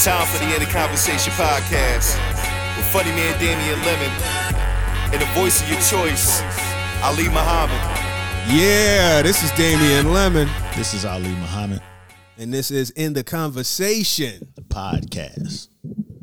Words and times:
It's 0.00 0.06
time 0.06 0.26
for 0.28 0.38
the 0.38 0.46
End 0.46 0.62
of 0.62 0.70
Conversation 0.70 1.30
podcast 1.34 2.16
with 2.74 2.86
funny 2.86 3.10
man 3.10 3.38
Damian 3.38 3.78
Lemon 3.84 4.10
and 5.12 5.20
the 5.20 5.26
voice 5.38 5.60
of 5.60 5.68
your 5.68 5.78
choice, 5.80 6.40
Ali 7.02 7.24
Muhammad. 7.24 7.76
Yeah, 8.48 9.20
this 9.20 9.42
is 9.42 9.50
Damian 9.50 10.14
Lemon, 10.14 10.48
This 10.74 10.94
is 10.94 11.04
Ali 11.04 11.28
Muhammad, 11.28 11.82
and 12.38 12.50
this 12.50 12.70
is 12.70 12.88
In 12.92 13.12
the 13.12 13.22
Conversation. 13.22 14.50
the 14.54 14.62
podcast. 14.62 15.68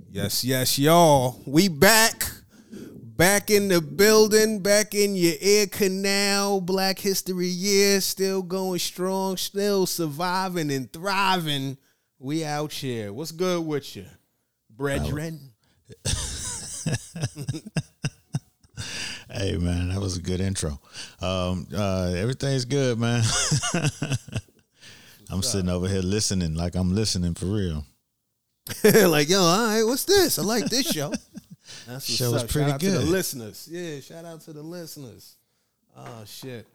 Yes, 0.09 0.43
yes, 0.43 0.79
y'all. 0.79 1.39
We 1.45 1.67
back. 1.67 2.31
Back 2.71 3.51
in 3.51 3.67
the 3.67 3.79
building, 3.79 4.63
back 4.63 4.95
in 4.95 5.15
your 5.15 5.35
ear 5.39 5.67
canal, 5.67 6.61
Black 6.61 6.97
History 6.97 7.45
Year, 7.45 8.01
still 8.01 8.41
going 8.41 8.79
strong, 8.79 9.37
still 9.37 9.85
surviving 9.85 10.71
and 10.71 10.91
thriving. 10.91 11.77
We 12.19 12.43
out 12.43 12.73
here. 12.73 13.13
What's 13.13 13.31
good 13.31 13.65
with 13.65 13.95
you, 13.95 14.05
brethren? 14.69 15.51
Hey 19.29 19.57
man, 19.57 19.89
that 19.89 19.99
was 19.99 20.17
a 20.17 20.21
good 20.21 20.39
intro. 20.39 20.79
Um, 21.21 21.67
uh, 21.75 22.13
everything's 22.17 22.63
good, 22.65 22.97
man. 22.97 23.21
I'm 25.29 25.43
sitting 25.43 25.69
over 25.69 25.87
here 25.87 26.01
listening, 26.01 26.55
like 26.55 26.75
I'm 26.75 26.95
listening 26.95 27.33
for 27.35 27.45
real. 27.45 27.85
like, 29.09 29.27
yo, 29.29 29.41
all 29.41 29.67
right, 29.67 29.83
what's 29.83 30.05
this? 30.05 30.39
I 30.39 30.43
like 30.43 30.65
this 30.65 30.89
show. 30.89 31.09
That's 31.09 31.87
what's 31.87 32.05
Show 32.15 32.31
was 32.31 32.43
up. 32.43 32.49
pretty 32.49 32.69
shout 32.69 32.75
out 32.75 32.79
to 32.79 32.91
the 32.91 32.97
good. 32.99 33.07
listeners. 33.09 33.67
Yeah, 33.69 33.99
shout 33.99 34.25
out 34.25 34.41
to 34.41 34.53
the 34.53 34.63
listeners. 34.63 35.35
Oh 35.95 36.23
shit. 36.25 36.65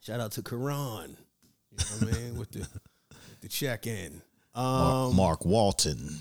Shout 0.00 0.20
out 0.20 0.32
to 0.32 0.42
Karan. 0.42 1.16
You 1.72 1.78
know 1.78 2.06
what 2.06 2.14
I 2.14 2.18
mean? 2.18 2.38
With 2.38 2.50
the 2.52 2.60
with 2.60 3.40
the 3.40 3.48
check 3.48 3.86
in. 3.86 4.20
Mark, 4.58 5.10
Um 5.10 5.16
Mark 5.16 5.44
Walton. 5.44 6.20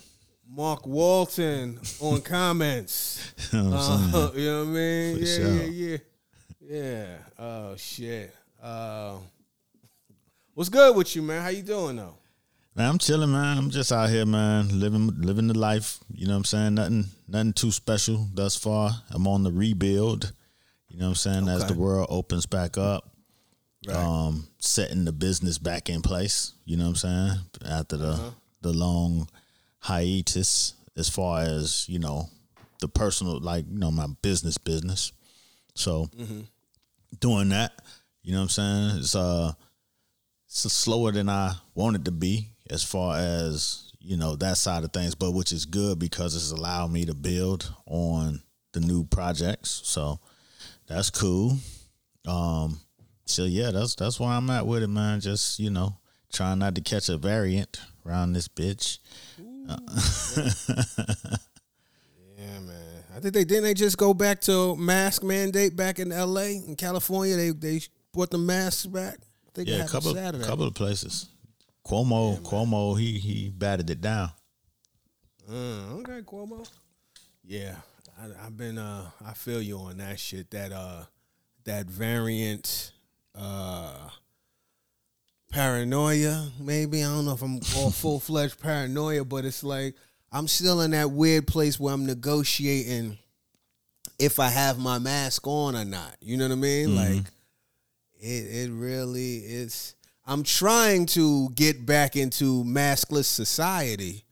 Mark 0.50 0.88
Walton 0.88 1.80
on 2.00 2.22
comments. 2.22 3.34
You 3.54 3.64
know? 3.64 3.78
Uh, 3.78 4.32
you 4.36 4.46
know 4.46 4.60
what 4.60 4.70
I 4.70 4.74
mean? 4.74 5.16
For 5.16 5.24
yeah, 5.24 5.36
sure. 5.36 5.54
yeah, 5.56 5.68
yeah. 5.70 5.98
Yeah. 6.70 7.18
Oh 7.40 7.76
shit. 7.78 8.36
Uh 8.62 9.18
What's 10.54 10.70
good 10.70 10.96
with 10.96 11.16
you, 11.16 11.22
man? 11.22 11.44
How 11.44 11.50
you 11.50 11.62
doing 11.62 11.98
though? 11.98 12.16
Man, 12.76 12.90
I'm 12.90 12.98
chilling, 12.98 13.32
man. 13.32 13.58
I'm 13.58 13.70
just 13.70 13.92
out 13.92 14.10
here, 14.10 14.26
man, 14.26 14.80
living 14.80 15.12
living 15.22 15.48
the 15.48 15.58
life. 15.58 16.00
You 16.14 16.28
know 16.28 16.34
what 16.34 16.38
I'm 16.38 16.44
saying? 16.46 16.76
Nothing 16.76 17.06
nothing 17.28 17.54
too 17.54 17.72
special 17.72 18.28
thus 18.34 18.56
far. 18.56 18.92
I'm 19.12 19.28
on 19.28 19.44
the 19.44 19.52
rebuild. 19.52 20.32
You 20.90 20.98
know 20.98 21.06
what 21.06 21.10
I'm 21.10 21.16
saying? 21.16 21.48
As 21.48 21.66
the 21.66 21.74
world 21.74 22.08
opens 22.10 22.46
back 22.46 22.78
up. 22.78 23.17
Right. 23.86 23.96
Um, 23.96 24.48
setting 24.60 25.06
the 25.06 25.12
business 25.12 25.58
back 25.58 25.90
in 25.90 26.02
place. 26.02 26.54
You 26.66 26.78
know 26.78 26.86
what 26.86 26.90
I'm 26.90 26.96
saying? 26.96 27.40
After 27.66 27.98
the 27.98 28.10
Uh-huh. 28.14 28.30
the 28.62 28.74
long 28.74 29.28
hiatus 29.80 30.74
as 30.98 31.10
far 31.10 31.42
as, 31.42 31.88
you 31.88 32.00
know, 32.00 32.28
the 32.82 32.88
personal 32.88 33.40
like, 33.40 33.66
you 33.70 33.78
know, 33.78 33.92
my 33.92 34.08
business 34.22 34.58
business. 34.58 35.12
So 35.76 36.10
Mm-hmm. 36.18 36.42
doing 37.20 37.50
that, 37.50 37.72
you 38.24 38.32
know 38.34 38.40
what 38.40 38.44
I'm 38.44 38.50
saying? 38.50 38.98
It's 39.00 39.16
uh 39.16 39.54
it's 40.48 40.72
slower 40.74 41.12
than 41.12 41.30
I 41.30 41.54
wanted 41.76 42.06
to 42.06 42.12
be 42.12 42.50
as 42.70 42.84
far 42.84 43.18
as 43.18 43.92
you 44.00 44.18
know 44.18 44.36
that 44.38 44.58
side 44.58 44.84
of 44.84 44.92
things, 44.92 45.14
but 45.16 45.32
which 45.32 45.52
is 45.52 45.66
good 45.66 46.00
because 46.00 46.36
it's 46.36 46.52
allowed 46.52 46.92
me 46.92 47.06
to 47.06 47.14
build 47.14 47.72
on 47.86 48.42
the 48.74 48.80
new 48.80 49.04
projects. 49.06 49.82
So 49.84 50.20
that's 50.88 51.10
cool. 51.10 51.58
Um, 52.26 52.80
so 53.30 53.44
yeah, 53.46 53.72
that's 53.72 53.96
that's 53.96 54.20
where 54.20 54.30
I'm 54.30 54.50
at 54.50 54.66
with 54.68 54.84
it, 54.84 54.88
man. 54.88 55.20
Just 55.20 55.60
you 55.60 55.70
know, 55.70 55.98
trying 56.32 56.60
not 56.60 56.76
to 56.76 56.82
catch 56.82 57.10
a 57.10 57.18
variant 57.18 57.80
around 58.06 58.34
this 58.34 58.48
bitch. 58.48 59.00
Yeah, 62.40 62.60
man. 62.60 63.04
I 63.16 63.20
think 63.20 63.34
they 63.34 63.44
didn't 63.46 63.64
they 63.64 63.74
just 63.74 63.98
go 63.98 64.14
back 64.14 64.42
to 64.42 64.76
mask 64.76 65.24
mandate 65.24 65.76
back 65.76 65.98
in 66.00 66.12
L.A. 66.12 66.56
in 66.58 66.76
California. 66.76 67.36
They 67.36 67.50
they 67.50 67.82
brought 68.14 68.30
the 68.30 68.38
masks 68.38 68.86
back. 68.86 69.16
I 69.48 69.50
think 69.54 69.68
Yeah, 69.70 69.86
a 69.86 69.88
couple 69.88 70.14
Saturday. 70.14 70.46
couple 70.46 70.66
of 70.68 70.76
places. 70.76 71.28
Cuomo, 71.86 72.40
Cuomo, 72.42 73.00
he 73.00 73.18
he 73.18 73.50
batted 73.50 73.90
it 73.90 74.02
down. 74.02 74.30
Uh, 75.50 75.96
okay, 76.00 76.22
Cuomo. 76.22 76.70
Yeah, 77.44 77.76
I, 78.22 78.46
I've 78.46 78.56
been. 78.58 78.78
Uh, 78.78 79.10
I 79.26 79.34
feel 79.34 79.62
you 79.62 79.78
on 79.80 79.98
that 79.98 80.20
shit. 80.20 80.52
That 80.52 80.72
uh, 80.72 81.06
that 81.64 81.88
variant, 81.88 82.92
uh, 83.38 84.10
paranoia. 85.52 86.50
Maybe 86.60 87.04
I 87.04 87.08
don't 87.08 87.26
know 87.26 87.34
if 87.34 87.42
I'm 87.42 87.60
all 87.78 87.92
full 87.92 88.20
fledged 88.20 88.60
paranoia, 88.60 89.24
but 89.26 89.46
it's 89.46 89.64
like 89.64 89.96
I'm 90.32 90.48
still 90.48 90.82
in 90.82 90.92
that 90.92 91.12
weird 91.12 91.48
place 91.48 91.80
where 91.80 91.94
I'm 91.94 92.06
negotiating 92.06 93.18
if 94.20 94.40
I 94.40 94.50
have 94.50 94.80
my 94.80 95.00
mask 95.00 95.46
on 95.46 95.76
or 95.76 95.86
not. 95.86 96.16
You 96.22 96.38
know 96.38 96.46
what 96.46 96.54
I 96.54 96.56
mean? 96.56 96.96
Like 96.96 97.24
it. 98.20 98.26
It 98.26 98.72
really 98.72 99.38
is. 99.38 99.96
I'm 100.26 100.44
trying 100.44 101.06
to 101.08 101.50
get 101.52 101.86
back 101.86 102.16
into 102.16 102.64
maskless 102.64 103.26
society. 103.26 104.24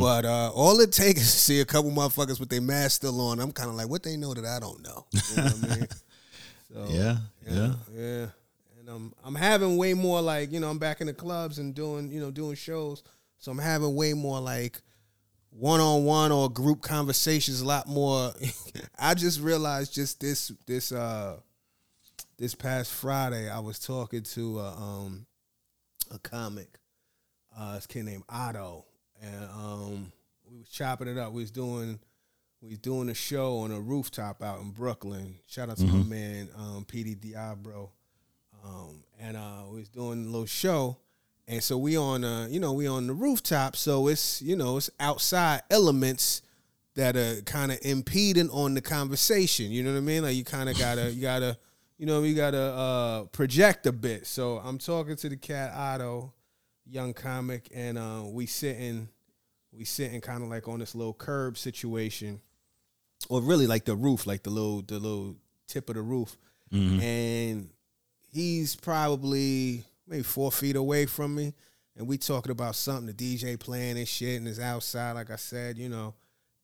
But 0.00 0.24
uh, 0.24 0.50
all 0.54 0.80
it 0.80 0.90
takes 0.90 1.20
is 1.22 1.32
to 1.32 1.38
see 1.38 1.60
a 1.60 1.64
couple 1.64 1.90
motherfuckers 1.92 2.40
with 2.40 2.48
their 2.48 2.60
mask 2.60 2.96
still 2.96 3.20
on. 3.20 3.38
I'm 3.38 3.52
kind 3.52 3.68
of 3.68 3.76
like, 3.76 3.88
what 3.88 4.02
they 4.02 4.16
know 4.16 4.34
that 4.34 4.44
I 4.44 4.58
don't 4.58 4.82
know. 4.82 5.06
You 5.12 5.36
know 5.36 5.42
what 5.44 5.70
I 5.70 5.76
mean? 5.76 5.88
So, 6.72 6.86
Yeah, 6.90 7.16
yeah. 7.46 7.74
yeah. 7.94 8.26
And 8.78 8.88
um, 8.88 9.14
I'm 9.24 9.34
having 9.34 9.76
way 9.76 9.94
more 9.94 10.20
like 10.20 10.52
you 10.52 10.60
know 10.60 10.68
I'm 10.70 10.78
back 10.78 11.00
in 11.00 11.06
the 11.06 11.14
clubs 11.14 11.58
and 11.58 11.74
doing 11.74 12.10
you 12.10 12.20
know 12.20 12.30
doing 12.30 12.54
shows, 12.54 13.02
so 13.38 13.50
I'm 13.50 13.58
having 13.58 13.94
way 13.94 14.12
more 14.14 14.40
like 14.40 14.80
one 15.50 15.80
on 15.80 16.04
one 16.04 16.30
or 16.32 16.48
group 16.50 16.82
conversations. 16.82 17.60
A 17.60 17.66
lot 17.66 17.88
more. 17.88 18.32
I 18.98 19.14
just 19.14 19.40
realized 19.40 19.94
just 19.94 20.20
this 20.20 20.52
this 20.66 20.92
uh 20.92 21.38
this 22.38 22.54
past 22.54 22.92
Friday 22.92 23.50
I 23.50 23.58
was 23.58 23.78
talking 23.78 24.22
to 24.22 24.60
a, 24.60 24.72
um 24.72 25.26
a 26.14 26.18
comic, 26.20 26.78
uh, 27.58 27.74
this 27.74 27.86
kid 27.86 28.04
named 28.04 28.24
Otto, 28.28 28.84
and 29.20 29.44
um 29.50 30.12
we 30.50 30.58
was 30.58 30.68
chopping 30.68 31.08
it 31.08 31.18
up. 31.18 31.32
We 31.32 31.42
was 31.42 31.50
doing 31.50 31.98
we 32.60 32.70
was 32.70 32.78
doing 32.78 33.08
a 33.08 33.14
show 33.14 33.58
on 33.58 33.70
a 33.70 33.80
rooftop 33.80 34.42
out 34.42 34.60
in 34.60 34.70
Brooklyn. 34.70 35.36
Shout 35.46 35.70
out 35.70 35.76
to 35.78 35.84
my 35.84 36.02
man 36.02 36.48
um, 36.56 36.84
PD 36.84 37.18
Diablo, 37.18 37.92
um, 38.64 39.04
and 39.20 39.36
uh, 39.36 39.62
we 39.70 39.78
was 39.78 39.88
doing 39.88 40.24
a 40.24 40.28
little 40.28 40.46
show. 40.46 40.98
And 41.46 41.62
so 41.62 41.78
we 41.78 41.96
on, 41.96 42.24
uh, 42.24 42.46
you 42.50 42.60
know, 42.60 42.72
we 42.74 42.86
on 42.86 43.06
the 43.06 43.14
rooftop. 43.14 43.74
So 43.74 44.08
it's, 44.08 44.42
you 44.42 44.54
know, 44.54 44.76
it's 44.76 44.90
outside 45.00 45.62
elements 45.70 46.42
that 46.94 47.16
are 47.16 47.40
kind 47.42 47.72
of 47.72 47.78
impeding 47.82 48.50
on 48.50 48.74
the 48.74 48.82
conversation. 48.82 49.70
You 49.70 49.82
know 49.84 49.92
what 49.92 49.98
I 49.98 50.02
mean? 50.02 50.24
Like 50.24 50.36
you 50.36 50.44
kind 50.44 50.68
of 50.68 50.78
gotta, 50.78 51.10
you 51.10 51.22
gotta, 51.22 51.56
you 51.96 52.06
know, 52.06 52.22
you 52.22 52.34
gotta 52.34 52.60
uh, 52.60 53.24
project 53.26 53.86
a 53.86 53.92
bit. 53.92 54.26
So 54.26 54.58
I'm 54.58 54.78
talking 54.78 55.16
to 55.16 55.28
the 55.28 55.36
cat 55.36 55.72
Otto, 55.74 56.34
young 56.84 57.14
comic, 57.14 57.68
and 57.72 57.96
uh, 57.96 58.24
we 58.26 58.44
sitting, 58.46 59.08
we 59.72 59.84
sitting 59.84 60.20
kind 60.20 60.42
of 60.42 60.50
like 60.50 60.68
on 60.68 60.80
this 60.80 60.94
little 60.94 61.14
curb 61.14 61.56
situation, 61.56 62.42
or 63.28 63.40
really 63.42 63.66
like 63.66 63.84
the 63.84 63.96
roof, 63.96 64.26
like 64.26 64.42
the 64.42 64.50
little, 64.50 64.82
the 64.82 64.98
little 64.98 65.36
tip 65.66 65.88
of 65.88 65.96
the 65.96 66.02
roof, 66.02 66.36
and 67.00 67.70
he's 68.32 68.76
probably 68.76 69.84
maybe 70.06 70.22
four 70.22 70.52
feet 70.52 70.76
away 70.76 71.06
from 71.06 71.34
me, 71.34 71.54
and 71.96 72.06
we 72.06 72.18
talking 72.18 72.52
about 72.52 72.74
something. 72.76 73.14
The 73.14 73.38
DJ 73.38 73.58
playing 73.58 73.98
and 73.98 74.06
shit, 74.08 74.36
and 74.38 74.46
it's 74.46 74.60
outside, 74.60 75.12
like 75.12 75.30
I 75.30 75.36
said, 75.36 75.78
you 75.78 75.88
know, 75.88 76.14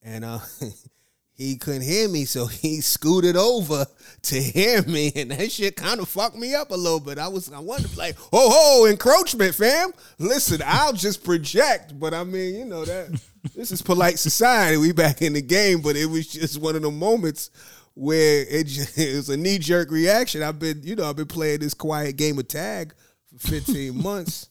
and 0.02 0.24
uh, 0.24 0.38
he 1.36 1.56
couldn't 1.56 1.82
hear 1.82 2.08
me, 2.08 2.24
so 2.24 2.46
he 2.46 2.80
scooted 2.80 3.36
over 3.36 3.86
to 4.22 4.40
hear 4.40 4.82
me, 4.82 5.12
and 5.16 5.30
that 5.32 5.50
shit 5.50 5.76
kind 5.76 6.00
of 6.00 6.08
fucked 6.08 6.36
me 6.36 6.54
up 6.54 6.70
a 6.70 6.76
little 6.76 7.00
bit. 7.00 7.18
I 7.18 7.28
was, 7.28 7.52
I 7.52 7.58
wondered, 7.58 7.96
like, 7.96 8.16
ho 8.16 8.28
ho, 8.32 8.86
encroachment, 8.86 9.54
fam. 9.54 9.92
Listen, 10.18 10.62
I'll 10.64 10.92
just 10.92 11.24
project, 11.24 11.98
but 11.98 12.14
I 12.14 12.24
mean, 12.24 12.54
you 12.54 12.64
know 12.64 12.84
that 12.84 13.20
this 13.54 13.72
is 13.72 13.82
polite 13.82 14.18
society. 14.18 14.76
We 14.76 14.92
back 14.92 15.22
in 15.22 15.32
the 15.32 15.42
game, 15.42 15.80
but 15.80 15.96
it 15.96 16.06
was 16.06 16.28
just 16.28 16.60
one 16.60 16.76
of 16.76 16.82
the 16.82 16.90
moments 16.90 17.50
where 17.94 18.44
it, 18.48 18.64
just, 18.64 18.96
it 18.98 19.16
was 19.16 19.28
a 19.28 19.36
knee 19.36 19.58
jerk 19.58 19.90
reaction. 19.90 20.42
I've 20.42 20.60
been, 20.60 20.82
you 20.84 20.94
know, 20.94 21.08
I've 21.08 21.16
been 21.16 21.26
playing 21.26 21.60
this 21.60 21.74
quiet 21.74 22.16
game 22.16 22.38
of 22.38 22.46
tag 22.46 22.94
for 23.26 23.48
15 23.48 24.00
months, 24.00 24.50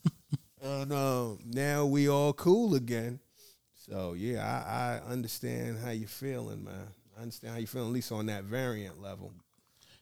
and 0.62 0.92
um, 0.92 1.40
now 1.46 1.86
we 1.86 2.10
all 2.10 2.34
cool 2.34 2.76
again. 2.76 3.22
So 3.94 4.14
yeah, 4.14 4.44
I, 4.44 5.08
I 5.08 5.12
understand 5.12 5.78
how 5.78 5.92
you're 5.92 6.08
feeling, 6.08 6.64
man. 6.64 6.88
I 7.16 7.22
understand 7.22 7.54
how 7.54 7.60
you're 7.60 7.68
feeling, 7.68 7.90
at 7.90 7.94
least 7.94 8.12
on 8.12 8.26
that 8.26 8.44
variant 8.44 9.00
level. 9.00 9.32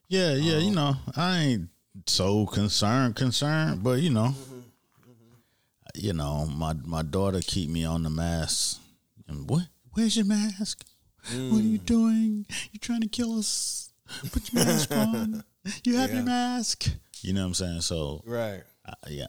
Yeah, 0.08 0.34
yeah, 0.36 0.60
you 0.60 0.70
um, 0.70 0.76
know, 0.76 0.94
I 1.18 1.40
ain't 1.40 1.70
so 2.06 2.46
concerned, 2.46 3.18
concerned, 3.18 3.84
but 3.84 4.00
you 4.00 4.10
know, 4.10 4.28
mm-hmm, 4.28 4.60
mm-hmm. 4.60 5.90
you 5.96 6.14
know, 6.14 6.46
my 6.46 6.72
my 6.86 7.02
daughter 7.02 7.42
keep 7.46 7.70
me 7.70 7.84
on 7.84 8.04
the 8.04 8.10
mask. 8.10 8.80
And 9.28 9.50
what? 9.50 9.64
Where's 9.92 10.16
your 10.16 10.26
mask? 10.26 10.86
What 11.26 11.60
are 11.60 11.62
you 11.62 11.78
mm. 11.78 11.86
doing? 11.86 12.46
You're 12.72 12.80
trying 12.80 13.02
to 13.02 13.10
kill 13.10 13.38
us? 13.40 13.92
Put 14.32 14.54
your 14.54 14.64
mask 14.64 14.90
on. 14.96 15.44
You 15.84 15.98
have 15.98 16.14
your 16.14 16.24
mask. 16.24 16.88
You 17.24 17.34
know 17.34 17.42
what 17.42 17.48
I'm 17.48 17.54
saying? 17.56 17.82
So 17.82 18.24
Right. 18.26 18.64
uh, 18.86 18.94
yeah, 19.10 19.28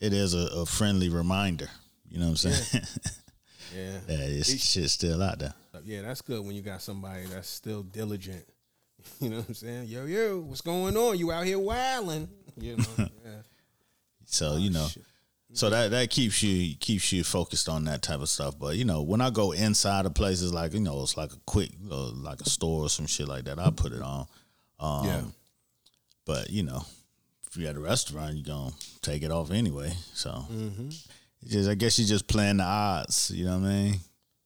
it 0.00 0.14
is 0.14 0.32
a, 0.32 0.60
a 0.60 0.64
friendly 0.64 1.10
reminder. 1.10 1.68
You 2.08 2.20
know 2.20 2.30
what 2.30 2.42
I'm 2.42 2.52
saying? 2.52 2.64
Yeah. 2.72 3.10
yeah, 3.74 3.98
it's 4.08 4.50
shit 4.64 4.90
still 4.90 5.22
out 5.22 5.38
there. 5.38 5.54
Yeah, 5.84 6.02
that's 6.02 6.22
good 6.22 6.44
when 6.44 6.54
you 6.56 6.62
got 6.62 6.82
somebody 6.82 7.24
that's 7.26 7.48
still 7.48 7.82
diligent. 7.82 8.44
You 9.20 9.30
know 9.30 9.36
what 9.38 9.48
I'm 9.48 9.54
saying? 9.54 9.88
Yo, 9.88 10.04
yo, 10.06 10.40
what's 10.40 10.60
going 10.60 10.96
on? 10.96 11.16
You 11.18 11.30
out 11.32 11.44
here 11.46 11.58
wilding? 11.58 12.28
You 12.60 12.76
know? 12.76 12.84
Yeah. 12.98 13.30
So 14.26 14.56
you 14.56 14.70
know, 14.70 14.88
so 15.52 15.70
that 15.70 15.92
that 15.92 16.10
keeps 16.10 16.42
you 16.42 16.74
keeps 16.76 17.12
you 17.12 17.22
focused 17.22 17.68
on 17.68 17.84
that 17.84 18.02
type 18.02 18.20
of 18.20 18.28
stuff. 18.28 18.58
But 18.58 18.76
you 18.76 18.84
know, 18.84 19.02
when 19.02 19.20
I 19.20 19.30
go 19.30 19.52
inside 19.52 20.04
of 20.06 20.14
places 20.14 20.52
like 20.52 20.74
you 20.74 20.80
know, 20.80 21.00
it's 21.02 21.16
like 21.16 21.32
a 21.32 21.38
quick 21.46 21.70
uh, 21.90 22.10
like 22.10 22.40
a 22.40 22.50
store 22.50 22.82
or 22.86 22.88
some 22.88 23.06
shit 23.06 23.28
like 23.28 23.44
that, 23.44 23.58
I 23.60 23.70
put 23.70 23.92
it 23.92 24.02
on. 24.02 24.26
Um, 24.80 25.06
Yeah. 25.06 25.20
But 26.26 26.50
you 26.50 26.64
know, 26.64 26.82
if 27.46 27.56
you're 27.56 27.70
at 27.70 27.76
a 27.76 27.80
restaurant, 27.80 28.34
you're 28.34 28.44
gonna 28.44 28.72
take 29.00 29.22
it 29.22 29.30
off 29.30 29.50
anyway. 29.52 29.92
So 30.12 30.30
Mm-hmm. 30.30 30.88
It's 31.42 31.52
just 31.52 31.70
I 31.70 31.74
guess 31.74 31.98
you're 31.98 32.08
just 32.08 32.26
playing 32.28 32.58
the 32.58 32.64
odds. 32.64 33.30
You 33.34 33.46
know 33.46 33.58
what 33.58 33.68
I 33.68 33.72
mean? 33.72 33.94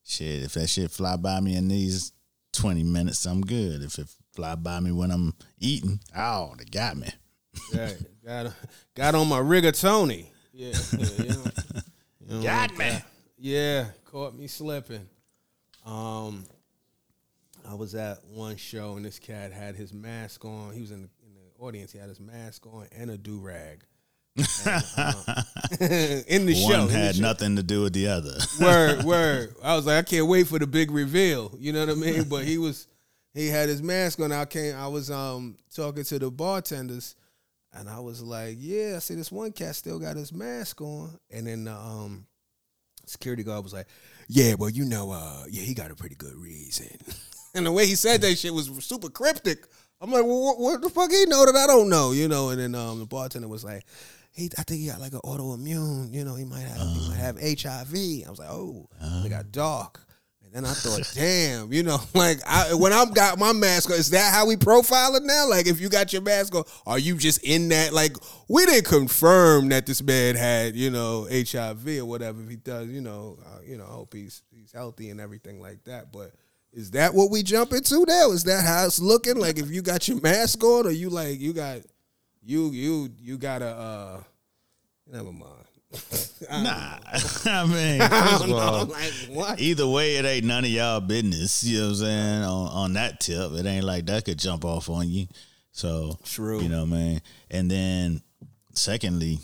Shit, 0.04 0.42
if 0.44 0.54
that 0.54 0.68
shit 0.68 0.90
fly 0.90 1.16
by 1.16 1.40
me 1.40 1.56
in 1.56 1.68
these 1.68 2.12
twenty 2.52 2.82
minutes, 2.82 3.24
I'm 3.26 3.40
good. 3.40 3.82
If 3.82 3.98
it 3.98 4.08
fly 4.34 4.54
by 4.54 4.80
me 4.80 4.92
when 4.92 5.10
I'm 5.10 5.34
eating, 5.58 6.00
oh, 6.16 6.54
they 6.58 6.64
got 6.64 6.96
me. 6.96 7.08
Yeah, 7.72 7.92
got 8.24 8.54
got 8.94 9.14
on 9.14 9.28
my 9.28 9.40
rigatoni. 9.40 10.26
Yeah, 10.52 10.74
yeah, 10.98 11.06
you 11.18 11.28
know, 11.28 11.44
you 12.20 12.34
know, 12.36 12.42
Got 12.42 12.76
me. 12.76 12.98
Yeah, 13.38 13.86
caught 14.04 14.34
me 14.34 14.46
slipping. 14.46 15.08
Um, 15.84 16.44
I 17.68 17.74
was 17.74 17.94
at 17.94 18.24
one 18.24 18.56
show 18.56 18.96
and 18.96 19.04
this 19.04 19.18
cat 19.18 19.52
had 19.52 19.76
his 19.76 19.92
mask 19.92 20.44
on. 20.44 20.72
He 20.72 20.80
was 20.80 20.90
in 20.90 21.02
the, 21.02 21.08
in 21.26 21.34
the 21.34 21.64
audience. 21.64 21.92
He 21.92 21.98
had 21.98 22.08
his 22.08 22.20
mask 22.20 22.66
on 22.66 22.86
and 22.96 23.10
a 23.10 23.18
do 23.18 23.38
rag. 23.38 23.84
In 24.36 24.44
the 26.46 26.54
show, 26.54 26.80
One 26.80 26.88
had 26.88 27.16
show. 27.16 27.22
nothing 27.22 27.56
to 27.56 27.62
do 27.62 27.82
with 27.82 27.92
the 27.92 28.08
other. 28.08 28.34
Word, 28.60 29.02
word. 29.04 29.54
I 29.62 29.76
was 29.76 29.86
like, 29.86 29.98
I 29.98 30.02
can't 30.08 30.26
wait 30.26 30.46
for 30.46 30.58
the 30.58 30.66
big 30.66 30.90
reveal. 30.90 31.54
You 31.58 31.72
know 31.72 31.80
what 31.80 31.90
I 31.90 31.94
mean? 31.94 32.24
But 32.24 32.44
he 32.44 32.58
was, 32.58 32.86
he 33.34 33.48
had 33.48 33.68
his 33.68 33.82
mask 33.82 34.20
on. 34.20 34.32
I 34.32 34.44
came, 34.46 34.74
I 34.74 34.88
was 34.88 35.10
um 35.10 35.56
talking 35.74 36.04
to 36.04 36.18
the 36.18 36.30
bartenders, 36.30 37.14
and 37.74 37.88
I 37.88 38.00
was 38.00 38.22
like, 38.22 38.56
yeah, 38.58 38.94
I 38.96 38.98
see 39.00 39.14
this 39.14 39.30
one 39.30 39.52
cat 39.52 39.76
still 39.76 39.98
got 39.98 40.16
his 40.16 40.32
mask 40.32 40.80
on, 40.80 41.18
and 41.30 41.46
then 41.46 41.64
the 41.64 41.72
um 41.74 42.26
security 43.04 43.42
guard 43.42 43.64
was 43.64 43.74
like, 43.74 43.86
yeah, 44.28 44.54
well, 44.54 44.70
you 44.70 44.84
know, 44.84 45.10
uh, 45.10 45.44
yeah, 45.50 45.62
he 45.62 45.74
got 45.74 45.90
a 45.90 45.94
pretty 45.94 46.14
good 46.14 46.34
reason. 46.36 46.96
and 47.54 47.66
the 47.66 47.72
way 47.72 47.86
he 47.86 47.96
said 47.96 48.22
that 48.22 48.38
shit 48.38 48.54
was 48.54 48.70
super 48.84 49.10
cryptic. 49.10 49.66
I'm 50.00 50.10
like, 50.10 50.24
well, 50.24 50.42
what, 50.42 50.58
what 50.58 50.82
the 50.82 50.90
fuck 50.90 51.10
he 51.10 51.26
know 51.26 51.44
that 51.44 51.54
I 51.54 51.66
don't 51.66 51.88
know, 51.88 52.12
you 52.12 52.26
know? 52.28 52.48
And 52.48 52.60
then 52.60 52.74
um, 52.74 52.98
the 52.98 53.06
bartender 53.06 53.46
was 53.46 53.64
like, 53.64 53.84
he, 54.32 54.50
I 54.58 54.62
think 54.62 54.80
he 54.80 54.86
got 54.88 55.00
like 55.00 55.12
an 55.12 55.20
autoimmune, 55.24 56.12
you 56.12 56.24
know, 56.24 56.34
he 56.34 56.44
might 56.44 56.60
have, 56.60 56.88
he 56.88 57.08
might 57.08 57.18
have 57.18 57.36
HIV. 57.36 58.26
I 58.26 58.30
was 58.30 58.38
like, 58.38 58.50
oh, 58.50 58.88
they 59.22 59.28
got 59.28 59.52
dark. 59.52 60.00
And 60.42 60.64
then 60.64 60.70
I 60.70 60.74
thought, 60.74 61.10
damn, 61.14 61.72
you 61.72 61.82
know, 61.82 61.98
like 62.14 62.38
I, 62.46 62.74
when 62.74 62.92
I've 62.92 63.14
got 63.14 63.38
my 63.38 63.52
mask 63.52 63.90
on, 63.90 63.96
is 63.96 64.10
that 64.10 64.32
how 64.32 64.46
we 64.46 64.56
profile 64.56 65.14
it 65.16 65.22
now? 65.22 65.48
Like, 65.48 65.66
if 65.66 65.80
you 65.80 65.88
got 65.88 66.12
your 66.12 66.22
mask 66.22 66.54
on, 66.54 66.64
are 66.86 66.98
you 66.98 67.16
just 67.16 67.44
in 67.44 67.68
that? 67.68 67.92
Like, 67.92 68.16
we 68.48 68.64
didn't 68.64 68.86
confirm 68.86 69.68
that 69.68 69.84
this 69.84 70.02
man 70.02 70.34
had, 70.34 70.74
you 70.74 70.90
know, 70.90 71.28
HIV 71.30 71.86
or 71.98 72.04
whatever. 72.06 72.42
If 72.42 72.48
he 72.48 72.56
does, 72.56 72.88
you 72.88 73.02
know, 73.02 73.38
uh, 73.44 73.60
you 73.66 73.76
know, 73.76 73.84
I 73.84 73.92
hope 73.92 74.14
he's 74.14 74.42
he's 74.50 74.72
healthy 74.72 75.10
and 75.10 75.20
everything 75.20 75.60
like 75.60 75.84
that. 75.84 76.10
But 76.10 76.32
is 76.72 76.92
that 76.92 77.12
what 77.12 77.30
we 77.30 77.42
jump 77.42 77.72
into 77.72 78.04
now? 78.06 78.30
Is 78.30 78.44
that 78.44 78.64
how 78.64 78.86
it's 78.86 78.98
looking? 78.98 79.36
Like, 79.36 79.58
if 79.58 79.70
you 79.70 79.82
got 79.82 80.08
your 80.08 80.20
mask 80.22 80.64
on, 80.64 80.86
or 80.86 80.90
you 80.90 81.10
like 81.10 81.38
you 81.38 81.52
got 81.52 81.80
you 82.44 82.70
you 82.70 83.10
you 83.18 83.38
gotta 83.38 83.66
uh, 83.66 84.22
never 85.10 85.32
mind. 85.32 85.66
Nah, 86.50 86.98
I 87.44 87.66
mean, 87.66 88.00
first 88.10 88.44
of 88.44 88.52
all, 88.52 88.86
like 88.86 89.12
what? 89.28 89.60
either 89.60 89.86
way, 89.86 90.16
it 90.16 90.24
ain't 90.24 90.44
none 90.44 90.64
of 90.64 90.70
y'all 90.70 91.00
business. 91.00 91.62
You 91.62 91.78
know 91.78 91.84
what 91.84 91.90
I'm 91.90 91.96
saying? 91.96 92.42
On 92.42 92.68
on 92.68 92.92
that 92.94 93.20
tip, 93.20 93.52
it 93.52 93.64
ain't 93.64 93.84
like 93.84 94.06
that 94.06 94.24
could 94.24 94.40
jump 94.40 94.64
off 94.64 94.90
on 94.90 95.08
you. 95.08 95.28
So 95.70 96.18
True. 96.24 96.60
You 96.60 96.68
know 96.68 96.80
what 96.80 96.94
I 96.94 96.96
mean? 96.96 97.22
And 97.50 97.70
then, 97.70 98.22
secondly, 98.74 99.38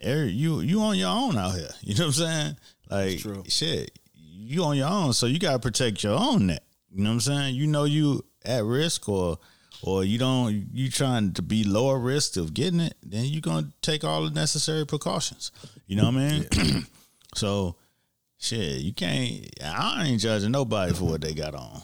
Eric, 0.00 0.32
you 0.34 0.60
you 0.60 0.80
on 0.80 0.98
your 0.98 1.10
own 1.10 1.38
out 1.38 1.54
here. 1.54 1.70
You 1.82 1.94
know 1.94 2.06
what 2.06 2.18
I'm 2.18 2.24
saying? 2.24 2.56
Like 2.90 3.18
true. 3.20 3.44
shit, 3.46 3.96
you 4.12 4.64
on 4.64 4.76
your 4.76 4.88
own, 4.88 5.12
so 5.12 5.26
you 5.26 5.38
gotta 5.38 5.60
protect 5.60 6.02
your 6.02 6.18
own 6.18 6.48
neck. 6.48 6.62
You 6.90 7.04
know 7.04 7.10
what 7.10 7.14
I'm 7.14 7.20
saying? 7.20 7.54
You 7.54 7.68
know 7.68 7.84
you 7.84 8.24
at 8.44 8.64
risk 8.64 9.08
or 9.08 9.38
or 9.82 10.04
you 10.04 10.18
don't 10.18 10.68
you 10.72 10.90
trying 10.90 11.32
to 11.34 11.42
be 11.42 11.64
lower 11.64 11.98
risk 11.98 12.36
of 12.36 12.54
getting 12.54 12.80
it, 12.80 12.94
then 13.02 13.24
you 13.24 13.40
gonna 13.40 13.68
take 13.82 14.04
all 14.04 14.24
the 14.24 14.30
necessary 14.30 14.86
precautions. 14.86 15.52
You 15.86 15.96
know 15.96 16.04
what 16.04 16.14
I 16.14 16.46
mean? 16.52 16.86
so 17.34 17.76
shit, 18.38 18.80
you 18.80 18.92
can't 18.92 19.48
I 19.62 20.06
ain't 20.06 20.20
judging 20.20 20.52
nobody 20.52 20.94
for 20.94 21.04
what 21.04 21.20
they 21.20 21.34
got 21.34 21.54
on. 21.54 21.82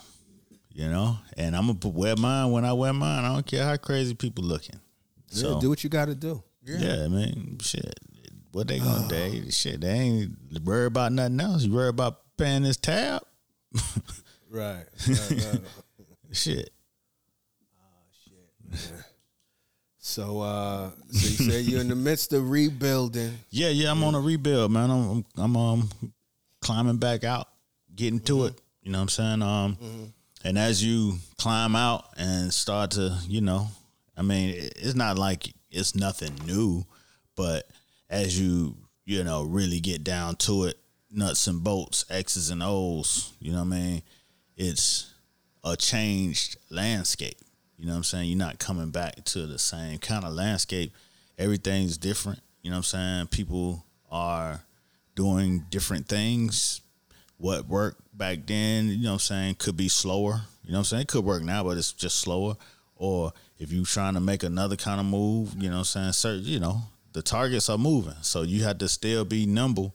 You 0.72 0.88
know? 0.88 1.18
And 1.36 1.56
I'm 1.56 1.66
gonna 1.66 1.94
wear 1.94 2.16
mine 2.16 2.50
when 2.52 2.64
I 2.64 2.72
wear 2.72 2.92
mine. 2.92 3.24
I 3.24 3.34
don't 3.34 3.46
care 3.46 3.64
how 3.64 3.76
crazy 3.76 4.14
people 4.14 4.44
looking. 4.44 4.80
So 5.28 5.54
yeah, 5.54 5.60
do 5.60 5.68
what 5.68 5.84
you 5.84 5.90
got 5.90 6.06
to 6.06 6.14
do. 6.14 6.42
yeah, 6.64 7.04
I 7.04 7.08
mean, 7.08 7.58
shit. 7.60 7.94
What 8.52 8.66
they 8.68 8.78
gonna 8.78 9.08
do? 9.30 9.50
Shit, 9.50 9.80
they 9.80 9.90
ain't 9.90 10.36
worried 10.64 10.86
about 10.86 11.12
nothing 11.12 11.40
else. 11.40 11.62
You 11.62 11.72
worry 11.72 11.88
about 11.88 12.20
paying 12.36 12.62
this 12.62 12.76
tab? 12.76 13.22
Right. 14.50 14.84
right, 15.08 15.30
right. 15.30 15.60
Shit. 16.32 16.70
So, 19.98 20.40
uh, 20.40 20.90
so 21.10 21.44
you 21.44 21.50
say 21.50 21.60
you're 21.60 21.80
in 21.80 21.88
the 21.88 21.96
midst 21.96 22.32
of 22.32 22.50
rebuilding. 22.50 23.32
Yeah, 23.50 23.68
yeah, 23.68 23.90
I'm 23.90 24.02
on 24.04 24.14
a 24.14 24.20
rebuild, 24.20 24.70
man. 24.70 24.90
I'm 24.90 25.10
I'm, 25.10 25.24
I'm 25.36 25.56
um 25.56 25.90
climbing 26.60 26.98
back 26.98 27.24
out, 27.24 27.48
getting 27.94 28.20
to 28.20 28.46
it. 28.46 28.60
You 28.82 28.92
know 28.92 28.98
what 28.98 29.02
I'm 29.02 29.08
saying? 29.08 29.42
Um 29.42 30.12
and 30.44 30.58
as 30.58 30.82
you 30.82 31.18
climb 31.38 31.76
out 31.76 32.06
and 32.16 32.52
start 32.52 32.92
to, 32.92 33.16
you 33.28 33.40
know, 33.42 33.68
I 34.16 34.22
mean, 34.22 34.54
it's 34.56 34.94
not 34.94 35.18
like 35.18 35.52
it's 35.70 35.94
nothing 35.94 36.34
new, 36.46 36.84
but 37.36 37.68
as 38.08 38.38
you, 38.40 38.76
you 39.04 39.22
know, 39.24 39.42
really 39.42 39.80
get 39.80 40.02
down 40.02 40.36
to 40.36 40.64
it, 40.64 40.78
nuts 41.10 41.46
and 41.46 41.62
bolts, 41.62 42.04
X's 42.10 42.50
and 42.50 42.62
O's, 42.62 43.32
you 43.38 43.52
know 43.52 43.58
what 43.58 43.74
I 43.74 43.78
mean? 43.78 44.02
It's 44.56 45.12
a 45.62 45.76
changed 45.76 46.56
landscape. 46.70 47.38
You 47.80 47.86
know 47.86 47.92
what 47.92 47.98
I'm 47.98 48.04
saying? 48.04 48.28
You're 48.28 48.38
not 48.38 48.58
coming 48.58 48.90
back 48.90 49.24
to 49.24 49.46
the 49.46 49.58
same 49.58 49.98
kind 49.98 50.24
of 50.24 50.34
landscape. 50.34 50.92
Everything's 51.38 51.96
different. 51.96 52.40
You 52.60 52.70
know 52.70 52.76
what 52.76 52.92
I'm 52.94 53.24
saying? 53.24 53.26
People 53.28 53.86
are 54.10 54.60
doing 55.14 55.64
different 55.70 56.06
things. 56.06 56.82
What 57.38 57.66
worked 57.68 58.02
back 58.16 58.40
then, 58.46 58.88
you 58.88 59.04
know 59.04 59.12
what 59.12 59.14
I'm 59.14 59.18
saying, 59.20 59.54
could 59.54 59.78
be 59.78 59.88
slower. 59.88 60.42
You 60.62 60.72
know 60.72 60.78
what 60.78 60.80
I'm 60.80 60.84
saying? 60.84 61.02
It 61.02 61.08
could 61.08 61.24
work 61.24 61.42
now, 61.42 61.64
but 61.64 61.78
it's 61.78 61.92
just 61.92 62.18
slower. 62.18 62.56
Or 62.96 63.32
if 63.58 63.72
you're 63.72 63.86
trying 63.86 64.12
to 64.12 64.20
make 64.20 64.42
another 64.42 64.76
kind 64.76 65.00
of 65.00 65.06
move, 65.06 65.54
you 65.56 65.70
know 65.70 65.76
what 65.76 65.96
I'm 65.96 66.12
saying, 66.12 66.12
certain, 66.12 66.44
you 66.44 66.60
know, 66.60 66.82
the 67.14 67.22
targets 67.22 67.70
are 67.70 67.78
moving. 67.78 68.16
So 68.20 68.42
you 68.42 68.62
have 68.64 68.76
to 68.76 68.88
still 68.90 69.24
be 69.24 69.46
nimble 69.46 69.94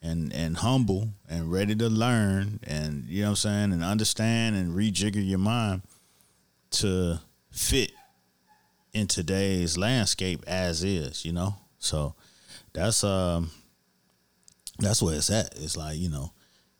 and 0.00 0.32
and 0.32 0.56
humble 0.56 1.08
and 1.28 1.52
ready 1.52 1.74
to 1.74 1.88
learn 1.88 2.60
and 2.62 3.04
you 3.06 3.22
know 3.22 3.28
what 3.28 3.30
I'm 3.30 3.36
saying 3.36 3.72
and 3.72 3.82
understand 3.82 4.54
and 4.56 4.76
rejigger 4.76 5.26
your 5.26 5.38
mind 5.38 5.82
to 6.70 7.20
fit 7.56 7.92
in 8.92 9.06
today's 9.06 9.76
landscape 9.76 10.44
as 10.46 10.84
is, 10.84 11.24
you 11.24 11.32
know. 11.32 11.56
So 11.78 12.14
that's 12.72 13.02
um 13.04 13.50
that's 14.78 15.02
where 15.02 15.16
it's 15.16 15.30
at. 15.30 15.54
It's 15.56 15.76
like 15.76 15.98
you 15.98 16.10
know, 16.10 16.32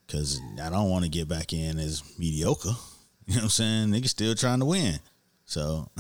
because 0.07 0.41
I 0.63 0.71
don't 0.71 0.91
want 0.91 1.05
to 1.05 1.11
get 1.11 1.29
back 1.29 1.53
in 1.53 1.79
as 1.79 2.03
mediocre. 2.19 2.71
You 3.29 3.35
know 3.35 3.39
what 3.41 3.45
I'm 3.47 3.51
saying? 3.51 3.89
Niggas 3.89 4.11
still 4.11 4.37
trying 4.37 4.61
to 4.61 4.67
win, 4.67 5.01
so 5.47 5.91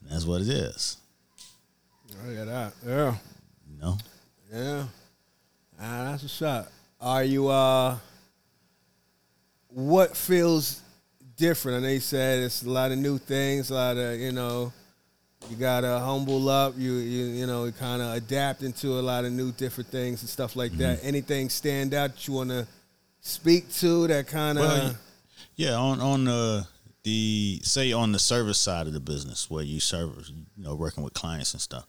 that's 0.00 0.24
what 0.24 0.40
it 0.40 0.48
is. 0.48 0.96
Oh, 2.10 2.30
yeah, 2.30 2.44
that. 2.44 2.72
Yeah. 2.86 3.14
You 3.70 3.78
know. 3.78 3.98
Yeah. 4.50 4.84
Ah, 5.78 6.04
that's 6.04 6.22
a 6.22 6.28
shot. 6.28 6.68
Are 6.98 7.22
you 7.22 7.48
uh 7.48 7.98
what 9.68 10.16
feels 10.16 10.80
different? 11.38 11.78
I 11.78 11.80
know 11.86 11.92
you 11.94 12.00
said 12.00 12.40
it's 12.42 12.62
a 12.62 12.70
lot 12.70 12.92
of 12.92 12.98
new 12.98 13.16
things, 13.16 13.70
a 13.70 13.74
lot 13.74 13.96
of, 13.96 14.18
you 14.20 14.32
know, 14.32 14.72
you 15.48 15.56
gotta 15.56 15.98
humble 16.00 16.48
up, 16.48 16.74
you 16.76 16.94
you 16.94 17.26
you 17.26 17.46
know, 17.46 17.70
kind 17.72 18.02
of 18.02 18.14
adapt 18.14 18.62
into 18.62 18.98
a 18.98 19.00
lot 19.00 19.24
of 19.24 19.32
new 19.32 19.52
different 19.52 19.88
things 19.88 20.20
and 20.20 20.28
stuff 20.28 20.56
like 20.56 20.72
that. 20.72 20.98
Mm-hmm. 20.98 21.08
Anything 21.08 21.48
stand 21.48 21.94
out 21.94 22.10
that 22.10 22.28
you 22.28 22.34
wanna 22.34 22.66
speak 23.20 23.72
to 23.74 24.06
that 24.08 24.26
kind 24.26 24.58
of 24.58 24.64
Well, 24.64 24.94
yeah, 25.56 25.74
on 25.74 26.00
on 26.00 26.24
the 26.24 26.66
the 27.04 27.60
say 27.62 27.92
on 27.92 28.12
the 28.12 28.18
service 28.18 28.58
side 28.58 28.86
of 28.86 28.92
the 28.92 29.00
business 29.00 29.48
where 29.48 29.64
you 29.64 29.80
serve, 29.80 30.28
you 30.56 30.64
know, 30.64 30.74
working 30.74 31.02
with 31.02 31.14
clients 31.14 31.54
and 31.54 31.60
stuff. 31.62 31.86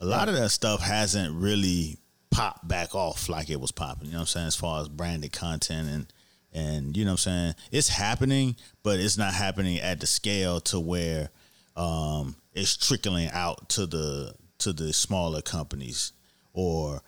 A 0.00 0.04
lot 0.04 0.28
of 0.28 0.34
that 0.36 0.50
stuff 0.50 0.80
hasn't 0.80 1.34
really 1.34 1.98
popped 2.30 2.66
back 2.66 2.94
off 2.94 3.28
like 3.28 3.50
it 3.50 3.60
was 3.60 3.72
popping. 3.72 4.06
You 4.06 4.12
know 4.12 4.18
what 4.18 4.22
I'm 4.22 4.26
saying? 4.28 4.46
As 4.46 4.56
far 4.56 4.80
as 4.80 4.88
branded 4.88 5.32
content 5.32 5.88
and 5.88 6.12
and 6.52 6.96
you 6.96 7.04
know 7.04 7.12
what 7.12 7.26
I'm 7.26 7.32
saying, 7.32 7.54
it's 7.70 7.88
happening, 7.88 8.56
but 8.82 8.98
it's 8.98 9.16
not 9.18 9.34
happening 9.34 9.78
at 9.78 10.00
the 10.00 10.06
scale 10.06 10.60
to 10.62 10.80
where 10.80 11.30
um, 11.76 12.36
it's 12.52 12.76
trickling 12.76 13.30
out 13.32 13.68
to 13.70 13.86
the 13.86 14.34
to 14.58 14.72
the 14.72 14.92
smaller 14.92 15.40
companies 15.40 16.12
or 16.52 17.00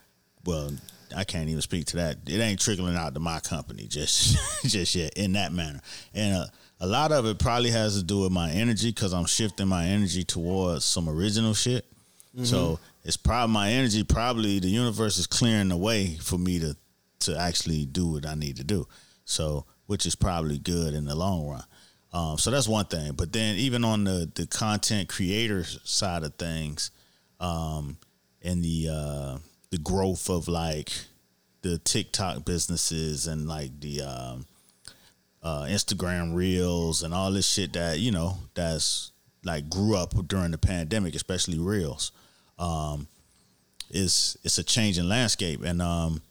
well 0.45 0.71
I 1.15 1.25
can't 1.25 1.49
even 1.49 1.61
speak 1.61 1.87
to 1.87 1.97
that. 1.97 2.19
It 2.27 2.41
ain't 2.41 2.61
trickling 2.61 2.97
out 2.97 3.15
to 3.15 3.21
my 3.21 3.41
company 3.41 3.87
just 3.87 4.37
just 4.65 4.95
yet 4.95 5.13
in 5.15 5.33
that 5.33 5.53
manner. 5.53 5.81
And 6.15 6.37
uh, 6.37 6.47
a 6.81 6.87
lot 6.87 7.13
of 7.13 7.27
it 7.27 7.39
probably 7.39 7.71
has 7.71 7.97
to 7.97 8.03
do 8.03 8.21
with 8.21 8.33
my 8.33 8.51
energy 8.51 8.91
because 8.91 9.13
I'm 9.13 9.27
shifting 9.27 9.69
my 9.69 9.87
energy 9.87 10.25
towards 10.25 10.85
some 10.85 11.09
original 11.09 11.55
shit. 11.55 11.85
So 12.45 12.79
it's 13.05 13.19
probably 13.19 13.53
my 13.53 13.71
energy. 13.73 14.05
Probably 14.05 14.59
the 14.59 14.69
universe 14.69 15.19
is 15.19 15.27
clearing 15.27 15.69
the 15.69 15.77
way 15.77 16.17
for 16.17 16.39
me 16.39 16.59
to 16.61 16.77
to 17.21 17.39
actually 17.39 17.85
do 17.85 18.13
what 18.13 18.27
I 18.27 18.35
need 18.35 18.57
to 18.57 18.65
do. 18.65 18.87
So 19.25 19.67
which 19.87 20.07
is 20.07 20.15
probably 20.15 20.59
good 20.59 20.95
in 20.95 21.05
the 21.05 21.15
long 21.15 21.47
run. 21.47 21.65
Um, 22.13 22.39
so 22.39 22.51
that's 22.51 22.69
one 22.69 22.87
thing. 22.87 23.13
But 23.13 23.33
then 23.33 23.57
even 23.57 23.85
on 23.85 24.05
the 24.05 24.31
the 24.35 24.47
content 24.47 25.09
creator 25.09 25.65
side 25.65 26.23
of 26.25 26.35
things, 26.35 26.91
um, 27.41 27.97
and 28.43 28.63
the 28.63 28.89
uh, 28.91 29.39
the 29.71 29.79
growth 29.79 30.29
of 30.29 30.49
like 30.49 30.93
the 31.63 31.79
TikTok 31.79 32.45
businesses 32.45 33.27
and 33.27 33.49
like 33.49 33.81
the 33.81 34.03
um, 34.03 34.47
uh, 35.43 35.63
Instagram 35.63 36.35
reels 36.35 37.03
and 37.03 37.15
all 37.15 37.31
this 37.33 37.49
shit 37.49 37.73
that 37.73 37.99
you 37.99 38.11
know 38.11 38.37
that's 38.55 39.13
like 39.45 39.69
grew 39.71 39.97
up 39.97 40.15
during 40.27 40.51
the 40.51 40.59
pandemic, 40.59 41.15
especially 41.15 41.59
reels. 41.59 42.13
Um, 42.59 43.09
is 43.91 44.37
it's 44.43 44.59
a 44.59 44.65
changing 44.65 45.09
landscape 45.09 45.63
and 45.63 45.83
um 45.83 46.23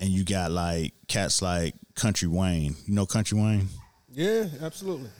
and 0.00 0.10
you 0.10 0.24
got 0.24 0.50
like 0.50 0.94
cats 1.08 1.42
like 1.42 1.74
Country 1.94 2.28
Wayne. 2.28 2.76
You 2.86 2.94
know 2.94 3.06
Country 3.06 3.38
Wayne? 3.38 3.68
Yeah, 4.12 4.46
absolutely. 4.62 5.10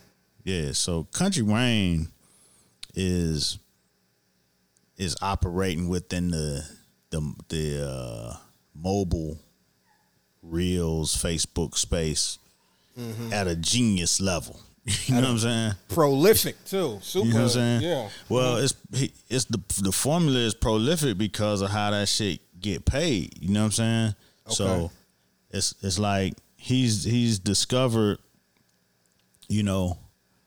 Yeah, 0.45 0.73
so 0.73 1.05
Country 1.13 1.43
Wayne 1.43 2.09
is 2.95 3.59
is 4.97 5.17
operating 5.21 5.89
within 5.89 6.31
the 6.31 6.65
the 7.11 7.35
the 7.49 7.89
uh, 7.89 8.37
mobile 8.75 9.39
reels 10.43 11.17
Facebook 11.17 11.77
space 11.77 12.39
at 13.33 13.47
a 13.47 13.57
genius 13.57 14.21
level. 14.21 14.61
You 15.07 15.17
know 15.17 15.23
what 15.23 15.31
I'm 15.31 15.39
saying? 15.39 15.73
Prolific 15.89 16.65
too. 16.65 17.01
Super. 17.03 17.27
You 17.27 17.33
know 17.35 17.39
what 17.41 17.43
I'm 17.47 17.49
saying? 17.51 17.81
Yeah. 17.83 18.09
Well, 18.29 18.57
it's 18.59 18.75
it's 19.29 19.45
the 19.47 19.61
the 19.83 19.91
formula 19.91 20.39
is 20.39 20.55
prolific 20.55 21.19
because 21.19 21.61
of 21.61 21.71
how 21.71 21.91
that 21.91 22.09
shit 22.09 22.39
get 22.61 22.85
paid. 22.85 23.37
You 23.43 23.49
know 23.53 23.63
what 23.63 23.67
I'm 23.67 23.73
saying? 23.73 24.15
So 24.49 24.91
it's 25.51 25.75
it's 25.83 25.99
like 25.99 26.35
he's 26.57 27.05
he's 27.05 27.39
discovered, 27.39 28.19
you 29.49 29.63
know, 29.63 29.99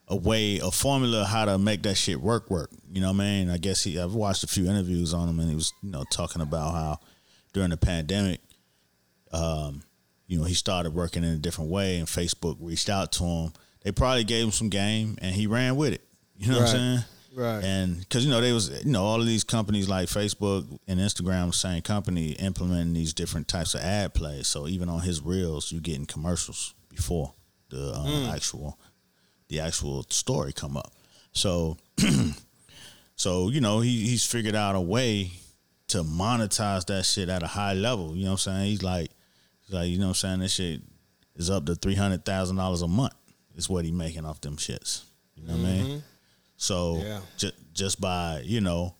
a 0.07 0.15
way, 0.15 0.59
a 0.59 0.71
formula 0.71 1.25
how 1.25 1.45
to 1.45 1.57
make 1.57 1.83
that 1.83 1.95
shit 1.95 2.19
work 2.19 2.49
work. 2.49 2.71
You 2.91 3.01
know 3.01 3.07
what 3.07 3.21
I 3.21 3.25
mean? 3.25 3.49
I 3.49 3.57
guess 3.57 3.83
he 3.83 3.99
I've 3.99 4.13
watched 4.13 4.43
a 4.43 4.47
few 4.47 4.69
interviews 4.69 5.13
on 5.13 5.29
him 5.29 5.39
and 5.39 5.49
he 5.49 5.55
was, 5.55 5.73
you 5.83 5.91
know, 5.91 6.03
talking 6.11 6.41
about 6.41 6.73
how 6.73 6.99
during 7.53 7.69
the 7.69 7.77
pandemic, 7.77 8.41
um, 9.31 9.83
you 10.27 10.37
know, 10.39 10.45
he 10.45 10.53
started 10.53 10.93
working 10.93 11.23
in 11.23 11.29
a 11.31 11.37
different 11.37 11.69
way 11.69 11.97
and 11.97 12.07
Facebook 12.07 12.57
reached 12.59 12.89
out 12.89 13.11
to 13.13 13.23
him. 13.23 13.53
They 13.83 13.91
probably 13.91 14.23
gave 14.23 14.45
him 14.45 14.51
some 14.51 14.69
game 14.69 15.17
and 15.21 15.33
he 15.33 15.47
ran 15.47 15.75
with 15.75 15.93
it. 15.93 16.01
You 16.37 16.51
know 16.51 16.59
what 16.59 16.69
I'm 16.69 16.75
saying? 16.75 16.99
Right. 17.35 17.63
And 17.63 17.99
because 17.99 18.25
you 18.25 18.31
know 18.31 18.41
they 18.41 18.51
was 18.51 18.83
you 18.83 18.91
know 18.91 19.03
all 19.03 19.19
of 19.19 19.27
these 19.27 19.43
companies 19.43 19.87
like 19.87 20.09
Facebook 20.09 20.79
and 20.87 20.99
Instagram, 20.99 21.53
same 21.53 21.81
company 21.81 22.31
implementing 22.33 22.93
these 22.93 23.13
different 23.13 23.47
types 23.47 23.75
of 23.75 23.81
ad 23.81 24.13
plays. 24.13 24.47
So 24.47 24.67
even 24.67 24.89
on 24.89 25.01
his 25.01 25.21
reels, 25.21 25.71
you 25.71 25.79
getting 25.79 26.05
commercials 26.05 26.73
before 26.89 27.33
the 27.69 27.93
uh, 27.95 28.33
actual 28.33 28.79
the 29.47 29.59
actual 29.59 30.05
story 30.09 30.53
come 30.53 30.75
up. 30.77 30.91
So 31.31 31.77
so 33.15 33.49
you 33.49 33.61
know 33.61 33.79
he 33.81 34.07
he's 34.07 34.25
figured 34.25 34.55
out 34.55 34.75
a 34.75 34.81
way 34.81 35.31
to 35.89 36.03
monetize 36.03 36.85
that 36.85 37.05
shit 37.05 37.29
at 37.29 37.43
a 37.43 37.47
high 37.47 37.73
level. 37.73 38.15
You 38.15 38.25
know 38.25 38.31
what 38.31 38.47
I'm 38.47 38.53
saying? 38.53 38.65
He's 38.65 38.83
like 38.83 39.11
he's 39.65 39.73
like 39.75 39.89
you 39.89 39.97
know 39.97 40.05
what 40.05 40.09
I'm 40.09 40.15
saying 40.15 40.39
this 40.39 40.53
shit 40.53 40.81
is 41.35 41.49
up 41.49 41.65
to 41.67 41.75
three 41.75 41.95
hundred 41.95 42.25
thousand 42.25 42.55
dollars 42.55 42.81
a 42.81 42.87
month. 42.87 43.13
Is 43.55 43.69
what 43.69 43.85
he 43.85 43.91
making 43.91 44.25
off 44.25 44.41
them 44.41 44.55
shits. 44.55 45.03
You 45.35 45.47
know 45.47 45.53
what 45.53 45.65
I 45.65 45.71
mean? 45.73 46.03
So 46.59 47.01
Yeah. 47.03 47.21
ju- 47.37 47.51
just 47.73 47.99
by 48.01 48.41
you 48.45 48.61
know 48.61 48.95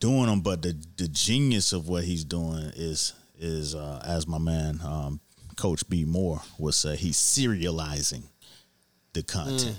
doing 0.00 0.26
them, 0.26 0.40
but 0.40 0.62
the 0.62 0.74
the 0.96 1.06
genius 1.08 1.72
of 1.72 1.88
what 1.88 2.02
he's 2.04 2.24
doing 2.24 2.72
is 2.74 3.12
is 3.38 3.74
uh, 3.76 4.02
as 4.04 4.26
my 4.26 4.38
man 4.38 4.80
um, 4.82 5.20
Coach 5.56 5.88
B 5.88 6.04
Moore 6.04 6.40
would 6.58 6.74
say, 6.74 6.96
he's 6.96 7.16
serializing 7.18 8.22
the 9.12 9.22
content. 9.22 9.76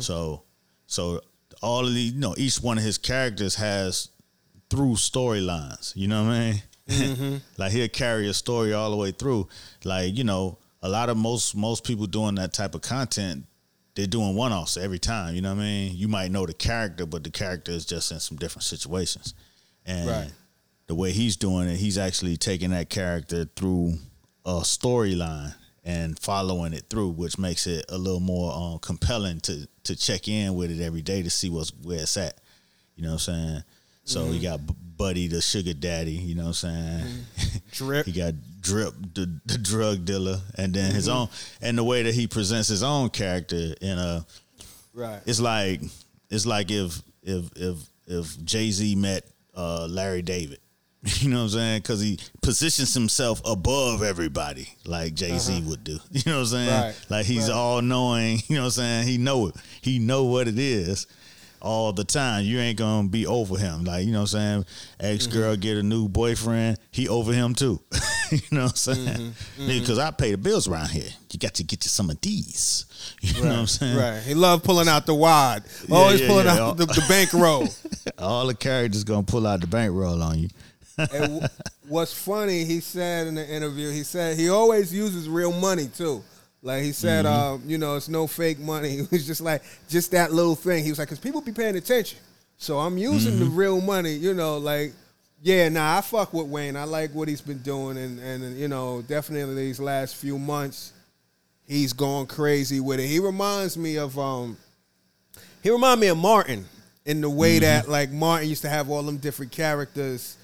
So 0.00 0.42
so 0.86 1.20
all 1.62 1.86
of 1.86 1.94
the 1.94 2.00
you 2.00 2.20
know 2.20 2.34
each 2.36 2.60
one 2.60 2.76
of 2.78 2.84
his 2.84 2.98
characters 2.98 3.54
has 3.54 4.08
through 4.68 4.94
storylines. 4.94 5.94
You 5.96 6.08
know 6.08 6.24
what 6.24 6.32
I 6.32 6.62
mean? 6.88 7.40
like 7.58 7.72
he'll 7.72 7.88
carry 7.88 8.28
a 8.28 8.34
story 8.34 8.72
all 8.72 8.90
the 8.90 8.96
way 8.96 9.10
through. 9.12 9.48
Like 9.84 10.16
you 10.16 10.24
know, 10.24 10.58
a 10.82 10.88
lot 10.88 11.08
of 11.08 11.16
most 11.16 11.54
most 11.56 11.84
people 11.84 12.06
doing 12.06 12.34
that 12.36 12.52
type 12.52 12.74
of 12.74 12.82
content, 12.82 13.46
they're 13.96 14.06
doing 14.06 14.36
one 14.36 14.52
offs 14.52 14.76
every 14.76 14.98
time. 15.00 15.34
You 15.34 15.40
know 15.40 15.54
what 15.54 15.60
I 15.62 15.64
mean? 15.64 15.96
You 15.96 16.06
might 16.06 16.30
know 16.30 16.46
the 16.46 16.54
character, 16.54 17.04
but 17.06 17.24
the 17.24 17.30
character 17.30 17.72
is 17.72 17.84
just 17.84 18.12
in 18.12 18.20
some 18.20 18.36
different 18.38 18.62
situations. 18.64 19.34
And 19.84 20.08
Right. 20.08 20.30
the 20.86 20.94
way 20.94 21.10
he's 21.12 21.36
doing 21.36 21.68
it, 21.68 21.76
he's 21.76 21.98
actually 21.98 22.36
taking 22.36 22.70
that 22.70 22.90
character 22.90 23.46
through 23.56 23.98
a 24.44 24.60
storyline 24.60 25.54
and 25.84 26.18
following 26.18 26.72
it 26.72 26.84
through, 26.90 27.10
which 27.10 27.38
makes 27.38 27.66
it 27.66 27.84
a 27.88 27.96
little 27.98 28.20
more 28.20 28.52
um, 28.52 28.78
compelling 28.80 29.40
to 29.40 29.66
to 29.84 29.94
check 29.96 30.26
in 30.28 30.54
with 30.56 30.70
it 30.70 30.82
every 30.82 31.02
day 31.02 31.22
to 31.22 31.30
see 31.30 31.48
what's 31.48 31.70
where 31.82 32.00
it's 32.02 32.16
at. 32.16 32.38
You 32.96 33.02
know 33.04 33.10
what 33.14 33.28
I'm 33.28 33.34
saying? 33.34 33.62
So 34.04 34.20
Mm-hmm. 34.24 34.34
you 34.34 34.40
got 34.42 34.60
Buddy, 34.96 35.28
the 35.28 35.40
sugar 35.42 35.74
daddy. 35.74 36.12
You 36.12 36.34
know 36.34 36.42
what 36.46 36.64
I'm 36.64 37.04
saying? 37.04 37.24
Drip. 37.72 38.06
he 38.06 38.12
got 38.12 38.34
Drip, 38.60 38.94
the, 39.14 39.30
the 39.46 39.58
drug 39.58 40.04
dealer, 40.04 40.40
and 40.56 40.72
then 40.74 40.94
his 40.94 41.08
Mm-hmm. 41.08 41.16
own, 41.16 41.28
and 41.60 41.76
the 41.78 41.84
way 41.84 42.02
that 42.02 42.14
he 42.14 42.26
presents 42.26 42.68
his 42.68 42.82
own 42.82 43.10
character 43.10 43.74
in 43.80 43.98
a 43.98 44.24
Right. 44.94 45.20
it's 45.26 45.40
like 45.40 45.80
it's 46.30 46.46
like 46.46 46.70
if 46.70 47.00
if 47.22 47.44
if 47.56 47.76
if 48.06 48.44
Jay 48.44 48.70
Z 48.70 48.94
met 48.96 49.24
uh, 49.54 49.86
Larry 49.90 50.22
David, 50.22 50.58
you 51.20 51.28
know 51.28 51.36
what 51.36 51.42
I'm 51.42 51.48
saying? 51.50 51.82
Because 51.82 52.00
he 52.00 52.18
positions 52.40 52.94
himself 52.94 53.42
above 53.44 54.02
everybody, 54.02 54.68
like 54.86 55.14
Jay 55.14 55.36
Z 55.38 55.62
would 55.66 55.84
do. 55.84 55.98
You 56.12 56.22
know 56.26 56.32
what 56.38 56.40
I'm 56.40 56.46
saying? 56.46 56.68
Uh-huh. 56.70 56.84
Right. 56.86 56.96
Like 57.10 57.26
he's 57.26 57.48
Right. 57.48 57.54
all 57.56 57.82
knowing. 57.82 58.38
You 58.48 58.56
know 58.56 58.62
what 58.62 58.66
I'm 58.66 58.70
saying? 58.70 59.06
He 59.08 59.18
know 59.18 59.48
it. 59.48 59.56
He 59.82 59.98
know 59.98 60.24
what 60.24 60.48
it 60.48 60.58
is. 60.58 61.06
All 61.60 61.92
the 61.92 62.04
time, 62.04 62.44
you 62.44 62.58
ain't 62.60 62.78
gonna 62.78 63.08
be 63.08 63.26
over 63.26 63.58
him. 63.58 63.84
Like 63.84 64.04
you 64.06 64.12
know 64.12 64.20
what 64.20 64.34
I'm 64.34 64.64
saying. 64.64 64.64
Ex 65.00 65.26
girl 65.26 65.52
Mm-hmm. 65.52 65.60
get 65.60 65.76
a 65.78 65.82
new 65.82 66.08
boyfriend, 66.08 66.78
he 66.90 67.08
over 67.08 67.32
him 67.32 67.54
too. 67.54 67.80
you 68.30 68.40
know 68.50 68.64
what 68.64 68.70
I'm 68.72 68.76
saying? 68.76 69.34
Mm-hmm. 69.58 69.66
Because 69.66 69.98
I 69.98 70.10
pay 70.10 70.32
the 70.32 70.38
bills 70.38 70.68
around 70.68 70.90
here. 70.90 71.08
You 71.30 71.38
got 71.38 71.54
to 71.54 71.64
get 71.64 71.84
you 71.84 71.88
some 71.88 72.10
of 72.10 72.20
these. 72.20 72.84
You 73.20 73.42
know 73.42 73.48
what 73.50 73.58
I'm 73.58 73.66
saying? 73.66 73.96
Right. 73.96 74.22
He 74.22 74.34
loved 74.34 74.64
pulling 74.64 74.88
out 74.88 75.06
the 75.06 75.14
wad. 75.14 75.62
Always 75.90 76.20
yeah, 76.20 76.26
pulling 76.26 76.46
yeah. 76.46 76.60
out 76.60 76.76
the, 76.76 76.86
the 76.86 77.04
bankroll. 77.08 77.68
All 78.18 78.46
the 78.46 78.54
characters 78.54 79.04
gonna 79.04 79.22
pull 79.22 79.46
out 79.46 79.60
the 79.60 79.66
bankroll 79.66 80.22
on 80.22 80.38
you. 80.38 80.48
and 80.98 81.48
what's 81.88 82.12
funny, 82.12 82.64
he 82.64 82.80
said 82.80 83.26
in 83.26 83.34
the 83.36 83.48
interview, 83.48 83.90
he 83.90 84.02
said 84.02 84.36
he 84.36 84.48
always 84.48 84.92
uses 84.92 85.28
real 85.28 85.52
money 85.52 85.86
too. 85.86 86.22
Like 86.66 86.82
he 86.82 86.92
said, 86.92 87.24
Mm-hmm. 87.24 87.64
uh, 87.64 87.68
you 87.68 87.78
know, 87.78 87.96
it's 87.96 88.08
no 88.08 88.26
fake 88.26 88.58
money. 88.58 88.98
It 89.00 89.10
was 89.10 89.26
just 89.26 89.40
like 89.40 89.62
just 89.88 90.10
that 90.10 90.32
little 90.32 90.56
thing. 90.56 90.84
He 90.84 90.90
was 90.90 90.98
like, 90.98 91.08
because 91.08 91.20
people 91.20 91.40
be 91.40 91.52
paying 91.52 91.76
attention, 91.76 92.18
so 92.58 92.78
I'm 92.80 92.98
using 92.98 93.38
the 93.38 93.44
Mm-hmm. 93.46 93.56
real 93.56 93.80
money. 93.80 94.12
You 94.14 94.34
know, 94.34 94.58
like 94.58 94.92
yeah, 95.42 95.68
nah, 95.68 95.98
I 95.98 96.00
fuck 96.00 96.32
with 96.34 96.46
Wayne. 96.48 96.76
I 96.76 96.84
like 96.84 97.14
what 97.14 97.28
he's 97.28 97.40
been 97.40 97.62
doing, 97.62 97.96
and 97.96 98.18
and 98.18 98.58
you 98.58 98.68
know, 98.68 99.02
definitely 99.02 99.54
these 99.54 99.78
last 99.80 100.16
few 100.16 100.38
months, 100.38 100.92
he's 101.68 101.92
gone 101.92 102.26
crazy 102.26 102.80
with 102.80 102.98
it. 103.00 103.06
He 103.06 103.20
reminds 103.20 103.76
me 103.78 103.96
of 103.98 104.18
um, 104.18 104.56
he 105.62 105.70
reminds 105.70 106.00
me 106.00 106.08
of 106.08 106.16
Martin 106.18 106.64
in 107.04 107.20
the 107.20 107.30
way 107.30 107.58
that 107.60 107.88
like 107.88 108.10
Martin 108.10 108.48
used 108.48 108.62
to 108.62 108.68
have 108.68 108.90
all 108.90 109.02
them 109.04 109.18
different 109.18 109.52
characters 109.52 110.36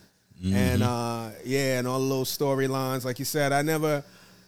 and 0.44 0.82
uh 0.82 1.30
yeah 1.44 1.78
and 1.78 1.86
all 1.86 2.00
the 2.00 2.04
little 2.04 2.24
storylines 2.24 3.04
like 3.04 3.20
you 3.20 3.24
said 3.24 3.52
I 3.52 3.62
never 3.62 4.02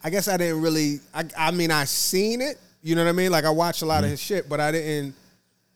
I 0.05 0.11
guess 0.11 0.29
I 0.29 0.37
didn't 0.37 0.61
really 0.61 1.01
I 1.15 1.25
I 1.37 1.51
mean 1.51 1.71
I 1.71 1.85
seen 1.85 2.41
it 2.41 2.59
you 2.83 2.95
know 2.95 3.03
what 3.03 3.09
I 3.09 3.13
mean? 3.13 3.33
Like 3.33 3.45
I 3.47 3.51
watched 3.51 3.81
a 3.83 3.87
lot 3.87 4.05
of 4.05 4.11
his 4.11 4.21
shit 4.21 4.49
but 4.49 4.61
I 4.61 4.71
didn't 4.71 5.15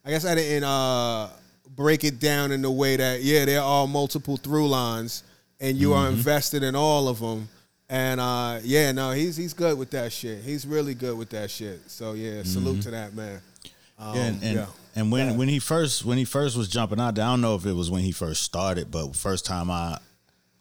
I 0.04 0.10
guess 0.10 0.24
I 0.26 0.34
didn't 0.34 0.64
uh 0.64 1.30
break 1.74 2.04
it 2.04 2.18
down 2.20 2.52
in 2.52 2.60
the 2.62 2.70
way 2.70 2.96
that 2.96 3.22
yeah 3.22 3.44
there 3.46 3.62
are 3.62 3.86
multiple 3.88 4.36
through 4.36 4.68
lines 4.68 5.22
and 5.60 5.76
you 5.78 5.94
are 5.94 6.08
invested 6.08 6.62
in 6.62 6.76
all 6.76 7.08
of 7.08 7.18
them 7.20 7.48
and 7.88 8.20
uh 8.20 8.58
yeah 8.62 8.92
no 8.92 9.12
he's 9.12 9.36
he's 9.36 9.54
good 9.54 9.78
with 9.78 9.90
that 9.92 10.12
shit. 10.12 10.42
He's 10.42 10.66
really 10.66 10.94
good 10.94 11.16
with 11.16 11.30
that 11.30 11.50
shit. 11.50 11.90
So 11.90 12.12
yeah 12.12 12.42
salute 12.42 12.82
to 12.82 12.90
that 12.90 13.14
man. 13.14 13.40
Um, 13.98 14.14
Yeah, 14.14 14.22
and 14.26 14.42
and, 14.42 14.54
yeah. 14.58 14.66
and 14.94 15.10
when 15.10 15.28
Yeah. 15.30 15.36
when 15.36 15.48
he 15.48 15.58
first 15.58 16.04
when 16.04 16.18
he 16.18 16.24
first 16.24 16.56
was 16.56 16.68
jumping 16.68 17.00
out 17.00 17.14
there, 17.14 17.24
I 17.24 17.28
don't 17.30 17.40
know 17.40 17.54
if 17.54 17.64
it 17.64 17.72
was 17.72 17.90
when 17.90 18.02
he 18.02 18.12
first 18.12 18.42
started, 18.42 18.90
but 18.90 19.16
first 19.16 19.44
time 19.46 19.70
I 19.70 19.98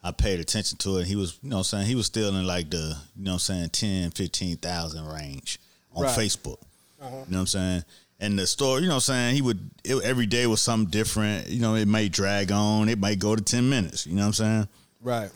I 0.07 0.11
paid 0.11 0.39
attention 0.39 0.77
to 0.79 0.97
it, 0.97 1.07
he 1.07 1.15
was 1.15 1.37
you 1.41 1.49
know 1.49 1.57
what 1.57 1.59
I'm 1.59 1.63
saying 1.65 1.87
he 1.87 1.95
was 1.95 2.05
still 2.05 2.35
in 2.35 2.47
like 2.47 2.69
the 2.69 2.95
you 3.15 3.23
know 3.23 3.31
what 3.31 3.49
I'm 3.49 3.69
saying 3.69 3.69
10, 3.69 4.11
15,000 4.11 5.05
range 5.05 5.59
on 5.93 6.03
Right. 6.03 6.17
Facebook. 6.17 6.61
Uh-huh. 7.01 7.09
You 7.09 7.11
know 7.11 7.23
what 7.25 7.37
I'm 7.39 7.47
saying? 7.47 7.83
And 8.19 8.39
the 8.39 8.47
story, 8.47 8.81
you 8.81 8.87
know 8.87 8.95
what 8.95 9.09
I'm 9.09 9.13
saying, 9.13 9.35
he 9.35 9.41
would 9.41 9.69
it, 9.83 10.01
every 10.03 10.25
day 10.25 10.47
was 10.47 10.61
something 10.61 10.89
different. 10.89 11.49
You 11.49 11.59
know, 11.59 11.75
it 11.75 11.87
may 11.87 12.09
drag 12.09 12.51
on, 12.51 12.89
it 12.89 12.99
might 12.99 13.19
go 13.19 13.35
to 13.35 13.43
10 13.43 13.69
minutes, 13.69 14.07
you 14.07 14.15
know 14.15 14.21
what 14.21 14.27
I'm 14.27 14.33
saying? 14.33 14.67
right 15.01 15.29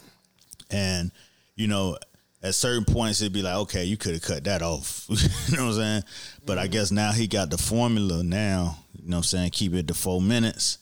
And 0.70 1.12
you 1.56 1.68
know, 1.68 1.98
at 2.42 2.56
certain 2.56 2.86
points 2.86 3.22
it'd 3.22 3.34
be 3.34 3.42
like, 3.42 3.56
okay, 3.56 3.84
you 3.84 3.98
could 3.98 4.14
have 4.14 4.24
cut 4.24 4.46
that 4.46 4.62
off. 4.62 5.06
you 5.10 5.58
know 5.58 5.66
what 5.66 5.74
I'm 5.74 5.78
saying? 5.78 6.04
But 6.46 6.58
I 6.58 6.64
mm-hmm. 6.64 6.72
guess 6.72 6.92
now 6.92 7.12
he 7.12 7.28
got 7.28 7.50
the 7.50 7.58
formula 7.58 8.24
now, 8.24 8.78
you 8.94 9.10
know 9.10 9.18
what 9.18 9.20
I'm 9.20 9.24
saying, 9.24 9.52
keep 9.52 9.74
it 9.74 9.88
to 9.90 9.94
four 9.94 10.22
minutes. 10.22 10.78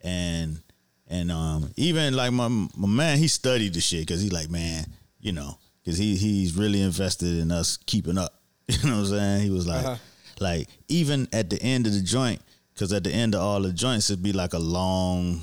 And 0.00 0.60
and 1.08 1.30
um 1.30 1.70
even 1.76 2.14
like 2.14 2.32
my 2.32 2.48
my 2.48 2.88
man, 2.88 3.18
he 3.18 3.28
studied 3.28 3.74
the 3.74 3.80
shit 3.80 4.00
because 4.00 4.20
he's 4.22 4.32
like, 4.32 4.50
man, 4.50 4.86
you 5.20 5.32
know, 5.32 5.58
because 5.82 5.98
he 5.98 6.16
he's 6.16 6.56
really 6.56 6.80
invested 6.82 7.38
in 7.38 7.50
us 7.50 7.76
keeping 7.86 8.18
up. 8.18 8.34
You 8.68 8.88
know 8.90 8.96
what 8.96 9.00
I'm 9.02 9.06
saying? 9.06 9.42
He 9.42 9.50
was 9.50 9.66
like 9.66 9.84
Uh-huh. 9.84 9.96
like 10.40 10.68
even 10.88 11.28
at 11.32 11.50
the 11.50 11.60
end 11.62 11.86
of 11.86 11.92
the 11.92 12.00
joint, 12.00 12.40
because 12.72 12.92
at 12.92 13.04
the 13.04 13.10
end 13.12 13.34
of 13.34 13.42
all 13.42 13.60
the 13.60 13.72
joints 13.72 14.08
it'd 14.10 14.22
be 14.22 14.32
like 14.32 14.54
a 14.54 14.58
long 14.58 15.42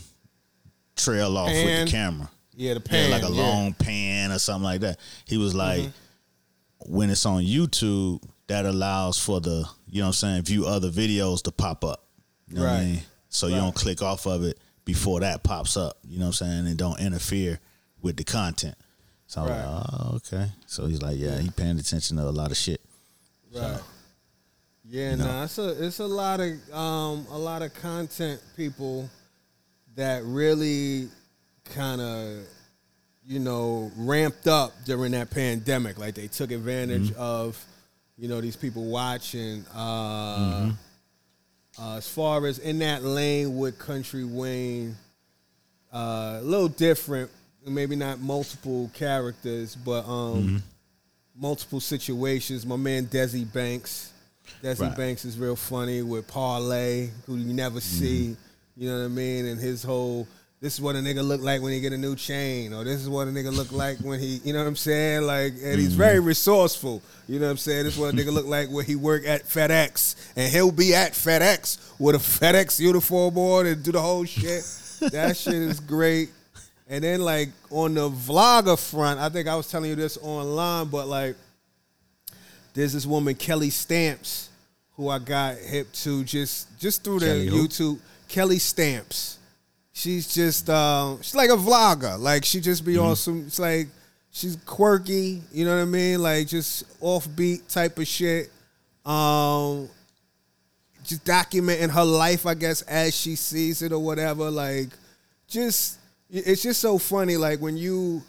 trail 0.96 1.38
off 1.38 1.50
with 1.50 1.86
the 1.86 1.91
camera. 1.91 2.30
Yeah, 2.56 2.74
the 2.75 2.80
Yeah, 2.82 2.88
pan. 2.89 3.12
like 3.12 3.24
a 3.24 3.30
yeah. 3.32 3.41
long 3.41 3.74
pan 3.74 4.32
or 4.32 4.39
something 4.39 4.63
like 4.63 4.82
that. 4.82 5.00
He 5.25 5.38
was 5.38 5.53
like, 5.56 5.82
Mm-hmm. 5.82 6.94
when 6.96 7.10
it's 7.10 7.25
on 7.25 7.44
YouTube, 7.44 8.22
that 8.48 8.65
allows 8.65 9.18
for 9.20 9.39
the, 9.39 9.65
you 9.88 10.00
know 10.01 10.08
what 10.08 10.08
I'm 10.10 10.13
saying, 10.13 10.41
view 10.44 10.65
other 10.65 10.89
videos 10.89 11.44
to 11.44 11.51
pop 11.51 11.84
up. 11.86 12.03
You 12.48 12.56
know 12.56 12.62
what 12.63 12.70
I 12.70 12.74
Right. 12.77 12.86
mean? 12.86 13.01
So 13.30 13.48
you 13.48 13.56
don't 13.56 13.74
click 13.75 14.01
off 14.01 14.25
of 14.27 14.44
it 14.44 14.58
before 14.94 15.22
that 15.22 15.44
pops 15.44 15.78
up. 15.78 15.98
You 16.08 16.20
know 16.20 16.26
what 16.26 16.42
I'm 16.42 16.48
saying? 16.48 16.68
And 16.68 16.78
don't 16.78 17.00
interfere 17.00 17.60
with 18.02 18.18
the 18.18 18.24
content. 18.24 18.76
So 19.28 19.42
I'm 19.42 19.48
Right. 19.50 19.66
like, 19.66 19.86
oh, 19.94 20.14
okay. 20.18 20.52
So 20.68 20.86
he's 20.88 21.02
like, 21.02 21.18
yeah, 21.18 21.38
he 21.40 21.50
paying 21.50 21.80
attention 21.80 22.18
to 22.18 22.24
a 22.24 22.30
lot 22.32 22.52
of 22.52 22.58
shit. 22.58 22.82
Right. 23.54 23.80
Yeah, 24.86 25.12
you 25.12 25.18
know. 25.18 25.26
nah, 25.26 25.44
it's 25.46 25.58
a 25.58 25.86
it's 25.86 26.00
a 26.00 26.06
lot 26.06 26.40
of 26.42 26.52
um 26.74 27.26
a 27.32 27.38
lot 27.38 27.62
of 27.62 27.74
content 27.76 28.42
people 28.58 29.10
that 29.96 30.24
really 30.26 31.08
kind 31.66 32.02
of 32.02 32.40
you 33.26 33.40
know 33.40 33.90
ramped 33.96 34.48
up 34.48 34.74
during 34.86 35.14
that 35.14 35.30
pandemic. 35.32 35.98
Like 35.98 36.16
they 36.16 36.28
took 36.28 36.52
advantage 36.52 37.12
Mm-hmm. 37.12 37.22
of 37.22 37.64
you 38.18 38.28
know 38.28 38.42
these 38.42 38.58
people 38.58 38.84
watching. 38.86 39.64
Uh, 39.74 40.38
Mm-hmm. 40.38 40.70
Uh, 41.80 41.96
as 41.98 42.08
far 42.08 42.46
as 42.46 42.60
in 42.60 42.80
that 42.80 43.04
lane 43.04 43.58
with 43.58 43.78
Country 43.80 44.24
Wayne, 44.25 44.96
uh, 45.94 46.40
a 46.40 46.44
little 46.44 46.68
different. 46.68 47.30
Maybe 47.66 47.96
not 47.96 48.20
multiple 48.20 48.90
characters, 48.96 49.75
but 49.75 50.06
um, 50.08 50.44
Mm-hmm. 50.44 50.58
multiple 51.36 51.80
situations. 51.80 52.66
My 52.66 52.75
man 52.75 53.06
Desi 53.06 53.51
Banks. 53.51 54.12
Desi 54.63 54.82
Right. 54.82 54.98
Banks 54.98 55.25
is 55.25 55.38
real 55.38 55.56
funny 55.56 56.01
with 56.01 56.28
Parlay, 56.28 57.10
who 57.28 57.36
you 57.36 57.54
never 57.54 57.80
see. 57.80 58.36
You 58.75 58.90
know 58.90 58.98
what 59.00 59.06
I 59.06 59.10
mean? 59.10 59.46
And 59.46 59.60
his 59.60 59.84
whole 59.84 60.28
this 60.62 60.75
is 60.75 60.82
what 60.82 60.96
a 60.96 61.00
nigga 61.00 61.27
look 61.27 61.41
like 61.41 61.60
when 61.63 61.74
he 61.74 61.82
get 61.82 61.91
a 61.91 61.98
new 61.98 62.15
chain, 62.15 62.72
or 62.72 62.84
this 62.84 63.01
is 63.01 63.10
what 63.10 63.27
a 63.27 63.32
nigga 63.32 63.51
look 63.51 63.72
like 63.72 63.98
when 63.98 64.20
he, 64.20 64.39
you 64.44 64.53
know 64.53 64.60
what 64.60 64.68
I'm 64.68 64.75
saying? 64.75 65.24
Like, 65.24 65.53
and 65.53 65.80
he's 65.80 65.89
mm-hmm. 65.89 65.98
very 65.98 66.20
resourceful. 66.20 67.01
You 67.27 67.39
know 67.39 67.48
what 67.48 67.51
I'm 67.51 67.58
saying? 67.58 67.86
This 67.86 67.96
is 67.96 68.00
what 68.00 68.13
a 68.13 68.18
nigga 68.18 68.32
look 68.32 68.46
like 68.46 68.70
when 68.70 68.86
he 68.86 68.96
work 68.96 69.25
at 69.25 69.44
FedEx, 69.44 70.34
and 70.36 70.51
he'll 70.51 70.72
be 70.72 70.94
at 70.94 71.13
FedEx 71.13 72.00
with 72.00 72.15
a 72.15 72.20
FedEx 72.20 72.80
uniform 72.80 73.36
on 73.39 73.65
and 73.65 73.82
do 73.82 73.91
the 73.91 74.00
whole 74.00 74.24
shit. 74.24 74.63
that 75.12 75.36
shit 75.36 75.56
is 75.56 75.80
great. 75.80 76.30
And 76.88 77.03
then 77.03 77.22
like 77.22 77.50
on 77.72 77.96
the 77.96 78.10
vlogger 78.10 78.77
front, 78.77 79.20
I 79.20 79.30
think 79.30 79.48
I 79.48 79.56
was 79.56 79.68
telling 79.68 79.89
you 79.89 79.96
this 79.96 80.20
online, 80.22 80.89
but 80.89 81.08
like 81.08 81.38
there's 82.75 82.94
this 82.94 83.08
woman 83.08 83.34
Kelly 83.34 83.72
Stamps 83.72 84.50
who 84.96 85.10
I 85.10 85.18
got 85.18 85.58
hip 85.58 85.91
to 85.94 86.24
just 86.24 86.77
just 86.80 87.03
through 87.03 87.20
the 87.20 87.25
Kelly 87.25 87.48
who? 87.48 87.68
YouTube. 87.68 88.00
Kelly 88.27 88.60
Stamps. 88.60 89.39
She's 90.01 90.33
just 90.33 90.68
um, 90.68 91.22
she's 91.22 91.35
like 91.35 91.51
a 91.51 91.53
vlogger. 91.53 92.18
Like 92.20 92.44
she 92.44 92.59
just 92.59 92.83
be 92.83 92.96
Mm-hmm. 92.96 93.05
on 93.05 93.16
some. 93.16 93.44
It's 93.46 93.59
like 93.59 93.87
she's 94.31 94.55
quirky. 94.66 95.44
You 95.51 95.66
know 95.66 95.75
what 95.75 95.83
I 95.83 95.85
mean? 95.85 96.24
Like 96.24 96.48
just 96.48 97.00
offbeat 97.00 97.72
type 97.72 98.00
of 98.00 98.07
shit. 98.07 98.50
Um, 99.05 99.87
just 101.03 101.24
documenting 101.24 101.92
her 101.92 102.03
life, 102.03 102.48
I 102.48 102.55
guess, 102.55 102.81
as 102.83 103.16
she 103.16 103.35
sees 103.35 103.83
it 103.83 103.92
or 103.92 104.00
whatever. 104.00 104.50
Like, 104.50 104.90
just 105.48 106.00
it's 106.31 106.64
just 106.64 106.79
so 106.79 106.98
funny. 106.98 107.37
Like 107.37 107.59
when 107.59 107.77
you 107.77 108.24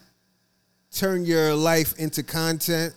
turn 0.92 1.24
your 1.24 1.54
life 1.54 1.94
into 1.98 2.22
content, 2.22 2.92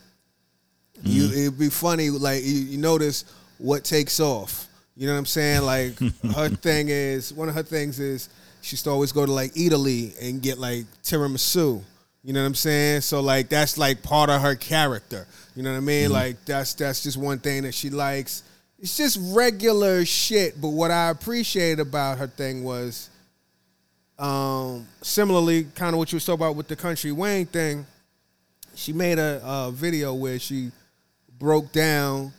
you 1.01 1.27
it'd 1.31 1.57
be 1.57 1.69
funny. 1.69 2.09
Like 2.09 2.43
you, 2.43 2.55
you 2.55 2.77
notice 2.77 3.23
what 3.57 3.85
takes 3.85 4.19
off. 4.19 4.67
You 4.97 5.07
know 5.07 5.13
what 5.13 5.19
I'm 5.19 5.25
saying? 5.25 5.61
Like 5.61 5.97
her 6.35 6.49
thing 6.49 6.89
is 6.89 7.31
one 7.33 7.47
of 7.47 7.55
her 7.55 7.63
things 7.63 8.01
is 8.01 8.27
she 8.65 8.73
used 8.73 8.85
to 8.85 8.89
always 8.89 9.11
go 9.11 9.27
to 9.27 9.31
like 9.31 9.55
Italy 9.55 10.15
and 10.19 10.41
get 10.41 10.57
like 10.57 10.85
tiramisu. 11.03 11.83
You 12.23 12.33
know 12.33 12.41
what 12.41 12.47
I'm 12.47 12.55
saying? 12.55 13.01
So 13.01 13.19
like 13.19 13.47
that's 13.47 13.77
like 13.77 14.01
part 14.01 14.31
of 14.31 14.41
her 14.41 14.55
character. 14.55 15.27
You 15.55 15.61
know 15.61 15.69
what 15.71 15.77
I 15.77 15.81
mean? 15.81 16.11
Like 16.11 16.43
that's 16.45 16.73
that's 16.73 17.03
just 17.03 17.15
one 17.15 17.37
thing 17.37 17.61
that 17.61 17.75
she 17.75 17.91
likes. 17.91 18.41
It's 18.79 18.97
just 18.97 19.19
regular 19.35 20.03
shit. 20.03 20.59
But 20.59 20.69
what 20.69 20.89
I 20.89 21.11
appreciated 21.11 21.79
about 21.79 22.17
her 22.17 22.25
thing 22.25 22.63
was 22.63 23.11
um 24.17 24.87
similarly 25.03 25.65
kind 25.75 25.93
of 25.93 25.99
what 25.99 26.11
you 26.11 26.15
was 26.15 26.25
talking 26.25 26.41
about 26.41 26.55
with 26.55 26.67
the 26.67 26.75
country 26.75 27.11
Wayne 27.11 27.45
thing. 27.45 27.85
She 28.73 28.93
made 28.93 29.19
a, 29.19 29.39
a 29.45 29.71
video 29.71 30.15
where 30.15 30.39
she 30.39 30.71
broke 31.37 31.71
down 31.71 32.33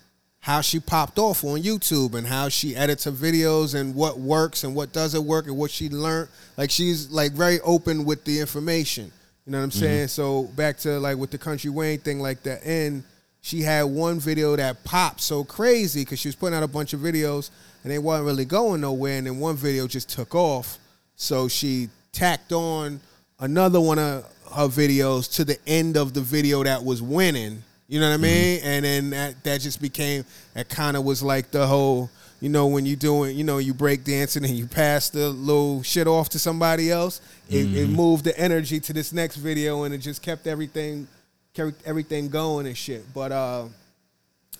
how 0.47 0.61
she 0.61 0.79
popped 0.79 1.19
off 1.19 1.43
on 1.43 1.61
YouTube 1.61 2.15
and 2.15 2.25
how 2.25 2.49
she 2.49 2.77
edits 2.77 3.03
her 3.03 3.11
videos 3.11 3.75
and 3.75 3.93
what 3.97 4.17
works 4.17 4.63
and 4.63 4.77
what 4.77 4.93
doesn't 4.93 5.27
work 5.27 5.49
and 5.49 5.57
what 5.57 5.73
she 5.73 5.89
learned. 5.89 6.29
Like 6.57 6.71
she's 6.71 7.11
like 7.11 7.33
very 7.33 7.59
open 7.63 8.05
with 8.05 8.25
the 8.25 8.39
information. 8.39 9.11
You 9.45 9.51
know 9.51 9.59
what 9.59 9.65
I'm 9.65 9.71
mm-hmm. 9.71 9.81
saying? 9.81 10.07
So 10.07 10.45
back 10.55 10.77
to 10.79 11.01
like 11.01 11.17
with 11.17 11.33
the 11.33 11.39
country 11.39 11.69
Wayne 11.69 11.99
thing, 11.99 12.21
like 12.21 12.45
the 12.45 12.65
end, 12.65 13.03
she 13.41 13.63
had 13.63 13.87
one 13.87 14.21
video 14.21 14.55
that 14.55 14.85
popped 14.85 15.21
so 15.21 15.43
crazy 15.43 16.03
because 16.03 16.21
she 16.21 16.29
was 16.29 16.37
putting 16.37 16.57
out 16.57 16.63
a 16.63 16.69
bunch 16.69 16.93
of 16.93 17.01
videos 17.01 17.51
and 17.83 17.91
they 17.91 17.99
wasn't 17.99 18.27
really 18.27 18.45
going 18.45 18.83
nowhere. 18.83 19.19
And 19.19 19.27
then 19.27 19.41
one 19.41 19.57
video 19.57 19.89
just 19.89 20.09
took 20.09 20.33
off. 20.37 20.79
So 21.17 21.49
she 21.49 21.89
tacked 22.13 22.53
on 22.53 23.01
another 23.41 23.81
one 23.81 23.99
of 23.99 24.23
her 24.55 24.69
videos 24.69 25.29
to 25.35 25.45
the 25.45 25.59
end 25.67 25.97
of 25.97 26.15
the 26.15 26.21
video 26.21 26.63
that 26.63 26.85
was 26.85 27.03
winning. 27.03 27.65
You 27.88 28.01
know 28.01 28.09
what 28.09 28.14
I 28.14 28.18
mean? 28.18 28.61
And 28.64 28.85
then 28.85 29.11
that 29.11 29.44
that 29.44 29.61
just 29.61 29.81
became 29.81 30.25
that 30.55 30.68
kind 30.68 30.96
of 30.96 31.05
was 31.05 31.22
like 31.22 31.53
the 31.53 31.66
whole, 31.66 32.11
you 32.40 32.49
know, 32.49 32.66
when 32.66 32.85
you 32.85 32.96
doing, 32.96 33.37
you 33.37 33.44
know, 33.44 33.59
you 33.59 33.75
break 33.75 34.03
dancing 34.03 34.44
and 34.44 34.55
you 34.55 34.66
pass 34.66 35.09
the 35.09 35.29
little 35.29 35.83
shit 35.83 36.09
off 36.09 36.29
to 36.31 36.38
somebody 36.38 36.90
else, 36.90 37.20
it, 37.49 37.72
it 37.75 37.88
moved 37.88 38.25
the 38.25 38.37
energy 38.38 38.81
to 38.81 38.92
this 38.92 39.12
next 39.12 39.37
video 39.37 39.85
and 39.85 39.94
it 39.94 39.99
just 39.99 40.20
kept 40.20 40.46
everything 40.46 41.07
kept 41.55 41.87
everything 41.87 42.29
going 42.29 42.66
and 42.66 42.77
shit. 42.77 43.05
But 43.14 43.31
uh 43.33 43.66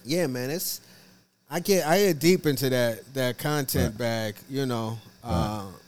yeah, 0.05 0.29
man, 0.29 0.51
it's 0.51 0.81
I 1.51 1.59
get 1.59 1.85
I 1.85 1.99
get 1.99 2.21
deep 2.21 2.47
into 2.47 2.71
that 2.71 3.13
that 3.15 3.39
content 3.39 3.99
bag, 3.99 4.37
you 4.49 4.67
know. 4.67 4.99
Uh 5.25 5.65
it's, 5.67 5.86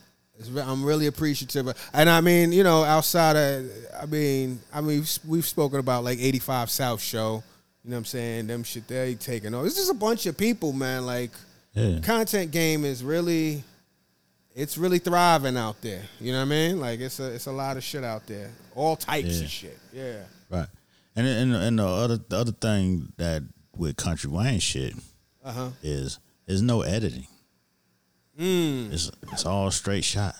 re- 0.51 0.63
I'm 0.63 0.85
really 0.85 1.07
appreciative, 1.07 1.67
of- 1.69 1.91
and 1.93 2.09
I 2.09 2.21
mean, 2.21 2.53
you 2.53 2.63
know, 2.63 2.85
outside 2.85 3.37
of, 3.37 3.71
I 4.01 4.07
mean, 4.07 4.61
I 4.73 4.81
mean, 4.81 5.01
we've, 5.01 5.19
we've 5.27 5.47
spoken 5.47 5.79
about 5.81 6.05
like 6.05 6.19
85 6.21 6.71
South 6.71 7.01
Show, 7.01 7.43
you 7.85 7.91
know 7.91 7.97
what 7.97 7.99
I'm 7.99 8.05
saying? 8.05 8.47
Them 8.47 8.63
shit 8.63 8.87
they 8.87 9.15
taking 9.15 9.55
over. 9.55 9.67
It's 9.67 9.77
just 9.77 9.91
a 9.91 9.95
bunch 9.95 10.27
of 10.27 10.37
people, 10.37 10.73
man. 10.73 11.07
Like, 11.07 11.31
Yeah. 11.75 12.01
content 12.01 12.51
game 12.51 12.85
is 12.85 13.03
really, 13.03 13.65
it's 14.55 14.77
really 14.79 14.99
thriving 14.99 15.57
out 15.57 15.81
there. 15.83 16.03
You 16.21 16.33
know 16.33 16.39
what 16.39 16.47
I 16.47 16.49
mean? 16.49 16.81
Like, 16.81 17.01
it's 17.01 17.19
a, 17.21 17.33
it's 17.35 17.47
a 17.47 17.53
lot 17.53 17.77
of 17.77 17.83
shit 17.85 18.05
out 18.05 18.27
there, 18.27 18.51
all 18.75 18.97
types 18.97 19.39
Yeah. 19.39 19.45
of 19.45 19.51
shit. 19.51 19.79
Yeah. 19.93 20.23
Right. 20.51 20.67
And 21.17 21.27
and 21.27 21.55
and 21.55 21.79
the 21.81 21.85
other 21.87 22.17
the 22.19 22.37
other 22.37 22.53
thing 22.53 23.13
that 23.17 23.43
with 23.77 23.97
Country 23.97 24.31
Wayne 24.31 24.61
shit 24.61 24.95
Uh 25.45 25.53
huh. 25.53 25.69
is 25.83 26.21
is 26.47 26.63
no 26.63 26.83
editing. 26.83 27.27
Mm. 28.39 28.93
It's 28.93 29.11
it's 29.33 29.45
all 29.47 29.71
straight 29.71 30.05
shot. 30.05 30.35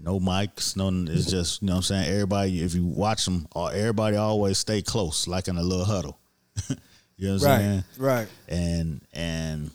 No 0.00 0.20
mics, 0.20 0.76
no. 0.76 0.90
It's 1.12 1.26
just 1.30 1.60
you 1.62 1.66
know 1.66 1.74
what 1.74 1.76
I'm 1.78 1.82
saying. 1.82 2.08
Everybody, 2.12 2.62
if 2.62 2.74
you 2.74 2.84
watch 2.84 3.24
them, 3.24 3.46
all 3.52 3.68
everybody 3.68 4.16
always 4.16 4.58
stay 4.58 4.80
close, 4.82 5.26
like 5.28 5.48
in 5.48 5.56
a 5.56 5.62
little 5.62 5.84
huddle. 5.84 6.18
you 7.16 7.28
know 7.28 7.34
what 7.34 7.42
I'm 7.42 7.48
Right. 7.50 7.58
saying? 7.58 7.84
Right. 7.98 8.28
And 8.48 9.00
and 9.12 9.70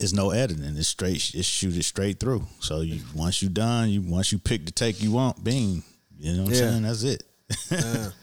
it's 0.00 0.12
no 0.12 0.30
editing. 0.30 0.76
It's 0.76 0.88
straight. 0.88 1.34
It's 1.34 1.46
shoot 1.46 1.76
it 1.76 1.82
straight 1.84 2.18
through. 2.18 2.46
So 2.60 2.80
you 2.80 3.00
once 3.14 3.42
you 3.42 3.48
done, 3.48 3.90
you 3.90 4.02
once 4.02 4.32
you 4.32 4.38
pick 4.38 4.64
the 4.66 4.72
take 4.72 5.02
you 5.02 5.12
want, 5.12 5.42
bing. 5.44 5.82
You 6.18 6.32
know 6.34 6.42
what 6.44 6.48
I'm 6.48 6.54
Yeah. 6.54 6.70
saying? 6.70 6.82
That's 6.82 7.02
it. 7.04 7.22
Yeah. 7.70 8.10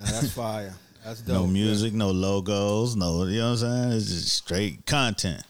Nah, 0.00 0.06
that's 0.10 0.32
fire. 0.32 0.74
That's 1.04 1.20
dope. 1.20 1.34
no 1.36 1.46
music, 1.46 1.92
no 1.92 2.10
logos, 2.10 2.96
no. 2.96 3.22
You 3.24 3.38
know 3.38 3.50
what 3.52 3.62
I'm 3.62 3.90
saying? 3.90 3.92
It's 3.92 4.06
just 4.06 4.28
straight 4.32 4.84
content. 4.84 5.44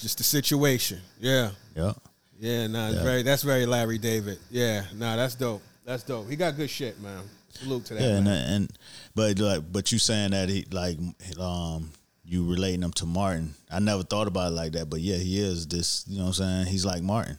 Just 0.00 0.18
the 0.18 0.24
situation. 0.24 1.00
Yeah. 1.20 1.50
Yep. 1.74 1.96
Yeah, 2.38 2.66
nah, 2.66 2.90
Yeah. 2.90 3.02
very 3.02 3.22
that's 3.22 3.42
very 3.42 3.64
Larry 3.66 3.98
David. 3.98 4.38
Yeah, 4.50 4.84
nah, 4.94 5.16
that's 5.16 5.34
dope. 5.34 5.62
That's 5.84 6.02
dope. 6.02 6.28
He 6.28 6.36
got 6.36 6.56
good 6.56 6.68
shit, 6.68 7.00
man. 7.00 7.22
Salute 7.50 7.86
to 7.86 7.94
that. 7.94 8.02
Yeah, 8.02 8.16
and, 8.18 8.28
and 8.28 8.70
but 9.14 9.38
like, 9.38 9.62
but 9.72 9.90
you 9.90 9.98
saying 9.98 10.32
that 10.32 10.48
he 10.50 10.66
like 10.70 10.98
um 11.40 11.90
you 12.24 12.44
relating 12.50 12.82
him 12.82 12.92
to 12.92 13.06
Martin. 13.06 13.54
I 13.70 13.78
never 13.78 14.02
thought 14.02 14.26
about 14.26 14.48
it 14.52 14.54
like 14.54 14.72
that, 14.72 14.90
but 14.90 15.00
yeah, 15.00 15.16
he 15.16 15.40
is 15.40 15.66
this. 15.66 16.04
You 16.08 16.18
know 16.18 16.24
what 16.24 16.40
I'm 16.40 16.64
saying? 16.64 16.66
He's 16.66 16.84
like 16.84 17.02
Martin. 17.02 17.38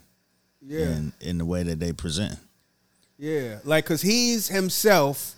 yeah, 0.61 0.85
in 0.97 1.13
in 1.21 1.37
the 1.37 1.45
way 1.45 1.61
that 1.63 1.79
they 1.79 1.93
present. 1.93 2.35
Yeah, 3.19 3.59
like 3.65 3.83
because 3.83 4.01
he's 4.01 4.47
himself 4.47 5.35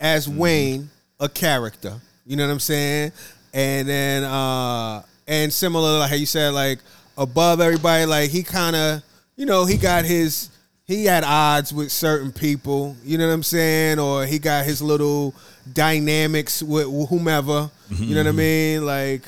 as 0.00 0.28
Mm-hmm. 0.28 0.38
Wayne, 0.38 0.90
a 1.18 1.28
character. 1.28 2.00
You 2.26 2.36
know 2.36 2.46
what 2.46 2.52
I'm 2.52 2.60
saying? 2.60 3.12
And 3.52 3.88
then 3.88 4.22
uh 4.24 5.02
and 5.30 5.52
similar 5.52 6.00
like 6.00 6.10
how 6.10 6.16
you 6.16 6.26
said, 6.26 6.52
like 6.52 6.80
above 7.16 7.60
everybody, 7.60 8.04
like 8.04 8.30
he 8.30 8.42
kind 8.42 8.74
of, 8.74 9.02
you 9.36 9.46
know, 9.46 9.64
he 9.64 9.76
got 9.76 10.04
his 10.04 10.50
he 10.84 11.04
had 11.04 11.22
odds 11.22 11.72
with 11.72 11.92
certain 11.92 12.32
people. 12.32 12.96
You 13.04 13.16
know 13.16 13.28
what 13.28 13.34
I'm 13.34 13.42
saying? 13.44 14.00
Or 14.00 14.26
he 14.26 14.40
got 14.40 14.64
his 14.64 14.82
little 14.82 15.32
dynamics 15.72 16.64
with 16.64 16.86
whomever. 17.08 17.70
Mm-hmm, 17.90 18.02
you 18.02 18.14
know 18.16 18.22
what 18.22 18.26
I 18.26 18.30
mm-hmm. 18.30 18.38
mean? 18.38 18.86
Like, 18.86 19.22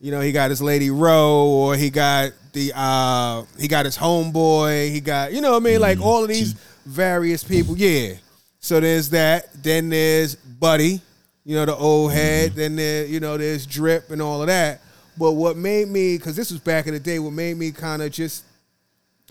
you 0.00 0.10
know, 0.10 0.20
he 0.20 0.32
got 0.32 0.50
his 0.50 0.60
lady 0.60 0.90
Rowe, 0.90 1.46
or 1.46 1.76
he 1.76 1.90
got 1.90 2.32
the 2.52 2.72
uh 2.74 3.44
he 3.56 3.68
got 3.68 3.84
his 3.84 3.96
homeboy. 3.96 4.90
He 4.90 5.00
got 5.00 5.32
you 5.32 5.40
know 5.40 5.52
what 5.52 5.62
I 5.62 5.64
mean? 5.64 5.80
Like 5.80 5.98
mm-hmm. 5.98 6.08
all 6.08 6.24
of 6.24 6.28
these 6.28 6.54
various 6.84 7.44
people. 7.44 7.78
Yeah. 7.78 8.14
So 8.58 8.80
there's 8.80 9.10
that. 9.10 9.62
Then 9.62 9.90
there's 9.90 10.34
Buddy, 10.34 11.00
you 11.44 11.54
know, 11.54 11.66
the 11.66 11.76
old 11.76 12.10
head. 12.10 12.54
Then 12.54 12.74
there, 12.74 13.06
you 13.06 13.20
know, 13.20 13.36
there's 13.36 13.64
Drip 13.64 14.10
and 14.10 14.20
all 14.20 14.40
of 14.40 14.48
that. 14.48 14.80
But 15.18 15.32
what 15.32 15.56
made 15.56 15.88
me, 15.88 16.18
because 16.18 16.36
this 16.36 16.50
was 16.50 16.60
back 16.60 16.86
in 16.86 16.94
the 16.94 17.00
day, 17.00 17.18
what 17.18 17.32
made 17.32 17.56
me 17.56 17.72
kind 17.72 18.02
of 18.02 18.12
just, 18.12 18.44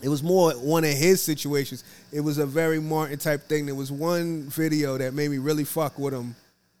it 0.02 0.08
was 0.08 0.22
more 0.22 0.52
one 0.52 0.84
of 0.84 0.90
his 0.90 1.22
situations. 1.22 1.84
It 2.12 2.20
was 2.20 2.38
a 2.38 2.46
very 2.46 2.80
Martin 2.80 3.18
type 3.18 3.42
thing. 3.48 3.66
There 3.66 3.74
was 3.74 3.92
one 3.92 4.42
video 4.44 4.98
that 4.98 5.14
made 5.14 5.30
me 5.30 5.38
really 5.38 5.64
fuck 5.64 5.98
with 5.98 6.12
him, 6.12 6.34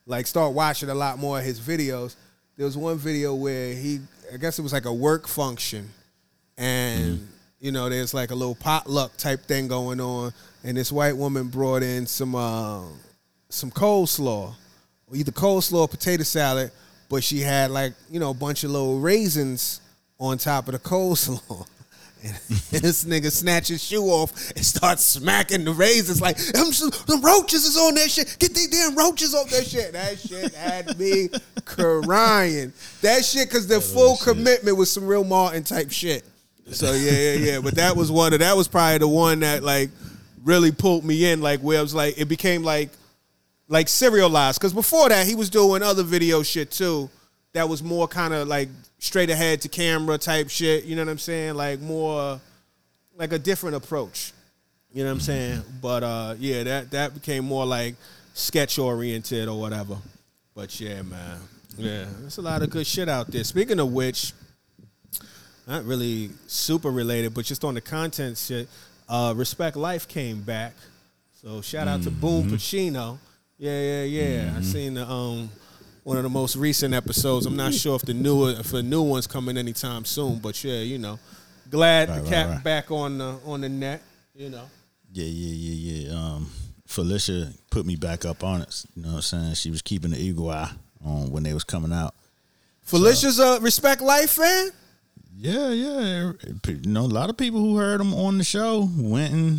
like 0.06 0.26
start 0.26 0.54
watching 0.54 0.90
a 0.90 0.94
lot 0.94 1.18
more 1.18 1.38
of 1.38 1.44
his 1.44 1.60
videos. 1.60 2.16
There 2.56 2.66
was 2.66 2.76
one 2.76 2.98
video 2.98 3.34
where 3.34 3.74
he, 3.74 4.00
I 4.32 4.38
guess 4.38 4.58
it 4.58 4.62
was 4.62 4.72
like 4.72 4.86
a 4.86 4.92
work 4.92 5.28
function, 5.28 5.90
and 6.58 7.28
you 7.60 7.70
know, 7.72 7.88
there's 7.88 8.12
like 8.12 8.30
a 8.30 8.34
little 8.34 8.54
potluck 8.54 9.16
type 9.16 9.40
thing 9.42 9.68
going 9.68 10.00
on, 10.00 10.32
and 10.64 10.76
this 10.76 10.90
white 10.90 11.16
woman 11.16 11.48
brought 11.48 11.82
in 11.82 12.06
some 12.06 12.34
uh, 12.34 12.82
some 13.48 13.70
coleslaw, 13.70 14.54
either 15.12 15.32
coleslaw 15.32 15.80
or 15.80 15.88
potato 15.88 16.22
salad, 16.22 16.70
but 17.08 17.22
she 17.22 17.40
had 17.40 17.70
like 17.70 17.92
you 18.10 18.20
know 18.20 18.30
a 18.30 18.34
bunch 18.34 18.64
of 18.64 18.70
little 18.70 18.98
raisins 18.98 19.80
on 20.18 20.38
top 20.38 20.68
of 20.68 20.72
the 20.72 20.78
coleslaw. 20.78 21.66
And 22.24 22.82
this 22.82 23.04
nigga 23.04 23.30
snatch 23.30 23.68
his 23.68 23.84
shoe 23.84 24.04
off 24.04 24.50
and 24.56 24.64
start 24.64 24.98
smacking 24.98 25.64
the 25.64 25.72
raisins 25.72 26.20
like 26.20 26.36
them, 26.38 26.70
them 27.06 27.22
roaches 27.22 27.64
is 27.64 27.76
on 27.76 27.94
that 27.94 28.10
shit. 28.10 28.36
Get 28.40 28.52
these 28.52 28.68
damn 28.68 28.96
roaches 28.96 29.32
off 29.32 29.48
that 29.50 29.64
shit. 29.64 29.92
That 29.92 30.18
shit 30.18 30.52
had 30.54 30.98
me 30.98 31.28
crying. 31.64 32.72
That 33.02 33.24
shit 33.24 33.48
because 33.48 33.68
the 33.68 33.76
oh, 33.76 33.80
full 33.80 34.16
commitment 34.16 34.76
was 34.76 34.90
some 34.90 35.06
real 35.06 35.22
Martin 35.22 35.62
type 35.62 35.92
shit. 35.92 36.24
So 36.72 36.94
yeah, 36.94 37.12
yeah, 37.12 37.32
yeah. 37.32 37.60
But 37.60 37.76
that 37.76 37.96
was 37.96 38.10
one 38.10 38.32
of 38.32 38.40
that 38.40 38.56
was 38.56 38.66
probably 38.66 38.98
the 38.98 39.08
one 39.08 39.40
that 39.40 39.62
like 39.62 39.90
really 40.42 40.72
pulled 40.72 41.04
me 41.04 41.26
in, 41.30 41.40
like 41.40 41.60
where 41.60 41.78
I 41.78 41.82
was 41.82 41.94
like 41.94 42.18
it 42.18 42.28
became 42.28 42.64
like 42.64 42.90
like 43.68 43.88
serialized. 43.88 44.60
Cause 44.60 44.72
before 44.72 45.08
that 45.08 45.26
he 45.26 45.34
was 45.34 45.50
doing 45.50 45.82
other 45.82 46.02
video 46.02 46.42
shit 46.42 46.70
too. 46.70 47.10
That 47.52 47.68
was 47.68 47.82
more 47.82 48.06
kind 48.06 48.34
of 48.34 48.48
like 48.48 48.68
straight 48.98 49.30
ahead 49.30 49.62
to 49.62 49.68
camera 49.68 50.18
type 50.18 50.50
shit. 50.50 50.84
You 50.84 50.94
know 50.94 51.04
what 51.04 51.10
I'm 51.10 51.18
saying? 51.18 51.54
Like 51.54 51.80
more 51.80 52.40
like 53.16 53.32
a 53.32 53.38
different 53.38 53.76
approach. 53.76 54.32
You 54.92 55.04
know 55.04 55.10
what 55.10 55.14
I'm 55.14 55.20
saying? 55.20 55.62
But 55.80 56.02
uh 56.02 56.34
yeah, 56.38 56.62
that 56.64 56.90
that 56.90 57.14
became 57.14 57.44
more 57.44 57.64
like 57.64 57.94
sketch 58.34 58.78
oriented 58.78 59.48
or 59.48 59.58
whatever. 59.58 59.96
But 60.54 60.78
yeah, 60.80 61.02
man. 61.02 61.38
Yeah, 61.78 62.06
there's 62.20 62.38
a 62.38 62.42
lot 62.42 62.62
of 62.62 62.70
good 62.70 62.86
shit 62.86 63.08
out 63.08 63.30
there. 63.30 63.44
Speaking 63.44 63.78
of 63.80 63.92
which, 63.92 64.32
not 65.66 65.84
really 65.84 66.30
super 66.46 66.90
related, 66.90 67.34
but 67.34 67.44
just 67.44 67.64
on 67.64 67.74
the 67.74 67.80
content 67.80 68.38
shit. 68.38 68.68
Uh, 69.08 69.34
Respect 69.36 69.76
Life 69.76 70.08
came 70.08 70.40
back, 70.40 70.74
so 71.42 71.60
shout 71.60 71.86
out 71.86 72.02
to 72.02 72.10
Boom 72.10 72.50
Pacino. 72.50 73.18
Yeah, 73.58 73.80
yeah, 73.80 74.02
yeah. 74.04 74.54
I 74.56 74.60
seen 74.62 74.94
the 74.94 75.08
um 75.08 75.50
one 76.04 76.16
of 76.16 76.22
the 76.22 76.28
most 76.28 76.56
recent 76.56 76.94
episodes. 76.94 77.46
I'm 77.46 77.56
not 77.56 77.74
sure 77.74 77.96
if 77.96 78.02
the 78.02 78.14
newer 78.14 78.50
if 78.50 78.70
the 78.70 78.82
new 78.82 79.02
one's 79.02 79.26
coming 79.26 79.56
anytime 79.56 80.04
soon, 80.04 80.38
but 80.38 80.62
yeah, 80.62 80.80
you 80.80 80.98
know, 80.98 81.18
glad 81.70 82.08
Right, 82.08 82.16
the 82.16 82.22
right, 82.22 82.30
cat 82.30 82.48
right. 82.48 82.64
back 82.64 82.90
on 82.90 83.18
the 83.18 83.38
on 83.44 83.60
the 83.62 83.68
net. 83.68 84.02
You 84.34 84.50
know, 84.50 84.64
Yeah, 85.12 85.24
yeah, 85.24 85.54
yeah, 85.54 86.08
yeah. 86.10 86.14
Um, 86.14 86.50
Felicia 86.86 87.50
put 87.70 87.86
me 87.86 87.96
back 87.96 88.24
up 88.26 88.44
on 88.44 88.60
it. 88.62 88.84
You 88.94 89.02
know 89.02 89.08
what 89.08 89.14
I'm 89.16 89.22
saying? 89.22 89.54
She 89.54 89.70
was 89.70 89.80
keeping 89.80 90.10
the 90.10 90.18
eagle 90.18 90.50
eye 90.50 90.70
on 91.04 91.30
when 91.30 91.42
they 91.42 91.54
was 91.54 91.64
coming 91.64 91.92
out. 91.92 92.14
Felicia's 92.82 93.38
a 93.38 93.58
Respect 93.60 94.02
Life 94.02 94.32
fan. 94.32 94.70
Yeah, 95.34 95.70
yeah. 95.70 96.32
You 96.68 96.80
know, 96.84 97.02
a 97.02 97.06
lot 97.06 97.30
of 97.30 97.36
people 97.36 97.60
who 97.60 97.76
heard 97.76 98.00
him 98.00 98.14
on 98.14 98.38
the 98.38 98.44
show 98.44 98.88
went 98.96 99.32
and, 99.32 99.58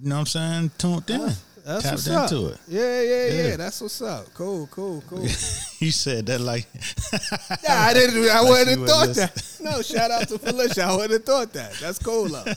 you 0.00 0.08
know 0.08 0.16
what 0.16 0.20
I'm 0.20 0.26
saying, 0.26 0.70
tuned 0.78 1.08
in. 1.10 1.32
That's 1.64 1.82
tapped 1.82 1.94
what's 1.94 2.08
up. 2.08 2.30
into 2.32 2.48
it. 2.48 2.58
Yeah, 2.68 3.00
yeah, 3.00 3.26
yeah, 3.26 3.48
Yeah. 3.48 3.56
That's 3.56 3.80
what's 3.80 4.02
up. 4.02 4.32
Cool, 4.34 4.66
cool, 4.70 5.02
cool. 5.08 5.22
you 5.78 5.90
said 5.92 6.26
that 6.26 6.40
like, 6.40 6.66
Yeah, 7.62 7.80
I 7.80 7.94
didn't. 7.94 8.28
I 8.28 8.40
wouldn't 8.48 8.68
she 8.68 8.78
have 8.80 8.88
thought 8.88 9.08
that. 9.16 9.56
No, 9.62 9.80
shout 9.80 10.10
out 10.10 10.28
to 10.28 10.38
Felicia. 10.38 10.82
I 10.84 10.92
wouldn't 10.92 11.12
have 11.12 11.24
thought 11.24 11.52
that. 11.54 11.72
That's 11.80 11.98
cool 11.98 12.28
though. 12.28 12.44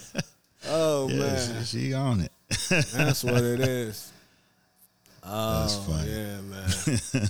Oh 0.70 1.08
yeah, 1.08 1.18
man, 1.20 1.64
she, 1.64 1.78
she 1.90 1.94
on 1.94 2.20
it. 2.22 2.32
that's 2.92 3.24
what 3.24 3.42
it 3.42 3.62
is. 3.62 4.12
Oh 5.24 5.62
That's 5.62 5.76
funny. 5.86 6.12
yeah, 6.12 6.42
man. 6.42 7.30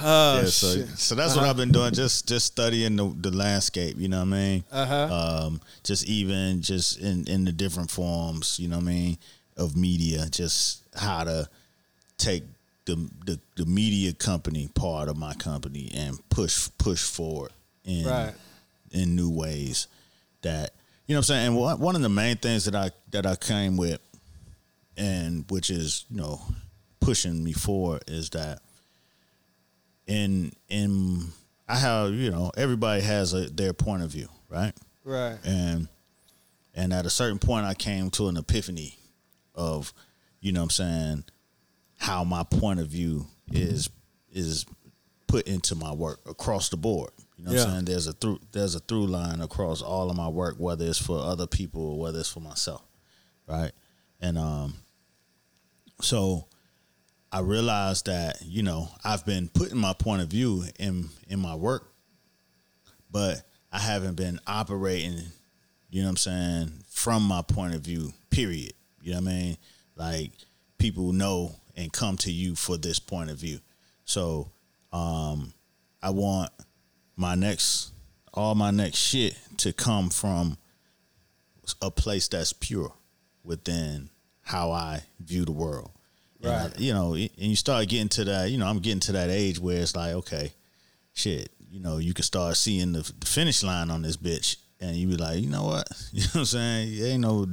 Oh 0.00 0.38
yeah, 0.38 0.44
so 0.46 0.74
shit. 0.74 0.88
so 0.98 1.14
that's 1.14 1.36
what 1.36 1.44
I've 1.44 1.56
been 1.56 1.70
doing, 1.70 1.92
just 1.92 2.26
just 2.26 2.46
studying 2.46 2.96
the, 2.96 3.14
the 3.20 3.30
landscape. 3.30 3.96
You 3.98 4.08
know 4.08 4.18
what 4.18 4.28
I 4.28 4.38
mean? 4.38 4.64
Uh-huh. 4.72 5.44
Um, 5.46 5.60
just 5.84 6.08
even 6.08 6.62
just 6.62 6.98
in 6.98 7.28
in 7.28 7.44
the 7.44 7.52
different 7.52 7.90
forms. 7.90 8.58
You 8.58 8.68
know 8.68 8.76
what 8.76 8.84
I 8.84 8.86
mean 8.86 9.18
of 9.58 9.76
media, 9.76 10.26
just 10.30 10.82
how 10.94 11.24
to 11.24 11.48
take 12.16 12.44
the 12.86 12.96
the, 13.26 13.38
the 13.56 13.66
media 13.66 14.12
company 14.12 14.68
part 14.74 15.08
of 15.08 15.16
my 15.16 15.34
company 15.34 15.90
and 15.94 16.18
push 16.30 16.68
push 16.78 17.02
forward 17.02 17.52
in 17.84 18.06
Right. 18.06 18.32
in 18.92 19.14
new 19.16 19.30
ways 19.30 19.86
that 20.42 20.72
you 21.06 21.14
know 21.14 21.18
what 21.18 21.30
I'm 21.30 21.34
saying. 21.34 21.46
And 21.48 21.56
one 21.56 21.78
one 21.80 21.96
of 21.96 22.02
the 22.02 22.08
main 22.08 22.36
things 22.36 22.64
that 22.64 22.74
I 22.74 22.90
that 23.10 23.26
I 23.26 23.36
came 23.36 23.76
with, 23.76 24.00
and 24.96 25.44
which 25.50 25.70
is 25.70 26.04
you 26.10 26.16
know 26.18 26.40
pushing 27.00 27.42
me 27.44 27.52
forward 27.52 28.04
is 28.06 28.30
that 28.30 28.60
in 30.06 30.52
in 30.68 31.24
I 31.68 31.76
have 31.76 32.12
you 32.14 32.30
know 32.30 32.50
everybody 32.56 33.02
has 33.02 33.34
a, 33.34 33.48
their 33.50 33.72
point 33.72 34.02
of 34.02 34.10
view, 34.10 34.28
right? 34.48 34.72
Right. 35.04 35.38
And 35.44 35.88
and 36.74 36.92
at 36.92 37.06
a 37.06 37.10
certain 37.10 37.38
point, 37.38 37.66
I 37.66 37.74
came 37.74 38.10
to 38.10 38.28
an 38.28 38.36
epiphany 38.36 38.97
of 39.58 39.92
you 40.40 40.52
know 40.52 40.60
what 40.60 40.64
I'm 40.64 40.70
saying 40.70 41.24
how 41.98 42.24
my 42.24 42.44
point 42.44 42.80
of 42.80 42.86
view 42.88 43.26
is 43.52 43.90
is 44.32 44.64
put 45.26 45.46
into 45.46 45.74
my 45.74 45.92
work 45.92 46.20
across 46.26 46.70
the 46.70 46.76
board. 46.76 47.10
You 47.36 47.44
know 47.44 47.52
what 47.52 47.60
I'm 47.60 47.70
saying? 47.70 47.84
There's 47.84 48.06
a 48.06 48.12
through 48.12 48.40
there's 48.52 48.74
a 48.74 48.80
through 48.80 49.06
line 49.06 49.40
across 49.40 49.82
all 49.82 50.10
of 50.10 50.16
my 50.16 50.28
work, 50.28 50.56
whether 50.58 50.84
it's 50.86 51.04
for 51.04 51.18
other 51.18 51.46
people 51.46 51.82
or 51.92 51.98
whether 51.98 52.20
it's 52.20 52.32
for 52.32 52.40
myself, 52.40 52.82
right? 53.46 53.72
And 54.20 54.38
um, 54.38 54.74
so 56.00 56.46
I 57.30 57.40
realized 57.40 58.06
that 58.06 58.42
you 58.42 58.62
know 58.62 58.88
I've 59.04 59.24
been 59.26 59.48
putting 59.48 59.78
my 59.78 59.92
point 59.92 60.22
of 60.22 60.28
view 60.28 60.64
in 60.78 61.10
in 61.28 61.38
my 61.38 61.54
work, 61.54 61.92
but 63.10 63.42
I 63.72 63.78
haven't 63.78 64.16
been 64.16 64.40
operating. 64.46 65.20
You 65.90 66.02
know 66.02 66.08
what 66.08 66.10
I'm 66.10 66.16
saying 66.16 66.72
from 66.88 67.22
my 67.22 67.42
point 67.42 67.74
of 67.74 67.82
view. 67.82 68.12
Period. 68.30 68.74
You 69.08 69.14
know 69.14 69.20
what 69.22 69.30
I 69.30 69.34
mean? 69.34 69.56
Like 69.96 70.30
people 70.76 71.12
know 71.12 71.52
and 71.76 71.90
come 71.92 72.16
to 72.18 72.30
you 72.30 72.54
for 72.54 72.76
this 72.76 72.98
point 72.98 73.30
of 73.30 73.38
view. 73.38 73.58
So 74.04 74.50
um, 74.92 75.52
I 76.02 76.10
want 76.10 76.50
my 77.16 77.34
next 77.34 77.92
all 78.34 78.54
my 78.54 78.70
next 78.70 78.98
shit 78.98 79.34
to 79.58 79.72
come 79.72 80.10
from 80.10 80.58
a 81.82 81.90
place 81.90 82.28
that's 82.28 82.52
pure 82.52 82.92
within 83.42 84.10
how 84.42 84.70
I 84.72 85.02
view 85.20 85.44
the 85.44 85.52
world. 85.52 85.90
And 86.42 86.52
I- 86.52 86.64
Right. 86.66 86.78
you 86.78 86.92
know, 86.92 87.14
and 87.14 87.30
you 87.36 87.56
start 87.56 87.88
getting 87.88 88.08
to 88.10 88.24
that, 88.24 88.50
you 88.50 88.58
know, 88.58 88.66
I'm 88.66 88.78
getting 88.80 89.00
to 89.00 89.12
that 89.12 89.30
age 89.30 89.58
where 89.58 89.80
it's 89.82 89.96
like, 89.96 90.12
okay, 90.14 90.52
shit, 91.14 91.50
you 91.70 91.80
know, 91.80 91.96
you 91.98 92.14
can 92.14 92.22
start 92.24 92.56
seeing 92.56 92.92
the, 92.92 93.00
the 93.18 93.26
finish 93.26 93.62
line 93.62 93.90
on 93.90 94.02
this 94.02 94.16
bitch 94.16 94.56
and 94.80 94.94
you 94.96 95.08
be 95.08 95.16
like, 95.16 95.40
you 95.40 95.48
know 95.48 95.64
what? 95.64 95.88
You 96.12 96.20
know 96.20 96.26
what 96.34 96.36
I'm 96.40 96.44
saying? 96.44 96.98
There 96.98 97.08
ain't 97.08 97.22
no 97.22 97.46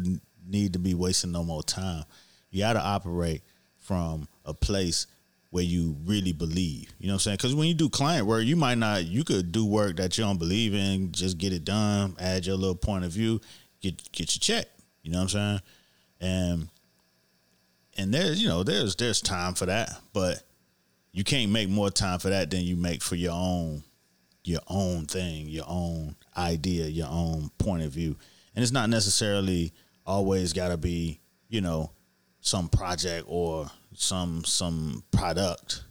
need 0.48 0.74
to 0.74 0.80
be 0.80 0.94
wasting 0.94 1.32
no 1.32 1.44
more 1.44 1.64
time. 1.64 2.04
You 2.52 2.62
got 2.62 2.74
to 2.74 2.82
operate 2.82 3.42
from 3.78 4.28
a 4.46 4.54
place 4.54 5.08
where 5.52 5.64
you 5.64 5.96
really 6.06 6.34
believe. 6.34 6.92
You 7.00 7.08
know 7.08 7.14
what 7.14 7.16
I'm 7.16 7.20
saying? 7.20 7.38
Because 7.38 7.56
when 7.56 7.68
you 7.68 7.74
do 7.74 7.90
client 7.90 8.28
work, 8.28 8.44
you 8.44 8.56
might 8.56 8.78
not. 8.78 9.06
You 9.06 9.24
could 9.24 9.52
do 9.52 9.66
work 9.66 9.98
that 9.98 10.18
you 10.18 10.24
don't 10.24 10.38
believe 10.38 10.74
in, 10.74 11.12
just 11.12 11.38
get 11.38 11.54
it 11.54 11.64
done, 11.64 12.16
add 12.20 12.46
your 12.46 12.58
little 12.58 12.76
point 12.76 13.06
of 13.06 13.12
view, 13.12 13.40
get 13.82 14.12
get 14.12 14.36
your 14.36 14.42
check. 14.42 14.68
You 15.02 15.12
know 15.12 15.20
what 15.20 15.24
I'm 15.24 15.30
saying? 15.30 15.60
And 16.20 16.70
and 17.98 18.14
there's 18.14 18.42
you 18.42 18.50
know 18.50 18.64
there's 18.64 18.96
there's 18.96 19.22
time 19.22 19.54
for 19.54 19.66
that, 19.68 19.92
but 20.12 20.44
you 21.12 21.24
can't 21.24 21.52
make 21.52 21.70
more 21.70 21.90
time 21.90 22.20
for 22.20 22.30
that 22.30 22.50
than 22.52 22.62
you 22.62 22.76
make 22.76 23.02
for 23.02 23.16
your 23.16 23.34
own 23.34 23.84
your 24.44 24.62
own 24.68 25.06
thing, 25.06 25.48
your 25.48 25.66
own 25.68 26.16
idea, 26.38 26.86
your 26.88 27.08
own 27.10 27.50
point 27.58 27.84
of 27.84 27.92
view. 27.92 28.16
And 28.56 28.62
it's 28.62 28.72
not 28.72 28.90
necessarily 28.90 29.74
always 30.06 30.54
got 30.54 30.70
to 30.70 30.78
be, 30.78 31.20
you 31.50 31.62
know, 31.62 31.92
some 32.42 32.70
project 32.70 33.26
or 33.28 33.70
some 33.94 34.44
some 34.46 35.04
product, 35.12 35.84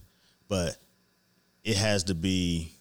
but 0.47 0.77
it 1.63 1.75
has 1.75 2.05
to 2.05 2.15
be 2.15 2.71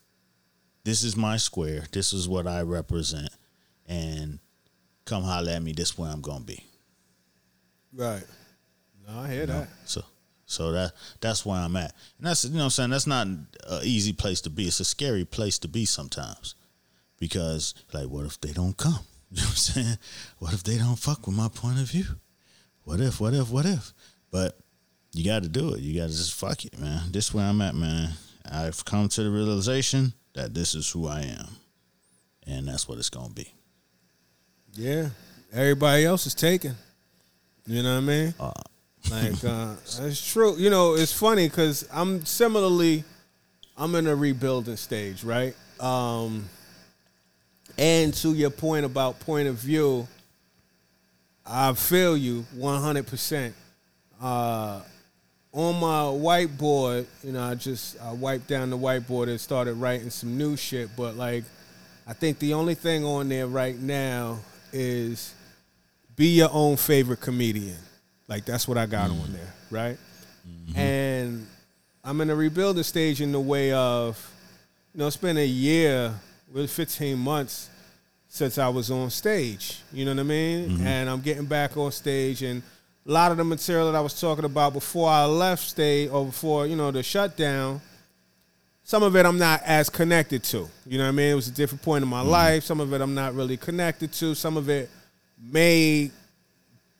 this 0.84 1.02
is 1.02 1.16
my 1.16 1.36
square, 1.38 1.84
this 1.92 2.12
is 2.12 2.28
what 2.28 2.46
I 2.46 2.62
represent, 2.62 3.30
and 3.86 4.38
come 5.04 5.24
holler 5.24 5.52
at 5.52 5.62
me, 5.62 5.72
this 5.72 5.98
where 5.98 6.10
I'm 6.10 6.20
gonna 6.20 6.44
be. 6.44 6.62
Right. 7.92 8.24
No, 9.06 9.20
I 9.20 9.30
hear 9.32 9.46
that. 9.46 9.68
So 9.86 10.04
so 10.46 10.72
that 10.72 10.92
that's 11.20 11.44
where 11.44 11.58
I'm 11.58 11.76
at. 11.76 11.94
And 12.18 12.26
that's 12.26 12.44
you 12.44 12.50
know 12.50 12.58
what 12.58 12.64
I'm 12.64 12.70
saying, 12.70 12.90
that's 12.90 13.06
not 13.06 13.26
an 13.26 13.46
easy 13.82 14.12
place 14.12 14.40
to 14.42 14.50
be. 14.50 14.66
It's 14.66 14.80
a 14.80 14.84
scary 14.84 15.24
place 15.24 15.58
to 15.60 15.68
be 15.68 15.84
sometimes. 15.84 16.54
Because 17.18 17.74
like 17.92 18.08
what 18.08 18.26
if 18.26 18.40
they 18.40 18.52
don't 18.52 18.76
come? 18.76 19.00
You 19.36 19.40
know 19.42 19.46
what 19.46 19.50
I'm 19.50 19.56
saying? 19.56 19.98
What 20.38 20.52
if 20.52 20.62
they 20.62 20.78
don't 20.78 20.94
fuck 20.96 21.26
with 21.26 21.34
my 21.36 21.48
point 21.48 21.80
of 21.80 21.90
view? 21.90 22.04
What 22.84 23.00
if, 23.00 23.20
what 23.20 23.34
if, 23.34 23.50
what 23.50 23.66
if? 23.66 23.92
But 24.30 24.56
you 25.12 25.24
gotta 25.24 25.48
do 25.48 25.74
it. 25.74 25.80
You 25.80 26.00
gotta 26.00 26.12
just 26.12 26.34
fuck 26.34 26.64
it, 26.64 26.78
man. 26.78 27.10
This 27.10 27.28
is 27.28 27.34
where 27.34 27.44
I'm 27.46 27.60
at, 27.60 27.74
man. 27.74 28.10
I've 28.50 28.84
come 28.84 29.08
to 29.08 29.22
the 29.24 29.30
realization 29.30 30.12
that 30.34 30.54
this 30.54 30.74
is 30.76 30.88
who 30.90 31.08
I 31.08 31.22
am. 31.22 31.48
And 32.46 32.68
that's 32.68 32.86
what 32.88 32.98
it's 32.98 33.10
gonna 33.10 33.32
be. 33.34 33.52
Yeah. 34.74 35.08
Everybody 35.52 36.04
else 36.04 36.26
is 36.26 36.34
taken. 36.34 36.76
You 37.66 37.82
know 37.82 37.94
what 37.94 38.02
I 38.02 38.06
mean? 38.06 38.34
Uh, 38.38 38.52
Like 39.10 39.44
uh, 39.44 39.74
that's 39.98 40.32
true. 40.32 40.56
You 40.56 40.70
know, 40.70 40.94
it's 40.94 41.12
funny 41.12 41.48
because 41.48 41.88
I'm 41.92 42.24
similarly, 42.24 43.02
I'm 43.76 43.94
in 43.94 44.06
a 44.06 44.14
rebuilding 44.14 44.76
stage, 44.76 45.24
right? 45.24 45.54
Um, 45.80 46.48
and 47.78 48.14
to 48.14 48.34
your 48.34 48.50
point 48.50 48.84
about 48.86 49.20
point 49.20 49.48
of 49.48 49.56
view, 49.56 50.06
I 51.46 51.72
feel 51.74 52.16
you 52.16 52.44
100. 52.54 53.06
percent 53.06 53.54
uh, 54.20 54.80
On 55.52 55.74
my 55.80 56.02
whiteboard, 56.04 57.06
you 57.22 57.32
know, 57.32 57.42
I 57.42 57.54
just 57.54 58.00
I 58.00 58.12
wiped 58.12 58.48
down 58.48 58.70
the 58.70 58.78
whiteboard 58.78 59.28
and 59.28 59.40
started 59.40 59.74
writing 59.74 60.10
some 60.10 60.36
new 60.38 60.56
shit. 60.56 60.88
But 60.96 61.16
like, 61.16 61.44
I 62.06 62.12
think 62.12 62.38
the 62.38 62.54
only 62.54 62.74
thing 62.74 63.04
on 63.04 63.28
there 63.28 63.46
right 63.46 63.78
now 63.78 64.38
is 64.72 65.34
be 66.16 66.28
your 66.28 66.50
own 66.52 66.76
favorite 66.76 67.20
comedian. 67.20 67.76
Like 68.28 68.44
that's 68.44 68.66
what 68.66 68.78
I 68.78 68.86
got 68.86 69.10
on 69.10 69.32
there, 69.32 69.52
right? 69.70 69.98
And 70.76 71.46
I'm 72.02 72.20
in 72.20 72.30
a 72.30 72.34
rebuilding 72.34 72.82
stage 72.82 73.20
in 73.20 73.32
the 73.32 73.40
way 73.40 73.72
of, 73.72 74.18
you 74.92 74.98
know, 75.00 75.06
it's 75.06 75.16
been 75.16 75.36
a 75.38 75.46
year, 75.46 76.12
really 76.54 76.68
15 76.68 77.18
months 77.18 77.68
since 78.28 78.58
I 78.58 78.68
was 78.68 78.90
on 78.90 79.10
stage. 79.10 79.80
You 79.92 80.04
know 80.04 80.12
what 80.12 80.20
I 80.20 80.22
mean? 80.22 80.68
Mm-hmm. 80.70 80.86
And 80.86 81.10
I'm 81.10 81.20
getting 81.20 81.46
back 81.46 81.76
on 81.76 81.90
stage, 81.90 82.42
and 82.42 82.62
a 83.06 83.10
lot 83.10 83.32
of 83.32 83.36
the 83.36 83.44
material 83.44 83.90
that 83.90 83.98
I 83.98 84.00
was 84.00 84.18
talking 84.18 84.44
about 84.44 84.72
before 84.72 85.10
I 85.10 85.24
left 85.24 85.68
stage 85.68 86.08
or 86.10 86.24
before 86.26 86.66
you 86.66 86.76
know 86.76 86.90
the 86.90 87.02
shutdown. 87.02 87.82
Some 88.86 89.02
of 89.02 89.16
it 89.16 89.24
I'm 89.26 89.38
not 89.38 89.62
as 89.64 89.88
connected 89.88 90.44
to. 90.44 90.68
You 90.86 90.98
know 90.98 91.04
what 91.04 91.08
I 91.08 91.12
mean? 91.12 91.32
It 91.32 91.34
was 91.34 91.48
a 91.48 91.52
different 91.52 91.82
point 91.82 92.02
in 92.02 92.08
my 92.08 92.20
mm-hmm. 92.20 92.30
life. 92.30 92.64
Some 92.64 92.80
of 92.80 92.92
it 92.92 93.00
I'm 93.00 93.14
not 93.14 93.34
really 93.34 93.56
connected 93.56 94.12
to. 94.12 94.34
Some 94.34 94.56
of 94.56 94.68
it 94.68 94.90
may 95.42 96.10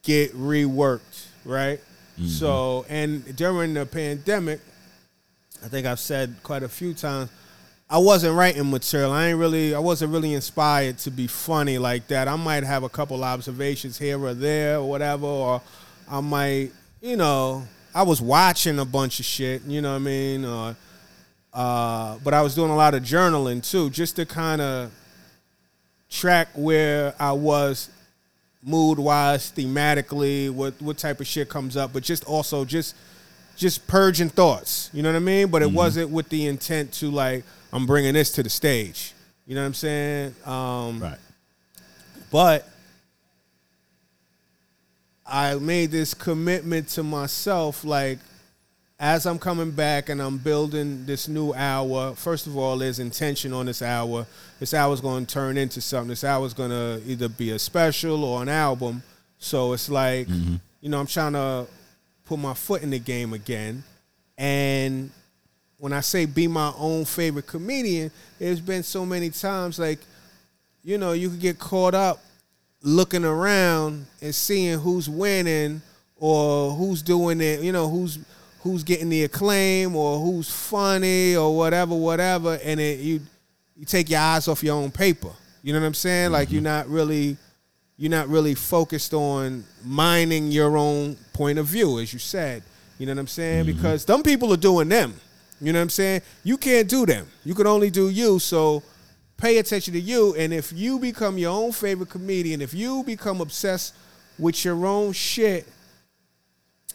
get 0.02 0.34
reworked, 0.34 1.26
right? 1.44 1.78
Mm-hmm. 2.18 2.26
So, 2.26 2.86
and 2.88 3.36
during 3.36 3.74
the 3.74 3.86
pandemic, 3.86 4.60
I 5.62 5.68
think 5.68 5.86
I've 5.86 6.00
said 6.00 6.36
quite 6.42 6.62
a 6.62 6.68
few 6.68 6.94
times, 6.94 7.30
I 7.88 7.98
wasn't 7.98 8.34
writing 8.34 8.70
material. 8.70 9.12
I 9.12 9.26
ain't 9.26 9.38
really, 9.38 9.74
I 9.74 9.78
wasn't 9.78 10.12
really 10.12 10.34
inspired 10.34 10.98
to 10.98 11.10
be 11.10 11.26
funny 11.26 11.78
like 11.78 12.08
that. 12.08 12.28
I 12.28 12.36
might 12.36 12.64
have 12.64 12.82
a 12.82 12.88
couple 12.88 13.22
observations 13.22 13.98
here 13.98 14.18
or 14.18 14.34
there 14.34 14.78
or 14.78 14.88
whatever, 14.88 15.26
or 15.26 15.62
I 16.10 16.20
might, 16.20 16.70
you 17.00 17.16
know, 17.16 17.64
I 17.94 18.02
was 18.02 18.20
watching 18.20 18.78
a 18.78 18.84
bunch 18.84 19.20
of 19.20 19.26
shit, 19.26 19.62
you 19.64 19.82
know 19.82 19.90
what 19.90 19.96
I 19.96 20.00
mean? 20.00 20.44
Or, 20.44 20.76
uh, 21.52 22.18
but 22.24 22.34
I 22.34 22.42
was 22.42 22.54
doing 22.54 22.70
a 22.70 22.76
lot 22.76 22.94
of 22.94 23.02
journaling 23.02 23.68
too, 23.68 23.90
just 23.90 24.16
to 24.16 24.26
kind 24.26 24.60
of 24.60 24.90
track 26.10 26.48
where 26.54 27.14
I 27.18 27.32
was 27.32 27.90
mood 28.62 28.98
wise, 28.98 29.52
thematically, 29.52 30.50
what 30.50 30.74
what 30.80 30.96
type 30.96 31.20
of 31.20 31.26
shit 31.26 31.48
comes 31.48 31.76
up, 31.76 31.92
but 31.92 32.02
just 32.02 32.24
also 32.24 32.64
just 32.64 32.96
just 33.56 33.86
purging 33.86 34.28
thoughts. 34.28 34.90
You 34.92 35.02
know 35.02 35.10
what 35.10 35.16
I 35.16 35.20
mean? 35.20 35.48
But 35.48 35.62
it 35.62 35.70
wasn't 35.70 36.10
with 36.10 36.28
the 36.28 36.46
intent 36.46 36.92
to 36.94 37.10
like 37.10 37.44
I'm 37.72 37.86
bringing 37.86 38.14
this 38.14 38.32
to 38.32 38.42
the 38.42 38.50
stage. 38.50 39.12
You 39.46 39.54
know 39.54 39.60
what 39.60 39.66
I'm 39.66 39.74
saying? 39.74 40.34
Um, 40.46 41.00
right. 41.02 41.18
but 42.30 42.68
I 45.26 45.54
made 45.56 45.90
this 45.90 46.14
commitment 46.14 46.88
to 46.90 47.02
myself, 47.02 47.84
like 47.84 48.18
as 48.98 49.26
I'm 49.26 49.38
coming 49.38 49.70
back 49.70 50.08
and 50.08 50.22
I'm 50.22 50.38
building 50.38 51.04
this 51.04 51.28
new 51.28 51.52
hour. 51.52 52.14
First 52.14 52.46
of 52.46 52.56
all, 52.56 52.78
there's 52.78 53.00
intention 53.00 53.52
on 53.52 53.66
this 53.66 53.82
hour. 53.82 54.26
This 54.60 54.72
hour's 54.72 55.00
going 55.00 55.26
to 55.26 55.34
turn 55.34 55.58
into 55.58 55.80
something. 55.80 56.08
This 56.08 56.24
hour's 56.24 56.54
going 56.54 56.70
to 56.70 57.02
either 57.06 57.28
be 57.28 57.50
a 57.50 57.58
special 57.58 58.24
or 58.24 58.40
an 58.40 58.48
album. 58.48 59.02
So 59.38 59.72
it's 59.72 59.90
like, 59.90 60.28
you 60.28 60.88
know, 60.88 61.00
I'm 61.00 61.06
trying 61.06 61.32
to 61.32 61.66
put 62.24 62.38
my 62.38 62.54
foot 62.54 62.82
in 62.82 62.90
the 62.90 62.98
game 62.98 63.32
again. 63.32 63.84
And 64.36 65.10
when 65.78 65.92
I 65.92 66.00
say 66.00 66.26
be 66.26 66.48
my 66.48 66.72
own 66.78 67.04
favorite 67.04 67.46
comedian, 67.46 68.10
there's 68.38 68.60
been 68.60 68.82
so 68.82 69.04
many 69.04 69.30
times 69.30 69.78
like, 69.78 69.98
you 70.82 70.98
know, 70.98 71.12
you 71.12 71.30
could 71.30 71.40
get 71.40 71.58
caught 71.58 71.94
up 71.94 72.18
looking 72.82 73.24
around 73.24 74.06
and 74.20 74.34
seeing 74.34 74.78
who's 74.78 75.08
winning 75.08 75.80
or 76.16 76.72
who's 76.72 77.02
doing 77.02 77.40
it, 77.40 77.60
you 77.60 77.72
know, 77.72 77.88
who's 77.88 78.18
who's 78.60 78.82
getting 78.82 79.10
the 79.10 79.24
acclaim 79.24 79.94
or 79.94 80.18
who's 80.18 80.48
funny 80.48 81.36
or 81.36 81.54
whatever, 81.54 81.94
whatever, 81.94 82.58
and 82.64 82.80
it, 82.80 83.00
you 83.00 83.20
you 83.76 83.84
take 83.84 84.08
your 84.08 84.20
eyes 84.20 84.48
off 84.48 84.62
your 84.62 84.76
own 84.76 84.90
paper. 84.90 85.30
You 85.62 85.72
know 85.72 85.80
what 85.80 85.86
I'm 85.86 85.94
saying? 85.94 86.32
Like 86.32 86.50
you're 86.50 86.58
mm-hmm. 86.58 86.64
not 86.64 86.88
really 86.88 87.36
you're 87.96 88.10
not 88.10 88.28
really 88.28 88.54
focused 88.54 89.14
on 89.14 89.64
mining 89.84 90.50
your 90.50 90.76
own 90.76 91.16
point 91.32 91.58
of 91.58 91.66
view, 91.66 92.00
as 92.00 92.12
you 92.12 92.18
said. 92.18 92.62
You 92.98 93.06
know 93.06 93.12
what 93.12 93.20
I'm 93.20 93.26
saying? 93.28 93.66
Mm-hmm. 93.66 93.76
Because 93.76 94.02
some 94.02 94.22
people 94.22 94.52
are 94.52 94.58
doing 94.58 94.88
them. 94.88 95.14
You 95.60 95.72
know 95.72 95.78
what 95.78 95.84
I'm 95.84 95.90
saying? 95.90 96.22
You 96.42 96.56
can't 96.58 96.88
do 96.88 97.06
them. 97.06 97.28
You 97.44 97.54
can 97.54 97.66
only 97.66 97.90
do 97.90 98.08
you. 98.08 98.38
So 98.38 98.82
pay 99.36 99.58
attention 99.58 99.94
to 99.94 100.00
you. 100.00 100.34
And 100.34 100.52
if 100.52 100.72
you 100.72 100.98
become 100.98 101.38
your 101.38 101.52
own 101.52 101.72
favorite 101.72 102.10
comedian, 102.10 102.60
if 102.60 102.74
you 102.74 103.04
become 103.04 103.40
obsessed 103.40 103.94
with 104.38 104.64
your 104.64 104.84
own 104.84 105.12
shit, 105.12 105.66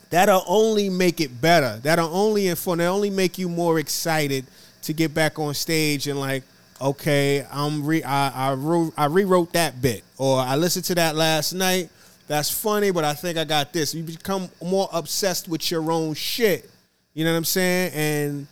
that'll 0.10 0.44
only 0.48 0.90
make 0.90 1.22
it 1.22 1.40
better. 1.40 1.80
That'll 1.82 2.14
only 2.14 2.48
inform. 2.48 2.80
That'll 2.80 2.96
only 2.96 3.10
make 3.10 3.38
you 3.38 3.48
more 3.48 3.80
excited 3.80 4.46
to 4.82 4.94
get 4.94 5.14
back 5.14 5.40
on 5.40 5.54
stage 5.54 6.08
and 6.08 6.20
like, 6.20 6.44
okay, 6.82 7.46
I'm 7.52 7.86
re 7.86 8.04
I 8.04 8.52
I, 8.52 8.90
I 8.98 9.06
rewrote 9.06 9.54
that 9.54 9.82
bit 9.82 10.04
or 10.18 10.40
I 10.40 10.56
listened 10.56 10.86
to 10.86 10.96
that 10.96 11.16
last 11.16 11.54
night. 11.54 11.90
That's 12.28 12.52
funny, 12.52 12.92
but 12.92 13.04
I 13.04 13.14
think 13.14 13.38
I 13.38 13.44
got 13.44 13.74
this. 13.74 13.96
You 13.96 14.04
become 14.04 14.50
more 14.64 14.88
obsessed 14.94 15.48
with 15.48 15.72
your 15.72 15.92
own 15.92 16.14
shit. 16.14 16.70
You 17.14 17.26
know 17.26 17.32
what 17.32 17.38
I'm 17.38 17.46
saying? 17.46 17.92
And 17.94 18.48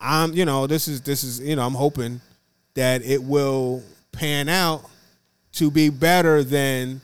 I'm, 0.00 0.34
you 0.34 0.44
know, 0.44 0.66
this 0.66 0.86
is 0.86 1.00
this 1.00 1.24
is, 1.24 1.40
you 1.40 1.56
know, 1.56 1.66
I'm 1.66 1.74
hoping 1.74 2.20
that 2.74 3.04
it 3.04 3.22
will 3.22 3.82
pan 4.12 4.48
out 4.48 4.88
to 5.54 5.70
be 5.70 5.88
better 5.88 6.44
than, 6.44 7.00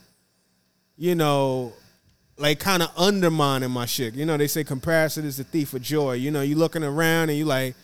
you 0.96 1.14
know, 1.14 1.72
like 2.36 2.58
kind 2.58 2.82
of 2.82 2.90
undermining 2.96 3.70
my 3.70 3.86
shit. 3.86 4.14
You 4.14 4.26
know, 4.26 4.36
they 4.36 4.46
say 4.46 4.64
comparison 4.64 5.24
is 5.24 5.36
the 5.36 5.44
thief 5.44 5.74
of 5.74 5.82
joy. 5.82 6.12
You 6.12 6.30
know, 6.30 6.42
you 6.42 6.56
looking 6.56 6.84
around 6.84 7.30
and 7.30 7.38
you 7.38 7.44
like, 7.44 7.74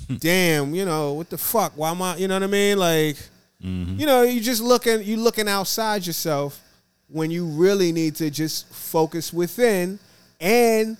damn, 0.18 0.74
you 0.74 0.84
know, 0.84 1.14
what 1.14 1.30
the 1.30 1.38
fuck? 1.38 1.72
Why 1.74 1.90
am 1.90 2.02
I? 2.02 2.16
You 2.16 2.28
know 2.28 2.34
what 2.34 2.42
I 2.42 2.48
mean? 2.48 2.78
Like, 2.78 3.16
mm-hmm. 3.62 3.98
you 3.98 4.06
know, 4.06 4.22
you 4.22 4.40
just 4.40 4.62
looking, 4.62 5.02
you 5.02 5.16
looking 5.16 5.48
outside 5.48 6.06
yourself 6.06 6.60
when 7.08 7.30
you 7.30 7.46
really 7.46 7.92
need 7.92 8.16
to 8.16 8.30
just 8.30 8.68
focus 8.72 9.32
within. 9.32 9.98
And 10.40 10.96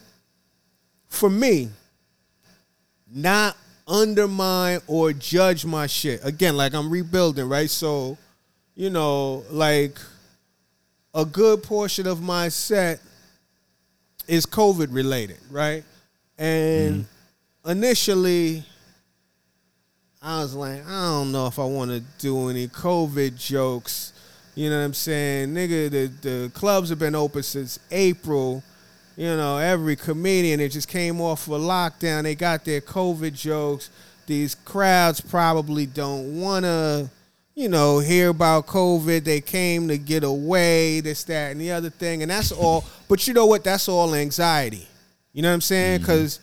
for 1.09 1.31
me, 1.31 1.71
not 3.13 3.57
undermine 3.87 4.81
or 4.87 5.13
judge 5.13 5.65
my 5.65 5.87
shit. 5.87 6.25
Again, 6.25 6.57
like 6.57 6.75
I'm 6.75 6.91
rebuilding, 6.91 7.49
right? 7.49 7.71
So, 7.71 8.19
you 8.75 8.91
know, 8.91 9.45
like 9.51 9.99
a 11.15 11.25
good 11.25 11.63
portion 11.63 12.07
of 12.07 12.23
my 12.23 12.49
set 12.49 13.01
is 14.27 14.45
COVID 14.47 14.89
related, 14.91 15.39
right? 15.51 15.85
And 16.37 17.05
mm-hmm. 17.05 17.71
initially, 17.71 18.65
I 20.23 20.39
was 20.41 20.55
like, 20.55 20.87
I 20.87 21.11
don't 21.11 21.33
know 21.33 21.47
if 21.47 21.59
I 21.59 21.65
want 21.65 21.91
to 21.91 22.01
do 22.19 22.49
any 22.49 22.69
COVID 22.69 23.37
jokes. 23.37 24.13
You 24.55 24.71
know 24.71 24.79
what 24.79 24.85
I'm 24.85 24.95
saying? 24.95 25.55
Nigga, 25.55 25.91
the, 25.91 26.07
the 26.29 26.51
clubs 26.55 26.89
have 26.89 26.99
been 26.99 27.15
open 27.15 27.43
since 27.43 27.79
April. 27.91 28.63
You 29.17 29.37
know, 29.37 29.59
every 29.59 29.97
comedian 29.97 30.61
that 30.61 30.73
just 30.73 30.89
came 30.89 31.21
off 31.21 31.47
of 31.47 31.55
a 31.55 31.59
lockdown, 31.59 32.23
they 32.25 32.35
got 32.35 32.65
their 32.65 32.81
COVID 32.81 33.35
jokes. 33.35 33.91
These 34.27 34.55
crowds 34.55 35.21
probably 35.21 35.87
don't 35.87 36.41
want 36.41 36.65
to 36.65 37.11
you 37.57 37.71
know, 37.71 37.99
hear 37.99 38.29
about 38.29 38.67
COVID. 38.67 39.25
They 39.25 39.41
came 39.41 39.89
to 39.89 39.97
get 39.97 40.23
away, 40.23 41.01
this, 41.01 41.25
that, 41.25 41.53
and 41.53 41.61
the 41.61 41.73
other 41.73 41.91
thing, 41.91 42.23
and 42.23 42.31
that's 42.31 42.53
all. 42.53 42.85
But 43.09 43.29
you 43.29 43.35
know 43.35 43.47
what? 43.47 43.63
That's 43.63 43.89
all 43.89 44.17
anxiety. 44.17 44.85
You 45.33 45.43
know 45.43 45.49
what 45.51 45.55
I'm 45.55 45.61
saying? 45.61 46.01
Mm-hmm. 46.01 46.07
Because 46.07 46.41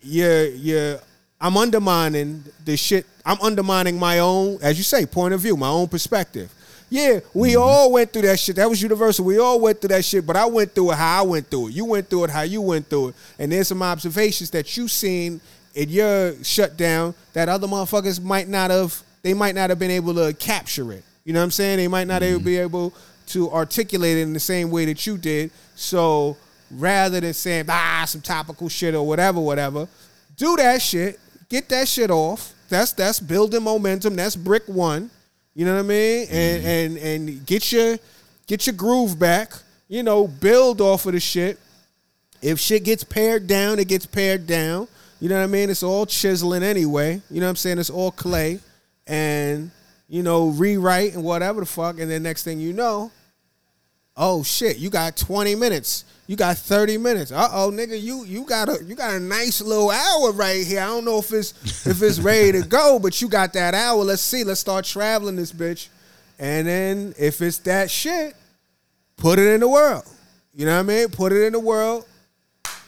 you're 0.00 0.46
you're 0.46 1.00
I'm 1.44 1.58
undermining 1.58 2.42
the 2.64 2.74
shit. 2.74 3.04
I'm 3.26 3.36
undermining 3.42 3.98
my 3.98 4.20
own, 4.20 4.58
as 4.62 4.78
you 4.78 4.82
say, 4.82 5.04
point 5.04 5.34
of 5.34 5.40
view, 5.40 5.58
my 5.58 5.68
own 5.68 5.88
perspective. 5.88 6.50
Yeah, 6.88 7.20
we 7.34 7.54
all 7.56 7.92
went 7.92 8.14
through 8.14 8.22
that 8.22 8.38
shit. 8.38 8.56
That 8.56 8.70
was 8.70 8.80
universal. 8.80 9.26
We 9.26 9.38
all 9.38 9.60
went 9.60 9.78
through 9.78 9.88
that 9.88 10.06
shit, 10.06 10.24
but 10.26 10.36
I 10.36 10.46
went 10.46 10.74
through 10.74 10.92
it 10.92 10.94
how 10.96 11.18
I 11.18 11.26
went 11.26 11.50
through 11.50 11.68
it. 11.68 11.74
You 11.74 11.84
went 11.84 12.08
through 12.08 12.24
it 12.24 12.30
how 12.30 12.42
you 12.42 12.62
went 12.62 12.88
through 12.88 13.08
it. 13.08 13.14
And 13.38 13.52
there's 13.52 13.68
some 13.68 13.82
observations 13.82 14.48
that 14.52 14.74
you 14.74 14.88
seen 14.88 15.38
in 15.74 15.90
your 15.90 16.42
shutdown 16.42 17.14
that 17.34 17.50
other 17.50 17.66
motherfuckers 17.66 18.22
might 18.22 18.48
not 18.48 18.70
have 18.70 19.02
they 19.22 19.34
might 19.34 19.54
not 19.54 19.68
have 19.68 19.78
been 19.78 19.90
able 19.90 20.14
to 20.14 20.32
capture 20.34 20.92
it. 20.92 21.04
You 21.24 21.34
know 21.34 21.40
what 21.40 21.44
I'm 21.44 21.50
saying? 21.50 21.76
They 21.76 21.88
might 21.88 22.06
not 22.06 22.22
Mm-hmm. 22.22 22.44
be 22.44 22.56
able 22.56 22.94
to 23.28 23.50
articulate 23.50 24.16
it 24.16 24.22
in 24.22 24.32
the 24.32 24.40
same 24.40 24.70
way 24.70 24.86
that 24.86 25.06
you 25.06 25.18
did. 25.18 25.50
So 25.74 26.38
rather 26.70 27.20
than 27.20 27.34
saying 27.34 27.66
ah 27.68 28.04
some 28.06 28.22
topical 28.22 28.70
shit 28.70 28.94
or 28.94 29.06
whatever, 29.06 29.40
whatever, 29.40 29.88
do 30.36 30.56
that 30.56 30.80
shit. 30.80 31.18
Get 31.48 31.68
that 31.68 31.88
shit 31.88 32.10
off. 32.10 32.52
That's 32.68 32.92
that's 32.92 33.20
building 33.20 33.62
momentum. 33.62 34.16
That's 34.16 34.36
brick 34.36 34.64
one. 34.66 35.10
You 35.54 35.64
know 35.66 35.74
what 35.74 35.80
I 35.80 35.88
mean? 35.88 36.26
And 36.30 36.62
mm-hmm. 36.62 36.68
and 36.68 36.98
and 36.98 37.46
get 37.46 37.70
your 37.72 37.98
get 38.46 38.66
your 38.66 38.74
groove 38.74 39.18
back. 39.18 39.52
You 39.88 40.02
know, 40.02 40.26
build 40.26 40.80
off 40.80 41.06
of 41.06 41.12
the 41.12 41.20
shit. 41.20 41.58
If 42.42 42.58
shit 42.58 42.84
gets 42.84 43.04
pared 43.04 43.46
down, 43.46 43.78
it 43.78 43.88
gets 43.88 44.06
pared 44.06 44.46
down. 44.46 44.88
You 45.20 45.28
know 45.30 45.38
what 45.38 45.44
I 45.44 45.46
mean? 45.46 45.70
It's 45.70 45.82
all 45.82 46.04
chiseling 46.04 46.62
anyway. 46.62 47.22
You 47.30 47.40
know 47.40 47.46
what 47.46 47.50
I'm 47.50 47.56
saying? 47.56 47.78
It's 47.78 47.88
all 47.88 48.10
clay. 48.10 48.60
And, 49.06 49.70
you 50.08 50.22
know, 50.22 50.48
rewrite 50.48 51.14
and 51.14 51.24
whatever 51.24 51.60
the 51.60 51.66
fuck. 51.66 51.98
And 51.98 52.10
then 52.10 52.22
next 52.22 52.42
thing 52.42 52.60
you 52.60 52.74
know, 52.74 53.10
oh 54.16 54.42
shit, 54.42 54.76
you 54.76 54.90
got 54.90 55.16
20 55.16 55.54
minutes. 55.54 56.04
You 56.26 56.36
got 56.36 56.56
30 56.56 56.98
minutes. 56.98 57.32
Uh 57.32 57.48
oh, 57.52 57.70
nigga, 57.70 58.00
you 58.00 58.24
you 58.24 58.44
got 58.44 58.68
a 58.68 58.82
you 58.82 58.94
got 58.94 59.14
a 59.14 59.20
nice 59.20 59.60
little 59.60 59.90
hour 59.90 60.32
right 60.32 60.66
here. 60.66 60.80
I 60.80 60.86
don't 60.86 61.04
know 61.04 61.18
if 61.18 61.32
it's 61.32 61.86
if 61.86 62.02
it's 62.02 62.18
ready 62.20 62.52
to 62.52 62.66
go, 62.66 62.98
but 62.98 63.20
you 63.20 63.28
got 63.28 63.52
that 63.52 63.74
hour. 63.74 64.02
Let's 64.02 64.22
see. 64.22 64.42
Let's 64.42 64.60
start 64.60 64.86
traveling 64.86 65.36
this 65.36 65.52
bitch. 65.52 65.88
And 66.38 66.66
then 66.66 67.14
if 67.18 67.42
it's 67.42 67.58
that 67.58 67.90
shit, 67.90 68.34
put 69.16 69.38
it 69.38 69.46
in 69.46 69.60
the 69.60 69.68
world. 69.68 70.04
You 70.54 70.66
know 70.66 70.74
what 70.74 70.80
I 70.80 70.82
mean? 70.82 71.08
Put 71.08 71.32
it 71.32 71.44
in 71.44 71.52
the 71.52 71.60
world. 71.60 72.06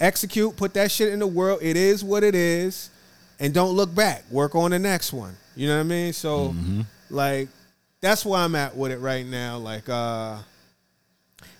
Execute, 0.00 0.56
put 0.56 0.74
that 0.74 0.90
shit 0.90 1.12
in 1.12 1.18
the 1.18 1.26
world. 1.26 1.60
It 1.62 1.76
is 1.76 2.02
what 2.04 2.22
it 2.22 2.34
is. 2.34 2.90
And 3.38 3.52
don't 3.52 3.72
look 3.74 3.94
back. 3.94 4.24
Work 4.30 4.54
on 4.54 4.70
the 4.70 4.78
next 4.78 5.12
one. 5.12 5.36
You 5.54 5.68
know 5.68 5.74
what 5.74 5.80
I 5.80 5.84
mean? 5.84 6.12
So 6.12 6.54
like 7.10 7.48
that's 8.00 8.24
where 8.24 8.40
I'm 8.40 8.54
at 8.54 8.74
with 8.76 8.92
it 8.92 8.98
right 8.98 9.26
now. 9.26 9.58
Like 9.58 9.88
uh 9.88 10.38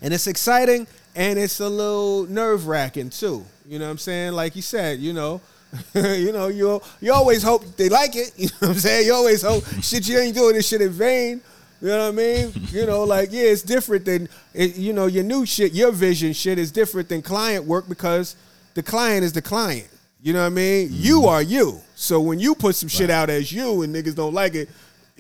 and 0.01 0.15
it's 0.15 0.27
exciting 0.27 0.87
and 1.17 1.39
it's 1.39 1.59
a 1.61 1.69
little 1.69 2.27
nerve 2.27 2.69
wracking 2.69 3.11
too. 3.11 3.45
You 3.67 3.79
know 3.79 3.87
what 3.87 3.93
I'm 3.93 3.99
saying? 3.99 4.33
Like 4.35 4.55
you 4.55 4.63
said, 4.63 5.01
you 5.01 5.13
know, 5.13 5.41
you 5.95 6.31
know, 6.31 6.49
you 6.49 6.81
you 7.01 7.13
always 7.13 7.43
hope 7.43 7.65
they 7.77 7.89
like 7.89 8.15
it. 8.15 8.33
You 8.37 8.47
know 8.61 8.69
what 8.69 8.71
I'm 8.71 8.75
saying? 8.77 9.07
You 9.07 9.15
always 9.15 9.43
hope 9.43 9.65
shit 9.83 10.07
you 10.07 10.19
ain't 10.19 10.37
doing 10.37 10.55
this 10.55 10.69
shit 10.69 10.83
in 10.83 10.91
vain. 10.91 11.41
You 11.81 11.89
know 11.89 12.05
what 12.05 12.09
I 12.09 12.11
mean? 12.13 12.53
You 12.71 12.87
know, 12.87 13.05
like 13.05 13.31
yeah, 13.33 13.45
it's 13.45 13.63
different 13.63 14.05
than 14.05 14.29
it, 14.55 14.77
you 14.77 14.93
know 14.93 15.07
your 15.07 15.25
new 15.25 15.45
shit, 15.45 15.73
your 15.73 15.91
vision 15.91 16.33
shit 16.33 16.59
is 16.59 16.71
different 16.71 17.09
than 17.09 17.23
client 17.23 17.65
work 17.65 17.89
because 17.89 18.37
the 18.75 18.83
client 18.83 19.25
is 19.25 19.33
the 19.33 19.43
client. 19.43 19.89
You 20.23 20.33
know 20.33 20.41
what 20.41 20.47
I 20.47 20.51
mean? 20.51 20.89
You 20.91 21.21
mm-hmm. 21.21 21.29
are 21.29 21.43
you. 21.43 21.81
So 21.95 22.21
when 22.21 22.39
you 22.39 22.55
put 22.55 22.75
some 22.75 22.89
shit 22.89 23.11
out 23.11 23.31
as 23.31 23.53
you 23.53 23.83
and 23.83 23.95
niggas 23.95 24.15
don't 24.15 24.35
like 24.35 24.55
it, 24.55 24.69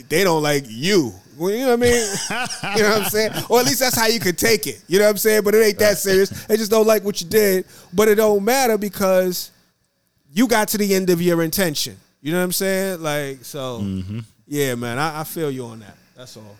they 0.08 0.24
don't 0.24 0.42
like 0.42 0.64
you. 0.68 1.12
Well, 1.36 1.50
you 1.50 1.60
know 1.60 1.76
what 1.76 1.86
I 1.86 1.90
mean? 1.90 1.92
you 2.76 2.82
know 2.82 2.90
what 2.90 3.02
I'm 3.02 3.08
saying? 3.10 3.32
Or 3.48 3.60
at 3.60 3.66
least 3.66 3.80
that's 3.80 3.96
how 3.96 4.06
you 4.06 4.20
could 4.20 4.38
take 4.38 4.66
it. 4.66 4.82
You 4.86 4.98
know 4.98 5.04
what 5.04 5.10
I'm 5.10 5.16
saying? 5.18 5.42
But 5.42 5.54
it 5.54 5.62
ain't 5.62 5.78
that 5.78 5.98
serious. 5.98 6.30
They 6.46 6.56
just 6.56 6.70
don't 6.70 6.86
like 6.86 7.04
what 7.04 7.20
you 7.20 7.28
did. 7.28 7.66
But 7.92 8.08
it 8.08 8.16
don't 8.16 8.44
matter 8.44 8.78
because 8.78 9.50
you 10.32 10.48
got 10.48 10.68
to 10.68 10.78
the 10.78 10.94
end 10.94 11.10
of 11.10 11.20
your 11.20 11.42
intention. 11.42 11.96
You 12.20 12.32
know 12.32 12.38
what 12.38 12.44
I'm 12.44 12.52
saying? 12.52 13.02
Like, 13.02 13.44
so 13.44 13.80
mm-hmm. 13.82 14.20
yeah, 14.46 14.74
man, 14.74 14.98
I, 14.98 15.20
I 15.20 15.24
feel 15.24 15.50
you 15.50 15.64
on 15.66 15.80
that. 15.80 15.96
That's 16.16 16.36
all. 16.36 16.56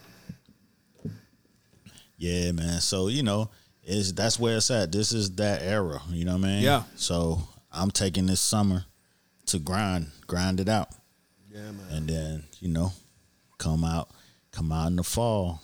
Yeah, 2.19 2.53
man. 2.53 2.81
So 2.81 3.09
you 3.09 3.23
know, 3.23 3.51
is 3.85 4.15
that's 4.15 4.39
where 4.39 4.57
it's 4.57 4.71
at. 4.71 4.93
This 4.93 5.13
is 5.13 5.31
that 5.37 5.63
era. 5.63 6.01
You 6.11 6.25
know 6.25 6.37
what 6.37 6.45
I 6.45 6.49
mean? 6.49 6.63
Yeah. 6.63 6.83
So 6.97 7.41
I'm 7.73 7.91
taking 7.91 8.27
this 8.27 8.41
summer 8.41 8.85
to 9.47 9.59
grind, 9.59 10.09
grind 10.27 10.61
it 10.61 10.69
out, 10.69 10.89
Yeah, 11.51 11.71
man. 11.71 11.87
and 11.91 12.09
then 12.09 12.45
you 12.61 12.69
know, 12.69 12.93
come 13.59 13.85
out, 13.85 14.11
come 14.53 14.71
out 14.73 14.89
in 14.89 14.97
the 14.97 15.03
fall. 15.05 15.63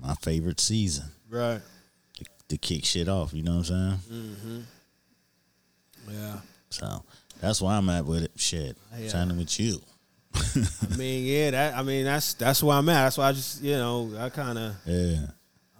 My 0.00 0.14
favorite 0.14 0.60
season 0.60 1.06
Right. 1.28 1.60
to, 2.16 2.24
to 2.50 2.56
kick 2.58 2.84
shit 2.84 3.08
off. 3.08 3.32
You 3.34 3.42
know 3.42 3.56
what 3.58 3.70
I'm 3.70 3.98
saying? 4.02 4.66
Yeah. 6.10 6.36
So 6.70 7.04
that's 7.40 7.60
where 7.60 7.72
I'm 7.72 7.88
at 7.88 8.04
with 8.04 8.22
it. 8.24 8.32
Shit, 8.36 8.76
Yeah. 8.98 9.08
signing 9.08 9.36
with 9.38 9.58
you. 9.58 9.80
I 10.34 10.96
mean, 10.96 11.24
yeah, 11.26 11.50
that 11.50 11.74
I 11.76 11.82
mean 11.82 12.04
that's 12.04 12.34
that's 12.34 12.62
where 12.62 12.76
I'm 12.76 12.88
at. 12.88 13.04
That's 13.04 13.18
why 13.18 13.28
I 13.28 13.32
just 13.32 13.62
you 13.62 13.72
know, 13.72 14.12
I 14.18 14.28
kinda 14.30 14.76
Yeah. 14.86 15.26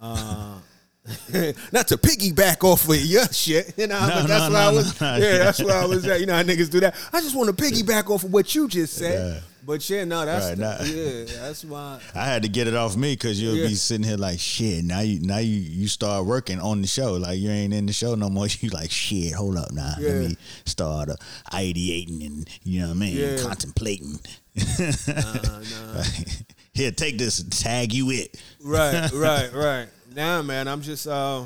uh 0.01 0.59
not 1.71 1.87
to 1.87 1.97
piggyback 1.97 2.63
off 2.63 2.87
of 2.89 2.95
your 2.97 3.25
shit, 3.27 3.73
you 3.77 3.87
know, 3.87 3.99
No, 3.99 4.07
but 4.21 4.27
that's 4.27 4.53
no, 4.53 4.59
I 4.59 4.69
no, 4.71 4.75
was. 4.75 5.01
no, 5.01 5.15
yeah, 5.15 5.17
yeah. 5.31 5.37
that's 5.39 5.63
why 5.63 5.71
I 5.71 5.85
was 5.85 6.05
at. 6.05 6.19
You 6.19 6.25
know 6.25 6.35
how 6.35 6.43
niggas 6.43 6.69
do 6.69 6.79
that. 6.81 6.95
I 7.13 7.21
just 7.21 7.35
want 7.35 7.55
to 7.55 7.63
piggyback 7.63 8.09
off 8.09 8.23
of 8.23 8.33
what 8.33 8.53
you 8.53 8.67
just 8.67 8.93
said. 8.95 9.41
But 9.65 9.87
yeah, 9.89 10.03
no, 10.05 10.25
that's 10.25 10.45
Right, 10.45 10.57
the- 10.57 10.61
nah. 10.63 10.83
yeah, 10.83 11.25
that's 11.47 11.63
my 11.63 11.99
I 12.15 12.25
had 12.25 12.43
to 12.43 12.49
get 12.49 12.67
it 12.67 12.75
off 12.75 12.95
me 12.95 13.13
because 13.13 13.41
you'll 13.41 13.55
Yeah. 13.55 13.67
be 13.67 13.75
sitting 13.75 14.05
here 14.07 14.17
like 14.17 14.39
shit. 14.39 14.83
Now 14.83 15.01
you 15.01 15.19
now 15.19 15.37
you 15.39 15.55
you 15.55 15.87
start 15.87 16.25
working 16.25 16.59
on 16.59 16.81
the 16.81 16.87
show 16.87 17.13
like 17.13 17.39
you 17.39 17.49
ain't 17.49 17.73
in 17.73 17.85
the 17.85 17.93
show 17.93 18.15
no 18.15 18.29
more. 18.29 18.47
You 18.61 18.69
like 18.69 18.89
shit. 18.91 19.33
Hold 19.33 19.57
up 19.57 19.71
now. 19.71 19.93
Yeah. 19.99 20.09
Let 20.09 20.29
me 20.29 20.37
start 20.65 21.09
uh, 21.09 21.15
ideating 21.51 22.25
and 22.25 22.49
you 22.63 22.81
know 22.81 22.87
what 22.87 22.95
I 22.95 22.99
mean, 22.99 23.17
Yeah. 23.17 23.37
contemplating. 23.41 24.19
nah, 24.55 25.13
nah. 25.13 26.03
here, 26.73 26.91
take 26.91 27.17
this. 27.17 27.43
Tag 27.49 27.93
you 27.93 28.09
it. 28.11 28.39
right, 28.63 29.11
right, 29.13 29.53
right. 29.53 29.87
Nah, 30.15 30.41
man, 30.41 30.67
I'm 30.67 30.81
just 30.81 31.05
uh 31.07 31.45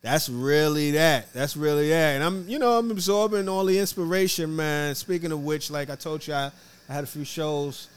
that's 0.00 0.28
really 0.28 0.92
that. 0.92 1.32
That's 1.34 1.56
really 1.56 1.88
that. 1.90 2.14
And 2.14 2.24
I'm 2.24 2.48
you 2.48 2.58
know, 2.58 2.78
I'm 2.78 2.90
absorbing 2.90 3.48
all 3.48 3.64
the 3.64 3.78
inspiration, 3.78 4.54
man. 4.54 4.94
Speaking 4.94 5.32
of 5.32 5.42
which, 5.42 5.70
like 5.70 5.90
I 5.90 5.96
told 5.96 6.26
you, 6.26 6.34
I, 6.34 6.50
I 6.88 6.94
had 6.94 7.04
a 7.04 7.06
few 7.06 7.24
shows 7.24 7.88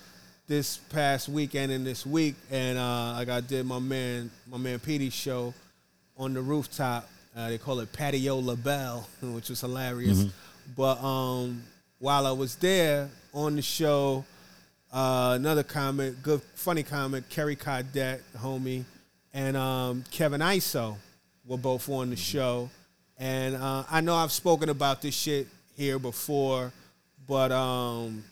this 0.47 0.77
past 0.77 1.29
weekend 1.29 1.71
and 1.71 1.85
this 1.85 2.05
week, 2.05 2.35
and 2.51 2.77
uh 2.77 3.13
like 3.13 3.29
I 3.29 3.39
did 3.39 3.65
my 3.65 3.79
man 3.79 4.29
my 4.49 4.57
man 4.57 4.79
Petey's 4.79 5.13
show 5.13 5.53
on 6.17 6.33
the 6.33 6.41
rooftop. 6.41 7.09
Uh, 7.33 7.47
they 7.47 7.57
call 7.57 7.79
it 7.79 7.93
Patio 7.93 8.37
LaBelle, 8.39 9.07
which 9.21 9.49
was 9.49 9.61
hilarious. 9.61 10.25
But 10.75 11.01
um 11.01 11.63
while 11.99 12.27
I 12.27 12.31
was 12.31 12.55
there 12.55 13.09
on 13.33 13.55
the 13.55 13.61
show, 13.61 14.25
uh, 14.91 15.33
another 15.35 15.63
comic, 15.63 16.21
good 16.21 16.41
funny 16.55 16.83
comic, 16.83 17.29
Kerry 17.29 17.55
Coddett, 17.55 18.19
homie, 18.37 18.83
and 19.33 19.55
um, 19.55 20.03
Kevin 20.11 20.41
Iso 20.41 20.97
were 21.45 21.57
both 21.57 21.87
on 21.89 22.09
the 22.09 22.15
show. 22.15 22.69
And 23.17 23.55
uh, 23.55 23.83
I 23.89 24.01
know 24.01 24.15
I've 24.15 24.31
spoken 24.31 24.69
about 24.69 25.01
this 25.01 25.15
shit 25.15 25.47
here 25.77 25.99
before, 25.99 26.73
but 27.27 27.51
um, 27.51 28.23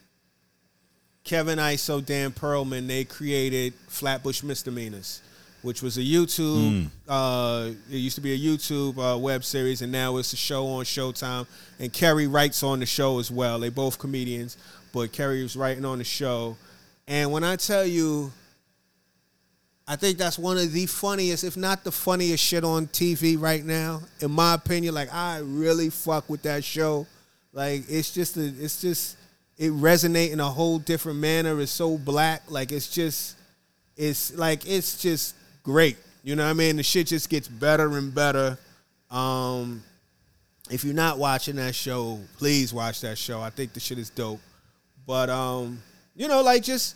Kevin 1.30 1.60
Iso, 1.60 2.04
Dan 2.04 2.32
Perlman, 2.32 2.88
they 2.88 3.04
created 3.04 3.76
Flatbush 3.88 4.42
Misdemeanors, 4.42 5.22
which 5.62 5.84
was 5.84 6.00
a 6.00 6.02
YouTube. 6.02 6.88
Uh, 7.08 7.70
it 7.88 7.98
used 7.98 8.16
to 8.16 8.22
be 8.22 8.34
a 8.34 8.38
YouTube 8.38 8.98
uh, 8.98 9.16
web 9.16 9.44
series, 9.44 9.84
and 9.84 9.92
now 9.92 10.18
it's 10.18 10.34
a 10.34 10.36
show 10.36 10.66
on 10.66 10.86
Showtime. 10.86 11.46
And 11.78 11.94
Kerry 11.94 12.26
writes 12.26 12.64
on 12.64 12.80
the 12.80 12.88
show 12.88 13.20
as 13.20 13.30
well. 13.30 13.60
They 13.60 13.70
both 13.70 14.00
comedians, 14.00 14.58
but 14.92 15.12
Kerry 15.12 15.44
was 15.44 15.56
writing 15.56 15.86
on 15.86 16.00
the 16.00 16.04
show. 16.04 16.58
And 17.08 17.32
when 17.32 17.44
I 17.44 17.58
tell 17.58 17.86
you, 17.86 18.32
I 19.88 19.98
think 19.98 20.18
that's 20.18 20.40
one 20.40 20.58
of 20.58 20.72
the 20.72 20.88
funniest, 20.88 21.44
if 21.44 21.56
not 21.56 21.84
the 21.84 21.92
funniest 21.92 22.44
shit 22.44 22.64
on 22.64 22.88
TV 22.88 23.40
right 23.40 23.64
now, 23.64 24.02
in 24.20 24.32
my 24.32 24.56
opinion. 24.56 24.96
Like 24.96 25.14
I 25.14 25.42
really 25.44 25.92
fuck 25.92 26.28
with 26.28 26.42
that 26.42 26.64
show. 26.64 27.06
Like 27.54 27.84
it's 27.88 28.12
just 28.12 28.36
a, 28.36 28.48
it's 28.48 28.82
just 28.82 29.19
it 29.60 29.72
resonate 29.74 30.32
in 30.32 30.40
a 30.40 30.50
whole 30.50 30.80
different 30.80 31.20
manner. 31.20 31.62
It's 31.62 31.72
so 31.72 31.98
black. 32.00 32.44
Like 32.50 32.72
it's 32.72 32.90
just 32.90 33.36
it's 33.96 34.36
like 34.36 34.68
it's 34.68 35.00
just 35.00 35.36
great. 35.62 35.98
You 36.24 36.36
know 36.36 36.46
what 36.46 36.50
I 36.50 36.54
mean? 36.54 36.78
The 36.78 36.84
shit 36.84 37.08
just 37.08 37.30
gets 37.30 37.48
better 37.48 37.96
and 37.98 38.16
better. 38.16 38.58
Um 39.12 39.84
if 40.70 40.84
you're 40.84 40.94
not 40.94 41.18
watching 41.18 41.56
that 41.56 41.76
show, 41.76 42.20
please 42.38 42.74
watch 42.74 43.02
that 43.02 43.18
show. 43.18 43.42
I 43.42 43.50
think 43.50 43.74
the 43.74 43.80
shit 43.80 43.98
is 43.98 44.10
dope. 44.10 44.40
But 45.06 45.30
um, 45.30 45.82
you 46.16 46.28
know, 46.28 46.42
like 46.42 46.64
just 46.64 46.96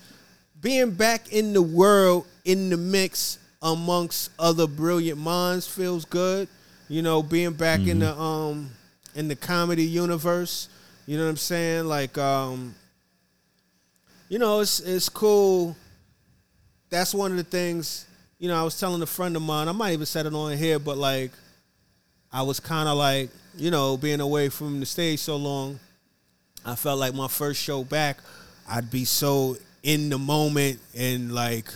being 0.62 0.92
back 0.92 1.34
in 1.34 1.54
the 1.54 1.62
world, 1.62 2.28
in 2.46 2.70
the 2.70 2.78
mix 2.78 3.40
amongst 3.62 4.30
other 4.38 4.68
brilliant 4.68 5.20
minds 5.20 5.68
feels 5.68 6.06
good. 6.06 6.48
You 6.88 7.02
know, 7.02 7.24
being 7.24 7.54
back 7.54 7.88
in 7.88 8.00
the 8.00 8.16
um 8.16 8.70
in 9.16 9.28
the 9.28 9.36
comedy 9.36 9.86
universe. 9.86 10.70
You 11.06 11.18
know 11.18 11.26
what 11.26 11.32
I'm 11.32 11.38
saying? 11.38 11.86
Like 11.86 12.18
um 12.18 12.76
you 14.30 14.40
know, 14.40 14.62
it's 14.62 14.80
it's 14.80 15.10
cool. 15.10 15.76
That's 16.90 17.14
one 17.14 17.32
of 17.32 17.38
the 17.38 17.44
things. 17.44 18.08
You 18.40 18.48
know, 18.48 18.60
I 18.60 18.64
was 18.64 18.80
telling 18.80 19.02
a 19.02 19.06
friend 19.06 19.36
of 19.36 19.42
mine. 19.42 19.68
I 19.68 19.74
might 19.74 19.94
even 19.94 20.06
set 20.06 20.26
it 20.26 20.34
on 20.34 20.58
here, 20.58 20.80
but 20.80 20.98
like, 20.98 21.32
I 22.32 22.42
was 22.42 22.60
kind 22.60 22.90
of 22.90 22.98
like, 22.98 23.30
you 23.56 23.70
know, 23.70 23.96
being 23.96 24.22
away 24.22 24.50
from 24.50 24.80
the 24.80 24.86
stage 24.86 25.20
so 25.20 25.36
long. 25.36 25.80
I 26.66 26.76
felt 26.76 27.00
like 27.00 27.14
my 27.14 27.28
first 27.28 27.62
show 27.62 27.84
back, 27.84 28.18
I'd 28.68 28.90
be 28.90 29.06
so 29.06 29.58
in 29.84 30.10
the 30.10 30.18
moment 30.18 30.80
and 30.98 31.34
like, 31.34 31.72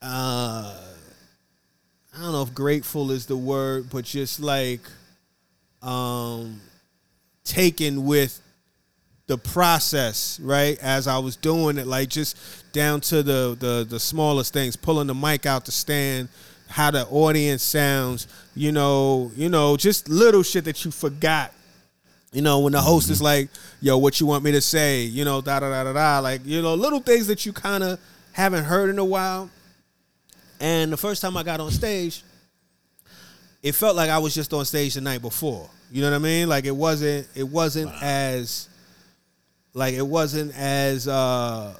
uh, 0.00 0.80
I 2.16 2.20
don't 2.20 2.32
know 2.32 2.42
if 2.42 2.54
grateful 2.54 3.10
is 3.10 3.26
the 3.26 3.36
word, 3.36 3.88
but 3.90 4.04
just 4.04 4.38
like, 4.38 4.82
um, 5.82 6.60
taken 7.48 8.04
with 8.04 8.40
the 9.26 9.38
process, 9.38 10.38
right? 10.40 10.78
As 10.78 11.06
I 11.06 11.18
was 11.18 11.36
doing 11.36 11.78
it, 11.78 11.86
like 11.86 12.08
just 12.08 12.36
down 12.72 13.00
to 13.02 13.22
the 13.22 13.56
the 13.58 13.86
the 13.88 14.00
smallest 14.00 14.52
things, 14.52 14.76
pulling 14.76 15.06
the 15.06 15.14
mic 15.14 15.46
out 15.46 15.64
the 15.64 15.72
stand, 15.72 16.28
how 16.68 16.90
the 16.90 17.06
audience 17.08 17.62
sounds, 17.62 18.28
you 18.54 18.72
know, 18.72 19.30
you 19.36 19.48
know, 19.48 19.76
just 19.76 20.08
little 20.08 20.42
shit 20.42 20.64
that 20.64 20.84
you 20.84 20.90
forgot. 20.90 21.52
You 22.32 22.42
know, 22.42 22.60
when 22.60 22.72
the 22.72 22.80
host 22.80 23.08
is 23.08 23.18
mm-hmm. 23.18 23.24
like, 23.24 23.48
"Yo, 23.80 23.96
what 23.96 24.20
you 24.20 24.26
want 24.26 24.44
me 24.44 24.52
to 24.52 24.60
say?" 24.60 25.02
You 25.02 25.24
know, 25.24 25.40
da 25.40 25.60
da 25.60 25.70
da 25.70 25.84
da 25.84 25.92
da. 25.92 26.18
Like, 26.20 26.42
you 26.44 26.60
know, 26.60 26.74
little 26.74 27.00
things 27.00 27.26
that 27.28 27.46
you 27.46 27.52
kind 27.52 27.82
of 27.82 27.98
haven't 28.32 28.64
heard 28.64 28.90
in 28.90 28.98
a 28.98 29.04
while. 29.04 29.50
And 30.60 30.92
the 30.92 30.96
first 30.96 31.22
time 31.22 31.36
I 31.36 31.42
got 31.42 31.60
on 31.60 31.70
stage, 31.70 32.22
it 33.62 33.74
felt 33.74 33.96
like 33.96 34.10
I 34.10 34.18
was 34.18 34.34
just 34.34 34.52
on 34.52 34.64
stage 34.64 34.94
the 34.94 35.00
night 35.00 35.22
before. 35.22 35.70
You 35.90 36.02
know 36.02 36.10
what 36.10 36.16
I 36.16 36.20
mean? 36.20 36.48
Like 36.48 36.64
it 36.64 36.74
wasn't 36.76 37.26
it 37.34 37.48
wasn't 37.48 37.90
as 38.02 38.68
like 39.74 39.94
it 39.94 40.06
wasn't 40.06 40.54
as 40.56 41.08
uh 41.08 41.74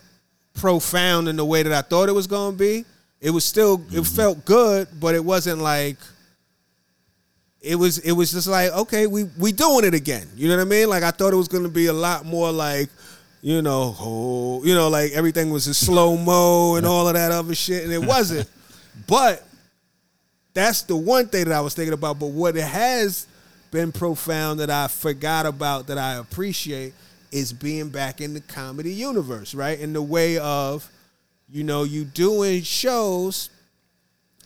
profound 0.55 1.29
in 1.29 1.37
the 1.37 1.45
way 1.45 1.63
that 1.63 1.73
I 1.73 1.83
thought 1.83 2.09
it 2.09 2.13
was 2.13 2.27
going 2.27 2.53
to 2.53 2.59
be. 2.59 2.85
It 3.21 3.31
was 3.31 3.45
still 3.45 3.83
it 3.91 4.07
felt 4.07 4.45
good, 4.45 4.89
but 4.99 5.15
it 5.15 5.25
wasn't 5.25 5.61
like 5.61 5.97
it 7.61 7.75
was 7.75 7.99
it 7.99 8.13
was 8.13 8.33
just 8.33 8.47
like 8.47 8.71
okay, 8.73 9.07
we 9.07 9.25
we 9.39 9.53
doing 9.53 9.85
it 9.85 9.95
again. 9.95 10.29
You 10.37 10.49
know 10.49 10.57
what 10.57 10.63
I 10.63 10.69
mean? 10.69 10.89
Like 10.89 11.03
I 11.03 11.11
thought 11.11 11.33
it 11.33 11.37
was 11.37 11.49
going 11.49 11.65
to 11.65 11.69
be 11.69 11.87
a 11.87 11.93
lot 11.93 12.25
more 12.25 12.51
like 12.53 12.89
you 13.41 13.63
know, 13.63 13.95
oh, 14.01 14.65
you 14.65 14.75
know, 14.75 14.89
like 14.89 15.13
everything 15.13 15.51
was 15.51 15.69
in 15.69 15.75
slow 15.75 16.17
mo 16.17 16.75
and 16.75 16.85
all 16.85 17.07
of 17.07 17.15
that 17.15 17.31
other 17.31 17.55
shit, 17.55 17.85
and 17.85 17.93
it 17.93 18.05
wasn't. 18.05 18.49
but 19.07 19.45
that's 20.55 20.83
the 20.83 20.97
one 20.97 21.29
thing 21.29 21.45
that 21.45 21.55
I 21.55 21.61
was 21.61 21.75
thinking 21.75 21.93
about. 21.93 22.19
But 22.19 22.29
what 22.29 22.57
it 22.57 22.65
has 22.65 23.28
been 23.71 23.93
profound 23.93 24.61
that 24.61 24.71
I 24.71 24.89
forgot 24.89 25.47
about 25.47 25.87
that 25.89 25.99
I 25.99 26.15
appreciate 26.15 26.95
is 27.31 27.53
being 27.53 27.91
back 27.91 28.21
in 28.21 28.35
the 28.35 28.41
comedy 28.41 28.93
universe, 28.93 29.55
right? 29.55 29.79
In 29.79 29.93
the 29.93 30.03
way 30.03 30.39
of, 30.39 30.91
you 31.49 31.65
know, 31.65 31.85
you 31.85 32.05
doing 32.05 32.63
shows, 32.63 33.51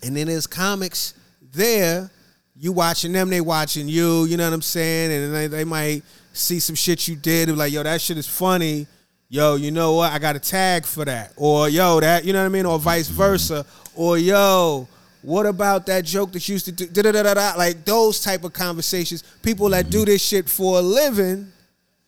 and 0.03 0.17
then 0.17 0.27
there's 0.27 0.47
comics 0.47 1.15
there. 1.53 2.11
You 2.57 2.73
watching 2.73 3.13
them, 3.13 3.31
they 3.31 3.41
watching 3.41 3.89
you. 3.89 4.25
You 4.25 4.37
know 4.37 4.45
what 4.45 4.55
I'm 4.55 4.63
saying? 4.63 5.13
And 5.13 5.35
they, 5.35 5.47
they 5.47 5.65
might 5.65 6.03
see 6.33 6.61
some 6.61 6.77
shit 6.77 7.09
you 7.09 7.17
did, 7.17 7.49
and 7.49 7.57
be 7.57 7.61
like, 7.61 7.73
yo, 7.73 7.83
that 7.83 8.01
shit 8.01 8.19
is 8.19 8.27
funny. 8.27 8.87
Yo, 9.29 9.55
you 9.55 9.71
know 9.71 9.95
what? 9.95 10.13
I 10.13 10.19
got 10.19 10.37
a 10.37 10.41
tag 10.41 10.85
for 10.85 11.05
that. 11.07 11.33
Or 11.37 11.69
yo, 11.69 12.01
that 12.01 12.25
you 12.25 12.33
know 12.33 12.41
what 12.41 12.47
I 12.47 12.51
mean? 12.51 12.67
Or 12.67 12.79
vice 12.79 13.09
versa. 13.09 13.65
Or 13.95 14.19
yo, 14.19 14.87
what 15.23 15.47
about 15.47 15.87
that 15.87 16.05
joke 16.05 16.33
that 16.33 16.49
you 16.49 16.55
used 16.55 16.65
to 16.67 16.73
do? 16.73 16.87
Da, 16.87 17.03
da, 17.03 17.13
da, 17.13 17.23
da, 17.23 17.35
da. 17.35 17.55
Like 17.57 17.85
those 17.85 18.21
type 18.21 18.45
of 18.45 18.53
conversations. 18.53 19.23
People 19.43 19.69
that 19.71 19.89
do 19.89 20.05
this 20.05 20.21
shit 20.21 20.49
for 20.49 20.79
a 20.79 20.83
living, 20.83 21.53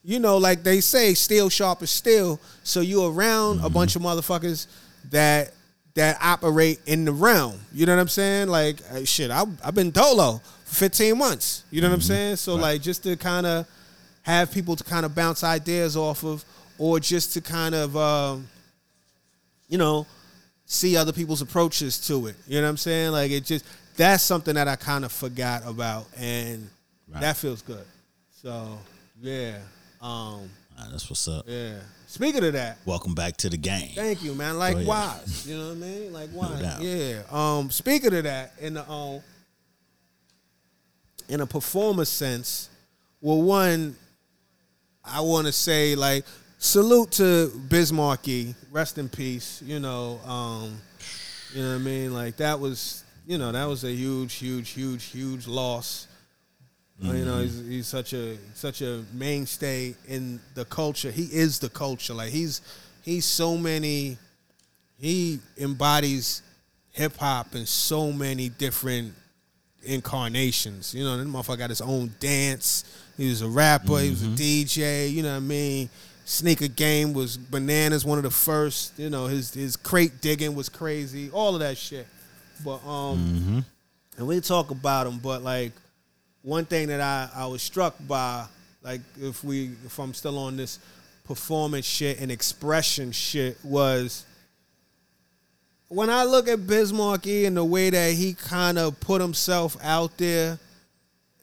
you 0.02 0.18
know, 0.18 0.36
like 0.36 0.62
they 0.62 0.80
say, 0.80 1.14
steel 1.14 1.48
sharp 1.48 1.82
as 1.82 1.90
steel. 1.90 2.40
So 2.64 2.80
you 2.80 3.06
around 3.06 3.64
a 3.64 3.70
bunch 3.70 3.96
of 3.96 4.02
motherfuckers 4.02 4.66
that 5.10 5.52
that 5.94 6.18
operate 6.20 6.80
in 6.86 7.04
the 7.04 7.12
realm. 7.12 7.60
You 7.72 7.86
know 7.86 7.94
what 7.94 8.02
I'm 8.02 8.08
saying? 8.08 8.48
Like 8.48 8.80
uh, 8.90 9.04
shit, 9.04 9.30
I, 9.30 9.44
I've 9.64 9.74
been 9.74 9.92
dolo 9.92 10.40
for 10.64 10.74
15 10.74 11.16
months. 11.16 11.64
You 11.70 11.80
know 11.80 11.88
what 11.88 11.94
I'm 11.94 12.00
saying? 12.00 12.36
So 12.36 12.56
like 12.56 12.82
just 12.82 13.04
to 13.04 13.16
kind 13.16 13.46
of 13.46 13.66
have 14.22 14.52
people 14.52 14.74
to 14.74 14.82
kind 14.82 15.06
of 15.06 15.14
bounce 15.14 15.44
ideas 15.44 15.96
off 15.96 16.24
of, 16.24 16.44
or 16.78 16.98
just 16.98 17.34
to 17.34 17.40
kind 17.40 17.74
of, 17.74 17.96
um, 17.96 18.48
you 19.68 19.78
know, 19.78 20.06
see 20.66 20.96
other 20.96 21.12
people's 21.12 21.42
approaches 21.42 21.98
to 22.08 22.26
it. 22.28 22.36
You 22.46 22.56
know 22.60 22.64
what 22.64 22.70
I'm 22.70 22.76
saying? 22.76 23.12
Like 23.12 23.30
it 23.30 23.44
just 23.44 23.64
that's 23.96 24.22
something 24.22 24.54
that 24.54 24.66
I 24.68 24.76
kind 24.76 25.04
of 25.04 25.12
forgot 25.12 25.62
about, 25.66 26.06
and 26.16 26.68
Right. 27.08 27.20
that 27.20 27.36
feels 27.36 27.60
good. 27.62 27.84
So 28.42 28.78
yeah, 29.20 29.58
um, 30.00 30.50
Ah, 30.76 30.88
that's 30.90 31.08
what's 31.08 31.28
up. 31.28 31.44
yeah. 31.46 31.78
Speaking 32.06 32.44
of 32.44 32.52
that, 32.54 32.78
Welcome 32.84 33.14
back 33.14 33.36
to 33.38 33.50
the 33.50 33.56
game. 33.56 33.90
thank 33.94 34.22
you, 34.22 34.34
man. 34.34 34.58
Likewise, 34.58 35.46
you 35.48 35.56
know 35.56 35.68
what 35.68 35.72
I 35.72 35.74
mean? 35.80 36.12
Likewise, 36.12 36.60
doubt. 36.60 36.82
yeah. 36.82 37.22
Um, 37.30 37.70
speaking 37.70 38.14
of 38.14 38.24
that, 38.24 38.52
in 38.60 38.74
the 38.74 38.90
um, 38.90 39.20
in 41.28 41.40
a 41.40 41.46
performer 41.46 42.04
sense, 42.04 42.68
well, 43.20 43.40
one, 43.42 43.96
I 45.04 45.20
want 45.20 45.46
to 45.46 45.52
say 45.52 45.94
like 45.94 46.24
salute 46.64 47.10
to 47.12 47.48
Biz 47.68 47.92
Markie, 47.92 48.54
rest 48.72 48.96
in 48.96 49.08
peace. 49.08 49.62
You 49.64 49.80
know, 49.80 50.18
um, 50.24 50.80
you 51.52 51.62
know 51.62 51.68
what 51.68 51.74
I 51.74 51.78
mean? 51.78 52.14
Like 52.14 52.36
that 52.38 52.58
was, 52.58 53.04
you 53.26 53.36
know, 53.38 53.52
that 53.52 53.66
was 53.66 53.84
a 53.84 53.92
huge, 53.92 54.34
huge, 54.34 54.70
huge, 54.70 55.04
huge 55.04 55.46
loss. 55.46 56.08
Uh, 57.04 57.12
You 57.12 57.24
know, 57.24 57.40
he's, 57.40 57.58
he's 57.66 57.86
such 57.86 58.14
a 58.14 58.38
such 58.54 58.80
a 58.80 59.04
mainstay 59.12 59.94
in 60.08 60.40
the 60.54 60.64
culture. 60.64 61.10
He 61.10 61.24
is 61.24 61.58
the 61.58 61.68
culture. 61.68 62.14
Like 62.14 62.30
he's 62.30 62.62
he's 63.02 63.26
so 63.26 63.58
many. 63.58 64.16
He 64.96 65.40
embodies 65.58 66.42
hip 66.92 67.16
hop 67.16 67.54
in 67.54 67.66
so 67.66 68.10
many 68.10 68.48
different 68.48 69.12
incarnations. 69.82 70.94
You 70.94 71.04
know, 71.04 71.18
that 71.18 71.26
motherfucker 71.26 71.58
got 71.58 71.70
his 71.70 71.82
own 71.82 72.14
dance. 72.20 72.84
He 73.18 73.28
was 73.28 73.42
a 73.42 73.48
rapper. 73.48 73.98
He 73.98 74.10
was 74.10 74.22
a 74.22 74.28
DJ. 74.28 75.12
You 75.12 75.24
know 75.24 75.30
what 75.32 75.36
I 75.36 75.40
mean? 75.40 75.90
Sneaker 76.24 76.68
game 76.68 77.12
was 77.12 77.36
bananas. 77.36 78.04
One 78.04 78.18
of 78.18 78.24
the 78.24 78.30
first. 78.30 78.98
You 78.98 79.10
know, 79.10 79.26
his 79.26 79.52
his 79.52 79.76
crate 79.76 80.20
digging 80.20 80.54
was 80.54 80.68
crazy. 80.68 81.30
All 81.30 81.54
of 81.54 81.60
that 81.60 81.76
shit. 81.76 82.06
But 82.64 82.84
um, 82.86 83.64
and 84.16 84.26
we 84.26 84.40
talk 84.40 84.70
about 84.70 85.06
him. 85.06 85.18
But 85.18 85.42
like 85.42 85.72
one 86.42 86.64
thing 86.64 86.88
that 86.88 87.00
I 87.00 87.28
I 87.34 87.46
was 87.46 87.62
struck 87.62 87.94
by, 88.06 88.46
like 88.82 89.00
if 89.20 89.44
we 89.44 89.72
if 89.84 89.98
I'm 89.98 90.14
still 90.14 90.38
on 90.38 90.56
this 90.56 90.78
performance 91.24 91.86
shit 91.86 92.20
and 92.20 92.30
expression 92.30 93.10
shit 93.10 93.56
was 93.64 94.26
when 95.88 96.10
I 96.10 96.24
look 96.24 96.48
at 96.48 96.66
Biz 96.66 96.92
Markie 96.92 97.44
and 97.44 97.56
the 97.56 97.64
way 97.64 97.88
that 97.90 98.12
he 98.14 98.34
kind 98.34 98.78
of 98.78 98.98
put 99.00 99.20
himself 99.20 99.76
out 99.82 100.16
there, 100.18 100.58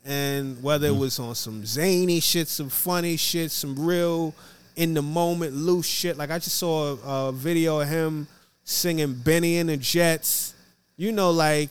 and 0.04 0.62
whether 0.62 0.88
it 0.88 0.96
was 0.96 1.20
on 1.20 1.36
some 1.36 1.66
zany 1.66 2.20
shit, 2.20 2.48
some 2.48 2.70
funny 2.70 3.18
shit, 3.18 3.52
some 3.52 3.80
real 3.80 4.34
in 4.76 4.94
the 4.94 5.02
moment 5.02 5.54
loose 5.54 5.88
shit. 5.88 6.18
Like 6.18 6.32
I 6.32 6.40
just 6.40 6.58
saw 6.58 6.94
a, 6.94 7.28
a 7.28 7.32
video 7.32 7.80
of 7.80 7.88
him 7.88 8.28
singing 8.64 9.14
Bennie 9.14 9.58
and 9.58 9.70
the 9.70 9.78
Jets. 9.78 10.54
You 10.98 11.12
know, 11.12 11.32
like 11.32 11.70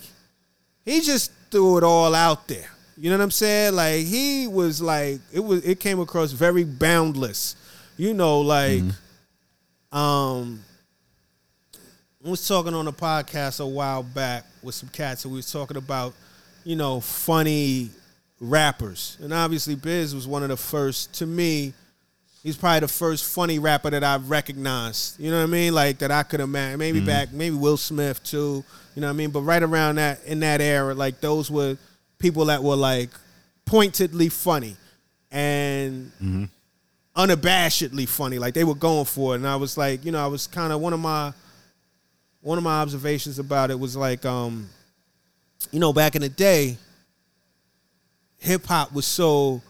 he 0.84 1.00
just 1.00 1.32
threw 1.50 1.78
it 1.78 1.84
all 1.84 2.14
out 2.14 2.48
there. 2.48 2.70
You 2.96 3.10
know 3.10 3.16
what 3.16 3.24
I'm 3.24 3.30
saying? 3.30 3.74
Like 3.74 4.04
he 4.04 4.46
was 4.46 4.82
like 4.82 5.20
it 5.32 5.40
was 5.40 5.64
it 5.64 5.80
came 5.80 6.00
across 6.00 6.32
very 6.32 6.64
boundless. 6.64 7.56
You 7.96 8.14
know, 8.14 8.40
like 8.40 8.82
um 9.92 10.62
I 12.24 12.28
was 12.28 12.46
talking 12.46 12.74
on 12.74 12.86
a 12.86 12.92
podcast 12.92 13.60
a 13.60 13.66
while 13.66 14.02
back 14.02 14.44
with 14.62 14.74
some 14.74 14.90
cats 14.90 15.24
and 15.24 15.32
we 15.32 15.38
was 15.38 15.50
talking 15.50 15.78
about, 15.78 16.12
you 16.64 16.76
know, 16.76 17.00
funny 17.00 17.88
rappers. 18.40 19.16
And 19.22 19.32
obviously 19.32 19.74
Biz 19.74 20.14
was 20.14 20.28
one 20.28 20.42
of 20.42 20.50
the 20.50 20.56
first 20.58 21.14
to 21.14 21.26
me, 21.26 21.72
he's 22.42 22.56
probably 22.56 22.80
the 22.80 22.88
first 22.88 23.24
funny 23.24 23.58
rapper 23.58 23.90
that 23.90 24.04
I've 24.04 24.30
recognized. 24.30 25.20
You 25.20 25.30
know 25.30 25.38
what 25.38 25.44
I 25.44 25.46
mean? 25.46 25.74
Like 25.74 25.98
that 25.98 26.10
I 26.10 26.22
could 26.22 26.40
imagine. 26.40 26.78
Maybe 26.78 27.00
back, 27.00 27.32
maybe 27.32 27.56
Will 27.56 27.76
Smith 27.76 28.22
too. 28.22 28.64
You 28.94 29.00
know 29.00 29.08
what 29.08 29.14
I 29.14 29.16
mean? 29.16 29.30
But 29.30 29.42
right 29.42 29.62
around 29.62 29.96
that 29.96 30.24
in 30.24 30.40
that 30.40 30.60
era, 30.60 30.94
like 30.94 31.20
those 31.20 31.50
were 31.50 31.76
people 32.18 32.46
that 32.46 32.62
were 32.62 32.76
like 32.76 33.10
pointedly 33.64 34.28
funny 34.28 34.76
and 35.30 36.12
unabashedly 37.16 38.08
funny. 38.08 38.38
Like 38.38 38.54
they 38.54 38.64
were 38.64 38.74
going 38.74 39.04
for 39.04 39.34
it. 39.34 39.38
And 39.38 39.46
I 39.46 39.56
was 39.56 39.76
like, 39.76 40.04
you 40.04 40.12
know, 40.12 40.22
I 40.22 40.26
was 40.26 40.46
kind 40.46 40.72
of 40.72 40.80
one 40.80 40.92
of 40.92 41.00
my 41.00 41.32
one 42.42 42.56
of 42.56 42.64
my 42.64 42.80
observations 42.80 43.38
about 43.38 43.70
it 43.70 43.78
was 43.78 43.96
like, 43.96 44.24
um, 44.24 44.68
you 45.70 45.78
know, 45.78 45.92
back 45.92 46.16
in 46.16 46.22
the 46.22 46.28
day, 46.28 46.78
hip 48.38 48.64
hop 48.64 48.92
was 48.92 49.06
so 49.06 49.60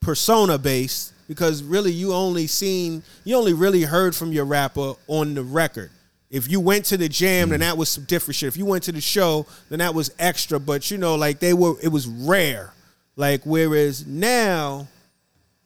persona 0.00 0.58
based 0.58 1.14
because 1.30 1.62
really 1.62 1.92
you 1.92 2.12
only 2.12 2.48
seen 2.48 3.04
you 3.22 3.36
only 3.36 3.52
really 3.52 3.82
heard 3.82 4.16
from 4.16 4.32
your 4.32 4.44
rapper 4.44 4.94
on 5.06 5.34
the 5.34 5.44
record. 5.44 5.88
If 6.28 6.50
you 6.50 6.58
went 6.58 6.86
to 6.86 6.96
the 6.96 7.08
jam, 7.08 7.50
then 7.50 7.60
hmm. 7.60 7.66
that 7.66 7.76
was 7.76 7.88
some 7.88 8.02
different 8.02 8.34
shit. 8.34 8.48
If 8.48 8.56
you 8.56 8.66
went 8.66 8.82
to 8.84 8.92
the 8.92 9.00
show, 9.00 9.46
then 9.68 9.78
that 9.78 9.94
was 9.94 10.10
extra. 10.18 10.58
But 10.58 10.90
you 10.90 10.98
know, 10.98 11.14
like 11.14 11.38
they 11.38 11.54
were, 11.54 11.74
it 11.80 11.86
was 11.86 12.08
rare. 12.08 12.72
Like 13.14 13.42
whereas 13.44 14.04
now, 14.08 14.88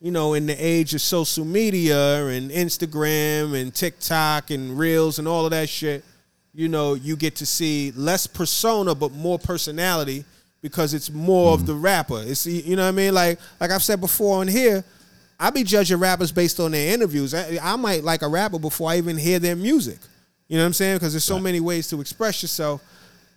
you 0.03 0.11
know, 0.11 0.35
in 0.35 0.45
the 0.45 0.55
age 0.55 0.95
of 0.95 1.01
social 1.01 1.47
media 1.47 2.27
and 2.27 2.51
Instagram 2.51 3.59
and 3.59 3.75
TikTok 3.75 4.51
and 4.51 4.79
Reels 4.79 5.19
and 5.19 5.27
all 5.27 5.47
of 5.47 5.53
that 5.53 5.71
shit, 5.71 6.05
you 6.53 6.69
know, 6.69 6.93
you 6.93 7.17
get 7.17 7.37
to 7.37 7.47
see 7.47 7.91
less 7.93 8.27
persona 8.27 8.95
but 8.95 9.13
more 9.13 9.39
personality 9.39 10.27
because 10.61 10.93
it's 10.93 11.11
more 11.11 11.55
of 11.55 11.61
hmm. 11.61 11.67
the 11.69 11.75
rapper. 11.75 12.23
It's 12.23 12.45
you 12.45 12.77
know 12.77 12.83
what 12.83 12.89
I 12.89 12.93
mean? 12.93 13.15
Like 13.15 13.39
like 13.59 13.71
I've 13.71 13.83
said 13.83 14.03
before 14.03 14.43
on 14.43 14.49
here, 14.49 14.85
I 15.39 15.51
be 15.51 15.65
judging 15.65 15.99
rappers 15.99 16.33
based 16.33 16.61
on 16.61 16.73
their 16.73 16.95
interviews. 16.95 17.35
I, 17.35 17.59
I 17.63 17.77
might 17.77 18.05
like 18.05 18.23
a 18.23 18.29
rapper 18.29 18.59
before 18.59 18.91
I 18.91 18.99
even 18.99 19.17
hear 19.17 19.39
their 19.39 19.57
music. 19.57 19.99
You 20.49 20.57
know 20.59 20.65
what 20.65 20.69
I'm 20.69 20.73
saying? 20.75 20.97
Because 20.97 21.13
there's 21.13 21.25
so 21.25 21.39
many 21.39 21.61
ways 21.61 21.89
to 21.89 22.01
express 22.01 22.43
yourself. 22.43 22.83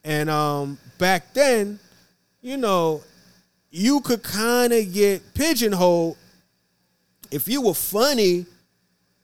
And 0.03 0.29
um, 0.29 0.77
back 0.97 1.33
then, 1.33 1.79
you 2.41 2.57
know, 2.57 3.01
you 3.71 4.01
could 4.01 4.23
kind 4.23 4.73
of 4.73 4.93
get 4.93 5.33
pigeonholed 5.33 6.17
if 7.31 7.47
you 7.47 7.61
were 7.61 7.73
funny. 7.73 8.45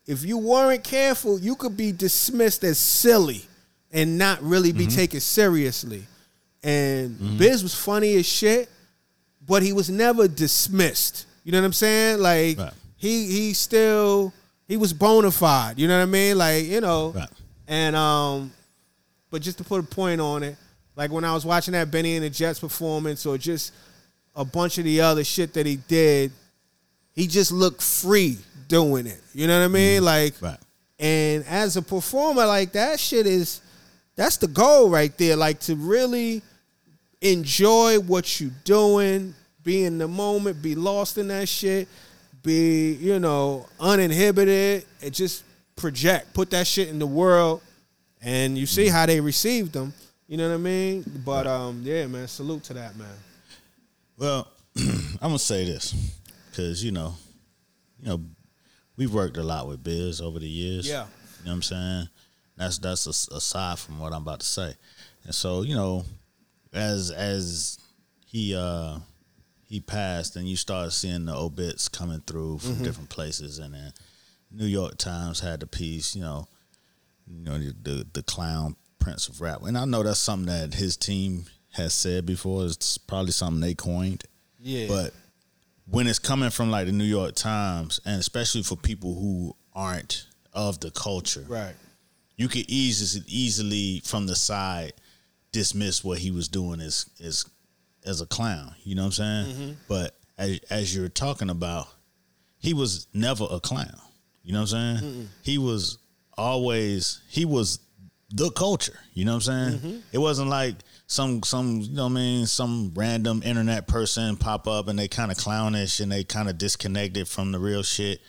If 0.06 0.26
you 0.26 0.38
weren't 0.38 0.84
careful, 0.84 1.40
you 1.40 1.56
could 1.56 1.78
be 1.78 1.94
dismissed 1.94 2.64
as 2.66 2.78
silly 2.78 3.44
and 3.92 4.18
not 4.18 4.42
really 4.42 4.74
be 4.74 4.86
taken 4.88 5.22
seriously. 5.22 6.04
And 6.62 7.38
Biz 7.38 7.64
was 7.64 7.76
funny 7.76 8.16
as 8.16 8.26
shit, 8.26 8.70
but 9.46 9.64
he 9.64 9.72
was 9.72 9.90
never 9.90 10.28
dismissed. 10.28 11.26
You 11.44 11.52
know 11.52 11.60
what 11.60 11.66
I'm 11.66 11.74
saying? 11.74 12.20
Like 12.20 12.58
Right. 12.58 12.74
he 12.96 13.28
he 13.28 13.54
still 13.54 14.34
he 14.68 14.78
was 14.78 14.94
bona 14.94 15.32
fide. 15.32 15.78
You 15.80 15.88
know 15.88 15.98
what 15.98 16.04
I 16.04 16.08
mean? 16.08 16.38
Like 16.38 16.66
you 16.66 16.82
know, 16.82 17.10
Right. 17.12 17.30
and 17.68 17.96
um, 17.96 18.52
but 19.30 19.42
just 19.42 19.58
to 19.60 19.64
put 19.64 19.80
a 19.80 19.84
point 19.84 20.22
on 20.22 20.44
it, 20.44 20.56
like 20.96 21.12
when 21.12 21.24
I 21.26 21.34
was 21.34 21.46
watching 21.46 21.74
that 21.74 21.92
Bennie 21.92 22.16
and 22.16 22.24
the 22.26 22.30
Jets 22.30 22.60
performance, 22.60 23.26
or 23.26 23.38
just 23.38 23.74
a 24.36 24.46
bunch 24.46 24.78
of 24.78 24.84
the 24.86 25.02
other 25.02 25.24
shit 25.24 25.54
that 25.54 25.66
he 25.66 25.76
did, 25.76 26.32
he 27.14 27.28
just 27.28 27.52
looked 27.52 27.82
free 27.82 28.38
doing 28.68 29.06
it. 29.06 29.22
You 29.34 29.48
know 29.48 29.60
what 29.60 29.66
I 29.66 29.68
mean? 29.68 30.04
Like, 30.04 30.34
Right. 30.42 30.58
and 31.00 31.44
as 31.46 31.76
a 31.78 31.82
performer, 31.82 32.46
like 32.46 32.72
that 32.74 33.00
shit 33.00 33.28
is 33.28 33.62
that's 34.16 34.38
the 34.38 34.48
goal 34.48 34.90
right 34.90 35.16
there. 35.18 35.36
Like 35.36 35.60
to 35.62 35.76
really 35.76 36.42
enjoy 37.22 38.00
what 38.00 38.40
you're 38.40 38.52
doing, 38.64 39.34
be 39.64 39.84
in 39.86 39.98
the 39.98 40.08
moment, 40.08 40.62
be 40.62 40.76
lost 40.76 41.18
in 41.18 41.28
that 41.30 41.48
shit, 41.48 41.88
be, 42.42 42.94
you 42.94 43.20
know, 43.20 43.66
uninhibited, 43.80 44.86
and 45.02 45.14
just 45.14 45.44
project, 45.76 46.34
put 46.34 46.50
that 46.52 46.68
shit 46.68 46.90
in 46.90 47.00
the 47.00 47.08
world, 47.08 47.62
and 48.22 48.58
you 48.58 48.66
see 48.66 48.88
how 48.88 49.06
they 49.06 49.20
received 49.20 49.74
them. 49.74 49.94
You 50.28 50.38
know 50.38 50.50
what 50.50 50.56
I 50.56 50.58
mean? 50.58 51.04
But 51.26 51.48
um, 51.48 51.82
yeah, 51.84 52.08
man, 52.08 52.28
salute 52.28 52.64
to 52.66 52.74
that 52.74 52.96
man. 52.96 53.08
Well, 54.18 54.48
I'm 54.78 55.18
gonna 55.22 55.40
say 55.40 55.66
this 55.66 55.94
because 56.50 56.84
you 56.84 56.92
know, 56.92 57.16
you 58.00 58.08
know, 58.08 58.22
we've 58.98 59.14
worked 59.14 59.38
a 59.38 59.44
lot 59.44 59.68
with 59.68 59.84
Biz 59.84 60.22
over 60.22 60.40
the 60.40 60.48
years. 60.48 60.88
Yeah. 60.88 61.06
you 61.40 61.46
know 61.46 61.52
what 61.52 61.56
I'm 61.56 61.62
saying. 61.62 62.10
That's 62.58 62.78
that's 62.80 63.08
as- 63.08 63.30
aside 63.32 63.80
from 63.80 64.00
what 64.00 64.14
I'm 64.14 64.22
about 64.22 64.40
to 64.40 64.46
say, 64.46 64.74
and 65.26 65.36
so 65.36 65.62
you 65.64 65.76
know, 65.76 66.06
as 66.74 67.12
as 67.12 67.78
he 68.26 68.56
uh 68.56 68.98
he 69.74 69.80
passed, 69.80 70.36
and 70.36 70.48
you 70.48 70.56
started 70.56 70.92
seeing 70.92 71.26
the 71.26 71.36
obits 71.36 71.88
coming 71.88 72.22
through 72.28 72.60
from 72.60 72.74
mm-hmm. 72.74 72.84
different 72.84 73.10
places, 73.10 73.58
and 73.58 73.74
then 73.74 73.92
New 74.52 74.68
York 74.68 75.00
Times 75.00 75.40
had 75.40 75.62
the 75.62 75.66
piece, 75.66 76.16
you 76.16 76.22
know, 76.22 76.48
you 77.26 77.44
know 77.44 77.58
the, 77.58 77.74
the 77.82 78.08
the 78.14 78.22
clown 78.22 78.76
prince 79.00 79.28
of 79.28 79.42
rap, 79.42 79.64
and 79.64 79.76
I 79.76 79.86
know 79.86 80.04
that's 80.04 80.20
something 80.20 80.46
that 80.46 80.76
his 80.76 80.96
team 80.96 81.46
has 81.72 81.96
said 81.96 82.24
before. 82.24 82.66
It's 82.66 83.00
probably 83.00 83.32
something 83.32 83.62
they 83.62 83.74
coined. 83.74 84.26
Yeah. 84.60 84.86
But 84.88 85.16
when 85.90 86.06
it's 86.06 86.20
coming 86.20 86.52
from 86.52 86.70
like 86.70 86.86
the 86.86 86.92
New 86.92 87.04
York 87.04 87.34
Times, 87.34 88.00
and 88.06 88.20
especially 88.20 88.62
for 88.62 88.76
people 88.76 89.16
who 89.16 89.56
aren't 89.74 90.28
of 90.54 90.82
the 90.82 90.92
culture, 90.92 91.46
right. 91.48 91.74
you 92.38 92.48
could 92.48 92.70
easily 92.70 93.26
easily 93.28 94.04
from 94.06 94.28
the 94.28 94.36
side 94.36 94.94
dismiss 95.52 96.04
what 96.04 96.20
he 96.20 96.30
was 96.30 96.48
doing 96.48 96.80
as 96.80 97.10
as 97.24 97.46
as 98.06 98.22
a 98.22 98.26
clown. 98.26 98.76
You 98.84 98.96
know 98.96 99.04
what 99.04 99.20
I'm 99.20 99.46
saying? 99.46 99.46
Mm-hmm. 99.46 99.72
But 99.88 100.18
as 100.38 100.60
as 100.70 100.96
you're 100.96 101.10
talking 101.10 101.50
about, 101.50 101.88
he 102.58 102.74
was 102.74 103.08
never 103.14 103.46
a 103.50 103.60
clown. 103.60 104.00
You 104.44 104.54
know 104.54 104.62
what 104.62 104.74
I'm 104.74 105.00
saying? 105.00 105.30
He 105.42 105.58
was 105.58 105.98
always 106.38 107.22
he 107.30 107.46
was 107.46 107.80
the 108.30 108.50
culture. 108.52 108.98
You 109.14 109.26
know 109.26 109.34
what 109.34 109.48
I'm 109.48 109.70
saying? 109.70 109.80
Mm-hmm. 109.80 110.00
It 110.12 110.18
wasn't 110.18 110.50
like 110.50 110.76
some 111.08 111.44
some 111.44 111.82
you 111.82 111.96
know 111.96 112.06
what 112.06 112.12
I 112.12 112.16
mean 112.16 112.46
some 112.46 112.92
random 112.96 113.42
internet 113.44 113.88
person 113.88 114.36
pop 114.36 114.68
up 114.68 114.88
and 114.88 114.98
they 114.98 115.08
kind 115.08 115.32
of 115.32 115.38
clownish 115.38 116.00
and 116.00 116.12
they 116.12 116.24
kind 116.24 116.50
of 116.50 116.58
disconnected 116.58 117.28
from 117.28 117.52
the 117.52 117.60
real 117.60 117.84
shit. 117.84 118.20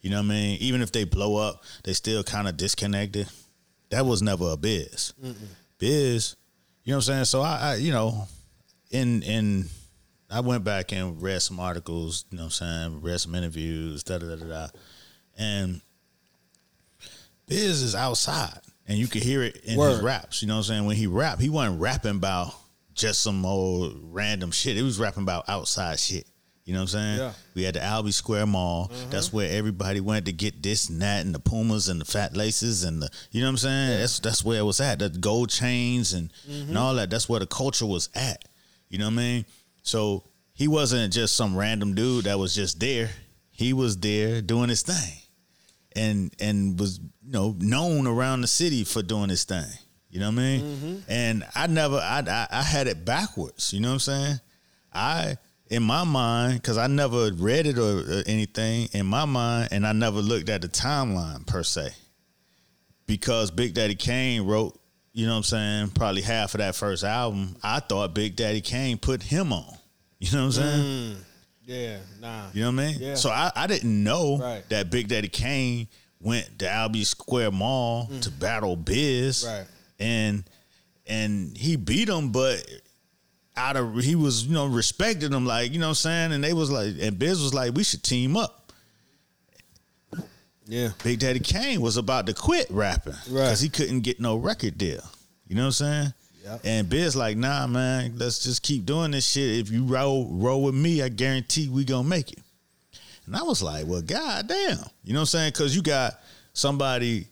You 0.00 0.10
know 0.10 0.16
what 0.16 0.26
I 0.26 0.28
mean? 0.30 0.58
Even 0.60 0.82
if 0.82 0.90
they 0.90 1.04
blow 1.04 1.36
up, 1.36 1.62
they 1.84 1.92
still 1.92 2.24
kind 2.24 2.48
of 2.48 2.56
disconnected. 2.56 3.28
That 3.90 4.04
was 4.04 4.20
never 4.20 4.50
a 4.50 4.56
biz. 4.56 5.12
Biz, 5.78 6.36
you 6.82 6.90
know 6.90 6.96
what 6.96 7.08
I'm 7.08 7.14
saying? 7.14 7.24
So 7.26 7.42
I, 7.42 7.58
I 7.58 7.74
you 7.76 7.92
know, 7.92 8.26
in 8.92 9.22
in 9.22 9.66
I 10.30 10.40
went 10.40 10.64
back 10.64 10.92
and 10.92 11.20
read 11.20 11.42
some 11.42 11.60
articles, 11.60 12.24
you 12.30 12.38
know 12.38 12.44
what 12.44 12.60
I'm 12.60 12.90
saying, 12.90 13.02
read 13.02 13.20
some 13.20 13.34
interviews, 13.34 14.02
da 14.02 14.18
da 14.18 14.28
da 14.28 14.36
da 14.36 14.46
da. 14.46 14.68
And 15.36 15.80
Biz 17.46 17.82
is 17.82 17.94
outside 17.94 18.60
and 18.86 18.98
you 18.98 19.06
could 19.06 19.22
hear 19.22 19.42
it 19.42 19.56
in 19.64 19.78
his 19.78 20.00
raps. 20.00 20.42
You 20.42 20.48
know 20.48 20.54
what 20.54 20.58
I'm 20.58 20.64
saying? 20.64 20.84
When 20.86 20.96
he 20.96 21.06
rap, 21.06 21.40
he 21.40 21.48
wasn't 21.48 21.80
rapping 21.80 22.16
about 22.16 22.54
just 22.94 23.22
some 23.22 23.44
old 23.44 23.94
random 24.02 24.50
shit. 24.50 24.76
He 24.76 24.82
was 24.82 24.98
rapping 24.98 25.22
about 25.22 25.48
outside 25.48 25.98
shit. 25.98 26.26
You 26.64 26.74
know 26.74 26.80
what 26.80 26.94
I'm 26.94 27.00
saying? 27.00 27.18
Yeah. 27.18 27.32
We 27.54 27.62
had 27.64 27.74
the 27.74 27.82
Albee 27.82 28.12
Square 28.12 28.46
Mall. 28.46 28.88
Mm-hmm. 28.88 29.10
That's 29.10 29.32
where 29.32 29.50
everybody 29.50 30.00
went 30.00 30.26
to 30.26 30.32
get 30.32 30.62
this 30.62 30.88
and 30.88 31.02
that 31.02 31.24
and 31.24 31.34
the 31.34 31.40
Pumas 31.40 31.88
and 31.88 32.00
the 32.00 32.04
fat 32.04 32.36
laces 32.36 32.84
and 32.84 33.02
the 33.02 33.10
you 33.32 33.40
know 33.40 33.48
what 33.48 33.52
I'm 33.52 33.56
saying? 33.58 34.00
That's 34.00 34.20
that's 34.20 34.44
where 34.44 34.60
it 34.60 34.64
was 34.64 34.80
at. 34.80 35.00
The 35.00 35.08
gold 35.08 35.50
chains 35.50 36.12
and, 36.12 36.32
and 36.46 36.68
mm-hmm. 36.68 36.76
all 36.76 36.94
that. 36.94 37.10
That's 37.10 37.28
where 37.28 37.40
the 37.40 37.46
culture 37.46 37.86
was 37.86 38.10
at. 38.14 38.44
You 38.92 38.98
know 38.98 39.06
what 39.06 39.14
I 39.14 39.16
mean? 39.16 39.46
So 39.82 40.24
he 40.52 40.68
wasn't 40.68 41.14
just 41.14 41.34
some 41.34 41.56
random 41.56 41.94
dude 41.94 42.26
that 42.26 42.38
was 42.38 42.54
just 42.54 42.78
there. 42.78 43.08
He 43.50 43.72
was 43.72 43.96
there 43.96 44.42
doing 44.42 44.68
his 44.68 44.82
thing. 44.82 45.18
And 45.96 46.34
and 46.38 46.78
was, 46.78 46.98
you 46.98 47.32
know, 47.32 47.56
known 47.58 48.06
around 48.06 48.42
the 48.42 48.46
city 48.46 48.84
for 48.84 49.02
doing 49.02 49.30
his 49.30 49.44
thing. 49.44 49.64
You 50.10 50.20
know 50.20 50.26
what 50.26 50.40
I 50.40 50.42
mean? 50.42 50.60
Mm-hmm. 50.60 50.96
And 51.08 51.44
I 51.54 51.66
never 51.68 51.96
I, 51.96 52.22
I 52.28 52.46
I 52.50 52.62
had 52.62 52.86
it 52.86 53.06
backwards, 53.06 53.72
you 53.72 53.80
know 53.80 53.88
what 53.88 53.94
I'm 53.94 54.00
saying? 54.00 54.40
I 54.92 55.36
in 55.68 55.82
my 55.82 56.04
mind, 56.04 56.60
because 56.60 56.76
I 56.76 56.86
never 56.86 57.32
read 57.32 57.66
it 57.66 57.78
or, 57.78 58.00
or 58.00 58.22
anything, 58.26 58.90
in 58.92 59.06
my 59.06 59.24
mind, 59.24 59.70
and 59.72 59.86
I 59.86 59.92
never 59.92 60.20
looked 60.20 60.50
at 60.50 60.60
the 60.60 60.68
timeline 60.68 61.46
per 61.46 61.62
se. 61.62 61.94
Because 63.06 63.50
Big 63.50 63.72
Daddy 63.72 63.94
Kane 63.94 64.42
wrote, 64.42 64.78
you 65.12 65.26
know 65.26 65.32
what 65.32 65.38
I'm 65.38 65.42
saying, 65.44 65.88
probably 65.90 66.22
half 66.22 66.54
of 66.54 66.58
that 66.58 66.74
first 66.74 67.04
album, 67.04 67.56
I 67.62 67.80
thought 67.80 68.14
Big 68.14 68.36
Daddy 68.36 68.60
Kane 68.60 68.98
put 68.98 69.22
him 69.22 69.52
on. 69.52 69.76
You 70.18 70.30
know 70.36 70.46
what 70.46 70.58
I'm 70.58 70.62
saying? 70.62 70.82
Mm. 70.82 71.16
Yeah, 71.64 71.98
nah. 72.20 72.46
You 72.52 72.62
know 72.62 72.72
what 72.72 72.80
I 72.80 72.86
mean? 72.86 72.96
Yeah. 73.00 73.14
So 73.14 73.30
I, 73.30 73.50
I 73.56 73.66
didn't 73.66 74.04
know 74.04 74.38
Right. 74.38 74.62
that 74.68 74.90
Big 74.90 75.08
Daddy 75.08 75.28
Kane 75.28 75.88
went 76.20 76.60
to 76.60 76.70
Albee 76.70 77.04
Square 77.04 77.50
Mall 77.52 78.08
mm. 78.10 78.22
to 78.22 78.30
battle 78.30 78.76
Biz. 78.76 79.46
Right. 79.48 79.66
And 79.98 80.44
and 81.06 81.56
he 81.56 81.76
beat 81.76 82.08
him, 82.08 82.30
but 82.30 82.64
out 83.56 83.76
of 83.76 83.96
he 83.96 84.14
was, 84.14 84.46
you 84.46 84.54
know, 84.54 84.66
respected 84.66 85.32
him, 85.32 85.44
like, 85.44 85.72
you 85.72 85.78
know 85.78 85.86
what 85.86 85.90
I'm 85.90 85.94
saying? 85.94 86.32
And 86.32 86.42
they 86.42 86.52
was 86.52 86.70
like, 86.70 86.94
and 87.00 87.18
Biz 87.18 87.42
was 87.42 87.52
like, 87.52 87.74
we 87.74 87.84
should 87.84 88.02
team 88.02 88.36
up. 88.36 88.61
Yeah. 90.72 90.88
Big 91.04 91.18
Daddy 91.18 91.38
Kane 91.38 91.82
was 91.82 91.98
about 91.98 92.24
to 92.26 92.32
quit 92.32 92.66
rapping 92.70 93.12
because 93.26 93.60
he 93.60 93.68
couldn't 93.68 94.00
get 94.00 94.20
no 94.20 94.36
record 94.36 94.78
deal. 94.78 95.02
You 95.46 95.54
know 95.54 95.64
what 95.64 95.66
I'm 95.66 95.72
saying? 95.72 96.14
Yep. 96.44 96.60
And 96.64 96.88
Biz 96.88 97.14
like, 97.14 97.36
nah, 97.36 97.66
man, 97.66 98.14
let's 98.16 98.42
just 98.42 98.62
keep 98.62 98.86
doing 98.86 99.10
this 99.10 99.28
shit. 99.28 99.58
If 99.58 99.70
you 99.70 99.84
roll 99.84 100.28
roll 100.30 100.62
with 100.62 100.74
me, 100.74 101.02
I 101.02 101.10
guarantee 101.10 101.68
we 101.68 101.84
gonna 101.84 102.08
make 102.08 102.32
it. 102.32 102.38
And 103.26 103.36
I 103.36 103.42
was 103.42 103.62
like, 103.62 103.86
well, 103.86 104.00
goddamn, 104.00 104.78
you 105.04 105.12
know 105.12 105.18
what 105.18 105.20
I'm 105.20 105.26
saying? 105.26 105.50
Because 105.50 105.76
you 105.76 105.82
got 105.82 106.14
somebody 106.54 107.26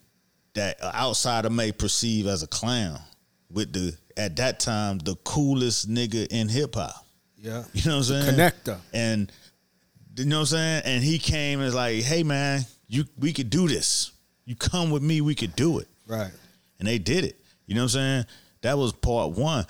that 0.53 0.77
an 0.83 0.93
outsider 0.95 1.49
may 1.49 1.73
perceive 1.73 2.27
as 2.27 2.43
a 2.43 2.47
clown 2.47 3.01
with 3.51 3.73
the 3.73 3.97
at 4.19 4.37
that 4.37 4.61
time 4.61 4.99
the 4.99 5.17
coolest 5.25 5.89
nigga 5.89 6.27
in 6.31 6.51
hip 6.51 6.75
hop. 6.75 7.07
Yeah. 7.39 7.65
You 7.73 7.89
know 7.89 7.97
what 7.97 8.11
I'm 8.11 8.23
saying? 8.23 8.37
Connector. 8.37 8.79
And 8.93 9.33
you 10.17 10.27
know 10.27 10.41
what 10.41 10.41
I'm 10.41 10.47
saying? 10.47 10.83
And 10.85 11.03
he 11.03 11.19
came 11.19 11.61
and 11.61 11.65
was 11.65 11.75
like, 11.75 12.03
hey 12.03 12.23
man, 12.23 12.67
you 12.91 13.05
we 13.19 13.33
could 13.33 13.49
do 13.49 13.69
this. 13.69 14.11
You 14.45 14.57
come 14.57 14.91
with 14.91 15.03
me, 15.03 15.21
we 15.21 15.35
could 15.35 15.55
do 15.55 15.79
it. 15.79 15.89
Right. 16.07 16.33
And 16.79 16.89
they 16.89 16.99
did 16.99 17.25
it. 17.25 17.41
You 17.67 17.77
know 17.77 17.83
what 17.83 17.95
I'm 17.95 18.01
saying? 18.01 18.25
That 18.63 18.77
was 18.77 18.93
part 18.93 19.31
one 19.31 19.65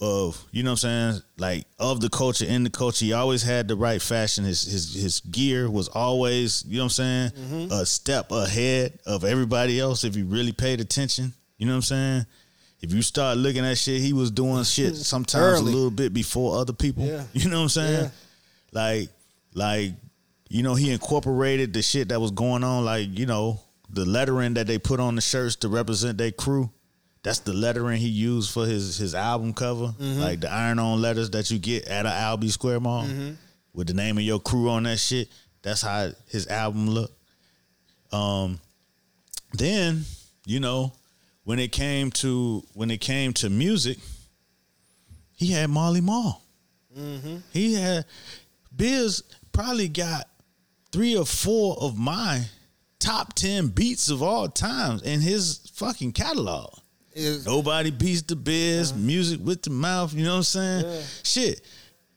of, 0.00 0.44
you 0.52 0.62
know 0.62 0.72
what 0.72 0.84
I'm 0.84 1.12
saying? 1.12 1.22
Like 1.38 1.66
of 1.78 2.00
the 2.00 2.10
culture, 2.10 2.44
in 2.44 2.62
the 2.62 2.70
culture. 2.70 3.06
He 3.06 3.14
always 3.14 3.42
had 3.42 3.68
the 3.68 3.74
right 3.74 4.00
fashion. 4.00 4.44
His 4.44 4.62
his 4.62 4.94
his 4.94 5.20
gear 5.20 5.70
was 5.70 5.88
always, 5.88 6.62
you 6.68 6.76
know 6.76 6.84
what 6.84 6.84
I'm 6.84 6.90
saying, 6.90 7.30
mm-hmm. 7.30 7.72
a 7.72 7.86
step 7.86 8.30
ahead 8.30 8.98
of 9.06 9.24
everybody 9.24 9.80
else 9.80 10.04
if 10.04 10.14
you 10.14 10.26
really 10.26 10.52
paid 10.52 10.80
attention. 10.80 11.32
You 11.56 11.66
know 11.66 11.72
what 11.72 11.76
I'm 11.76 11.82
saying? 11.82 12.26
If 12.80 12.92
you 12.92 13.02
start 13.02 13.38
looking 13.38 13.64
at 13.64 13.78
shit, 13.78 14.00
he 14.02 14.12
was 14.12 14.30
doing 14.30 14.62
shit 14.64 14.94
sometimes 15.14 15.60
Early. 15.60 15.72
a 15.72 15.74
little 15.74 15.90
bit 15.90 16.12
before 16.12 16.58
other 16.58 16.74
people. 16.74 17.04
Yeah. 17.04 17.24
You 17.32 17.48
know 17.48 17.56
what 17.56 17.62
I'm 17.62 17.68
saying? 17.70 18.04
Yeah. 18.04 18.10
Like, 18.72 19.08
like 19.54 19.92
you 20.48 20.62
know, 20.62 20.74
he 20.74 20.90
incorporated 20.90 21.72
the 21.72 21.82
shit 21.82 22.08
that 22.08 22.20
was 22.20 22.30
going 22.30 22.64
on, 22.64 22.84
like 22.84 23.18
you 23.18 23.26
know, 23.26 23.60
the 23.90 24.04
lettering 24.04 24.54
that 24.54 24.66
they 24.66 24.78
put 24.78 25.00
on 25.00 25.14
the 25.14 25.20
shirts 25.20 25.56
to 25.56 25.68
represent 25.68 26.18
their 26.18 26.32
crew. 26.32 26.70
That's 27.22 27.40
the 27.40 27.52
lettering 27.52 28.00
he 28.00 28.08
used 28.08 28.50
for 28.50 28.64
his 28.64 28.96
his 28.96 29.14
album 29.14 29.52
cover, 29.52 29.88
mm-hmm. 29.88 30.20
like 30.20 30.40
the 30.40 30.50
iron 30.50 30.78
on 30.78 31.02
letters 31.02 31.30
that 31.30 31.50
you 31.50 31.58
get 31.58 31.86
at 31.86 32.06
an 32.06 32.12
Albee 32.12 32.48
Square 32.48 32.80
Mall 32.80 33.04
mm-hmm. 33.04 33.32
with 33.74 33.88
the 33.88 33.94
name 33.94 34.16
of 34.16 34.24
your 34.24 34.40
crew 34.40 34.70
on 34.70 34.84
that 34.84 34.98
shit. 34.98 35.28
That's 35.62 35.82
how 35.82 36.10
his 36.28 36.46
album 36.46 36.88
looked. 36.88 37.14
Um, 38.12 38.58
then 39.52 40.04
you 40.46 40.60
know 40.60 40.92
when 41.44 41.58
it 41.58 41.72
came 41.72 42.10
to 42.12 42.62
when 42.72 42.90
it 42.90 43.00
came 43.00 43.32
to 43.34 43.50
music, 43.50 43.98
he 45.36 45.52
had 45.52 45.68
Marley 45.68 46.00
Marl. 46.00 46.42
Mm-hmm. 46.96 47.36
He 47.52 47.74
had 47.74 48.06
Biz 48.74 49.22
probably 49.52 49.88
got 49.88 50.28
three 50.92 51.16
or 51.16 51.24
four 51.26 51.76
of 51.80 51.96
my 51.98 52.42
top 52.98 53.34
ten 53.34 53.68
beats 53.68 54.10
of 54.10 54.22
all 54.22 54.48
times 54.48 55.02
in 55.02 55.20
his 55.20 55.70
fucking 55.74 56.12
catalog. 56.12 56.72
Is- 57.14 57.46
Nobody 57.46 57.90
beats 57.90 58.22
the 58.22 58.36
biz, 58.36 58.94
music 58.94 59.40
with 59.42 59.62
the 59.62 59.70
mouth, 59.70 60.12
you 60.14 60.24
know 60.24 60.30
what 60.32 60.36
I'm 60.38 60.42
saying? 60.44 60.84
Yeah. 60.84 61.00
Shit. 61.24 61.60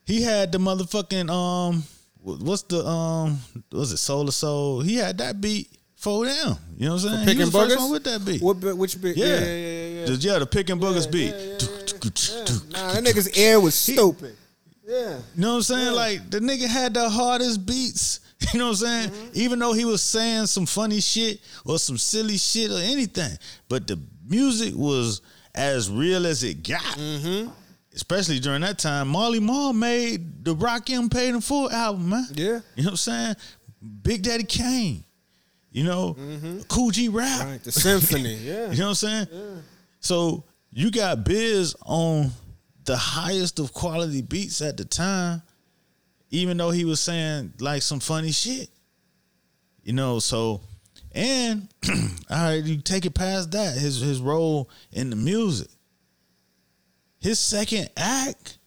He 0.05 0.21
had 0.21 0.51
the 0.51 0.57
motherfucking 0.57 1.29
um 1.29 1.83
what's 2.21 2.63
the 2.63 2.85
um 2.85 3.39
was 3.71 3.91
it 3.91 3.97
Soul 3.97 4.25
to 4.25 4.31
Soul? 4.31 4.81
He 4.81 4.95
had 4.95 5.17
that 5.19 5.39
beat 5.41 5.69
for 5.95 6.25
them. 6.25 6.55
You 6.77 6.87
know 6.87 6.95
what 6.95 7.03
I'm 7.05 7.09
saying? 7.13 7.25
Pick 7.25 7.37
he 7.37 7.43
was 7.43 7.53
and 7.55 7.63
the 7.63 7.69
first 7.69 7.79
one 7.79 7.91
with 7.91 8.03
that 8.05 8.25
beat. 8.25 8.41
What? 8.41 8.57
Which 8.77 9.01
beat? 9.01 9.15
yeah. 9.17 9.25
Yeah, 9.27 9.39
yeah, 9.39 9.45
yeah, 9.55 9.87
yeah. 9.99 10.05
Just, 10.07 10.23
yeah, 10.23 10.39
the 10.39 10.45
Pickin' 10.47 10.79
Boogers 10.79 11.05
Yeah, 11.05 11.11
beat. 11.11 11.33
yeah, 11.33 12.81
Nah, 12.81 12.93
that 12.93 13.03
nigga's 13.03 13.37
air 13.37 13.59
was 13.59 13.75
stupid. 13.75 14.35
Yeah. 14.83 15.19
You 15.35 15.41
know 15.41 15.49
what 15.51 15.55
I'm 15.57 15.61
saying? 15.63 15.93
Like 15.93 16.29
the 16.29 16.39
nigga 16.39 16.67
had 16.67 16.93
the 16.95 17.09
hardest 17.09 17.65
beats. 17.65 18.19
You 18.53 18.59
know 18.59 18.65
what 18.65 18.71
I'm 18.71 18.75
saying? 18.75 19.09
Mm-hmm. 19.09 19.29
Even 19.33 19.59
though 19.59 19.73
he 19.73 19.85
was 19.85 20.01
saying 20.01 20.47
some 20.47 20.65
funny 20.65 20.99
shit 20.99 21.39
or 21.65 21.79
some 21.79 21.97
silly 21.97 22.37
shit 22.37 22.71
or 22.71 22.79
anything, 22.79 23.37
but 23.69 23.87
the 23.87 23.99
music 24.27 24.73
was 24.75 25.21
as 25.53 25.89
real 25.89 26.25
as 26.25 26.43
it 26.43 26.63
got. 26.67 26.81
Mm-hmm. 26.81 27.49
Especially 27.93 28.39
during 28.39 28.61
that 28.61 28.79
time, 28.79 29.09
Marley 29.09 29.39
Marl 29.39 29.73
made 29.73 30.43
the 30.43 30.55
Rakim 30.55 31.11
Paid 31.11 31.35
in 31.35 31.41
Full 31.41 31.69
album, 31.71 32.09
man. 32.09 32.25
Yeah. 32.33 32.45
You 32.75 32.83
know 32.83 32.87
what 32.87 32.91
I'm 32.91 32.95
saying? 32.97 33.35
Big 34.01 34.23
Daddy 34.23 34.43
Kane. 34.43 35.03
You 35.71 35.83
know, 35.85 36.17
Kool 36.67 36.91
G 36.91 37.07
Rap. 37.09 37.27
Mm-hmm. 37.27 37.51
Right. 37.51 37.63
The 37.63 37.71
symphony. 37.71 38.35
Yeah. 38.41 38.71
You 38.71 38.79
know 38.79 38.85
what 38.85 38.89
I'm 38.89 38.95
saying? 39.27 39.27
So 39.99 40.43
you 40.71 40.91
got 40.91 41.23
Biz 41.23 41.75
on 41.85 42.31
the 42.85 42.97
highest 42.97 43.59
of 43.59 43.73
quality 43.73 44.21
beats 44.21 44.61
at 44.61 44.77
the 44.77 44.85
time, 44.85 45.41
even 46.31 46.57
though 46.57 46.71
he 46.71 46.85
was 46.85 46.99
saying 46.99 47.53
like 47.59 47.81
some 47.81 47.99
funny 47.99 48.31
shit. 48.31 48.69
You 49.83 49.93
know, 49.93 50.19
so 50.19 50.61
and 51.11 51.67
all 51.89 51.97
right, 52.29 52.63
you 52.63 52.77
take 52.81 53.05
it 53.05 53.13
past 53.13 53.51
that, 53.51 53.75
his 53.77 53.99
his 53.99 54.21
role 54.21 54.69
in 54.91 55.09
the 55.09 55.15
music. 55.15 55.69
His 57.19 57.39
second 57.39 57.89
act 57.97 58.57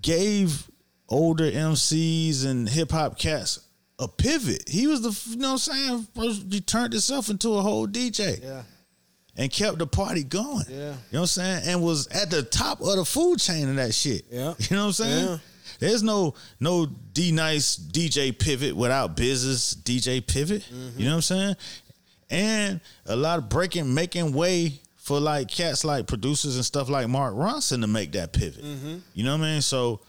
gave 0.00 0.68
older 1.08 1.50
MCs 1.50 2.44
and 2.46 2.68
hip 2.68 2.90
hop 2.90 3.18
cats 3.18 3.60
a 3.98 4.06
pivot. 4.08 4.64
He 4.68 4.86
was 4.86 5.02
the 5.02 5.30
you 5.30 5.36
know 5.38 5.52
what 5.54 5.68
I'm 5.68 5.74
saying, 5.74 6.06
first 6.14 6.46
he 6.52 6.60
turned 6.60 6.92
himself 6.92 7.28
into 7.28 7.54
a 7.54 7.62
whole 7.62 7.86
DJ 7.88 8.42
Yeah. 8.42 8.62
and 9.36 9.50
kept 9.50 9.78
the 9.78 9.86
party 9.86 10.22
going. 10.24 10.64
Yeah. 10.68 10.76
You 10.76 10.82
know 10.84 10.94
what 11.10 11.20
I'm 11.20 11.26
saying? 11.26 11.62
And 11.66 11.82
was 11.82 12.06
at 12.08 12.30
the 12.30 12.42
top 12.42 12.80
of 12.80 12.96
the 12.96 13.04
food 13.04 13.40
chain 13.40 13.68
of 13.68 13.76
that 13.76 13.94
shit. 13.94 14.24
Yeah. 14.30 14.54
You 14.58 14.76
know 14.76 14.82
what 14.82 14.86
I'm 14.88 14.92
saying? 14.92 15.26
Yeah. 15.26 15.38
There's 15.78 16.02
no 16.02 16.34
no 16.60 16.86
D 16.86 17.30
nice 17.32 17.76
DJ 17.76 18.36
pivot 18.36 18.74
without 18.76 19.16
Biz's 19.16 19.76
DJ 19.82 20.26
pivot. 20.26 20.62
Mm-hmm. 20.62 20.98
You 20.98 21.04
know 21.06 21.12
what 21.12 21.16
I'm 21.16 21.22
saying? 21.22 21.56
And 22.30 22.80
a 23.06 23.16
lot 23.16 23.38
of 23.38 23.48
breaking, 23.48 23.92
making 23.94 24.32
way 24.32 24.80
for 24.96 25.18
like 25.20 25.48
cats 25.48 25.84
like 25.84 26.06
producers 26.06 26.56
and 26.56 26.64
stuff 26.64 26.88
like 26.90 27.08
Mark 27.08 27.34
Ronson 27.34 27.80
to 27.80 27.86
make 27.86 28.12
that 28.12 28.32
pivot. 28.32 28.62
Mm-hmm. 28.62 28.96
You 29.14 29.24
know 29.24 29.36
what 29.36 29.44
I 29.44 29.52
mean? 29.52 29.62
So 29.62 30.00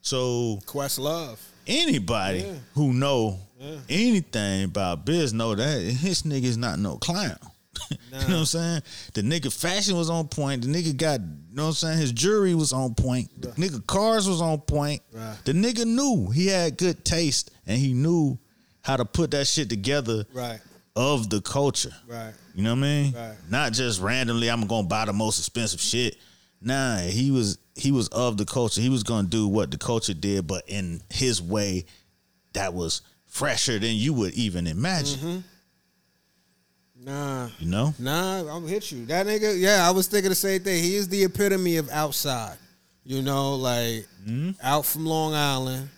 so 0.00 0.60
Quest 0.66 0.98
Love. 0.98 1.40
anybody 1.66 2.40
Yeah. 2.40 2.52
who 2.74 2.92
know 2.92 3.40
Yeah. 3.58 3.76
anything 3.88 4.64
about 4.64 5.04
biz 5.06 5.32
know 5.32 5.54
that 5.54 5.80
his 5.80 6.22
nigga's 6.22 6.56
not 6.58 6.78
no 6.78 6.98
clown. 6.98 7.38
you 7.90 7.96
know 8.12 8.18
what 8.18 8.28
I'm 8.30 8.44
saying? 8.46 8.82
The 9.14 9.22
nigga 9.22 9.52
fashion 9.52 9.96
was 9.96 10.10
on 10.10 10.28
point. 10.28 10.62
The 10.62 10.68
nigga 10.68 10.96
got, 10.96 11.20
you 11.20 11.26
know 11.56 11.62
what 11.64 11.68
I'm 11.68 11.74
saying? 11.74 11.98
His 11.98 12.12
jewelry 12.12 12.54
was 12.54 12.72
on 12.72 12.94
point. 12.94 13.28
The 13.40 13.48
nigga 13.48 13.86
cars 13.86 14.28
was 14.28 14.40
on 14.40 14.60
point. 14.60 15.02
Right. 15.12 15.36
The 15.44 15.52
nigga 15.52 15.84
knew 15.84 16.30
he 16.30 16.46
had 16.46 16.76
good 16.78 17.04
taste 17.04 17.50
and 17.66 17.78
he 17.78 17.92
knew 17.94 18.38
how 18.82 18.96
to 18.96 19.04
put 19.04 19.30
that 19.32 19.46
shit 19.46 19.68
together 19.70 20.24
Right. 20.32 20.60
of 20.96 21.30
the 21.30 21.40
culture. 21.40 21.94
Right. 22.06 22.32
You 22.54 22.62
know 22.62 22.70
what 22.72 22.78
I 22.78 22.82
mean? 22.82 23.12
Right. 23.14 23.34
Not 23.50 23.72
just 23.72 24.00
randomly 24.00 24.48
I'm 24.50 24.66
gonna 24.66 24.86
buy 24.86 25.04
the 25.06 25.12
most 25.12 25.38
expensive 25.38 25.80
shit. 25.80 26.16
Nah, 26.60 26.98
he 26.98 27.30
was 27.30 27.58
he 27.76 27.90
was 27.92 28.08
of 28.08 28.36
the 28.36 28.44
culture. 28.44 28.80
He 28.80 28.88
was 28.88 29.02
gonna 29.02 29.26
do 29.28 29.48
what 29.48 29.70
the 29.70 29.78
culture 29.78 30.14
did, 30.14 30.46
but 30.46 30.64
in 30.68 31.00
his 31.10 31.42
way 31.42 31.86
that 32.52 32.72
was 32.72 33.02
fresher 33.26 33.78
than 33.80 33.94
you 33.96 34.14
would 34.14 34.32
even 34.34 34.66
imagine. 34.68 35.18
Mm-hmm. 35.18 35.38
Nah. 37.04 37.48
You 37.58 37.68
know? 37.68 37.94
Nah, 37.98 38.38
I'm 38.40 38.46
gonna 38.46 38.68
hit 38.68 38.90
you. 38.90 39.04
That 39.06 39.26
nigga, 39.26 39.60
yeah, 39.60 39.86
I 39.86 39.90
was 39.90 40.06
thinking 40.06 40.30
the 40.30 40.34
same 40.34 40.62
thing. 40.62 40.82
He 40.82 40.96
is 40.96 41.08
the 41.08 41.24
epitome 41.24 41.76
of 41.76 41.90
outside. 41.90 42.56
You 43.04 43.20
know, 43.20 43.56
like 43.56 44.06
hmm? 44.24 44.52
out 44.62 44.86
from 44.86 45.04
Long 45.04 45.34
Island, 45.34 45.90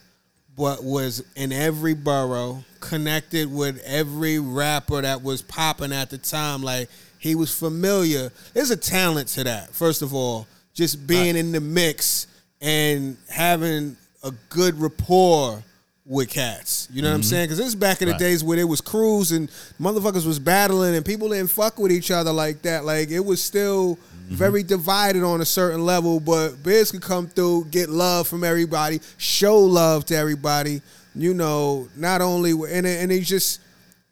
but 0.56 0.82
was 0.82 1.24
in 1.36 1.52
every 1.52 1.94
borough, 1.94 2.64
connected 2.80 3.52
with 3.52 3.80
every 3.84 4.40
rapper 4.40 5.02
that 5.02 5.22
was 5.22 5.42
popping 5.42 5.92
at 5.92 6.10
the 6.10 6.18
time. 6.18 6.62
Like 6.62 6.88
he 7.20 7.36
was 7.36 7.56
familiar. 7.56 8.32
There's 8.54 8.72
a 8.72 8.76
talent 8.76 9.28
to 9.28 9.44
that. 9.44 9.72
First 9.72 10.02
of 10.02 10.12
all, 10.12 10.48
just 10.74 11.06
being 11.06 11.36
in 11.36 11.52
the 11.52 11.60
mix 11.60 12.26
and 12.60 13.16
having 13.30 13.96
a 14.24 14.32
good 14.48 14.80
rapport 14.80 15.62
with 16.06 16.30
cats. 16.30 16.88
You 16.92 17.02
know 17.02 17.08
what 17.08 17.14
I'm 17.14 17.20
mm-hmm. 17.20 17.28
saying? 17.28 17.44
Because 17.46 17.58
this 17.58 17.66
is 17.68 17.74
back 17.74 18.00
in 18.00 18.06
the 18.06 18.12
Right. 18.12 18.20
days 18.20 18.44
where 18.44 18.56
there 18.56 18.66
was 18.66 18.80
crews 18.80 19.32
and 19.32 19.50
motherfuckers 19.80 20.24
was 20.24 20.38
battling 20.38 20.94
and 20.94 21.04
people 21.04 21.28
didn't 21.28 21.50
fuck 21.50 21.78
with 21.78 21.90
each 21.90 22.10
other 22.10 22.32
like 22.32 22.62
that. 22.62 22.84
Like 22.84 23.10
it 23.10 23.24
was 23.24 23.42
still 23.42 23.96
mm-hmm. 23.96 24.34
very 24.34 24.62
divided 24.62 25.24
on 25.24 25.40
a 25.40 25.44
certain 25.44 25.84
level. 25.84 26.20
But 26.20 26.62
Biz 26.62 26.92
could 26.92 27.02
come 27.02 27.26
through, 27.26 27.66
get 27.70 27.88
love 27.88 28.28
from 28.28 28.44
everybody, 28.44 29.00
show 29.18 29.58
love 29.58 30.04
to 30.06 30.16
everybody. 30.16 30.80
You 31.14 31.34
know, 31.34 31.88
not 31.96 32.20
only 32.20 32.52
and 32.52 32.86
and 32.86 33.10
he 33.10 33.20
just 33.20 33.60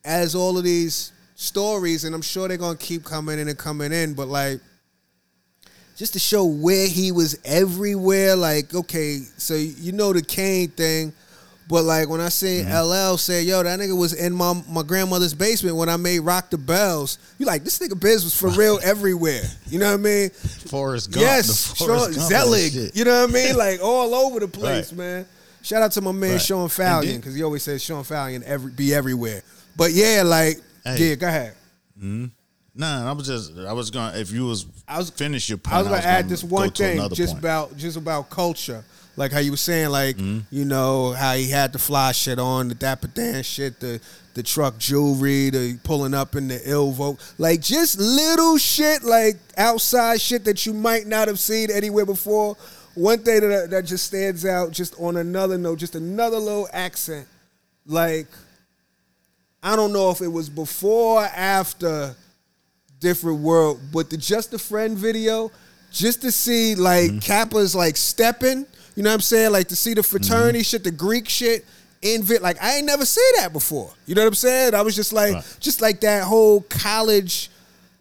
as 0.04 0.34
all 0.34 0.58
of 0.58 0.64
these 0.64 1.12
stories, 1.36 2.04
and 2.04 2.14
I'm 2.14 2.22
sure 2.22 2.48
they're 2.48 2.56
gonna 2.56 2.76
keep 2.76 3.04
coming 3.04 3.38
in 3.38 3.48
and 3.48 3.58
coming 3.58 3.92
in. 3.92 4.14
But 4.14 4.28
like 4.28 4.60
just 5.96 6.14
to 6.14 6.18
show 6.18 6.44
where 6.44 6.88
he 6.88 7.12
was 7.12 7.38
everywhere. 7.44 8.36
Like, 8.36 8.74
okay, 8.74 9.20
so 9.36 9.54
you 9.54 9.92
know 9.92 10.12
the 10.12 10.22
Kane 10.22 10.68
thing, 10.68 11.12
but 11.68 11.84
like 11.84 12.08
when 12.08 12.20
I 12.20 12.28
seen 12.28 12.66
mm-hmm. 12.66 13.12
LL 13.12 13.16
say, 13.16 13.42
"Yo, 13.42 13.62
that 13.62 13.78
nigga 13.80 13.96
was 13.96 14.12
in 14.12 14.32
my 14.34 14.62
my 14.68 14.82
grandmother's 14.82 15.34
basement 15.34 15.76
when 15.76 15.88
I 15.88 15.96
made 15.96 16.20
Rock 16.20 16.50
the 16.50 16.58
Bells," 16.58 17.18
you 17.38 17.46
like 17.46 17.64
this 17.64 17.78
nigga 17.78 17.98
Biz 17.98 18.24
was 18.24 18.34
for 18.36 18.50
real 18.50 18.78
everywhere. 18.82 19.42
You 19.66 19.78
know 19.78 19.86
what 19.90 20.00
I 20.00 20.02
mean? 20.02 20.30
Forrest 20.30 21.10
Gump. 21.10 21.22
yes, 21.22 21.72
Forrest 21.78 22.14
Gump 22.16 22.28
Zelig. 22.28 22.74
You 22.94 23.04
know 23.04 23.22
what 23.22 23.30
I 23.30 23.32
mean? 23.32 23.56
Like 23.64 23.80
all 23.82 24.14
over 24.14 24.40
the 24.40 24.48
place, 24.48 24.92
Right. 24.92 24.98
man. 24.98 25.26
Shout 25.62 25.82
out 25.82 25.92
to 25.92 26.00
my 26.02 26.12
man 26.12 26.32
Right. 26.32 26.40
Sean 26.42 26.62
And 26.62 26.72
Fallion 26.72 27.16
because 27.16 27.34
he 27.34 27.42
always 27.42 27.62
says 27.62 27.82
Sean 27.82 28.04
Fallion 28.04 28.42
every 28.44 28.70
be 28.72 28.94
everywhere. 28.94 29.42
But 29.76 29.92
yeah, 29.92 30.22
like 30.24 30.60
Hey. 30.84 31.08
yeah, 31.10 31.14
go 31.14 31.26
ahead. 31.26 31.54
Mm-hmm. 31.98 32.26
Nah, 32.74 33.08
I 33.08 33.12
was 33.12 33.26
just 33.26 33.56
I 33.56 33.72
was 33.72 33.90
gonna 33.90 34.18
if 34.18 34.30
you 34.32 34.46
was 34.46 34.66
I 34.86 34.98
was- 34.98 35.10
finish 35.10 35.48
your 35.48 35.58
point. 35.58 35.74
I 35.74 35.78
was 35.78 35.88
gonna 35.88 36.02
add 36.02 36.22
gonna 36.22 36.28
this 36.28 36.44
one 36.44 36.70
thing, 36.70 37.08
just 37.14 37.34
point. 37.34 37.38
about 37.38 37.76
just 37.76 37.96
about 37.96 38.28
culture, 38.30 38.84
like 39.16 39.32
how 39.32 39.38
you 39.40 39.50
were 39.50 39.56
saying, 39.56 39.90
like 39.90 40.16
Mm-hmm. 40.16 40.40
you 40.50 40.64
know 40.64 41.12
how 41.12 41.34
he 41.34 41.48
had 41.50 41.72
the 41.72 41.78
fly 41.78 42.12
shit 42.12 42.38
on, 42.38 42.68
the 42.68 42.74
dapper 42.74 43.08
Dan 43.08 43.42
shit, 43.42 43.80
the 43.80 44.00
the 44.34 44.42
truck 44.42 44.76
jewelry, 44.78 45.48
the 45.50 45.78
pulling 45.84 46.12
up 46.14 46.34
in 46.34 46.48
the 46.48 46.60
ill 46.68 46.90
vote, 46.90 47.18
like 47.38 47.60
just 47.60 47.98
little 48.00 48.58
shit, 48.58 49.04
like 49.04 49.36
outside 49.56 50.20
shit 50.20 50.44
that 50.44 50.66
you 50.66 50.72
might 50.74 51.06
not 51.06 51.28
have 51.28 51.38
seen 51.38 51.70
anywhere 51.70 52.04
before. 52.06 52.56
One 52.94 53.20
thing 53.20 53.40
that 53.48 53.70
that 53.70 53.84
just 53.84 54.06
stands 54.06 54.44
out, 54.44 54.72
just 54.72 54.94
on 55.00 55.16
another 55.16 55.56
note, 55.58 55.78
just 55.78 55.94
another 55.94 56.38
little 56.38 56.68
accent, 56.72 57.28
like 57.86 58.26
I 59.62 59.76
don't 59.76 59.92
know 59.92 60.10
if 60.10 60.20
it 60.20 60.28
was 60.28 60.48
before 60.48 61.22
or 61.22 61.26
after 61.26 62.14
different 63.00 63.40
world, 63.40 63.80
but 63.92 64.10
the 64.10 64.16
Just 64.16 64.52
a 64.54 64.58
Friend 64.58 64.96
video, 64.96 65.50
just 65.90 66.22
to 66.22 66.30
see 66.32 66.74
like 66.74 67.10
Mm-hmm. 67.12 67.18
Kappa's 67.20 67.74
like 67.74 67.96
stepping, 67.96 68.66
you 68.94 69.02
know 69.02 69.10
what 69.10 69.14
I'm 69.14 69.20
saying? 69.20 69.52
Like 69.52 69.68
to 69.68 69.76
see 69.76 69.94
the 69.94 70.02
fraternity 70.02 70.58
Mm-hmm. 70.60 70.64
shit, 70.64 70.84
the 70.84 70.90
Greek 70.90 71.28
shit 71.28 71.64
in 72.02 72.22
Vit. 72.22 72.42
Like 72.42 72.62
I 72.62 72.76
ain't 72.76 72.86
never 72.86 73.04
seen 73.04 73.32
that 73.38 73.52
before. 73.52 73.90
You 74.06 74.14
know 74.14 74.22
what 74.22 74.28
I'm 74.28 74.34
saying? 74.34 74.74
I 74.74 74.82
was 74.82 74.94
just 74.94 75.12
like, 75.12 75.34
Right. 75.34 75.56
just 75.60 75.80
like 75.80 76.00
that 76.00 76.24
whole 76.24 76.60
college, 76.62 77.50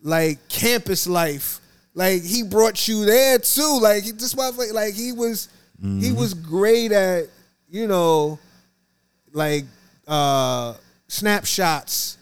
like 0.01 0.45
campus 0.49 1.07
life. 1.07 1.59
Like 1.95 2.23
he 2.23 2.43
brought 2.43 2.87
you 2.87 3.05
there 3.05 3.37
too. 3.39 3.79
Like 3.81 4.03
this 4.03 4.33
motherfucker, 4.33 4.73
like 4.73 4.93
he 4.93 5.11
was, 5.11 5.49
he 5.81 5.87
Mm-hmm. 5.87 6.15
was 6.15 6.33
great 6.33 6.91
at, 6.91 7.25
you 7.69 7.87
know, 7.87 8.39
like 9.33 9.65
uh, 10.07 10.73
snapshots 11.07 12.17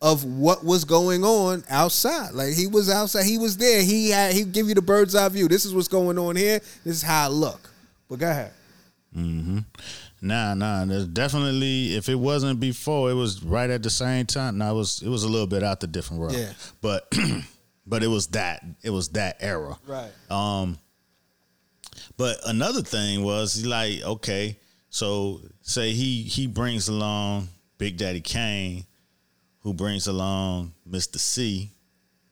of 0.00 0.24
what 0.24 0.64
was 0.64 0.84
going 0.84 1.22
on 1.24 1.62
outside. 1.70 2.32
Like 2.34 2.54
he 2.54 2.66
was 2.66 2.90
outside, 2.90 3.24
he 3.24 3.38
was 3.38 3.56
there. 3.56 3.82
He 3.82 4.10
had 4.10 4.32
he 4.34 4.44
give 4.44 4.68
you 4.68 4.74
the 4.74 4.82
bird's 4.82 5.14
eye 5.14 5.28
view. 5.28 5.48
This 5.48 5.64
is 5.64 5.74
what's 5.74 5.88
going 5.88 6.18
on 6.18 6.36
here. 6.36 6.58
This 6.84 6.96
is 6.96 7.02
how 7.02 7.26
it 7.28 7.32
look. 7.32 7.70
But 8.12 8.18
go 8.18 8.30
ahead. 8.30 8.52
Nah, 10.20 10.52
nah. 10.52 10.84
There's 10.84 11.06
definitely 11.06 11.96
if 11.96 12.10
it 12.10 12.14
wasn't 12.16 12.60
before, 12.60 13.10
it 13.10 13.14
was 13.14 13.42
right 13.42 13.70
at 13.70 13.82
the 13.82 13.88
same 13.88 14.26
time. 14.26 14.58
Nah, 14.58 14.72
it 14.72 14.74
was 14.74 15.00
it 15.00 15.08
was 15.08 15.24
a 15.24 15.28
little 15.30 15.46
bit 15.46 15.62
out 15.62 15.80
the 15.80 15.86
different 15.86 16.20
world. 16.20 16.34
Yeah. 16.34 16.52
But 16.82 17.10
but 17.86 18.02
it 18.02 18.08
was 18.08 18.26
that 18.28 18.62
it 18.82 18.90
was 18.90 19.08
that 19.10 19.38
era. 19.40 19.78
Right. 19.86 20.10
Um, 20.30 20.78
but 22.18 22.36
another 22.44 22.82
thing 22.82 23.24
was 23.24 23.54
he 23.54 23.66
like, 23.66 24.02
okay, 24.02 24.58
so 24.90 25.40
say 25.62 25.94
he 25.94 26.22
he 26.24 26.46
brings 26.46 26.88
along 26.88 27.48
Big 27.78 27.96
Daddy 27.96 28.20
Kane, 28.20 28.84
who 29.60 29.72
brings 29.72 30.06
along 30.06 30.74
Mr. 30.86 31.18
Cee. 31.18 31.70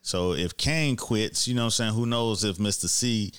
So 0.02 0.34
if 0.34 0.58
Kane 0.58 0.96
quits, 0.96 1.48
you 1.48 1.54
know 1.54 1.62
what 1.62 1.66
I'm 1.66 1.70
saying, 1.70 1.94
who 1.94 2.04
knows 2.04 2.44
if 2.44 2.58
Mr. 2.58 2.86
Cee 2.86 3.32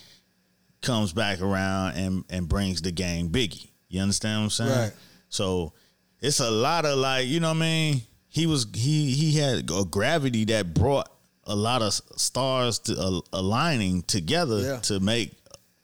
comes 0.81 1.13
back 1.13 1.41
around 1.41 1.95
and 1.95 2.23
and 2.29 2.47
brings 2.47 2.81
the 2.81 2.91
gang 2.91 3.29
Biggie. 3.29 3.69
You 3.89 4.01
understand 4.01 4.39
what 4.39 4.43
I'm 4.45 4.49
saying? 4.49 4.79
Right. 4.79 4.91
So 5.29 5.73
it's 6.21 6.39
a 6.39 6.49
lot 6.51 6.85
of 6.85 6.97
like, 6.97 7.27
you 7.27 7.39
know 7.39 7.49
what 7.49 7.57
I 7.57 7.59
mean? 7.59 8.01
He 8.27 8.45
was 8.45 8.65
he 8.73 9.11
he 9.11 9.37
had 9.37 9.69
a 9.71 9.85
gravity 9.85 10.45
that 10.45 10.73
brought 10.73 11.09
a 11.45 11.55
lot 11.55 11.81
of 11.81 11.93
stars 11.93 12.79
to 12.79 12.93
uh, 12.99 13.19
aligning 13.33 14.03
together 14.03 14.61
Yeah. 14.61 14.79
to 14.81 14.99
make 14.99 15.31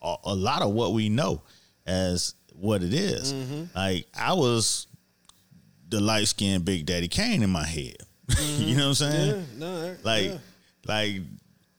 a, 0.02 0.16
a 0.24 0.36
lot 0.36 0.62
of 0.62 0.72
what 0.74 0.94
we 0.94 1.10
know 1.10 1.42
as 1.86 2.36
what 2.54 2.84
it 2.84 2.94
is. 2.94 3.34
Mm-hmm. 3.34 3.64
Like 3.76 4.06
I 4.18 4.34
was 4.34 4.88
the 5.90 6.00
light 6.00 6.28
skinned 6.28 6.66
Big 6.66 6.86
Daddy 6.86 7.08
Kane 7.08 7.44
in 7.44 7.50
my 7.50 7.66
head. 7.66 7.98
you 8.58 8.76
know 8.76 8.90
what 8.90 9.02
I'm 9.02 9.12
saying? 9.12 9.34
Mm-hmm. 9.36 9.62
Yeah, 9.62 9.68
no, 9.82 9.96
Like 10.04 10.26
yeah. 10.26 10.38
like 10.86 11.16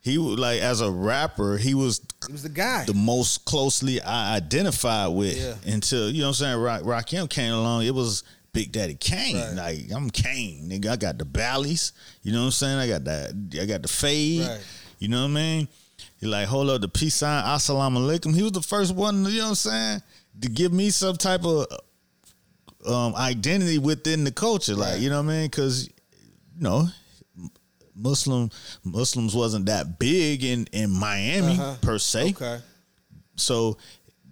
he 0.00 0.18
was 0.18 0.38
like 0.38 0.60
as 0.60 0.80
a 0.80 0.90
rapper, 0.90 1.56
he 1.56 1.74
was 1.74 2.00
he 2.28 2.32
was 2.32 2.44
the 2.44 2.48
guy. 2.48 2.84
the 2.84 2.94
most 2.94 3.44
closely 3.44 4.00
I 4.00 4.36
identified 4.36 5.12
with 5.12 5.36
Yeah. 5.36 5.54
until 5.74 6.08
you 6.10 6.20
know 6.20 6.28
what 6.28 6.40
I'm 6.40 6.44
saying. 6.44 6.58
Rock 6.60 6.82
Rakim 6.82 7.28
came 7.28 7.52
along. 7.52 7.84
It 7.86 7.94
was 7.94 8.22
Big 8.52 8.70
Daddy 8.70 8.94
Kane. 8.94 9.36
Right. 9.36 9.54
Like 9.54 9.78
I'm 9.92 10.08
Kane, 10.10 10.68
nigga. 10.70 10.90
I 10.90 10.96
got 10.96 11.18
the 11.18 11.24
valleys. 11.24 11.92
You 12.22 12.32
know 12.32 12.40
what 12.40 12.44
I'm 12.46 12.50
saying. 12.52 12.78
I 12.78 12.86
got 12.88 13.04
that. 13.04 13.58
I 13.60 13.66
got 13.66 13.82
the 13.82 13.88
fade. 13.88 14.46
Right. 14.46 14.60
You 15.00 15.08
know 15.08 15.22
what 15.22 15.30
I 15.30 15.34
mean. 15.34 15.68
He 16.20 16.26
like 16.26 16.46
hold 16.48 16.68
up 16.70 16.80
the 16.80 16.88
peace 16.88 17.14
sign. 17.16 17.44
Assalamu 17.44 17.98
alaikum. 17.98 18.34
He 18.34 18.42
was 18.42 18.52
the 18.52 18.62
first 18.62 18.94
one. 18.94 19.24
You 19.24 19.38
know 19.38 19.42
what 19.44 19.48
I'm 19.50 19.54
saying 19.56 20.02
to 20.42 20.48
give 20.48 20.72
me 20.72 20.90
some 20.90 21.16
type 21.16 21.44
of 21.44 21.66
um, 22.86 23.14
identity 23.16 23.78
within 23.78 24.24
the 24.24 24.32
culture. 24.32 24.74
Like 24.74 24.92
Right. 24.94 25.00
you 25.00 25.10
know 25.10 25.22
what 25.22 25.30
I 25.32 25.34
mean. 25.36 25.46
Because 25.46 25.86
you 26.56 26.62
know. 26.62 26.88
Muslim 27.98 28.50
Muslims 28.84 29.34
wasn't 29.34 29.66
that 29.66 29.98
big 29.98 30.44
in 30.44 30.66
in 30.72 30.90
Miami 30.90 31.52
Uh-huh. 31.52 31.74
per 31.80 31.98
se. 31.98 32.30
okay. 32.30 32.58
So 33.36 33.76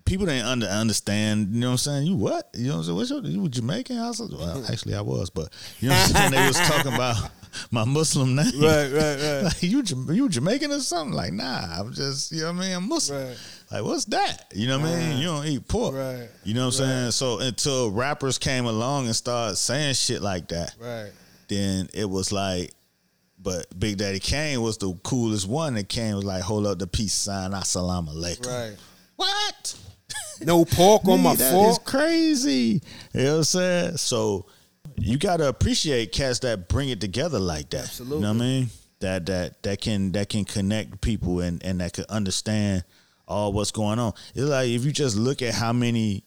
people 0.05 0.27
didn't 0.27 0.47
under, 0.47 0.67
understand, 0.67 1.53
you 1.53 1.61
know 1.61 1.67
what 1.69 1.73
I'm 1.73 1.79
saying? 1.79 2.07
You 2.07 2.17
what? 2.17 2.49
You 2.55 2.69
know 2.69 2.73
what 2.75 2.79
I'm 2.79 2.85
saying? 2.85 2.97
What's 2.97 3.11
your, 3.11 3.21
you 3.25 3.49
Jamaican? 3.49 3.99
I 3.99 4.09
was, 4.09 4.21
well, 4.21 4.65
actually 4.71 4.95
I 4.95 5.01
was, 5.01 5.31
but 5.31 5.53
you 5.81 5.89
know 5.89 5.95
what 5.97 6.11
I'm 6.11 6.17
saying? 6.17 6.31
They 6.33 6.47
was 6.47 6.61
talking 6.69 6.95
about 6.95 7.31
my 7.73 7.85
Muslim 7.85 8.35
name. 8.37 8.47
Right, 8.61 8.91
right, 8.93 9.17
right. 9.17 9.43
Like, 9.45 9.63
you, 9.63 9.83
you 10.13 10.29
Jamaican 10.29 10.71
or 10.73 10.81
something? 10.81 11.13
Like, 11.15 11.33
nah, 11.33 11.81
I'm 11.81 11.93
just, 11.93 12.31
you 12.33 12.43
know 12.43 12.53
what 12.53 12.63
I 12.63 12.67
mean? 12.67 12.77
I'm 12.77 12.89
Muslim. 12.89 13.27
Right. 13.29 13.37
Like, 13.73 13.83
what's 13.85 14.05
that? 14.07 14.45
You 14.55 14.69
know 14.69 14.79
what 14.79 14.89
I 14.91 14.97
mean? 14.97 15.19
You 15.19 15.25
don't 15.27 15.47
eat 15.47 15.67
pork. 15.67 15.95
Right. 15.97 16.29
You 16.45 16.55
know 16.55 16.67
what 16.67 16.79
I'm 16.81 16.87
saying? 16.87 17.11
So 17.13 17.41
until 17.41 17.91
rappers 17.91 18.39
came 18.39 18.67
along 18.67 19.07
and 19.07 19.17
started 19.17 19.57
saying 19.57 19.95
shit 19.95 20.23
like 20.23 20.47
that, 20.49 20.75
Right. 20.81 21.11
then 21.49 21.89
it 21.93 22.09
was 22.09 22.31
like, 22.31 22.73
but 23.47 23.79
Big 23.79 23.97
Daddy 23.99 24.19
Kane 24.19 24.61
was 24.61 24.77
the 24.77 24.93
coolest 25.05 25.47
one 25.49 25.75
that 25.75 25.89
came 25.89 26.17
was 26.17 26.25
like, 26.25 26.43
hold 26.43 26.67
up 26.67 26.81
the 26.81 26.87
peace 26.89 27.15
sign, 27.15 27.53
assalamu 27.53 28.09
alaikum. 28.09 28.45
Right. 28.49 28.77
What? 29.15 29.79
No 30.41 30.65
pork 30.65 31.07
on 31.07 31.23
my 31.23 31.35
Nigga, 31.35 31.39
that 31.39 31.53
fork. 31.53 31.71
is 31.71 31.79
crazy. 31.79 32.83
You 33.15 33.23
know 33.23 33.31
what 33.31 33.37
I'm 33.37 33.45
saying? 33.45 33.97
So 33.99 34.47
you 34.97 35.17
gotta 35.17 35.47
appreciate 35.47 36.11
cats 36.11 36.41
that 36.41 36.69
bring 36.69 36.89
it 36.89 37.01
together 37.01 37.39
like 37.39 37.71
that. 37.71 37.85
Absolutely. 37.85 38.17
You 38.17 38.23
know 38.23 38.33
what 38.33 38.43
I 38.43 38.47
mean? 38.47 38.67
That 38.99 39.27
that 39.27 39.63
that 39.63 39.81
can 39.81 40.11
that 40.13 40.29
can 40.29 40.45
connect 40.45 41.01
people 41.01 41.39
and 41.39 41.63
and 41.65 41.81
that 41.81 41.93
can 41.93 42.07
understand 42.09 42.83
all 43.29 43.53
what's 43.53 43.71
going 43.71 44.01
on. 44.01 44.13
It's 44.35 44.43
like 44.49 44.71
if 44.71 44.85
you 44.85 44.91
just 44.91 45.17
look 45.17 45.41
at 45.41 45.55
how 45.55 45.73
many 45.73 46.25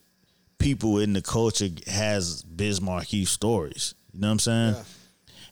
people 0.58 0.98
in 1.00 1.12
the 1.12 1.20
culture 1.20 1.68
has 1.86 2.42
Biz 2.44 2.80
Markie 2.80 3.26
stories. 3.26 3.94
You 4.14 4.20
know 4.20 4.28
what 4.28 4.32
I'm 4.32 4.38
saying? 4.38 4.74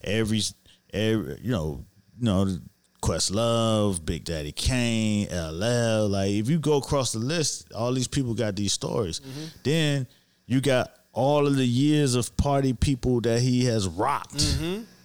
Every 0.03 0.41
every 0.93 1.39
you 1.43 1.51
know, 1.53 1.85
you 2.19 2.25
know, 2.25 2.59
Questlove, 3.03 4.05
Big 4.05 4.25
Daddy 4.25 4.53
Kane, 4.53 5.29
LL. 5.31 6.09
Like 6.09 6.31
if 6.31 6.49
you 6.49 6.59
go 6.59 6.79
across 6.79 7.13
the 7.13 7.19
list, 7.21 7.73
all 7.73 7.93
these 7.93 8.09
people 8.09 8.35
got 8.35 8.57
these 8.57 8.73
stories. 8.73 9.21
Mm-hmm. 9.21 9.45
Then 9.63 10.07
you 10.47 10.61
got 10.61 10.91
all 11.13 11.47
of 11.47 11.57
the 11.57 11.67
years 11.67 12.15
of 12.15 12.37
party 12.37 12.73
people 12.73 13.21
that 13.23 13.41
he 13.41 13.65
has 13.65 13.87
rocked 13.89 14.59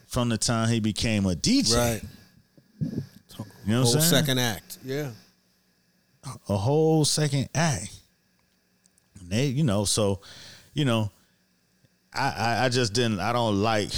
from 0.07 0.29
the 0.29 0.37
time 0.37 0.69
he 0.69 0.79
became 0.79 1.25
a 1.25 1.33
DJ. 1.35 1.73
Mm-hmm. 1.73 2.87
Right. 2.87 3.03
You 3.65 3.71
know 3.71 3.79
what 3.79 3.85
Whole 3.85 3.95
I'm 3.95 4.01
saying? 4.01 4.01
second 4.25 4.39
act. 4.39 4.77
Yeah. 4.83 5.11
a 6.49 6.57
whole 6.57 7.05
second 7.05 7.49
act. 7.55 7.91
And 9.19 9.29
they, 9.29 9.47
you 9.47 9.63
know, 9.63 9.85
so, 9.85 10.21
you 10.73 10.83
know, 10.85 11.11
I, 12.13 12.29
I, 12.37 12.65
I 12.65 12.69
just 12.69 12.93
didn't. 12.93 13.19
I 13.19 13.33
don't 13.33 13.61
like 13.61 13.89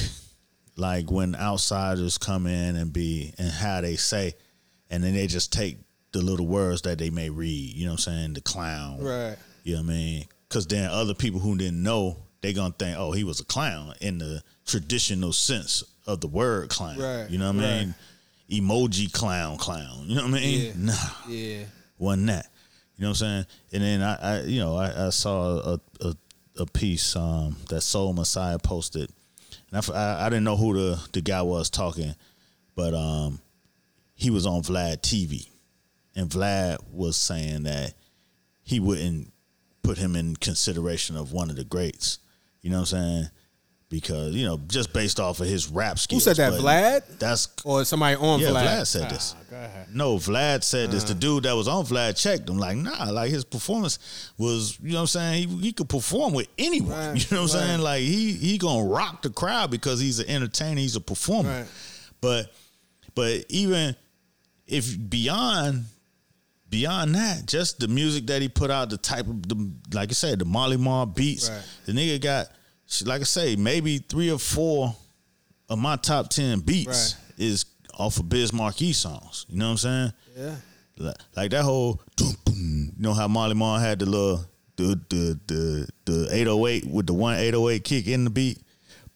like 0.77 1.09
when 1.11 1.35
outsiders 1.35 2.17
come 2.17 2.47
in 2.47 2.75
and 2.75 2.91
be 2.91 3.33
and 3.37 3.49
how 3.49 3.81
they 3.81 3.95
say, 3.95 4.33
and 4.89 5.03
then 5.03 5.13
they 5.13 5.27
just 5.27 5.51
take 5.53 5.77
the 6.11 6.21
little 6.21 6.47
words 6.47 6.81
that 6.83 6.97
they 6.97 7.09
may 7.09 7.29
read. 7.29 7.73
You 7.75 7.85
know 7.85 7.91
what 7.93 8.07
I'm 8.07 8.13
saying? 8.13 8.33
The 8.33 8.41
clown, 8.41 8.99
Right. 9.01 9.35
You 9.63 9.75
know 9.75 9.81
what 9.81 9.89
I 9.89 9.93
mean? 9.93 10.25
Because 10.47 10.67
then 10.67 10.89
other 10.89 11.13
people 11.13 11.39
who 11.39 11.57
didn't 11.57 11.81
know, 11.81 12.17
they 12.41 12.53
gonna 12.53 12.73
think, 12.77 12.97
oh, 12.97 13.11
he 13.11 13.23
was 13.23 13.39
a 13.39 13.45
clown 13.45 13.93
in 14.01 14.17
the 14.19 14.43
traditional 14.65 15.33
sense 15.33 15.83
of 16.05 16.21
the 16.21 16.27
word 16.27 16.69
clown. 16.69 16.97
Right, 16.99 17.29
You 17.29 17.37
know 17.39 17.51
what 17.51 17.63
I 17.63 17.67
right. 17.67 17.85
mean? 17.87 17.95
Emoji 18.49 19.11
clown, 19.11 19.57
clown. 19.57 20.05
You 20.05 20.15
know 20.15 20.21
what 20.23 20.31
I 20.31 20.39
mean? 20.39 20.65
Yeah. 20.65 20.71
Nah 20.77 20.93
Yeah. 21.27 21.63
wasn't 21.97 22.27
that. 22.27 22.47
You 22.97 23.01
know 23.03 23.09
what 23.09 23.21
I'm 23.21 23.27
saying? 23.27 23.45
And 23.73 23.83
then 23.83 24.01
I, 24.03 24.15
I 24.15 24.41
you 24.43 24.59
know, 24.59 24.75
I, 24.77 25.07
I 25.07 25.09
saw 25.09 25.57
a, 25.73 25.79
a 26.01 26.15
a 26.59 26.65
piece 26.67 27.15
um, 27.17 27.57
that 27.69 27.81
Soul 27.81 28.13
Messiah 28.13 28.57
posted, 28.59 29.09
and 29.71 29.83
I 29.89 29.93
I, 29.93 30.25
I 30.25 30.29
didn't 30.29 30.43
know 30.43 30.57
who 30.57 30.73
the 30.73 31.01
the 31.13 31.21
guy 31.21 31.41
was 31.41 31.69
talking, 31.69 32.15
but 32.75 32.93
um, 32.93 33.39
he 34.15 34.29
was 34.29 34.45
on 34.45 34.61
Vlad 34.61 35.01
TV, 35.01 35.47
and 36.15 36.29
Vlad 36.29 36.77
was 36.91 37.17
saying 37.17 37.63
that 37.63 37.93
he 38.63 38.79
wouldn't 38.79 39.31
put 39.83 39.97
him 39.97 40.15
in 40.15 40.35
consideration 40.35 41.15
of 41.15 41.31
one 41.31 41.49
of 41.49 41.55
the 41.55 41.63
greats. 41.63 42.19
You 42.61 42.71
know 42.71 42.77
what 42.77 42.93
I'm 42.93 42.99
saying? 42.99 43.29
Because 43.95 44.35
you 44.35 44.45
know, 44.45 44.59
just 44.67 44.91
based 44.91 45.19
off 45.21 45.39
of 45.39 45.47
his 45.47 45.69
rap 45.69 45.97
skills. 45.99 46.25
Who 46.25 46.33
said 46.33 46.51
that? 46.51 46.59
Vlad? 46.59 47.17
That's 47.17 47.47
Or 47.63 47.85
somebody 47.85 48.17
on 48.17 48.41
yeah. 48.41 48.49
Vlad? 48.49 48.65
Vlad 48.67 48.87
said 48.87 49.03
Ah, 49.03 49.07
this. 49.13 49.35
Go 49.49 49.55
ahead. 49.55 49.87
No, 49.93 50.15
Vlad 50.17 50.63
said 50.63 50.91
this. 50.91 51.03
The 51.05 51.11
Uh-huh. 51.11 51.19
dude 51.19 51.43
that 51.43 51.53
was 51.55 51.67
on 51.69 51.85
Vlad 51.85 52.17
checked 52.17 52.49
him. 52.49 52.57
Like, 52.57 52.75
nah, 52.75 53.09
like 53.11 53.31
his 53.31 53.45
performance 53.45 53.99
was, 54.37 54.77
you 54.83 54.89
know 54.89 54.95
what 54.95 55.01
I'm 55.01 55.07
saying? 55.07 55.47
He, 55.47 55.57
he 55.67 55.71
could 55.71 55.87
perform 55.87 56.33
with 56.33 56.47
anyone. 56.57 56.89
Right, 57.13 57.13
you 57.31 57.35
know 57.37 57.43
what 57.43 57.55
I'm 57.55 57.59
saying? 57.61 57.79
Like 57.79 58.01
he 58.01 58.33
he 58.33 58.57
gonna 58.57 58.83
rock 58.87 59.21
the 59.21 59.29
crowd 59.29 59.71
because 59.71 59.99
he's 60.01 60.19
an 60.19 60.27
entertainer, 60.29 60.81
he's 60.81 60.97
a 60.97 61.01
performer. 61.01 61.49
Right. 61.59 61.65
But 62.19 62.51
but 63.15 63.45
even 63.49 63.95
if 64.67 64.97
beyond 65.09 65.85
beyond 66.69 67.15
that, 67.15 67.45
just 67.45 67.79
the 67.79 67.87
music 67.87 68.27
that 68.27 68.41
he 68.41 68.49
put 68.49 68.69
out, 68.71 68.89
the 68.89 68.97
type 68.97 69.27
of 69.27 69.47
the 69.47 69.71
like 69.93 70.09
I 70.09 70.13
said, 70.13 70.39
the 70.39 70.45
Marley 70.45 70.77
Marl 70.77 71.05
beats, 71.05 71.49
Right. 71.49 71.61
the 71.85 71.91
nigga 71.93 72.19
got 72.19 72.47
like 73.05 73.21
I 73.21 73.25
say, 73.25 73.55
maybe 73.55 73.97
three 73.99 74.31
or 74.31 74.39
four 74.39 74.95
of 75.69 75.79
my 75.79 75.95
top 75.95 76.29
ten 76.29 76.59
beats 76.59 77.15
Right. 77.37 77.45
is 77.45 77.65
off 77.97 78.17
of 78.19 78.29
Biz 78.29 78.53
Markie 78.53 78.93
songs. 78.93 79.45
You 79.49 79.57
know 79.57 79.65
what 79.65 79.71
I'm 79.71 79.77
saying? 79.77 80.13
Yeah. 80.37 80.55
Like, 80.97 81.15
like 81.35 81.51
that 81.51 81.63
whole 81.63 81.99
boom, 82.17 82.93
you 82.95 83.03
know 83.03 83.13
how 83.13 83.27
Marley 83.27 83.55
Marl 83.55 83.79
had 83.79 83.99
the 83.99 84.05
little 84.05 84.45
the 84.77 84.99
the 85.09 85.39
the 85.47 85.87
the 86.05 86.27
808 86.31 86.85
with 86.87 87.07
the 87.07 87.13
one 87.13 87.35
808 87.35 87.83
kick 87.83 88.07
in 88.07 88.23
the 88.25 88.29
beat. 88.29 88.59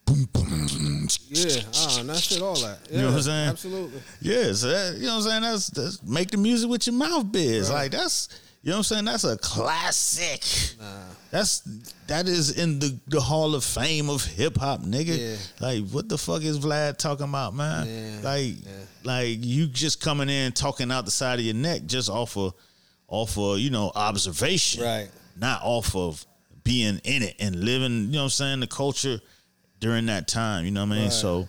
Boom, 0.06 0.28
boom. 0.34 1.08
Yeah. 1.28 1.62
Ah, 1.76 2.00
and 2.00 2.10
that 2.10 2.18
shit, 2.18 2.42
all 2.42 2.56
that. 2.56 2.80
Yeah, 2.90 2.96
You 2.96 3.02
know 3.04 3.08
what 3.10 3.16
I'm 3.18 3.22
saying? 3.22 3.50
Absolutely. 3.50 4.02
Yeah, 4.22 4.52
so 4.54 4.68
that, 4.70 4.98
you 4.98 5.06
know 5.06 5.18
what 5.18 5.26
I'm 5.26 5.30
saying? 5.30 5.42
That's, 5.44 5.68
that's 5.68 6.04
make 6.04 6.32
the 6.32 6.38
music 6.38 6.70
with 6.70 6.88
your 6.88 6.96
mouth 6.96 7.32
biz. 7.32 7.70
Like 7.70 7.92
that's 7.92 8.28
you 8.62 8.72
know 8.72 8.76
what 8.76 8.78
I'm 8.78 8.84
saying? 8.84 9.06
That's 9.06 9.24
a 9.24 9.38
classic. 9.38 10.44
That's 11.32 11.60
that 12.08 12.28
is 12.28 12.58
in 12.58 12.80
the, 12.80 12.98
the 13.08 13.22
Hall 13.22 13.54
of 13.56 13.64
Fame 13.64 14.10
of 14.10 14.26
hip 14.26 14.58
hop, 14.58 14.82
nigga. 14.82 15.18
Yeah. 15.18 15.36
Like 15.60 15.88
what 15.90 16.10
the 16.10 16.18
fuck 16.18 16.42
is 16.44 16.60
Vlad 16.60 16.98
talking 16.98 17.26
about, 17.26 17.54
man? 17.54 17.88
Yeah, 17.88 18.30
Like 18.30 18.54
yeah. 18.66 18.72
like 19.04 19.38
you 19.40 19.68
just 19.68 20.02
coming 20.02 20.30
in 20.30 20.52
talking 20.54 20.92
out 20.92 21.06
the 21.06 21.12
side 21.12 21.40
of 21.40 21.46
your 21.46 21.54
neck 21.56 21.84
just 21.86 22.10
off 22.10 22.36
of 22.36 22.54
off 23.08 23.38
of, 23.38 23.60
you 23.60 23.70
know, 23.70 23.92
observation. 23.96 24.84
Right. 24.84 25.10
Not 25.38 25.62
off 25.64 25.96
of 25.96 26.26
being 26.64 27.00
in 27.04 27.24
it 27.24 27.36
and 27.40 27.56
living, 27.64 28.06
you 28.08 28.12
know 28.14 28.18
what 28.20 28.24
I'm 28.26 28.30
saying, 28.30 28.60
the 28.60 28.68
culture 28.68 29.20
during 29.80 30.08
that 30.08 30.28
time. 30.28 30.66
You 30.66 30.72
know 30.72 30.86
what 30.86 30.96
I 30.96 31.00
mean? 31.02 31.12
So 31.12 31.48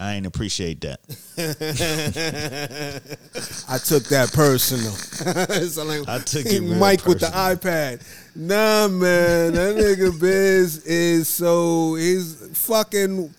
I 0.00 0.14
ain't 0.14 0.24
appreciate 0.24 0.80
that. 0.80 0.98
I 3.68 3.76
took 3.76 4.04
that 4.04 4.32
personal. 4.32 4.92
so 5.68 5.84
like, 5.84 6.08
I 6.08 6.18
took 6.20 6.46
it 6.46 6.60
real 6.62 6.74
Mike 6.76 7.04
with 7.04 7.20
the 7.20 7.26
iPad. 7.26 8.02
Nah, 8.34 8.88
man, 8.88 9.52
that 9.52 9.76
nigga 9.76 10.18
Biz 10.18 10.86
is 10.86 11.28
so 11.28 11.96
he's 11.96 12.48
fucking. 12.66 13.34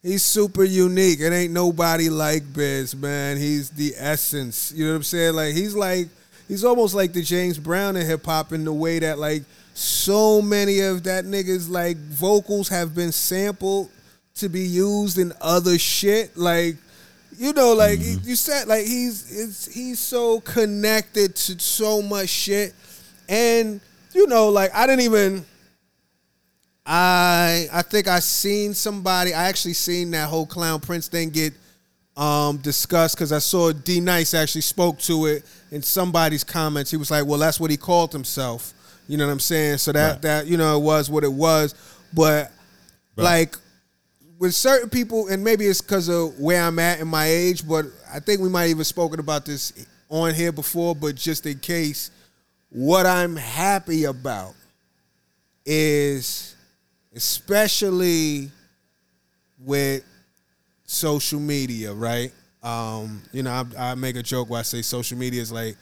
He's 0.00 0.22
super 0.22 0.62
unique. 0.62 1.18
It 1.18 1.32
ain't 1.32 1.52
nobody 1.52 2.08
like 2.08 2.52
Biz, 2.54 2.94
man. 2.94 3.36
He's 3.36 3.70
the 3.70 3.92
essence. 3.96 4.70
You 4.70 4.84
know 4.84 4.92
what 4.92 4.98
I'm 4.98 5.02
saying? 5.02 5.34
Like 5.34 5.54
he's 5.54 5.74
like 5.74 6.06
he's 6.46 6.64
almost 6.64 6.94
like 6.94 7.14
the 7.14 7.22
James 7.22 7.58
Brown 7.58 7.96
in 7.96 8.06
hip 8.06 8.24
hop 8.24 8.52
in 8.52 8.64
the 8.64 8.72
way 8.72 9.00
that 9.00 9.18
like 9.18 9.42
so 9.74 10.40
many 10.40 10.78
of 10.80 11.02
that 11.02 11.24
niggas 11.24 11.68
like 11.68 11.96
vocals 11.96 12.68
have 12.68 12.94
been 12.94 13.10
sampled 13.10 13.90
to 14.36 14.48
be 14.48 14.60
used 14.62 15.18
in 15.18 15.32
other 15.40 15.78
shit. 15.78 16.36
Like 16.36 16.76
you 17.38 17.52
know, 17.52 17.74
like 17.74 17.98
you 18.00 18.34
said, 18.36 18.66
like 18.66 18.86
he's 18.86 19.38
it's, 19.38 19.66
he's 19.72 19.98
so 19.98 20.40
connected 20.40 21.36
to 21.36 21.58
so 21.58 22.00
much 22.00 22.28
shit, 22.28 22.74
and 23.28 23.80
you 24.14 24.26
know, 24.26 24.48
like 24.48 24.74
I 24.74 24.86
didn't 24.86 25.02
even. 25.02 25.44
I 26.84 27.66
I 27.72 27.82
think 27.82 28.06
I 28.06 28.20
seen 28.20 28.72
somebody. 28.72 29.34
I 29.34 29.48
actually 29.48 29.72
seen 29.74 30.12
that 30.12 30.28
whole 30.28 30.46
clown 30.46 30.80
prince 30.80 31.08
thing 31.08 31.30
get 31.30 31.52
um, 32.16 32.58
discussed 32.58 33.16
because 33.16 33.32
I 33.32 33.38
saw 33.38 33.72
D 33.72 34.00
Nice 34.00 34.34
actually 34.34 34.60
spoke 34.60 34.98
to 35.00 35.26
it 35.26 35.44
in 35.72 35.82
somebody's 35.82 36.44
comments. 36.44 36.90
He 36.90 36.96
was 36.96 37.10
like, 37.10 37.26
"Well, 37.26 37.40
that's 37.40 37.58
what 37.58 37.70
he 37.70 37.76
called 37.76 38.12
himself." 38.12 38.72
You 39.08 39.16
know 39.16 39.26
what 39.26 39.32
I'm 39.32 39.40
saying? 39.40 39.78
So 39.78 39.92
that 39.92 40.12
Right. 40.12 40.22
that 40.22 40.46
you 40.46 40.56
know 40.56 40.76
it 40.78 40.82
was 40.82 41.10
what 41.10 41.24
it 41.24 41.32
was, 41.32 41.74
but 42.14 42.52
like 43.16 43.56
with 44.38 44.54
certain 44.54 44.90
people, 44.90 45.28
and 45.28 45.42
maybe 45.42 45.66
it's 45.66 45.80
because 45.80 46.08
of 46.08 46.38
where 46.38 46.62
I'm 46.62 46.78
at 46.78 47.00
in 47.00 47.08
my 47.08 47.26
age, 47.26 47.66
but 47.66 47.86
I 48.12 48.20
think 48.20 48.40
we 48.40 48.48
might 48.48 48.68
even 48.68 48.84
spoken 48.84 49.20
about 49.20 49.44
this 49.44 49.72
on 50.08 50.34
here 50.34 50.52
before. 50.52 50.94
But 50.94 51.14
just 51.14 51.46
in 51.46 51.58
case, 51.58 52.10
what 52.70 53.06
I'm 53.06 53.36
happy 53.36 54.04
about 54.04 54.54
is, 55.64 56.54
especially 57.14 58.50
with 59.58 60.04
social 60.84 61.40
media, 61.40 61.92
right? 61.92 62.32
Um, 62.62 63.22
you 63.32 63.42
know, 63.42 63.64
I, 63.76 63.90
I 63.90 63.94
make 63.94 64.16
a 64.16 64.22
joke 64.22 64.50
where 64.50 64.60
I 64.60 64.62
say 64.62 64.82
social 64.82 65.16
media 65.16 65.40
is 65.40 65.52
like 65.52 65.76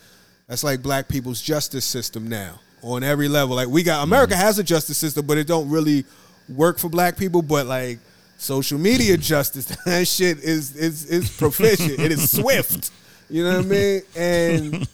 that's 0.46 0.62
like 0.62 0.82
black 0.82 1.08
people's 1.08 1.40
justice 1.40 1.84
system 1.84 2.28
now 2.28 2.60
on 2.82 3.02
every 3.02 3.28
level. 3.28 3.56
Like 3.56 3.68
we 3.68 3.82
got 3.82 4.04
America 4.04 4.36
has 4.36 4.58
a 4.58 4.64
justice 4.64 4.98
system, 4.98 5.26
but 5.26 5.38
it 5.38 5.46
don't 5.46 5.68
really 5.68 6.04
work 6.48 6.78
for 6.78 6.88
black 6.88 7.16
people. 7.16 7.42
But 7.42 7.66
like 7.66 7.98
social 8.44 8.78
media 8.78 9.16
justice, 9.16 9.64
that 9.86 10.06
shit 10.06 10.38
is 10.38 10.76
is 10.76 11.06
is 11.06 11.36
proficient. 11.36 11.98
it 11.98 12.12
is 12.12 12.30
swift. 12.40 12.90
You 13.30 13.44
know 13.44 13.56
what 13.56 13.66
I 13.66 13.68
mean? 13.68 14.02
And 14.16 14.88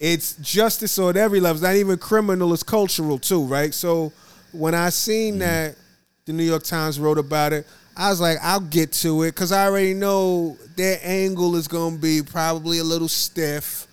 it's 0.00 0.36
justice 0.36 0.98
on 0.98 1.16
every 1.16 1.40
level. 1.40 1.56
It's 1.56 1.62
not 1.62 1.76
even 1.76 1.98
criminal, 1.98 2.52
it's 2.52 2.62
cultural 2.62 3.18
too, 3.18 3.44
right? 3.44 3.74
So 3.74 4.12
when 4.52 4.74
I 4.74 4.90
seen 4.90 5.34
mm-hmm. 5.34 5.40
that 5.40 5.76
the 6.24 6.32
New 6.32 6.44
York 6.44 6.62
Times 6.62 7.00
wrote 7.00 7.18
about 7.18 7.52
it, 7.52 7.66
I 7.96 8.08
was 8.08 8.20
like, 8.20 8.38
I'll 8.40 8.60
get 8.60 8.92
to 8.92 9.24
it 9.24 9.32
because 9.32 9.52
I 9.52 9.66
already 9.66 9.94
know 9.94 10.56
their 10.76 10.98
angle 11.02 11.56
is 11.56 11.68
going 11.68 11.96
to 11.96 12.00
be 12.00 12.22
probably 12.22 12.78
a 12.78 12.84
little 12.84 13.08
stiff. 13.08 13.86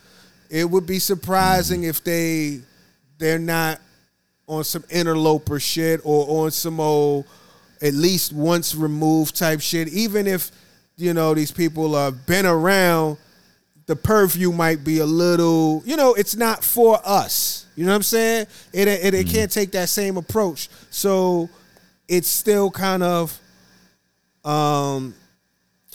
It 0.50 0.70
would 0.70 0.86
be 0.86 1.00
surprising 1.00 1.82
mm-hmm. 1.82 1.90
if 1.90 2.04
they 2.04 2.62
they're 3.18 3.40
not 3.40 3.82
on 4.48 4.64
some 4.64 4.84
interloper 4.90 5.60
shit 5.60 6.02
or 6.04 6.46
on 6.46 6.52
some 6.52 6.80
old 6.80 7.26
at 7.82 7.94
least 7.94 8.34
once 8.34 8.76
removed 8.76 9.36
type 9.36 9.62
shit. 9.62 9.88
Even 9.90 10.28
if 10.28 10.52
you 10.98 11.14
know 11.14 11.34
these 11.34 11.52
people 11.52 11.96
have 11.96 12.26
been 12.26 12.46
around, 12.46 13.18
the 13.86 13.96
purview 13.96 14.52
might 14.52 14.84
be 14.84 15.00
a 15.00 15.06
little. 15.06 15.82
You 15.86 15.96
know, 15.96 16.14
it's 16.14 16.36
not 16.36 16.64
for 16.64 17.00
us. 17.06 17.66
You 17.76 17.86
know 17.86 17.92
what 17.92 17.98
I'm 17.98 18.04
saying? 18.04 18.48
It 18.74 18.88
it, 18.88 19.14
it 19.14 19.28
can't 19.28 19.52
take 19.52 19.72
that 19.72 19.90
same 19.90 20.18
approach. 20.18 20.70
So 20.90 21.50
it's 22.08 22.28
still 22.28 22.70
kind 22.72 23.04
of 23.04 23.40
um, 24.44 25.14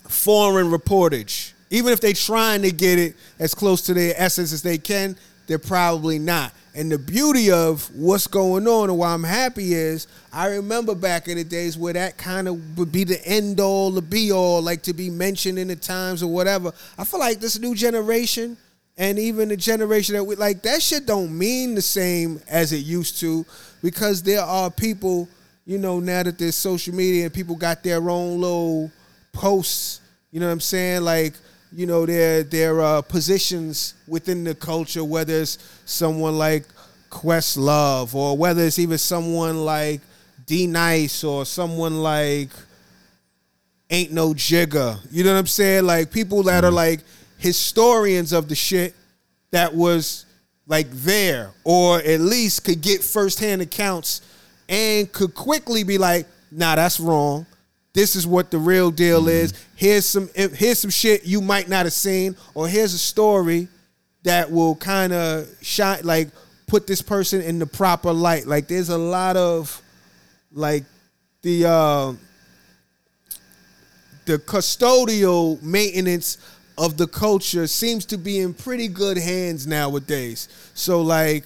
foreign 0.08 0.70
reportage. 0.70 1.52
Even 1.70 1.92
if 1.92 2.00
they're 2.00 2.12
trying 2.12 2.62
to 2.62 2.70
get 2.70 2.98
it 2.98 3.16
as 3.38 3.54
close 3.54 3.82
to 3.82 3.94
their 3.94 4.14
essence 4.16 4.52
as 4.52 4.62
they 4.62 4.78
can, 4.78 5.16
they're 5.46 5.58
probably 5.58 6.18
not. 6.18 6.52
And 6.76 6.90
the 6.90 6.98
beauty 6.98 7.52
of 7.52 7.88
what's 7.94 8.26
going 8.26 8.66
on 8.66 8.90
and 8.90 8.98
why 8.98 9.14
I'm 9.14 9.22
happy 9.22 9.74
is 9.74 10.08
I 10.32 10.48
remember 10.48 10.94
back 10.94 11.28
in 11.28 11.36
the 11.36 11.44
days 11.44 11.78
where 11.78 11.92
that 11.92 12.18
kind 12.18 12.48
of 12.48 12.78
would 12.78 12.90
be 12.90 13.04
the 13.04 13.24
end 13.26 13.60
all, 13.60 13.92
the 13.92 14.02
be 14.02 14.32
all, 14.32 14.60
like 14.60 14.82
to 14.82 14.92
be 14.92 15.08
mentioned 15.08 15.58
in 15.58 15.68
the 15.68 15.76
times 15.76 16.22
or 16.22 16.26
whatever. 16.26 16.72
I 16.98 17.04
feel 17.04 17.20
like 17.20 17.38
this 17.38 17.58
new 17.60 17.74
generation 17.74 18.56
and 18.96 19.18
even 19.18 19.48
the 19.48 19.56
generation 19.56 20.14
that 20.14 20.24
we 20.24 20.36
like 20.36 20.62
that 20.62 20.82
shit 20.82 21.06
don't 21.06 21.36
mean 21.36 21.74
the 21.74 21.82
same 21.82 22.40
as 22.48 22.72
it 22.72 22.78
used 22.78 23.20
to 23.20 23.44
because 23.82 24.22
there 24.22 24.42
are 24.42 24.70
people, 24.70 25.28
you 25.66 25.78
know, 25.78 26.00
now 26.00 26.22
that 26.22 26.38
there's 26.38 26.56
social 26.56 26.94
media 26.94 27.24
and 27.24 27.34
people 27.34 27.54
got 27.54 27.82
their 27.84 28.08
own 28.08 28.40
little 28.40 28.90
posts, 29.32 30.00
you 30.32 30.40
know 30.40 30.46
what 30.46 30.52
I'm 30.52 30.60
saying? 30.60 31.02
Like, 31.02 31.34
you 31.74 31.86
know, 31.86 32.06
their 32.06 32.42
their 32.42 32.80
uh, 32.80 33.02
positions 33.02 33.94
within 34.06 34.44
the 34.44 34.54
culture, 34.54 35.04
whether 35.04 35.34
it's 35.34 35.58
someone 35.84 36.38
like 36.38 36.64
Questlove 37.10 38.14
or 38.14 38.36
whether 38.36 38.62
it's 38.62 38.78
even 38.78 38.98
someone 38.98 39.64
like 39.64 40.00
D 40.46 40.66
Nice 40.66 41.24
or 41.24 41.44
someone 41.44 42.02
like 42.02 42.50
Ain't 43.90 44.12
No 44.12 44.34
Jigger. 44.34 44.98
You 45.10 45.24
know 45.24 45.32
what 45.32 45.40
I'm 45.40 45.46
saying? 45.46 45.84
Like 45.84 46.10
people 46.10 46.42
that 46.44 46.64
are 46.64 46.70
like 46.70 47.00
historians 47.38 48.32
of 48.32 48.48
the 48.48 48.54
shit 48.54 48.94
that 49.50 49.74
was 49.74 50.26
like 50.66 50.90
there 50.90 51.52
or 51.64 51.98
at 51.98 52.20
least 52.20 52.64
could 52.64 52.80
get 52.80 53.02
firsthand 53.02 53.62
accounts 53.62 54.22
and 54.68 55.10
could 55.12 55.34
quickly 55.34 55.84
be 55.84 55.98
like, 55.98 56.26
nah, 56.50 56.74
that's 56.74 56.98
wrong. 56.98 57.46
This 57.94 58.16
is 58.16 58.26
what 58.26 58.50
the 58.50 58.58
real 58.58 58.90
deal 58.90 59.28
is. 59.28 59.54
Here's 59.76 60.04
some 60.04 60.28
here's 60.34 60.80
some 60.80 60.90
shit 60.90 61.24
you 61.24 61.40
might 61.40 61.68
not 61.68 61.86
have 61.86 61.92
seen, 61.92 62.36
or 62.52 62.68
here's 62.68 62.92
a 62.92 62.98
story 62.98 63.68
that 64.24 64.50
will 64.50 64.74
kind 64.74 65.12
of 65.12 65.46
shine 65.62 66.00
like 66.02 66.28
put 66.66 66.88
this 66.88 67.00
person 67.00 67.40
in 67.40 67.60
the 67.60 67.66
proper 67.66 68.12
light. 68.12 68.46
Like 68.46 68.66
there's 68.66 68.88
a 68.88 68.98
lot 68.98 69.36
of 69.36 69.80
like 70.52 70.84
the 71.42 71.66
uh 71.66 72.12
the 74.24 74.38
custodial 74.38 75.62
maintenance 75.62 76.38
of 76.76 76.96
the 76.96 77.06
culture 77.06 77.68
seems 77.68 78.04
to 78.06 78.18
be 78.18 78.40
in 78.40 78.54
pretty 78.54 78.88
good 78.88 79.18
hands 79.18 79.66
nowadays. 79.66 80.48
So 80.74 81.02
like, 81.02 81.44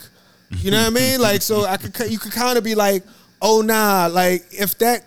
you 0.50 0.70
know 0.70 0.80
what 0.80 0.86
I 0.86 0.90
mean? 0.90 1.20
Like, 1.20 1.42
so 1.42 1.66
I 1.66 1.76
could 1.76 2.10
you 2.10 2.18
could 2.18 2.32
kind 2.32 2.56
of 2.56 2.64
be 2.64 2.74
like, 2.74 3.02
oh 3.42 3.60
nah, 3.60 4.08
like 4.10 4.46
if 4.50 4.78
that 4.78 5.04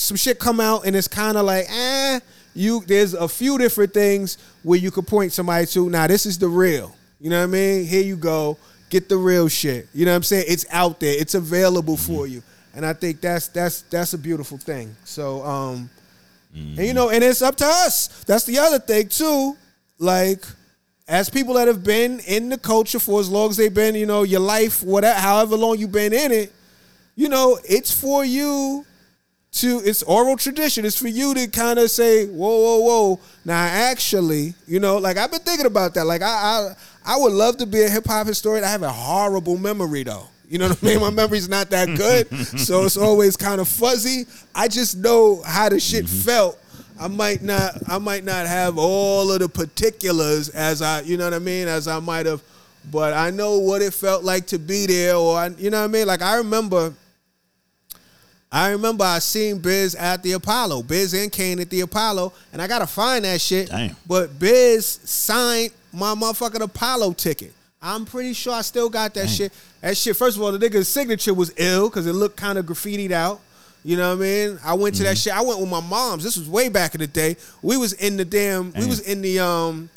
some 0.00 0.16
shit 0.16 0.38
come 0.38 0.60
out 0.60 0.86
and 0.86 0.96
it's 0.96 1.08
kind 1.08 1.36
of 1.36 1.44
like, 1.44 1.66
eh, 1.68 2.20
you 2.54 2.82
there's 2.86 3.14
a 3.14 3.28
few 3.28 3.58
different 3.58 3.94
things 3.94 4.38
where 4.62 4.78
you 4.78 4.90
could 4.90 5.06
point 5.06 5.32
somebody 5.32 5.66
to. 5.66 5.88
Now 5.88 6.06
this 6.06 6.26
is 6.26 6.38
the 6.38 6.48
real. 6.48 6.94
You 7.20 7.30
know 7.30 7.38
what 7.38 7.44
I 7.44 7.46
mean? 7.46 7.84
Here 7.84 8.02
you 8.02 8.16
go. 8.16 8.56
Get 8.88 9.08
the 9.08 9.16
real 9.16 9.48
shit. 9.48 9.88
You 9.94 10.04
know 10.04 10.12
what 10.12 10.16
I'm 10.16 10.22
saying? 10.24 10.46
It's 10.48 10.66
out 10.70 10.98
there. 11.00 11.14
It's 11.16 11.34
available 11.34 11.96
for 11.96 12.26
you. 12.26 12.42
And 12.74 12.84
I 12.84 12.92
think 12.92 13.20
that's 13.20 13.48
that's 13.48 13.82
that's 13.82 14.14
a 14.14 14.18
beautiful 14.18 14.58
thing. 14.58 14.96
So 15.04 15.44
um 15.44 15.90
and 16.52 16.78
you 16.78 16.94
know, 16.94 17.10
and 17.10 17.22
it's 17.22 17.42
up 17.42 17.56
to 17.56 17.64
us. 17.64 18.24
That's 18.24 18.44
the 18.44 18.58
other 18.58 18.78
thing 18.78 19.08
too. 19.08 19.56
Like, 19.98 20.44
as 21.06 21.30
people 21.30 21.54
that 21.54 21.68
have 21.68 21.84
been 21.84 22.20
in 22.20 22.48
the 22.48 22.58
culture 22.58 22.98
for 22.98 23.20
as 23.20 23.28
long 23.28 23.50
as 23.50 23.56
they've 23.56 23.72
been, 23.72 23.94
you 23.94 24.06
know, 24.06 24.22
your 24.22 24.40
life, 24.40 24.82
whatever, 24.82 25.18
however 25.18 25.56
long 25.56 25.78
you've 25.78 25.92
been 25.92 26.12
in 26.12 26.32
it, 26.32 26.52
you 27.14 27.28
know, 27.28 27.58
it's 27.68 27.92
for 27.92 28.24
you 28.24 28.84
to. 29.52 29.80
It's 29.84 30.02
oral 30.02 30.36
tradition. 30.36 30.84
It's 30.84 30.98
for 30.98 31.08
you 31.08 31.34
to 31.34 31.46
kind 31.48 31.78
of 31.78 31.90
say, 31.90 32.26
whoa, 32.26 32.56
whoa, 32.56 32.78
whoa. 32.80 33.20
Now, 33.44 33.62
actually, 33.62 34.54
you 34.66 34.80
know, 34.80 34.98
like 34.98 35.16
I've 35.16 35.30
been 35.30 35.40
thinking 35.40 35.66
about 35.66 35.94
that. 35.94 36.04
Like, 36.04 36.22
I, 36.22 36.26
I, 36.26 36.74
I 37.04 37.16
would 37.18 37.32
love 37.32 37.56
to 37.58 37.66
be 37.66 37.82
a 37.82 37.88
hip 37.88 38.06
hop 38.06 38.26
historian. 38.26 38.64
I 38.64 38.68
have 38.68 38.82
a 38.82 38.92
horrible 38.92 39.58
memory 39.58 40.02
though. 40.02 40.28
You 40.50 40.58
know 40.58 40.68
what 40.68 40.82
I 40.82 40.86
mean? 40.86 41.00
My 41.00 41.10
memory's 41.10 41.48
not 41.48 41.70
that 41.70 41.96
good, 41.96 42.28
so 42.58 42.84
it's 42.84 42.96
always 42.96 43.36
kind 43.36 43.60
of 43.60 43.68
fuzzy. 43.68 44.26
I 44.52 44.66
just 44.66 44.96
know 44.96 45.42
how 45.42 45.68
the 45.68 45.78
shit 45.78 46.06
mm-hmm. 46.06 46.16
felt. 46.22 46.58
I 46.98 47.06
might 47.06 47.40
not, 47.40 47.76
I 47.88 47.98
might 47.98 48.24
not 48.24 48.48
have 48.48 48.76
all 48.76 49.30
of 49.32 49.38
the 49.38 49.48
particulars 49.48 50.48
as 50.48 50.82
I, 50.82 51.02
you 51.02 51.16
know 51.16 51.24
what 51.24 51.34
I 51.34 51.38
mean, 51.38 51.68
as 51.68 51.86
I 51.86 52.00
might 52.00 52.26
have, 52.26 52.42
but 52.90 53.14
I 53.14 53.30
know 53.30 53.58
what 53.58 53.80
it 53.80 53.94
felt 53.94 54.24
like 54.24 54.48
to 54.48 54.58
be 54.58 54.86
there, 54.86 55.14
or 55.14 55.36
I, 55.38 55.46
you 55.56 55.70
know 55.70 55.78
what 55.78 55.88
I 55.88 55.92
mean. 55.92 56.06
Like 56.08 56.20
I 56.20 56.36
remember, 56.38 56.92
I 58.52 58.70
remember 58.70 59.04
I 59.04 59.20
seen 59.20 59.58
Biz 59.58 59.94
at 59.94 60.22
the 60.22 60.32
Apollo, 60.32 60.82
Biz 60.82 61.14
and 61.14 61.30
Kane 61.30 61.60
at 61.60 61.70
the 61.70 61.82
Apollo, 61.82 62.32
and 62.52 62.60
I 62.60 62.66
gotta 62.66 62.86
find 62.86 63.24
that 63.24 63.40
shit. 63.40 63.68
Damn. 63.68 63.94
But 64.06 64.38
Biz 64.38 64.86
signed 65.04 65.70
my 65.92 66.14
motherfucking 66.14 66.60
Apollo 66.60 67.12
ticket. 67.12 67.52
I'm 67.82 68.04
pretty 68.04 68.34
sure 68.34 68.52
I 68.52 68.60
still 68.62 68.90
got 68.90 69.14
that 69.14 69.28
shit. 69.28 69.52
That 69.80 69.96
shit, 69.96 70.16
first 70.16 70.36
of 70.36 70.42
all, 70.42 70.52
the 70.52 70.58
nigga's 70.58 70.88
signature 70.88 71.32
was 71.32 71.52
ill 71.56 71.88
because 71.88 72.06
it 72.06 72.12
looked 72.12 72.36
kind 72.36 72.58
of 72.58 72.66
graffitied 72.66 73.12
out. 73.12 73.40
You 73.82 73.96
know 73.96 74.14
what 74.14 74.22
I 74.22 74.26
mean? 74.26 74.58
I 74.62 74.74
went 74.74 74.96
to 74.96 75.04
that 75.04 75.16
shit. 75.16 75.32
I 75.32 75.40
went 75.40 75.58
with 75.58 75.70
my 75.70 75.80
moms. 75.80 76.22
This 76.22 76.36
was 76.36 76.48
way 76.48 76.68
back 76.68 76.94
in 76.94 77.00
the 77.00 77.06
day. 77.06 77.36
We 77.62 77.78
was 77.78 77.94
in 77.94 78.18
the 78.18 78.26
damn. 78.26 78.72
We 78.72 78.86
was 78.86 79.00
in 79.00 79.22
the 79.22 79.38
um, 79.38 79.88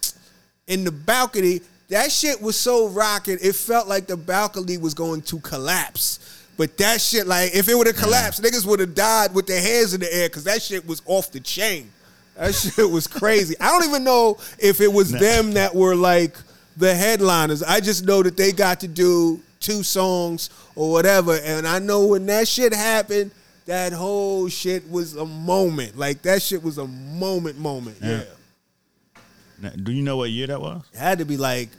in 0.68 0.86
the 0.86 0.92
balcony. 0.92 1.60
That 1.90 2.12
shit 2.12 2.42
was 2.42 2.56
so 2.56 2.88
rocking. 2.88 3.38
It 3.42 3.56
felt 3.56 3.90
like 3.90 4.08
the 4.08 4.16
balcony 4.16 4.78
was 4.78 4.94
going 4.94 5.22
to 5.24 5.40
collapse. 5.40 6.33
But 6.56 6.78
that 6.78 7.02
shit, 7.02 7.26
like, 7.26 7.56
if 7.56 7.68
it 7.68 7.76
would 7.76 7.88
have 7.88 7.96
collapsed, 7.96 8.42
niggas 8.42 8.66
would 8.66 8.80
have 8.80 8.94
died 8.94 9.34
with 9.34 9.48
their 9.48 9.62
hands 9.62 9.94
in 9.94 10.02
the 10.02 10.14
air 10.14 10.30
because 10.30 10.44
that 10.44 10.62
shit 10.62 10.86
was 10.88 11.02
off 11.06 11.32
the 11.32 11.40
chain. 11.40 11.92
That 12.36 12.54
shit 12.56 12.90
was 12.90 13.08
crazy. 13.08 13.56
I 13.60 13.70
don't 13.70 13.90
even 13.90 14.04
know 14.04 14.38
if 14.60 14.82
it 14.82 14.92
was 14.92 15.12
them 15.12 15.54
that 15.54 15.74
were 15.74 15.96
like 15.96 16.36
the 16.78 16.94
headliners. 16.94 17.64
I 17.64 17.80
just 17.80 18.06
know 18.06 18.22
that 18.24 18.38
they 18.38 18.52
got 18.52 18.80
to 18.82 18.88
do 18.88 19.42
two 19.60 19.84
songs 19.84 20.50
or 20.76 20.92
whatever. 20.92 21.40
And 21.44 21.68
I 21.68 21.80
know 21.80 22.06
when 22.08 22.26
that 22.28 22.48
shit 22.48 22.74
happened, 22.74 23.32
that 23.66 23.94
whole 23.94 24.50
shit 24.50 24.90
was 24.92 25.16
a 25.16 25.26
moment. 25.26 25.98
Like 25.98 26.22
that 26.24 26.42
shit 26.42 26.62
was 26.62 26.78
a 26.78 26.88
moment, 26.88 27.58
moment. 27.58 27.98
Yeah. 28.02 28.10
Yeah. 28.18 29.22
Now, 29.62 29.70
do 29.70 29.92
you 29.94 30.04
know 30.04 30.18
what 30.18 30.30
year 30.30 30.48
that 30.48 30.60
was? 30.60 30.84
It 30.94 31.00
had 31.00 31.20
to 31.20 31.26
be 31.26 31.38
like 31.38 31.70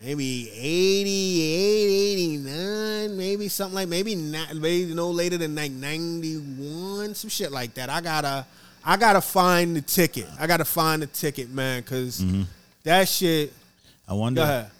maybe 0.00 0.50
88, 0.50 2.12
89, 2.12 3.16
maybe 3.16 3.48
something 3.48 3.74
like 3.74 3.88
maybe 3.88 4.14
not 4.14 4.54
maybe 4.54 4.94
no 4.94 5.10
later 5.10 5.36
than 5.38 5.54
like 5.54 5.72
91, 5.72 7.14
some 7.14 7.30
shit 7.30 7.52
like 7.52 7.74
that. 7.74 7.90
I 7.90 8.00
gotta 8.00 8.46
I 8.84 8.96
gotta 8.96 9.20
find 9.20 9.76
the 9.76 9.82
ticket. 9.82 10.26
I 10.38 10.46
gotta 10.46 10.64
find 10.64 11.02
the 11.02 11.06
ticket, 11.06 11.50
man, 11.50 11.82
because 11.82 12.24
that 12.84 13.08
shit. 13.08 13.52
I 14.08 14.14
wonder. 14.14 14.70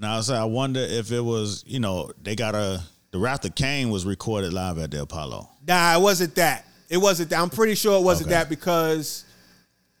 Now 0.00 0.18
I 0.18 0.20
say 0.20 0.36
I 0.36 0.44
wonder 0.44 0.80
if 0.80 1.10
it 1.10 1.20
was 1.20 1.64
you 1.66 1.80
know 1.80 2.10
they 2.22 2.36
got 2.36 2.54
a 2.54 2.82
the 3.10 3.18
Wrath 3.18 3.44
of 3.44 3.54
Kane 3.54 3.90
was 3.90 4.04
recorded 4.04 4.52
live 4.52 4.78
at 4.78 4.90
the 4.90 5.02
Apollo. 5.02 5.48
Nah, 5.66 5.96
it 5.96 6.00
wasn't 6.00 6.34
that. 6.34 6.66
It 6.90 6.98
wasn't 6.98 7.30
that. 7.30 7.40
I'm 7.40 7.48
pretty 7.50 7.74
sure 7.74 7.98
it 7.98 8.02
wasn't 8.04 8.28
Okay. 8.28 8.34
that 8.38 8.48
because, 8.50 9.24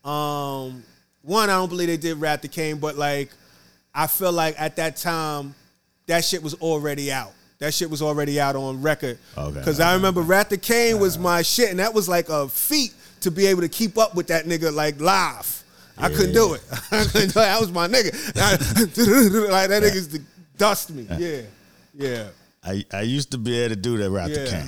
um, 0.04 0.82
one, 1.22 1.48
I 1.50 1.54
don't 1.54 1.68
believe 1.70 1.88
they 1.88 1.96
did 1.96 2.18
Wrath 2.20 2.42
the 2.42 2.48
Kane, 2.48 2.78
but 2.78 2.96
like, 2.96 3.30
I 3.94 4.06
feel 4.06 4.32
like 4.32 4.60
at 4.60 4.76
that 4.76 4.96
time, 4.96 5.54
that 6.06 6.24
shit 6.24 6.42
was 6.42 6.54
already 6.54 7.12
out. 7.12 7.32
That 7.58 7.74
shit 7.74 7.90
was 7.90 8.02
already 8.02 8.40
out 8.40 8.54
on 8.54 8.82
record. 8.82 9.18
Okay. 9.36 9.58
Because 9.58 9.80
I 9.80 9.94
remember 9.94 10.22
Wrath 10.22 10.48
the 10.48 10.96
was 10.98 11.16
uh-huh. 11.16 11.22
my 11.22 11.42
shit, 11.42 11.70
and 11.70 11.80
that 11.80 11.92
was 11.92 12.08
like 12.08 12.28
a 12.28 12.48
feat 12.48 12.94
to 13.22 13.30
be 13.30 13.46
able 13.46 13.62
to 13.62 13.68
keep 13.68 13.98
up 13.98 14.14
with 14.14 14.28
that 14.28 14.44
nigga 14.44 14.72
like 14.72 15.00
live. 15.00 15.64
I 15.96 16.08
couldn't 16.08 16.34
do 16.34 16.54
it. 16.54 16.62
I 16.92 17.04
couldn't 17.04 17.34
do 17.34 17.40
it. 17.40 17.44
That 17.44 17.60
was 17.60 17.72
my 17.72 17.88
nigga. 17.88 18.12
like 19.50 19.68
that 19.68 19.82
nigga's 19.82 20.06
to 20.08 20.20
dust 20.56 20.90
me. 20.90 21.06
Yeah, 21.18 21.40
yeah. 21.94 22.28
I 22.62 22.84
I 22.92 23.02
used 23.02 23.32
to 23.32 23.38
be 23.38 23.58
able 23.58 23.74
to 23.74 23.80
do 23.80 23.96
that 23.98 24.10
Wrath 24.10 24.30
Yeah. 24.30 24.64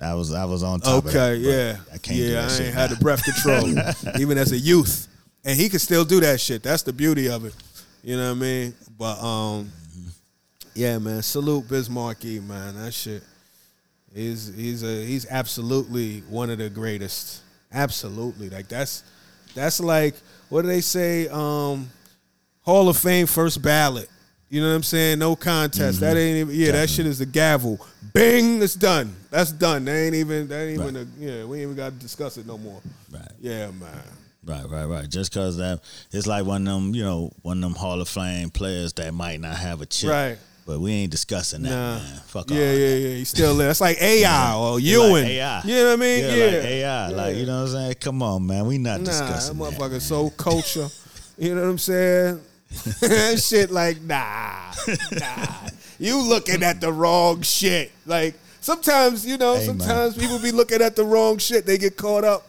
I 0.00 0.14
was 0.14 0.34
I 0.34 0.44
was 0.44 0.62
on 0.62 0.80
top 0.80 1.06
of 1.06 1.12
that. 1.12 1.32
Okay, 1.32 1.36
yeah. 1.36 1.76
I 1.92 1.98
can't 1.98 2.18
yeah, 2.18 2.26
do 2.26 2.32
that 2.32 2.50
Yeah, 2.50 2.64
I 2.64 2.66
ain't 2.66 2.74
had 2.74 2.90
the 2.90 2.96
breath 2.96 3.22
control, 3.24 3.68
even 4.20 4.36
as 4.36 4.52
a 4.52 4.58
youth. 4.58 5.08
And 5.44 5.58
he 5.58 5.68
could 5.68 5.80
still 5.80 6.04
do 6.04 6.20
that 6.20 6.40
shit. 6.40 6.62
That's 6.62 6.82
the 6.82 6.92
beauty 6.92 7.28
of 7.28 7.44
it. 7.44 7.54
You 8.02 8.16
know 8.16 8.30
what 8.30 8.36
I 8.36 8.40
mean? 8.40 8.74
But 8.98 9.22
um 9.22 9.70
yeah, 10.74 10.98
man. 10.98 11.22
Salute 11.22 11.68
Biz 11.68 11.90
Markie, 11.90 12.40
man. 12.40 12.76
That 12.76 12.92
shit. 12.92 13.22
He's 14.14 14.52
he's 14.54 14.82
a 14.82 15.06
he's 15.06 15.26
absolutely 15.30 16.20
one 16.28 16.50
of 16.50 16.58
the 16.58 16.68
greatest. 16.70 17.42
Absolutely. 17.72 18.50
Like 18.50 18.68
that's 18.68 19.04
that's 19.54 19.80
like 19.80 20.14
what 20.48 20.62
do 20.62 20.68
they 20.68 20.80
say? 20.80 21.28
Um 21.28 21.90
Hall 22.62 22.88
of 22.88 22.96
Fame 22.96 23.26
first 23.26 23.62
ballot. 23.62 24.08
You 24.48 24.60
know 24.60 24.68
what 24.68 24.74
I'm 24.74 24.82
saying? 24.82 25.18
No 25.18 25.34
contest. 25.34 26.00
That 26.00 26.16
ain't 26.16 26.36
even 26.36 26.54
yeah, 26.54 26.72
that 26.72 26.90
shit 26.90 27.06
is 27.06 27.20
the 27.20 27.26
gavel. 27.26 27.80
Bing, 28.12 28.60
it's 28.60 28.74
done. 28.74 29.16
That's 29.30 29.50
done. 29.50 29.86
That 29.86 29.96
ain't 29.96 30.14
even 30.14 30.46
that 30.48 30.68
ain't 30.68 30.80
even 30.80 30.96
a, 30.96 31.06
yeah, 31.18 31.44
we 31.44 31.58
ain't 31.58 31.62
even 31.62 31.76
gotta 31.76 31.94
discuss 31.94 32.36
it 32.36 32.46
no 32.46 32.58
more. 32.58 32.80
Right. 33.10 33.32
Yeah, 33.40 33.70
man. 33.70 34.02
Right, 34.44 34.68
right, 34.68 34.84
right. 34.86 35.08
Just 35.08 35.32
cause 35.32 35.56
that 35.58 35.80
it's 36.10 36.26
like 36.26 36.44
one 36.44 36.66
of 36.66 36.74
them, 36.74 36.94
you 36.94 37.04
know, 37.04 37.30
one 37.42 37.58
of 37.58 37.62
them 37.62 37.74
Hall 37.74 38.00
of 38.00 38.08
Fame 38.08 38.50
players 38.50 38.92
that 38.94 39.14
might 39.14 39.40
not 39.40 39.56
have 39.56 39.80
a 39.80 39.86
chip. 39.86 40.10
Right. 40.10 40.38
But 40.66 40.78
we 40.80 40.92
ain't 40.92 41.10
discussing 41.10 41.62
that, 41.62 41.70
Nah. 41.70 41.98
man. 41.98 42.20
Fuck 42.26 42.50
Yeah, 42.50 42.56
all 42.56 42.62
yeah, 42.64 42.88
that. 42.90 42.98
yeah. 43.00 43.14
He's 43.16 43.28
still 43.28 43.56
there. 43.56 43.70
It's 43.70 43.80
like 43.80 44.00
AI 44.00 44.54
or 44.56 44.74
Like 44.74 44.84
Ewan. 44.84 45.24
AI. 45.24 45.62
You 45.64 45.74
know 45.74 45.84
what 45.86 45.92
I 45.92 45.96
mean? 45.96 46.20
Yeah, 46.24 46.34
Yeah. 46.34 46.44
like 46.46 46.64
AI. 46.64 47.08
Like, 47.08 47.36
you 47.36 47.46
know 47.46 47.56
what 47.62 47.68
I'm 47.68 47.74
saying? 47.74 47.94
Come 48.00 48.22
on, 48.22 48.46
man. 48.46 48.66
We 48.66 48.78
not 48.78 49.00
Nah, 49.00 49.04
that 49.06 49.10
discussing 49.10 49.58
that. 49.58 49.64
motherfucker 49.74 50.00
so 50.00 50.30
culture. 50.30 50.88
You 51.38 51.54
know 51.54 51.62
what 51.62 51.70
I'm 51.70 51.78
saying? 51.78 52.40
shit 53.38 53.70
like, 53.70 54.00
nah, 54.02 54.72
nah. 55.12 55.46
You 55.98 56.20
looking 56.20 56.62
at 56.62 56.80
the 56.80 56.92
wrong 56.92 57.40
shit. 57.42 57.90
Like 58.06 58.34
sometimes, 58.60 59.26
you 59.26 59.38
know, 59.38 59.54
Hey, 59.56 59.66
man. 59.68 59.78
sometimes 59.78 60.16
people 60.16 60.38
be 60.38 60.52
looking 60.52 60.82
at 60.82 60.94
the 60.94 61.04
wrong 61.04 61.38
shit. 61.38 61.64
They 61.66 61.78
get 61.78 61.96
caught 61.96 62.22
up 62.24 62.46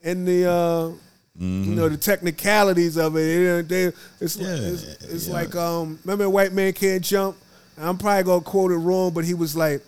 in 0.00 0.24
the 0.24 0.50
uh 0.50 0.90
Mm-hmm. 1.36 1.70
you 1.70 1.74
know 1.76 1.88
the 1.88 1.96
technicalities 1.96 2.96
of 2.98 3.16
it. 3.16 3.26
You 3.26 3.44
know, 3.46 3.62
they, 3.62 3.84
it's 4.20 4.36
Yeah, 4.36 4.48
it's, 4.54 4.82
it's 5.04 5.26
yeah. 5.28 5.32
like 5.34 5.54
um 5.56 5.98
remember 6.04 6.28
White 6.28 6.52
Man 6.52 6.72
Can't 6.74 7.02
Jump? 7.02 7.36
I'm 7.78 7.96
probably 7.96 8.22
gonna 8.24 8.42
quote 8.44 8.70
it 8.70 8.76
wrong, 8.76 9.12
but 9.14 9.24
he 9.24 9.32
was 9.34 9.56
like, 9.56 9.82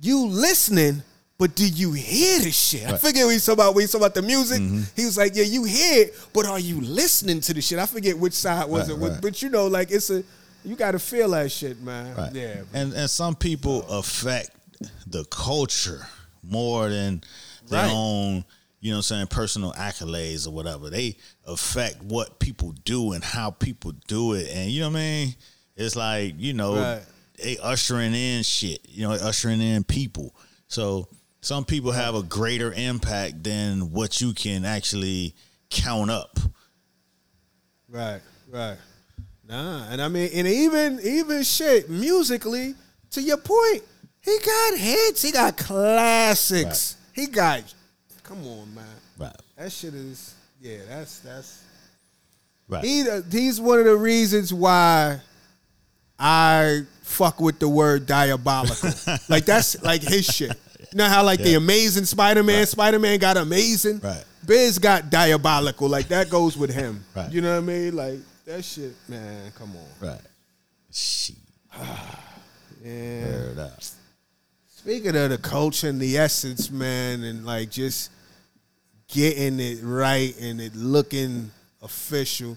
You 0.00 0.26
listening, 0.26 1.02
but 1.38 1.54
do 1.54 1.66
you 1.68 1.92
hear 1.92 2.40
the 2.40 2.50
shit? 2.50 2.86
I 2.86 2.96
forget 2.96 3.24
what 3.24 3.32
he's 3.32 3.44
talking 3.44 3.60
about 3.60 3.74
when 3.74 3.82
he's 3.82 3.92
talking 3.92 4.04
about 4.06 4.14
the 4.14 4.22
music. 4.22 4.60
Mm-hmm. 4.60 4.82
He 4.96 5.04
was 5.04 5.18
like, 5.18 5.34
Yeah, 5.36 5.44
you 5.44 5.64
hear 5.64 6.04
it, 6.04 6.14
but 6.32 6.46
are 6.46 6.58
you 6.58 6.80
listening 6.80 7.40
to 7.40 7.52
the 7.54 7.60
shit? 7.60 7.78
I 7.78 7.86
forget 7.86 8.16
which 8.18 8.32
side 8.32 8.68
was 8.70 8.90
Right, 8.90 8.98
it, 8.98 9.10
right. 9.12 9.20
but 9.22 9.42
you 9.42 9.50
know, 9.50 9.66
like 9.66 9.90
it's 9.90 10.08
a 10.10 10.22
you 10.64 10.76
gotta 10.76 10.98
feel 10.98 11.30
that 11.30 11.52
shit, 11.52 11.80
man. 11.82 12.16
Right. 12.16 12.32
Yeah. 12.34 12.62
And 12.72 12.92
and 12.94 13.08
some 13.10 13.34
people 13.34 13.82
affect 13.88 14.50
the 15.06 15.24
culture 15.26 16.06
more 16.42 16.88
than 16.88 17.22
their 17.68 17.84
Right. 17.84 17.92
own, 17.94 18.44
you 18.80 18.90
know 18.90 18.96
what 18.96 19.10
I'm 19.10 19.16
saying, 19.16 19.26
personal 19.28 19.72
accolades 19.72 20.46
or 20.46 20.50
whatever. 20.50 20.90
They 20.90 21.16
affect 21.46 22.02
what 22.02 22.38
people 22.38 22.72
do 22.84 23.12
and 23.12 23.24
how 23.24 23.50
people 23.50 23.92
do 24.06 24.34
it. 24.34 24.48
And 24.52 24.70
you 24.70 24.80
know 24.80 24.88
what 24.90 24.96
I 24.98 25.00
mean? 25.00 25.34
It's 25.76 25.96
like, 25.96 26.34
you 26.38 26.52
know, 26.52 26.76
Right. 26.76 27.02
they 27.42 27.58
ushering 27.58 28.14
in 28.14 28.42
shit, 28.42 28.80
you 28.88 29.02
know, 29.06 29.12
ushering 29.12 29.60
in 29.60 29.84
people. 29.84 30.34
So 30.68 31.08
some 31.40 31.64
people 31.64 31.92
have 31.92 32.14
a 32.14 32.22
greater 32.22 32.72
impact 32.72 33.44
than 33.44 33.92
what 33.92 34.20
you 34.20 34.32
can 34.34 34.64
actually 34.64 35.34
count 35.70 36.10
up. 36.10 36.38
Right, 37.88 38.20
right. 38.50 38.76
Nah, 39.48 39.88
and 39.90 40.02
I 40.02 40.08
mean, 40.08 40.30
and 40.34 40.46
even 40.46 40.98
even 41.02 41.42
shit 41.44 41.88
musically. 41.88 42.74
To 43.10 43.22
your 43.22 43.36
point, 43.36 43.82
he 44.20 44.36
got 44.44 44.76
hits. 44.76 45.22
He 45.22 45.30
got 45.30 45.56
classics. 45.56 46.96
He 47.12 47.26
got. 47.28 47.62
Come 48.26 48.44
on, 48.46 48.74
man. 48.74 48.84
Right. 49.18 49.36
That 49.56 49.70
shit 49.70 49.94
is. 49.94 50.34
Yeah, 50.60 50.78
that's 50.88 51.20
that's. 51.20 51.62
Right. 52.68 52.84
He 52.84 53.04
he's 53.30 53.60
one 53.60 53.78
of 53.78 53.84
the 53.84 53.96
reasons 53.96 54.52
why 54.52 55.20
I 56.18 56.82
fuck 57.02 57.40
with 57.40 57.60
the 57.60 57.68
word 57.68 58.06
diabolical. 58.06 58.90
like 59.28 59.44
that's 59.44 59.80
like 59.82 60.02
his 60.02 60.24
shit. 60.26 60.56
You 60.80 60.98
know 60.98 61.08
how 61.08 61.22
like 61.22 61.40
the 61.40 61.54
amazing 61.54 62.04
Spider-Man, 62.04 62.66
Spider-Man 62.66 63.18
got 63.20 63.36
amazing. 63.36 64.00
Right. 64.00 64.24
Biz 64.44 64.78
got 64.78 65.08
diabolical. 65.08 65.88
Like 65.88 66.08
that 66.08 66.28
goes 66.28 66.56
with 66.56 66.74
him. 66.74 67.04
Right. 67.14 67.30
You 67.30 67.42
know 67.42 67.52
what 67.52 67.62
I 67.62 67.66
mean? 67.66 67.94
Like 67.94 68.18
that 68.44 68.64
shit, 68.64 68.94
man. 69.08 69.52
Come 69.52 69.72
on. 69.76 70.08
Right. 70.08 70.20
Shit. 70.92 71.36
Yeah. 72.84 73.68
Speaking 74.68 75.16
of 75.16 75.30
the 75.30 75.38
culture 75.38 75.88
and 75.88 76.00
the 76.00 76.16
essence, 76.16 76.70
man, 76.70 77.24
and 77.24 77.44
like 77.44 77.72
just 77.72 78.12
getting 79.08 79.60
it 79.60 79.78
right 79.82 80.34
and 80.40 80.60
it 80.60 80.74
looking 80.74 81.50
official. 81.82 82.56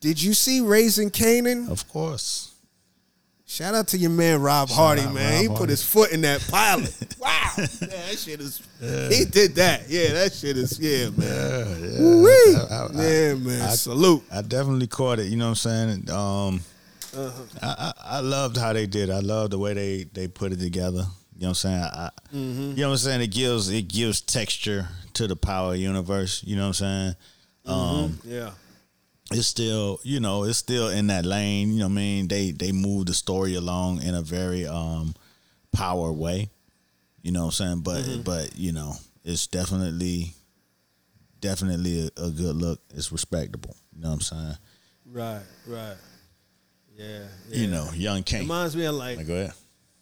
Did 0.00 0.22
you 0.22 0.34
see 0.34 0.60
Raising 0.60 1.10
Kanan? 1.10 1.70
Of 1.70 1.88
course. 1.88 2.52
Shout 3.48 3.74
out 3.76 3.88
to 3.88 3.98
your 3.98 4.10
man 4.10 4.40
Rob 4.42 4.68
Hardy, 4.68 5.02
man. 5.02 5.14
Rob 5.14 5.40
he 5.40 5.46
Hardy. 5.46 5.48
put 5.58 5.68
his 5.68 5.82
foot 5.84 6.10
in 6.10 6.22
that 6.22 6.44
pilot. 6.50 6.92
wow. 7.20 7.52
Yeah, 7.56 7.66
that 7.66 8.18
shit 8.18 8.40
is 8.40 8.60
he 8.80 9.24
did 9.24 9.54
that. 9.54 9.88
Yeah, 9.88 10.12
that 10.14 10.32
shit 10.32 10.56
is 10.56 10.78
yeah, 10.80 11.10
man. 11.10 11.80
Yeah, 11.80 12.50
yeah. 12.50 12.66
I- 12.70 12.86
I- 12.86 13.02
yeah, 13.08 13.34
man. 13.34 13.62
I- 13.62 13.74
Salute. 13.76 14.24
I 14.32 14.42
definitely 14.42 14.88
caught 14.88 15.20
it. 15.20 15.26
You 15.26 15.36
know 15.36 15.44
what 15.50 15.64
I'm 15.66 16.00
saying? 16.00 16.10
Um, 16.10 16.60
Uh-huh. 17.14 17.42
I, 17.62 17.66
I 17.66 18.16
I 18.16 18.20
loved 18.20 18.56
how 18.58 18.72
they 18.72 18.86
did. 18.86 19.10
I 19.10 19.20
love 19.20 19.50
the 19.50 19.58
way 19.58 19.72
they 19.74 20.04
they 20.12 20.26
put 20.28 20.52
it 20.52 20.58
together. 20.58 21.06
You 21.36 21.42
know 21.42 21.48
what 21.48 21.50
I'm 21.50 21.54
saying? 21.54 21.82
I, 21.82 22.10
Mm-hmm. 22.34 22.60
You 22.70 22.76
know 22.76 22.88
what 22.88 22.92
I'm 22.94 22.98
saying? 22.98 23.20
It 23.20 23.26
gives 23.30 23.68
it 23.70 23.82
gives 23.88 24.20
texture 24.20 24.88
to 25.14 25.26
the 25.28 25.36
Power 25.36 25.74
universe. 25.74 26.42
You 26.44 26.56
know 26.56 26.62
what 26.68 26.80
I'm 26.80 27.14
saying? 27.14 27.14
Um, 27.66 28.18
Yeah. 28.24 28.50
it's 29.32 29.46
still 29.46 30.00
you 30.02 30.18
know 30.20 30.44
it's 30.44 30.58
still 30.58 30.88
in 30.88 31.06
that 31.08 31.24
lane. 31.24 31.70
You 31.72 31.80
know 31.80 31.86
what 31.86 31.92
I 31.92 31.94
mean? 31.94 32.28
They 32.28 32.50
they 32.52 32.72
move 32.72 33.06
the 33.06 33.14
story 33.14 33.54
along 33.54 34.02
in 34.02 34.14
a 34.14 34.22
very 34.22 34.66
um 34.66 35.14
power 35.72 36.10
way. 36.12 36.50
You 37.22 37.32
know 37.32 37.40
what 37.46 37.60
I'm 37.60 37.66
saying? 37.66 37.80
But 37.80 38.04
Mm-hmm. 38.04 38.22
but 38.22 38.56
you 38.56 38.72
know 38.72 38.94
it's 39.24 39.46
definitely 39.46 40.32
definitely 41.40 42.08
a, 42.16 42.22
a 42.24 42.30
good 42.30 42.56
look. 42.56 42.80
It's 42.94 43.12
respectable. 43.12 43.76
You 43.94 44.02
know 44.02 44.08
what 44.08 44.14
I'm 44.14 44.20
saying? 44.20 44.56
Right, 45.06 45.42
right. 45.66 45.96
Yeah. 46.96 47.24
yeah. 47.50 47.58
You 47.58 47.66
know, 47.68 47.90
young 47.94 48.22
King. 48.22 48.42
Reminds 48.42 48.74
me 48.76 48.84
of 48.86 48.94
like 48.94 49.18
Like, 49.18 49.26
go 49.26 49.34
ahead. 49.34 49.52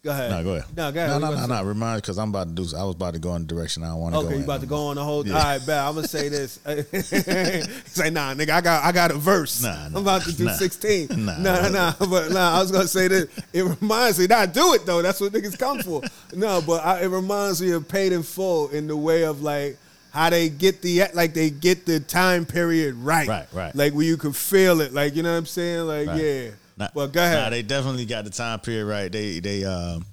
Go 0.05 0.11
ahead. 0.11 0.31
No, 0.31 0.45
go 0.45 0.51
ahead. 0.57 0.77
No, 0.77 0.93
go 0.93 1.03
ahead. 1.03 1.19
No, 1.19 1.31
no, 1.31 1.35
no, 1.35 1.47
no. 1.47 1.65
Remind 1.65 2.03
because 2.03 2.19
I'm 2.19 2.29
about 2.29 2.49
to 2.49 2.53
do. 2.53 2.77
I 2.77 2.85
was 2.85 2.95
about 2.95 3.15
to 3.15 3.21
go 3.21 3.35
in 3.37 3.47
the 3.47 3.55
direction 3.55 3.83
I 3.83 3.89
don't 3.89 4.01
want 4.01 4.15
to 4.15 4.21
go. 4.21 4.27
Okay, 4.27 4.35
you 4.35 4.41
in 4.41 4.45
about 4.45 4.61
to 4.61 4.67
go 4.67 4.89
on 4.89 4.97
the 4.97 5.03
whole. 5.03 5.27
Yeah. 5.27 5.33
All 5.33 5.43
right, 5.43 5.67
bet. 5.67 5.83
I'm 5.83 5.95
gonna 5.95 6.07
say 6.07 6.29
this. 6.29 6.61
He's 6.93 7.99
like, 7.99 8.13
nah, 8.13 8.35
nigga, 8.35 8.51
I 8.51 8.61
got, 8.61 8.85
I 8.85 8.93
got 8.93 9.13
a 9.13 9.15
verse. 9.15 9.63
Nah, 9.63 9.73
nah, 9.73 9.87
I'm 9.87 9.97
about 9.97 10.23
to 10.25 10.37
do 10.37 10.45
nah. 10.45 10.53
16. 10.53 11.09
Nah. 11.09 11.39
nah, 11.39 11.39
nah, 11.39 11.69
nah. 11.71 11.93
But 11.99 12.33
nah, 12.33 12.59
I 12.59 12.61
was 12.61 12.71
gonna 12.71 12.87
say 12.87 13.09
this. 13.09 13.29
It 13.55 13.63
reminds 13.63 14.19
me. 14.19 14.27
Nah, 14.27 14.45
do 14.45 14.75
it 14.75 14.85
though. 14.85 15.01
That's 15.01 15.23
what 15.23 15.33
niggas 15.33 15.59
come 15.59 15.79
for. 15.79 16.03
No, 16.35 16.61
but 16.61 16.85
I, 16.85 17.05
it 17.05 17.09
reminds 17.09 17.63
me 17.63 17.71
of 17.71 17.89
paid 17.89 18.13
in 18.13 18.23
full 18.23 18.69
in 18.69 18.87
the 18.87 18.97
way 18.97 19.25
of 19.25 19.41
like 19.41 19.79
how 20.11 20.29
they 20.29 20.51
get 20.51 20.83
the 20.83 21.05
like 21.15 21.33
they 21.33 21.49
get 21.49 21.87
the 21.87 21.99
time 21.99 22.45
period 22.45 22.95
right. 22.97 23.27
Right, 23.27 23.47
right. 23.55 23.75
Like 23.75 23.95
where 23.95 24.05
you 24.05 24.19
can 24.19 24.35
feel 24.35 24.83
it. 24.83 24.93
Like 24.93 25.17
you 25.17 25.23
know 25.23 25.33
what 25.33 25.39
I'm 25.39 25.47
saying. 25.47 25.87
Like 25.87 26.09
Right. 26.09 26.21
yeah. 26.21 26.51
Nah, 26.77 26.89
but 26.95 27.13
go 27.13 27.23
ahead. 27.23 27.39
Nah, 27.45 27.51
they 27.51 27.63
definitely 27.63 28.07
got 28.07 28.25
the 28.25 28.31
time 28.31 28.59
period 28.61 28.87
right. 28.87 29.11
They 29.11 29.41
they 29.41 29.65
um, 29.65 30.05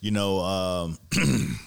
you 0.00 0.10
know 0.10 0.38
um, 0.40 0.98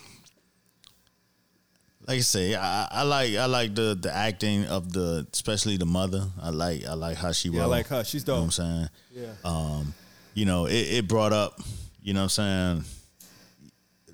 like 2.08 2.18
I 2.18 2.22
say, 2.22 2.56
I, 2.56 2.88
I 2.90 3.04
like 3.04 3.36
I 3.36 3.46
like 3.46 3.76
the 3.76 3.98
the 4.00 4.14
acting 4.14 4.66
of 4.66 4.94
the 4.94 5.28
especially 5.32 5.78
the 5.78 5.86
mother. 5.86 6.26
I 6.42 6.50
like 6.50 6.86
I 6.86 6.94
like 6.94 7.18
how 7.18 7.32
she 7.32 7.50
yeah, 7.50 7.64
I 7.64 7.66
like 7.66 7.88
her. 7.88 8.04
She's 8.04 8.24
dope. 8.24 8.34
You 8.34 8.38
know 8.38 8.46
what 8.46 8.46
I'm 8.46 8.52
saying? 8.52 8.90
Yeah. 9.12 9.34
Um, 9.44 9.94
you 10.34 10.46
know, 10.46 10.68
it, 10.68 10.74
it 10.74 11.08
brought 11.08 11.34
up, 11.34 11.60
you 12.02 12.14
know 12.14 12.22
what 12.22 12.38
I'm 12.40 12.84
saying, 12.84 12.84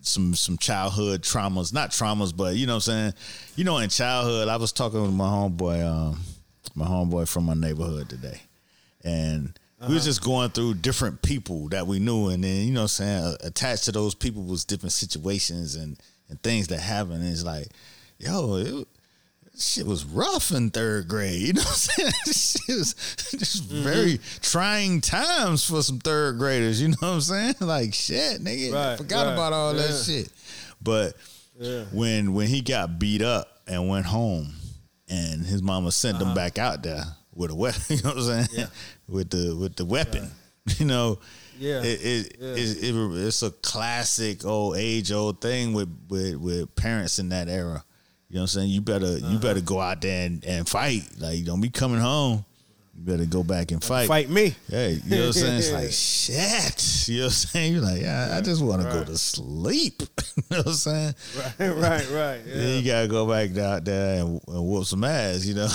some 0.01 0.34
some 0.34 0.58
childhood 0.58 1.22
traumas. 1.22 1.74
Not 1.74 1.91
traumas, 1.91 2.36
but 2.36 2.56
you 2.56 2.66
know 2.66 2.74
what 2.74 2.88
I'm 2.88 3.14
saying? 3.14 3.14
You 3.56 3.64
know, 3.64 3.78
in 3.78 3.89
childhood, 3.89 4.47
I 4.47 4.58
was 4.58 4.72
talking 4.72 5.01
with 5.01 5.14
my 5.14 5.28
homeboy, 5.28 5.86
um, 5.86 6.20
my 6.76 6.86
homeboy 6.86 7.28
from 7.28 7.43
my 7.45 7.54
neighborhood 7.54 8.10
today. 8.10 8.41
And 9.04 9.58
we 9.88 9.96
was 9.96 10.06
just 10.06 10.24
going 10.24 10.50
through 10.50 10.76
different 10.76 11.22
people 11.22 11.70
that 11.70 11.88
we 11.88 12.00
knew 12.00 12.30
and 12.30 12.44
then, 12.44 12.66
you 12.66 12.72
know 12.72 12.82
what 12.82 13.00
I'm 13.00 13.06
saying, 13.06 13.36
attached 13.42 13.86
to 13.86 13.92
those 13.92 14.16
people 14.16 14.44
was 14.44 14.66
different 14.66 14.94
situations 14.94 15.76
and, 15.76 15.98
and 16.30 16.42
things 16.42 16.68
that 16.68 16.80
happened. 16.80 17.24
And 17.24 17.30
it's 17.30 17.44
like, 17.44 17.68
yo, 18.18 18.56
it, 18.56 18.88
shit 19.58 19.86
was 19.86 20.06
rough 20.06 20.52
in 20.52 20.70
third 20.70 21.08
grade. 21.08 21.42
You 21.42 21.54
know 21.54 21.62
what 21.62 21.68
I'm 21.68 21.74
saying? 21.76 22.12
Shit 22.26 22.78
was 22.78 22.94
just 23.32 23.70
mm-hmm. 23.70 23.84
very 23.84 24.20
trying 24.42 25.02
times 25.02 25.66
for 25.66 25.82
some 25.84 26.00
third 26.00 26.38
graders. 26.38 26.82
You 26.82 26.90
know 26.90 26.96
what 27.00 27.08
I'm 27.10 27.22
saying? 27.22 27.56
Like 27.62 27.94
shit, 27.94 28.42
nigga, 28.42 28.74
Right, 28.74 28.98
forgot 28.98 29.28
right, 29.28 29.34
about 29.34 29.54
all 29.54 29.74
that 29.74 30.04
shit. 30.06 30.30
But 30.82 31.16
Yeah. 31.60 31.84
when 31.92 32.34
when 32.34 32.48
he 32.48 32.62
got 32.62 33.00
beat 33.00 33.22
up 33.22 33.62
and 33.68 33.88
went 33.88 34.06
home, 34.06 34.54
and 35.10 35.46
his 35.46 35.62
mama 35.62 35.92
sent 35.92 36.18
him 36.18 36.28
uh-huh. 36.28 36.36
back 36.36 36.58
out 36.58 36.82
there 36.84 37.04
with 37.36 37.52
a 37.52 37.56
weapon. 37.56 37.82
You 37.90 38.02
know 38.04 38.10
what 38.10 38.18
I'm 38.18 38.24
saying? 38.24 38.48
Yeah. 38.54 38.66
with 39.08 39.30
the 39.30 39.56
with 39.56 39.76
the 39.76 39.86
weapon. 39.86 40.30
You 40.78 40.86
know. 40.86 41.20
Yeah. 41.60 41.82
It, 41.84 42.00
it, 42.02 42.38
Yeah. 42.40 42.48
It, 42.56 42.84
it- 42.84 43.26
it's 43.28 43.44
a 43.44 43.52
classic 43.52 44.46
old 44.46 44.78
age 44.78 45.12
old 45.12 45.42
thing 45.42 45.74
with, 45.74 45.90
with 46.10 46.36
with 46.38 46.76
parents 46.76 47.20
in 47.20 47.30
that 47.30 47.48
era. 47.50 47.84
You 48.30 48.36
know 48.36 48.42
what 48.42 48.44
I'm 48.44 48.48
saying? 48.48 48.70
You 48.70 48.82
better 48.82 49.06
Uh-huh. 49.06 49.30
you 49.32 49.40
better 49.40 49.62
go 49.62 49.80
out 49.82 50.02
there 50.02 50.26
and, 50.26 50.44
and 50.46 50.68
fight. 50.68 51.04
Like 51.20 51.44
don't 51.46 51.62
be 51.62 51.70
coming 51.70 52.00
home. 52.00 52.46
You 52.96 53.02
better 53.04 53.26
go 53.26 53.44
back 53.44 53.72
and 53.72 53.84
fight. 53.84 54.08
Fight 54.08 54.30
me. 54.30 54.56
Hey, 54.70 55.00
you 55.04 55.10
know 55.16 55.18
what 55.22 55.26
I'm 55.28 55.34
saying? 55.34 55.58
It's 55.58 55.72
like 55.72 55.91
shit. 55.91 57.08
You 57.08 57.20
know 57.22 57.26
what 57.26 57.26
I'm 57.26 57.32
saying? 57.32 57.74
You're 57.74 57.82
like, 57.82 58.02
yeah, 58.02 58.36
I 58.38 58.41
just 58.41 58.64
want 58.64 58.82
to 58.84 58.88
go 58.89 59.04
to 59.04 59.18
sleep. 59.18 60.02
you 60.36 60.44
know 60.52 60.58
what 60.58 60.68
I'm 60.68 60.74
saying? 60.74 61.16
Right, 61.38 61.54
right, 61.60 62.10
right. 62.12 62.41
Yeah. 62.46 62.54
Then 62.56 62.78
you 62.84 62.86
gotta 62.91 63.08
go 63.08 63.28
back 63.28 63.58
out 63.58 63.84
there 63.86 64.22
and, 64.22 64.39
and 64.48 64.68
whoop 64.68 64.86
some 64.86 65.04
ass, 65.04 65.46
you 65.46 65.56
know. 65.56 65.70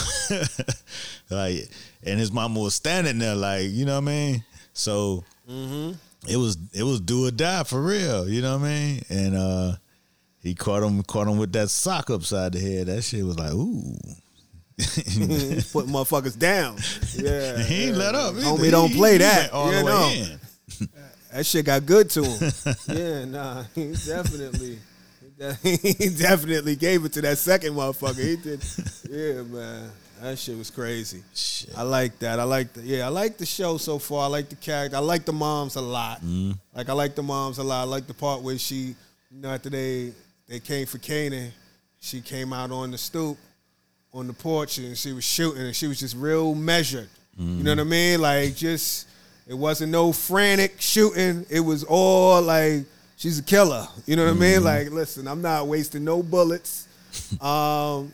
like, 1.30 1.68
and 2.04 2.18
his 2.20 2.32
mama 2.32 2.60
was 2.60 2.74
standing 2.74 3.18
there, 3.18 3.34
like, 3.34 3.68
you 3.68 3.84
know 3.84 3.94
what 3.94 4.02
I 4.10 4.12
mean. 4.12 4.44
So 4.72 5.24
Mm-hmm. 5.50 5.92
it 6.30 6.36
was 6.36 6.58
it 6.74 6.82
was 6.82 7.00
do 7.00 7.26
or 7.26 7.30
die 7.30 7.64
for 7.64 7.80
real, 7.80 8.28
you 8.28 8.42
know 8.42 8.58
what 8.58 8.66
I 8.66 8.68
mean. 8.68 9.02
And 9.08 9.34
uh, 9.34 9.72
he 10.42 10.54
caught 10.54 10.82
him 10.82 11.02
caught 11.04 11.26
him 11.26 11.38
with 11.38 11.52
that 11.54 11.70
sock 11.70 12.10
upside 12.10 12.52
the 12.52 12.60
head. 12.60 12.86
That 12.88 13.00
shit 13.02 13.24
was 13.24 13.38
like, 13.38 13.52
ooh. 13.54 13.96
Put 15.72 15.86
motherfuckers 15.86 16.38
down. 16.38 16.76
Yeah. 17.16 17.62
he 17.62 17.86
ain't 17.86 17.96
yeah. 17.96 18.02
let 18.02 18.14
up. 18.14 18.34
either. 18.34 18.44
Homie, 18.44 18.70
don't 18.70 18.92
play 18.92 19.12
he 19.12 19.18
that. 19.18 19.40
went 19.40 19.52
all 19.52 19.72
you 19.72 19.78
the 19.78 19.82
know. 19.82 20.00
way 20.00 20.18
in. 20.20 20.40
That 21.32 21.44
shit 21.44 21.66
got 21.66 21.84
good 21.84 22.08
to 22.10 22.24
him. 22.24 22.52
yeah, 22.88 23.24
nah, 23.26 23.64
he 23.74 23.92
definitely, 23.92 24.78
he 25.62 26.08
definitely 26.08 26.74
gave 26.76 27.04
it 27.04 27.12
to 27.14 27.20
that 27.22 27.38
second 27.38 27.74
motherfucker. 27.74 28.24
He 28.24 28.36
did. 28.36 28.64
Yeah, 29.10 29.42
man, 29.42 29.90
that 30.22 30.38
shit 30.38 30.56
was 30.56 30.70
crazy. 30.70 31.22
Shit. 31.34 31.76
I 31.76 31.82
like 31.82 32.18
that. 32.20 32.40
I 32.40 32.44
like 32.44 32.72
the 32.72 32.82
yeah. 32.82 33.04
I 33.04 33.08
like 33.08 33.36
the 33.36 33.46
show 33.46 33.76
so 33.76 33.98
far. 33.98 34.24
I 34.24 34.26
like 34.28 34.48
the 34.48 34.56
character. 34.56 34.96
I 34.96 35.00
like 35.00 35.26
the 35.26 35.32
moms 35.32 35.76
a 35.76 35.82
lot. 35.82 36.18
Mm-hmm. 36.18 36.52
Like 36.74 36.88
I 36.88 36.92
like 36.94 37.14
the 37.14 37.22
moms 37.22 37.58
a 37.58 37.64
lot. 37.64 37.82
I 37.82 37.84
like 37.84 38.06
the 38.06 38.14
part 38.14 38.42
where 38.42 38.56
she, 38.58 38.96
you 39.30 39.40
know, 39.40 39.50
after 39.50 39.68
they 39.68 40.12
they 40.48 40.60
came 40.60 40.86
for 40.86 40.98
Kanan, 40.98 41.50
she 42.00 42.22
came 42.22 42.54
out 42.54 42.70
on 42.70 42.90
the 42.90 42.98
stoop, 42.98 43.36
on 44.12 44.26
the 44.26 44.32
porch, 44.32 44.78
and 44.78 44.96
she 44.96 45.12
was 45.12 45.24
shooting, 45.24 45.62
and 45.62 45.76
she 45.76 45.86
was 45.86 45.98
just 45.98 46.16
real 46.16 46.54
measured. 46.54 47.08
You 47.38 47.62
know 47.62 47.70
what 47.70 47.78
I 47.78 47.82
mm. 47.82 47.88
mean? 47.88 48.20
Like 48.20 48.56
just 48.56 49.06
it 49.46 49.54
wasn't 49.54 49.92
no 49.92 50.12
frantic 50.12 50.80
shooting. 50.80 51.46
It 51.48 51.60
was 51.60 51.84
all 51.84 52.42
like 52.42 52.84
she's 53.16 53.38
a 53.38 53.42
killer. 53.42 53.86
You 54.06 54.16
know 54.16 54.24
what 54.24 54.32
I 54.32 54.34
mean? 54.34 54.56
Mm-hmm. 54.56 54.64
Like 54.64 54.90
listen, 54.90 55.28
I'm 55.28 55.40
not 55.40 55.66
wasting 55.66 56.04
no 56.04 56.22
bullets. 56.22 56.86
Um, 57.40 58.12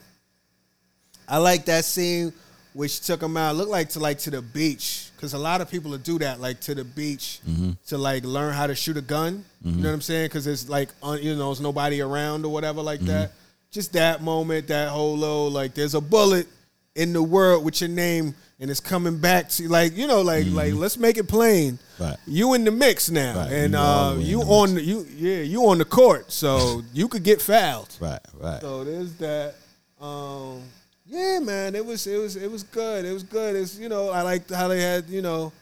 I 1.29 1.39
like 1.39 1.65
that 1.67 1.85
scene 1.85 2.33
which 2.75 3.01
took 3.01 3.23
him 3.23 3.37
out. 3.37 3.57
Looked 3.57 3.71
like 3.71 3.89
to 3.91 3.99
like 3.99 4.19
to 4.21 4.31
the 4.31 4.43
beach 4.43 5.11
because 5.17 5.35
a 5.35 5.39
lot 5.39 5.61
of 5.61 5.71
people 5.71 5.91
will 5.91 5.99
do 5.99 6.19
that, 6.19 6.41
like 6.41 6.61
to 6.61 6.75
the 6.75 6.85
beach 6.85 7.41
mm-hmm. 7.49 7.73
to 7.89 7.99
like 7.99 8.25
learn 8.25 8.53
how 8.53 8.67
to 8.67 8.75
shoot 8.75 8.97
a 8.97 9.01
gun. 9.01 9.45
You 9.63 9.71
know 9.71 9.77
mm-hmm. 9.77 9.85
what 9.85 9.93
I'm 9.93 10.01
saying? 10.01 10.27
Because 10.27 10.47
it's 10.47 10.69
like 10.69 10.91
un, 11.03 11.23
you 11.23 11.35
know, 11.35 11.47
there's 11.47 11.61
nobody 11.61 12.01
around 12.01 12.45
or 12.45 12.53
whatever 12.53 12.83
like 12.83 13.01
that. 13.01 13.33
Just 13.75 13.93
that 13.95 14.23
moment, 14.23 14.69
that 14.69 14.89
whole 14.89 15.17
little 15.19 15.51
like 15.51 15.75
there's 15.75 15.95
a 15.95 16.01
bullet 16.01 16.47
in 16.95 17.13
the 17.13 17.21
world 17.23 17.65
with 17.65 17.81
your 17.81 17.91
name 17.91 18.37
and 18.61 18.71
it's 18.71 18.79
coming 18.79 19.19
back 19.19 19.49
to 19.49 19.67
like 19.69 19.97
you 19.97 20.07
know 20.07 20.23
like 20.23 20.47
like 20.51 20.75
let's 20.75 20.97
make 20.97 21.17
it 21.19 21.27
plain. 21.29 21.79
Right. 21.99 22.17
You 22.25 22.55
in 22.55 22.63
the 22.65 22.71
mix 22.71 23.11
now, 23.11 23.35
Right. 23.37 23.51
and 23.53 23.73
You 23.73 23.79
uh, 23.81 24.11
the 24.11 24.17
way 24.17 24.23
in 24.23 24.29
you 24.31 24.39
the 24.39 24.47
on 24.47 24.75
the, 24.77 24.83
you 24.83 25.07
yeah 25.17 25.39
you 25.43 25.63
on 25.67 25.79
the 25.79 25.85
court, 25.85 26.31
so 26.31 26.83
you 26.95 27.09
could 27.09 27.25
get 27.25 27.43
fouled. 27.43 27.95
Right, 28.01 28.21
right. 28.41 28.61
So 28.61 28.85
there's 28.85 29.13
that. 29.17 29.55
Um, 30.01 30.63
yeah, 31.07 31.41
man, 31.41 31.75
it 31.75 31.85
was 31.85 32.07
it 32.07 32.17
was 32.19 32.37
it 32.37 32.51
was 32.51 32.63
good. 32.63 33.05
It 33.05 33.13
was 33.13 33.25
good. 33.25 33.57
It's 33.57 33.77
you 33.77 33.89
know 33.89 34.11
I 34.11 34.23
liked 34.23 34.51
how 34.51 34.69
they 34.69 34.81
had 34.81 35.09
you 35.11 35.21
know 35.21 35.53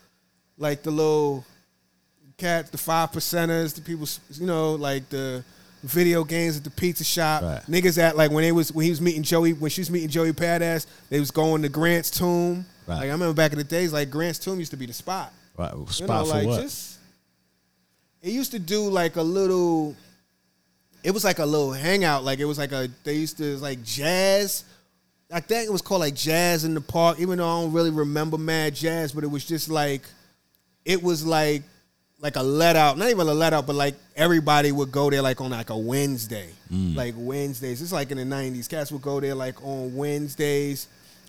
like 0.58 0.82
the 0.82 0.90
little 0.90 1.46
cats 2.36 2.68
the 2.68 2.76
five 2.78 3.10
percenters, 3.10 3.74
the 3.74 3.80
people 3.80 4.06
you 4.38 4.46
know 4.46 4.74
like 4.74 5.08
the 5.08 5.42
video 5.82 6.24
games 6.24 6.56
at 6.56 6.64
the 6.64 6.70
pizza 6.70 7.04
shop. 7.04 7.42
Right. 7.42 7.62
Niggas 7.68 7.98
at 7.98 8.16
like 8.16 8.30
when 8.30 8.42
they 8.42 8.52
was 8.52 8.72
when 8.72 8.84
he 8.84 8.90
was 8.90 9.00
meeting 9.00 9.22
Joey 9.22 9.52
when 9.52 9.70
she 9.70 9.80
was 9.80 9.90
meeting 9.90 10.08
Joey 10.08 10.32
Badass, 10.32 10.86
they 11.10 11.20
was 11.20 11.30
going 11.30 11.62
to 11.62 11.68
Grant's 11.68 12.10
tomb. 12.10 12.64
Right. 12.86 12.96
Like 12.96 13.04
I 13.08 13.12
remember 13.12 13.34
back 13.34 13.52
in 13.52 13.58
the 13.58 13.64
days, 13.64 13.92
like 13.92 14.10
Grant's 14.10 14.38
tomb 14.38 14.58
used 14.58 14.70
to 14.72 14.76
be 14.76 14.86
the 14.86 14.92
spot. 14.92 15.32
right. 15.56 15.72
You 15.74 15.86
Spot 15.88 16.08
know, 16.08 16.24
for 16.24 16.30
like 16.30 16.46
what? 16.46 16.60
just 16.62 16.98
it 18.22 18.30
used 18.32 18.52
to 18.52 18.58
do 18.58 18.88
like 18.88 19.16
a 19.16 19.22
little. 19.22 19.96
It 21.02 21.10
was 21.10 21.24
like 21.24 21.40
a 21.40 21.46
little 21.46 21.72
hangout. 21.72 22.22
Like 22.22 22.38
it 22.38 22.44
was 22.44 22.58
like 22.58 22.70
a 22.72 22.88
they 23.04 23.14
used 23.14 23.36
to 23.38 23.56
like 23.58 23.82
jazz. 23.82 24.64
I 25.32 25.40
think 25.40 25.66
it 25.66 25.72
was 25.72 25.82
called 25.82 26.00
like 26.00 26.14
jazz 26.14 26.64
in 26.64 26.74
the 26.74 26.80
park. 26.80 27.18
Even 27.18 27.38
though 27.38 27.48
I 27.48 27.62
don't 27.62 27.72
really 27.72 27.90
remember 27.90 28.38
mad 28.38 28.74
jazz, 28.74 29.12
but 29.12 29.24
it 29.24 29.26
was 29.30 29.44
just 29.44 29.68
like 29.68 30.02
it 30.84 31.02
was 31.02 31.24
like 31.26 31.62
like 32.22 32.36
a 32.36 32.42
let 32.42 32.76
out, 32.76 32.96
not 32.96 33.10
even 33.10 33.26
a 33.26 33.34
let 33.34 33.52
out, 33.52 33.66
but 33.66 33.74
like 33.74 33.96
everybody 34.14 34.70
would 34.70 34.92
go 34.92 35.10
there 35.10 35.20
like 35.20 35.40
on 35.40 35.50
like 35.50 35.70
a 35.70 35.76
Wednesday, 35.76 36.48
mm. 36.72 36.94
like 36.94 37.14
Wednesdays. 37.16 37.82
It's 37.82 37.92
like 37.92 38.12
in 38.12 38.16
the 38.16 38.24
nineties. 38.24 38.68
Cats 38.68 38.92
would 38.92 39.02
go 39.02 39.18
there 39.18 39.34
like 39.34 39.60
on 39.64 39.94
Wednesdays, 39.96 40.86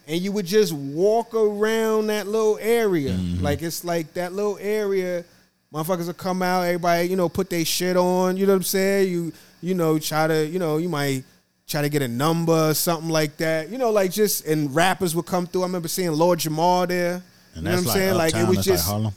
and 0.07 0.21
you 0.21 0.31
would 0.31 0.45
just 0.45 0.71
walk 0.71 1.33
around 1.33 2.07
that 2.07 2.27
little 2.27 2.59
area. 2.61 3.13
Mm-hmm. 3.13 3.43
Like 3.43 3.63
it's 3.63 3.83
like 3.83 4.13
that 4.13 4.33
little 4.33 4.59
area. 4.61 5.25
Motherfuckers 5.73 6.05
will 6.05 6.13
come 6.13 6.43
out. 6.43 6.61
Everybody, 6.61 7.07
you 7.07 7.15
know, 7.15 7.27
put 7.27 7.49
their 7.49 7.65
shit 7.65 7.97
on. 7.97 8.37
You 8.37 8.45
know 8.45 8.53
what 8.53 8.57
I'm 8.57 8.63
saying? 8.63 9.11
You 9.11 9.33
you 9.61 9.73
know 9.73 9.97
try 9.97 10.27
to 10.27 10.45
you 10.45 10.59
know 10.59 10.77
you 10.77 10.89
might 10.89 11.23
try 11.67 11.81
to 11.81 11.89
get 11.89 12.03
a 12.03 12.07
number 12.07 12.69
or 12.69 12.73
something 12.75 13.09
like 13.09 13.37
that. 13.37 13.69
You 13.69 13.79
know, 13.79 13.89
like 13.89 14.11
just 14.11 14.45
and 14.45 14.73
rappers 14.75 15.15
would 15.15 15.25
come 15.25 15.47
through. 15.47 15.63
I 15.63 15.65
remember 15.65 15.87
seeing 15.87 16.11
Lord 16.11 16.37
Jamar 16.37 16.87
there. 16.87 17.15
and 17.15 17.23
you 17.55 17.61
know 17.63 17.71
that's 17.71 17.85
what 17.87 17.95
I'm 17.95 17.97
saying? 17.99 18.13
Like 18.15 18.35
it 18.35 18.47
was 18.47 18.63
just 18.63 18.87
Harlem. 18.87 19.11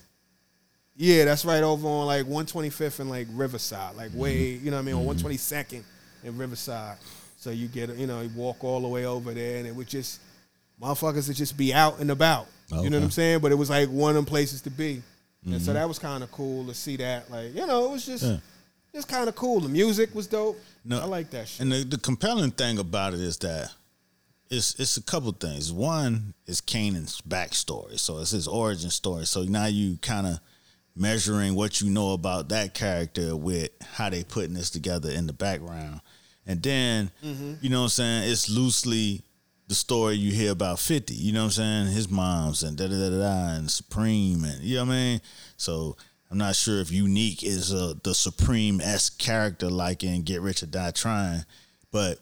Yeah, 0.96 1.24
that's 1.26 1.44
right 1.44 1.62
over 1.62 1.86
on 1.86 2.06
like 2.06 2.24
125th 2.26 3.00
and 3.00 3.10
like 3.10 3.26
Riverside, 3.32 3.96
like 3.96 4.12
way, 4.14 4.54
Mm-hmm. 4.54 4.64
you 4.64 4.70
know 4.70 4.76
what 4.78 4.82
I 4.82 4.92
mean, 4.92 5.08
on 5.08 5.16
122nd 5.16 5.82
and 6.24 6.38
Riverside. 6.38 6.96
So 7.38 7.50
you 7.50 7.68
get, 7.68 7.94
you 7.96 8.06
know, 8.06 8.22
you 8.22 8.30
walk 8.34 8.64
all 8.64 8.80
the 8.80 8.88
way 8.88 9.04
over 9.06 9.32
there, 9.34 9.58
and 9.58 9.66
it 9.66 9.74
would 9.74 9.88
just 9.88 10.20
motherfuckers 10.80 11.28
would 11.28 11.36
just 11.36 11.56
be 11.56 11.72
out 11.74 12.00
and 12.00 12.10
about. 12.10 12.46
You 12.70 12.90
know 12.90 12.98
what 12.98 13.04
I'm 13.04 13.10
saying? 13.12 13.40
But 13.40 13.52
it 13.52 13.54
was 13.54 13.70
like 13.70 13.88
one 13.88 14.10
of 14.10 14.16
them 14.16 14.24
places 14.24 14.62
to 14.62 14.70
be, 14.70 15.02
and 15.44 15.54
Mm-hmm. 15.54 15.58
so 15.64 15.72
that 15.74 15.86
was 15.86 15.98
kind 16.00 16.24
of 16.24 16.32
cool 16.32 16.66
to 16.66 16.74
see 16.74 16.96
that. 16.96 17.30
Like, 17.30 17.54
you 17.54 17.64
know, 17.66 17.84
it 17.86 17.90
was 17.92 18.04
just, 18.06 18.24
Yeah. 18.24 18.38
just 18.92 19.06
kind 19.06 19.28
of 19.28 19.36
cool. 19.36 19.60
The 19.60 19.68
music 19.68 20.12
was 20.14 20.26
dope. 20.26 20.58
No, 20.84 21.00
I 21.00 21.04
like 21.04 21.30
that 21.30 21.46
shit. 21.46 21.60
And 21.60 21.70
the, 21.70 21.84
the 21.84 21.98
compelling 21.98 22.50
thing 22.50 22.78
about 22.78 23.14
it 23.14 23.20
is 23.20 23.36
that 23.38 23.70
it's 24.50 24.74
it's 24.80 24.96
a 24.96 25.02
couple 25.02 25.30
things. 25.32 25.72
One 25.72 26.34
is 26.46 26.60
Kanan's 26.60 27.20
backstory, 27.20 27.98
so 27.98 28.18
it's 28.18 28.30
his 28.32 28.48
origin 28.48 28.90
story. 28.90 29.26
So 29.26 29.42
now 29.44 29.66
you 29.66 29.98
kind 30.02 30.26
of 30.26 30.40
measuring 30.96 31.54
what 31.54 31.80
you 31.80 31.90
know 31.90 32.12
about 32.12 32.48
that 32.48 32.72
character 32.74 33.36
with 33.36 33.70
how 33.82 34.08
they 34.08 34.24
putting 34.24 34.54
this 34.54 34.70
together 34.70 35.10
in 35.10 35.26
the 35.26 35.32
background. 35.32 36.00
And 36.46 36.62
then, 36.62 37.10
you 37.60 37.68
know 37.68 37.80
what 37.80 37.84
I'm 37.84 37.90
saying, 37.90 38.30
it's 38.30 38.48
loosely 38.48 39.22
the 39.68 39.74
story 39.74 40.14
you 40.14 40.30
hear 40.32 40.52
about 40.52 40.78
50, 40.78 41.12
you 41.14 41.32
know 41.32 41.40
what 41.40 41.44
I'm 41.46 41.50
saying? 41.50 41.86
His 41.88 42.08
moms 42.08 42.62
and 42.62 42.76
da 42.76 42.86
da 42.86 42.96
da 42.96 43.10
da 43.10 43.18
da 43.18 43.56
and 43.56 43.70
Supreme 43.70 44.44
and 44.44 44.62
you 44.62 44.76
know 44.76 44.84
what 44.84 44.92
I 44.92 44.94
mean? 44.94 45.20
So 45.56 45.96
I'm 46.30 46.38
not 46.38 46.54
sure 46.56 46.80
if 46.80 46.90
Unique 46.90 47.42
is 47.42 47.74
uh, 47.74 47.94
the 48.02 48.14
Supreme 48.14 48.80
S 48.80 49.10
character 49.10 49.68
like 49.68 50.02
in 50.02 50.22
Get 50.22 50.40
Rich 50.40 50.62
or 50.62 50.66
Die 50.66 50.90
Trying, 50.92 51.44
but 51.92 52.20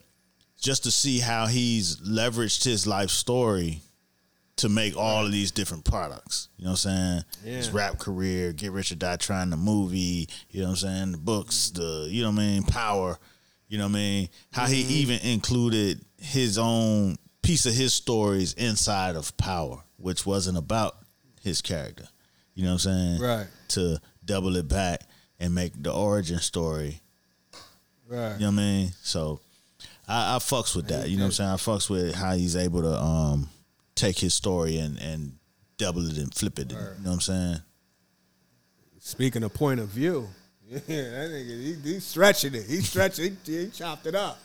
just 0.60 0.84
to 0.84 0.90
see 0.90 1.18
how 1.18 1.46
he's 1.46 1.96
leveraged 1.98 2.64
his 2.64 2.86
life 2.86 3.10
story 3.10 3.82
to 4.56 4.68
make 4.68 4.96
all 4.96 5.26
of 5.26 5.32
these 5.32 5.50
different 5.50 5.84
products. 5.84 6.48
You 6.56 6.64
know 6.64 6.72
what 6.72 6.86
I'm 6.86 7.24
saying? 7.42 7.54
His 7.56 7.70
rap 7.70 7.98
career, 7.98 8.52
Get 8.52 8.70
Rich 8.72 8.92
or 8.92 8.96
Die 8.96 9.16
Trying, 9.16 9.50
the 9.50 9.56
movie, 9.56 10.28
you 10.50 10.60
know 10.60 10.66
what 10.68 10.70
I'm 10.70 10.76
saying? 10.76 11.12
The 11.12 11.18
books, 11.18 11.70
the, 11.70 12.06
you 12.08 12.22
know 12.22 12.30
what 12.30 12.38
I 12.40 12.46
mean? 12.46 12.62
Power, 12.62 13.18
you 13.68 13.78
know 13.78 13.84
what 13.84 13.90
I 13.90 13.94
mean? 13.94 14.28
How 14.52 14.66
he 14.66 14.82
even 14.82 15.18
included 15.20 16.00
his 16.18 16.56
own 16.58 17.16
piece 17.42 17.66
of 17.66 17.74
his 17.74 17.92
stories 17.94 18.52
inside 18.54 19.16
of 19.16 19.36
Power, 19.36 19.82
which 19.96 20.24
wasn't 20.24 20.56
about 20.56 20.96
his 21.42 21.60
character. 21.60 22.06
You 22.54 22.62
know 22.64 22.74
what 22.74 22.86
I'm 22.86 23.18
saying? 23.18 23.20
Right. 23.20 23.46
To 23.70 24.00
double 24.24 24.56
it 24.56 24.68
back 24.68 25.00
and 25.40 25.52
make 25.54 25.72
the 25.82 25.92
origin 25.92 26.38
story 26.38 27.00
Right. 28.06 28.34
you 28.34 28.40
know 28.40 28.46
what 28.46 28.52
I 28.52 28.62
mean? 28.62 28.92
So 29.02 29.40
I, 30.06 30.36
I 30.36 30.38
fucks 30.38 30.76
with 30.76 30.88
that. 30.88 31.08
You 31.08 31.16
know 31.16 31.24
what 31.24 31.26
I'm 31.28 31.32
saying? 31.32 31.50
I 31.50 31.54
fucks 31.54 31.90
with 31.90 32.14
how 32.14 32.34
he's 32.34 32.54
able 32.56 32.82
to 32.82 32.94
um 32.94 33.48
take 33.94 34.18
his 34.18 34.34
story 34.34 34.78
and 34.78 34.98
and 34.98 35.38
double 35.76 36.06
it 36.08 36.18
and 36.18 36.34
flip 36.34 36.58
it. 36.58 36.70
You 36.70 36.76
know 36.76 36.84
what 37.02 37.12
I'm 37.14 37.20
saying? 37.20 37.56
Speaking 38.98 39.42
of 39.42 39.52
point 39.52 39.80
of 39.80 39.88
view, 39.88 40.28
yeah, 40.70 40.78
that 40.86 41.30
nigga, 41.30 41.62
he, 41.62 41.74
he's 41.82 42.04
stretching 42.04 42.54
it. 42.54 42.64
He's 42.64 42.88
stretching. 42.88 43.36
He, 43.44 43.64
he 43.64 43.70
chopped 43.70 44.06
it 44.06 44.14
up. 44.14 44.38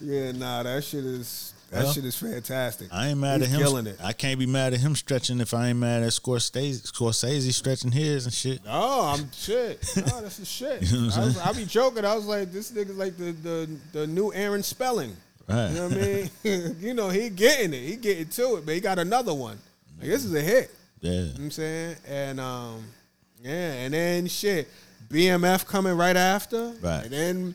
Yeah, 0.00 0.32
nah, 0.32 0.62
that 0.62 0.84
shit 0.84 1.04
is 1.04 1.54
that 1.70 1.84
Well, 1.84 1.92
shit 1.92 2.04
is 2.04 2.16
fantastic. 2.16 2.88
I 2.92 3.08
ain't 3.08 3.18
mad 3.18 3.40
He's 3.40 3.48
at 3.52 3.54
him. 3.54 3.60
Killing 3.60 3.86
it. 3.86 3.98
I 4.02 4.12
can't 4.12 4.38
be 4.38 4.46
mad 4.46 4.72
at 4.72 4.80
him 4.80 4.94
stretching 4.94 5.40
if 5.40 5.52
I 5.52 5.68
ain't 5.68 5.78
mad 5.78 6.02
at 6.02 6.10
Scorsese, 6.10 6.90
Scorsese 6.92 7.52
stretching 7.52 7.90
his 7.90 8.24
and 8.24 8.32
shit. 8.32 8.60
Oh, 8.68 9.14
I'm 9.14 9.30
shit. 9.32 9.84
No, 9.96 10.20
that's 10.20 10.36
the 10.38 10.44
shit. 10.44 10.82
You 10.82 11.00
know 11.00 11.06
what 11.06 11.16
I'm 11.16 11.22
I, 11.22 11.24
was, 11.26 11.38
I 11.38 11.52
be 11.52 11.64
joking. 11.64 12.04
I 12.04 12.14
was 12.14 12.26
like, 12.26 12.52
this 12.52 12.70
nigga's 12.70 12.96
like 12.96 13.16
the 13.16 13.32
the, 13.32 13.76
the 13.92 14.06
new 14.06 14.32
Aaron 14.32 14.62
Spelling. 14.62 15.16
Right. 15.48 15.68
You 15.68 15.74
know 15.74 15.88
what 15.88 15.98
I 15.98 16.00
mean? 16.00 16.76
you 16.80 16.94
know, 16.94 17.08
he 17.08 17.30
getting 17.30 17.72
it. 17.72 17.82
He 17.82 17.96
getting 17.96 18.28
to 18.28 18.56
it, 18.56 18.66
but 18.66 18.74
he 18.74 18.80
got 18.80 18.98
another 18.98 19.32
one. 19.32 19.58
Like, 19.98 20.08
this 20.08 20.24
is 20.24 20.34
a 20.34 20.40
hit. 20.40 20.70
Yeah. 21.00 21.12
You 21.12 21.18
know 21.18 21.26
what 21.26 21.40
I'm 21.40 21.50
saying? 21.50 21.96
And 22.08 22.40
um, 22.40 22.84
yeah, 23.42 23.72
and 23.72 23.94
then 23.94 24.26
shit. 24.26 24.68
BMF 25.08 25.66
coming 25.66 25.96
right 25.96 26.16
after. 26.16 26.74
Right. 26.82 27.04
And 27.04 27.12
then 27.12 27.54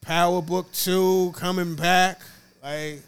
Power 0.00 0.40
Book 0.40 0.72
Two 0.72 1.32
coming 1.36 1.74
back. 1.74 2.22
Like 2.62 3.02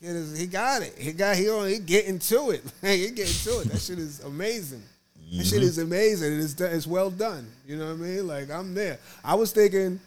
he 0.00 0.46
got 0.46 0.82
it. 0.82 0.94
He 0.96 1.12
got 1.12 1.36
he 1.36 1.48
on 1.48 1.68
he 1.68 1.78
getting 1.78 2.18
to 2.20 2.50
it. 2.50 2.62
Like, 2.82 2.98
he 2.98 3.10
getting 3.10 3.34
to 3.34 3.60
it. 3.60 3.68
That 3.70 3.80
shit 3.80 3.98
is 3.98 4.20
amazing. 4.20 4.82
That 5.36 5.44
shit 5.44 5.62
is 5.62 5.78
amazing. 5.78 6.32
It 6.32 6.38
is 6.38 6.60
it's 6.60 6.86
well 6.86 7.10
done. 7.10 7.48
You 7.66 7.76
know 7.76 7.86
what 7.86 7.94
I 7.94 7.96
mean? 7.96 8.26
Like 8.26 8.50
I'm 8.50 8.74
there. 8.74 8.98
I 9.24 9.34
was 9.34 9.52
thinking 9.52 10.00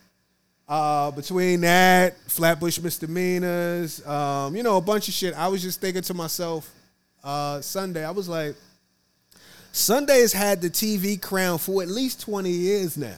uh, 0.72 1.12
between 1.12 1.60
that, 1.62 2.16
Flatbush 2.28 2.80
misdemeanors, 2.80 4.06
um, 4.08 4.56
you 4.56 4.64
know, 4.64 4.78
a 4.78 4.82
bunch 4.82 5.10
of 5.10 5.14
shit. 5.14 5.34
I 5.34 5.50
was 5.50 5.62
just 5.62 5.82
thinking 5.82 6.02
to 6.04 6.14
myself, 6.14 6.72
uh, 7.26 7.60
Sunday, 7.60 8.06
I 8.06 8.12
was 8.12 8.30
like, 8.30 8.56
Sunday 9.74 10.22
has 10.22 10.32
had 10.32 10.62
the 10.62 10.70
TV 10.70 11.22
crown 11.22 11.58
for 11.58 11.82
at 11.82 11.90
least 11.90 12.22
20 12.22 12.50
years 12.50 12.96
now. 12.96 13.18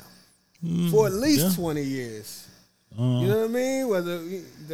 for 0.90 1.06
at 1.06 1.14
least 1.14 1.50
yeah. 1.50 1.64
20 1.64 1.84
years. 1.84 2.48
Uh, 2.98 3.02
You 3.04 3.28
know 3.28 3.40
what 3.42 3.46
I 3.46 3.54
mean? 3.54 3.88
Whether 3.88 4.22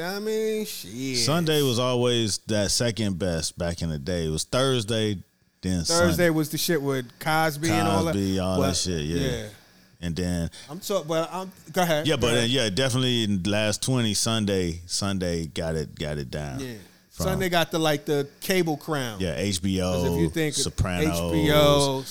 I 0.01 0.19
mean, 0.19 0.65
shit. 0.65 1.17
Sunday 1.17 1.61
was 1.61 1.79
always 1.79 2.37
that 2.47 2.71
second 2.71 3.19
best 3.19 3.57
back 3.57 3.81
in 3.81 3.89
the 3.89 3.99
day. 3.99 4.25
It 4.27 4.29
was 4.29 4.45
Thursday, 4.45 5.17
then 5.61 5.79
Thursday 5.83 6.09
Sunday. 6.11 6.29
was 6.29 6.49
the 6.49 6.57
shit 6.57 6.81
with 6.81 7.07
Cosby, 7.19 7.69
and 7.71 7.87
all 7.87 8.05
that. 8.05 8.13
Cosby, 8.13 8.39
all 8.39 8.61
that 8.61 8.75
shit, 8.77 9.01
yeah. 9.01 9.47
And 10.01 10.15
then 10.15 10.49
I'm 10.69 10.81
so, 10.81 11.03
but 11.03 11.29
I'm 11.31 11.51
go 11.73 11.81
ahead. 11.81 12.07
yeah, 12.07 12.15
go 12.15 12.21
but 12.21 12.37
uh, 12.37 12.41
yeah, 12.41 12.69
definitely 12.69 13.23
in 13.25 13.43
the 13.43 13.49
last 13.49 13.83
twenty 13.83 14.13
Sunday, 14.13 14.79
Sunday 14.85 15.47
got 15.47 15.75
it 15.75 15.93
got 15.99 16.17
it 16.17 16.31
down. 16.31 16.59
yeah. 16.61 16.73
From- 17.11 17.25
Sunday 17.25 17.49
got 17.49 17.69
the 17.71 17.79
like 17.79 18.05
the 18.05 18.29
cable 18.39 18.77
crown. 18.77 19.19
Yeah, 19.19 19.37
HBO. 19.37 20.05
if 20.15 20.21
you 20.21 20.29
think 20.29 20.55
Sopranos, 20.55 21.19
HBO, 21.19 21.43
you 21.43 21.49
know, 21.49 22.01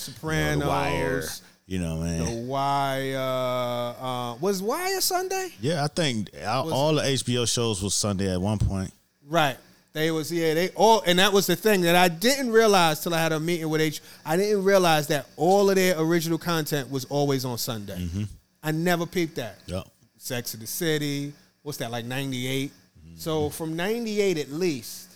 The 0.60 0.66
Wire, 0.66 1.22
you 1.64 1.78
know, 1.78 1.96
man. 1.96 2.24
The 2.26 2.42
Wire 2.46 3.16
uh, 3.18 4.34
was 4.34 4.62
Wire 4.62 5.00
Sunday, 5.00 5.48
yeah, 5.62 5.82
I 5.82 5.86
think 5.88 6.28
all, 6.46 6.70
all 6.72 6.94
the 6.94 7.02
HBO 7.02 7.50
shows 7.50 7.82
was 7.82 7.94
Sunday 7.94 8.30
at 8.30 8.38
one 8.38 8.58
point. 8.58 8.92
right? 9.26 9.56
They 9.94 10.10
was 10.10 10.30
yeah 10.30 10.54
they 10.54 10.68
all 10.70 11.02
and 11.06 11.18
that 11.18 11.32
was 11.32 11.46
the 11.46 11.56
thing 11.56 11.80
that 11.80 11.96
I 11.96 12.08
didn't 12.08 12.52
realize 12.52 13.00
till 13.00 13.14
I 13.14 13.20
had 13.20 13.32
a 13.32 13.40
meeting 13.40 13.68
with 13.68 13.80
H. 13.80 14.00
I 14.24 14.36
didn't 14.36 14.62
realize 14.62 15.06
that 15.08 15.26
all 15.36 15.68
of 15.70 15.76
their 15.76 15.98
original 15.98 16.38
content 16.38 16.90
was 16.90 17.04
always 17.06 17.44
on 17.44 17.56
Sunday. 17.58 17.96
Mm-hmm. 17.98 18.24
I 18.62 18.70
never 18.72 19.06
peeped 19.06 19.36
that. 19.36 19.58
Yep. 19.66 19.86
Sex 20.18 20.54
of 20.54 20.60
the 20.60 20.66
City. 20.66 21.32
What's 21.62 21.78
that 21.78 21.90
like 21.90 22.04
ninety 22.04 22.68
Mm-hmm. 22.68 23.16
So 23.16 23.48
from 23.50 23.76
ninety 23.76 24.20
eight 24.20 24.38
at 24.38 24.50
least. 24.50 25.06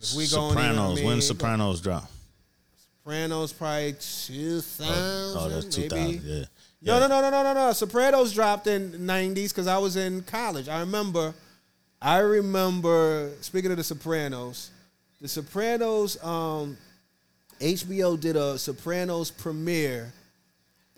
If 0.00 0.14
we 0.14 0.26
going 0.28 0.52
in, 0.52 0.58
I 0.58 0.62
Sopranos. 0.72 0.96
mean, 0.98 1.06
when 1.06 1.20
Sopranos 1.22 1.80
drop? 1.80 2.10
Sopranos 3.04 3.52
probably 3.52 3.92
two 3.94 4.60
thousand. 4.60 5.42
Oh, 5.42 5.48
that's 5.48 5.74
two 5.74 5.88
thousand. 5.88 6.20
Yeah. 6.24 6.44
No, 6.84 6.98
Yeah. 6.98 7.06
no, 7.06 7.08
no, 7.08 7.20
no, 7.22 7.30
no, 7.30 7.42
no, 7.42 7.54
no. 7.68 7.72
Sopranos 7.72 8.32
dropped 8.32 8.66
in 8.66 8.92
'90s 8.92 9.48
because 9.48 9.66
I 9.66 9.78
was 9.78 9.96
in 9.96 10.22
college. 10.22 10.68
I 10.68 10.80
remember. 10.80 11.34
I 12.02 12.18
remember. 12.18 13.30
Speaking 13.40 13.70
of 13.70 13.76
the 13.76 13.84
Sopranos, 13.84 14.70
the 15.20 15.28
Sopranos. 15.28 16.22
Um, 16.24 16.76
HBO 17.60 18.18
did 18.20 18.34
a 18.36 18.58
Sopranos 18.58 19.30
premiere 19.30 20.12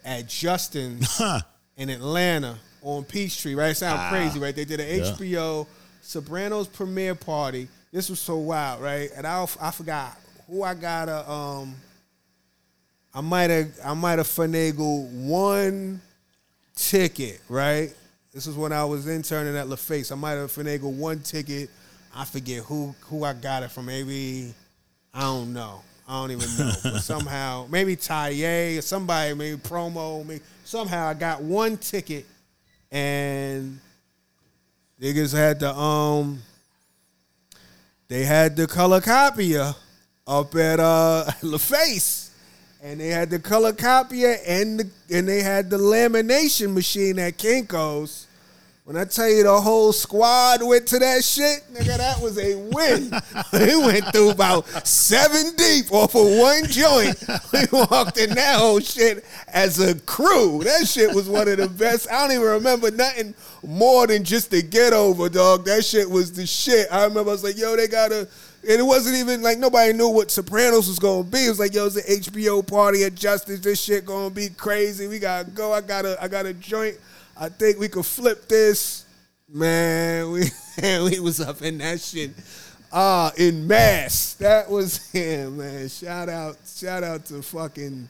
at 0.04 0.26
Justin's 0.28 1.20
in 1.76 1.90
Atlanta 1.90 2.58
on 2.82 3.04
Peachtree. 3.04 3.54
Right, 3.54 3.70
it 3.70 3.74
sound 3.76 4.00
Ah. 4.00 4.08
crazy, 4.10 4.38
right? 4.38 4.54
They 4.56 4.64
did 4.64 4.80
an 4.80 4.88
Yeah. 4.98 5.12
HBO 5.12 5.66
Sopranos 6.02 6.68
premiere 6.68 7.14
party. 7.14 7.68
This 7.92 8.08
was 8.08 8.18
so 8.18 8.36
wild, 8.36 8.82
right? 8.82 9.10
And 9.16 9.26
I 9.26 9.46
I 9.60 9.70
forgot 9.70 10.18
who 10.48 10.62
I 10.62 10.74
got 10.74 11.08
a 11.08 11.30
um. 11.30 11.74
I 13.16 13.20
might 13.20 13.50
have 13.50 13.68
I 13.84 13.94
might 13.94 14.18
have 14.18 14.26
finagled 14.26 15.08
one 15.10 16.00
ticket, 16.74 17.40
right? 17.48 17.94
This 18.34 18.48
was 18.48 18.56
when 18.56 18.72
I 18.72 18.84
was 18.84 19.06
interning 19.06 19.56
at 19.56 19.68
LaFace. 19.68 20.10
I 20.10 20.16
might 20.16 20.32
have 20.32 20.50
finagled 20.50 20.96
one 20.96 21.20
ticket. 21.20 21.70
I 22.12 22.24
forget 22.24 22.64
who 22.64 22.92
who 23.02 23.22
I 23.22 23.32
got 23.32 23.62
it 23.62 23.70
from. 23.70 23.86
Maybe 23.86 24.52
I 25.14 25.20
don't 25.20 25.52
know. 25.52 25.82
I 26.08 26.20
don't 26.20 26.32
even 26.32 26.48
know. 26.58 26.72
but 26.82 26.98
somehow, 26.98 27.68
maybe 27.70 27.94
Taye 27.94 28.76
or 28.76 28.82
somebody, 28.82 29.34
maybe 29.34 29.56
promo, 29.56 30.26
maybe 30.26 30.42
somehow 30.64 31.06
I 31.06 31.14
got 31.14 31.42
one 31.42 31.76
ticket 31.76 32.26
and 32.90 33.78
niggas 35.00 35.32
had 35.32 35.60
the 35.60 35.72
um 35.72 36.42
they 38.08 38.24
had 38.24 38.56
the 38.56 38.66
color 38.66 39.00
copier 39.00 39.72
up 40.26 40.52
at 40.56 40.80
uh 40.80 41.24
LaFace. 41.40 42.23
And 42.84 43.00
they 43.00 43.08
had 43.08 43.30
the 43.30 43.38
color 43.38 43.72
copier 43.72 44.36
and 44.46 44.78
the, 44.78 44.90
and 45.10 45.26
they 45.26 45.42
had 45.42 45.70
the 45.70 45.78
lamination 45.78 46.74
machine 46.74 47.18
at 47.18 47.38
Kinko's. 47.38 48.26
When 48.84 48.98
I 48.98 49.06
tell 49.06 49.26
you 49.26 49.44
the 49.44 49.58
whole 49.58 49.94
squad 49.94 50.62
went 50.62 50.86
to 50.88 50.98
that 50.98 51.24
shit, 51.24 51.62
nigga, 51.72 51.96
that 51.96 52.20
was 52.20 52.38
a 52.38 52.56
win. 52.56 53.10
we 53.54 53.86
went 53.86 54.04
through 54.12 54.28
about 54.28 54.66
seven 54.86 55.56
deep 55.56 55.90
off 55.90 56.14
of 56.14 56.26
one 56.26 56.66
joint. 56.66 57.16
We 57.54 57.60
walked 57.72 58.18
in 58.18 58.34
that 58.34 58.58
whole 58.58 58.80
shit 58.80 59.24
as 59.48 59.80
a 59.80 59.98
crew. 60.00 60.62
That 60.64 60.86
shit 60.86 61.14
was 61.14 61.26
one 61.26 61.48
of 61.48 61.56
the 61.56 61.68
best. 61.70 62.06
I 62.10 62.20
don't 62.20 62.36
even 62.36 62.46
remember 62.46 62.90
nothing 62.90 63.34
more 63.66 64.06
than 64.06 64.24
just 64.24 64.50
the 64.50 64.60
get 64.60 64.92
over, 64.92 65.30
dog. 65.30 65.64
That 65.64 65.86
shit 65.86 66.10
was 66.10 66.32
the 66.32 66.46
shit. 66.46 66.86
I 66.92 67.04
remember 67.04 67.30
I 67.30 67.32
was 67.32 67.44
like, 67.44 67.56
yo, 67.56 67.76
they 67.76 67.88
gotta. 67.88 68.28
And 68.68 68.80
it 68.80 68.84
wasn't 68.84 69.16
even 69.16 69.42
like 69.42 69.58
nobody 69.58 69.92
knew 69.92 70.08
what 70.08 70.30
Sopranos 70.30 70.88
was 70.88 70.98
gonna 70.98 71.24
be. 71.24 71.46
It 71.46 71.48
was 71.50 71.58
like, 71.58 71.74
yo, 71.74 71.86
it's 71.86 71.96
an 71.96 72.02
HBO 72.02 72.66
party 72.66 73.04
at 73.04 73.14
Justin's. 73.14 73.60
This 73.60 73.80
shit 73.80 74.06
gonna 74.06 74.30
be 74.30 74.48
crazy. 74.48 75.06
We 75.06 75.18
gotta 75.18 75.50
go. 75.50 75.72
I 75.72 75.80
got 75.80 76.04
a 76.04 76.22
I 76.22 76.28
got 76.28 76.46
a 76.46 76.54
joint. 76.54 76.96
I 77.36 77.48
think 77.48 77.78
we 77.78 77.88
could 77.88 78.06
flip 78.06 78.48
this. 78.48 79.04
Man, 79.48 80.30
we 80.30 80.44
we 80.82 81.20
was 81.20 81.40
up 81.40 81.62
in 81.62 81.78
that 81.78 82.00
shit. 82.00 82.30
Uh, 82.90 83.30
in 83.36 83.66
mass. 83.66 84.34
That 84.34 84.70
was 84.70 84.98
him, 85.12 85.58
man. 85.58 85.88
Shout 85.88 86.28
out, 86.28 86.56
shout 86.64 87.02
out 87.02 87.26
to 87.26 87.42
fucking 87.42 88.08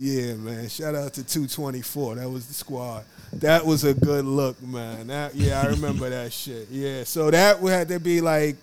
yeah, 0.00 0.34
man. 0.34 0.68
Shout 0.68 0.94
out 0.94 1.12
to 1.14 1.24
224. 1.24 2.16
That 2.16 2.30
was 2.30 2.46
the 2.46 2.54
squad. 2.54 3.04
That 3.32 3.66
was 3.66 3.82
a 3.82 3.92
good 3.92 4.24
look, 4.24 4.62
man. 4.62 5.08
That 5.08 5.34
yeah, 5.34 5.60
I 5.60 5.66
remember 5.66 6.08
that 6.08 6.32
shit. 6.32 6.68
Yeah. 6.70 7.02
So 7.02 7.30
that 7.32 7.58
have 7.58 7.88
to 7.88 7.98
be 7.98 8.20
like 8.20 8.56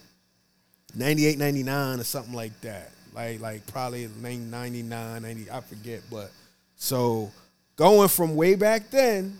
98, 0.95 1.37
99 1.37 1.99
or 1.99 2.03
something 2.03 2.33
like 2.33 2.59
that. 2.61 2.91
Like 3.13 3.39
like 3.39 3.65
probably 3.67 4.07
99, 4.07 5.21
90, 5.21 5.51
I 5.51 5.61
forget, 5.61 6.01
but 6.11 6.31
So 6.75 7.31
going 7.75 8.09
from 8.09 8.35
way 8.35 8.55
back 8.55 8.89
then, 8.89 9.37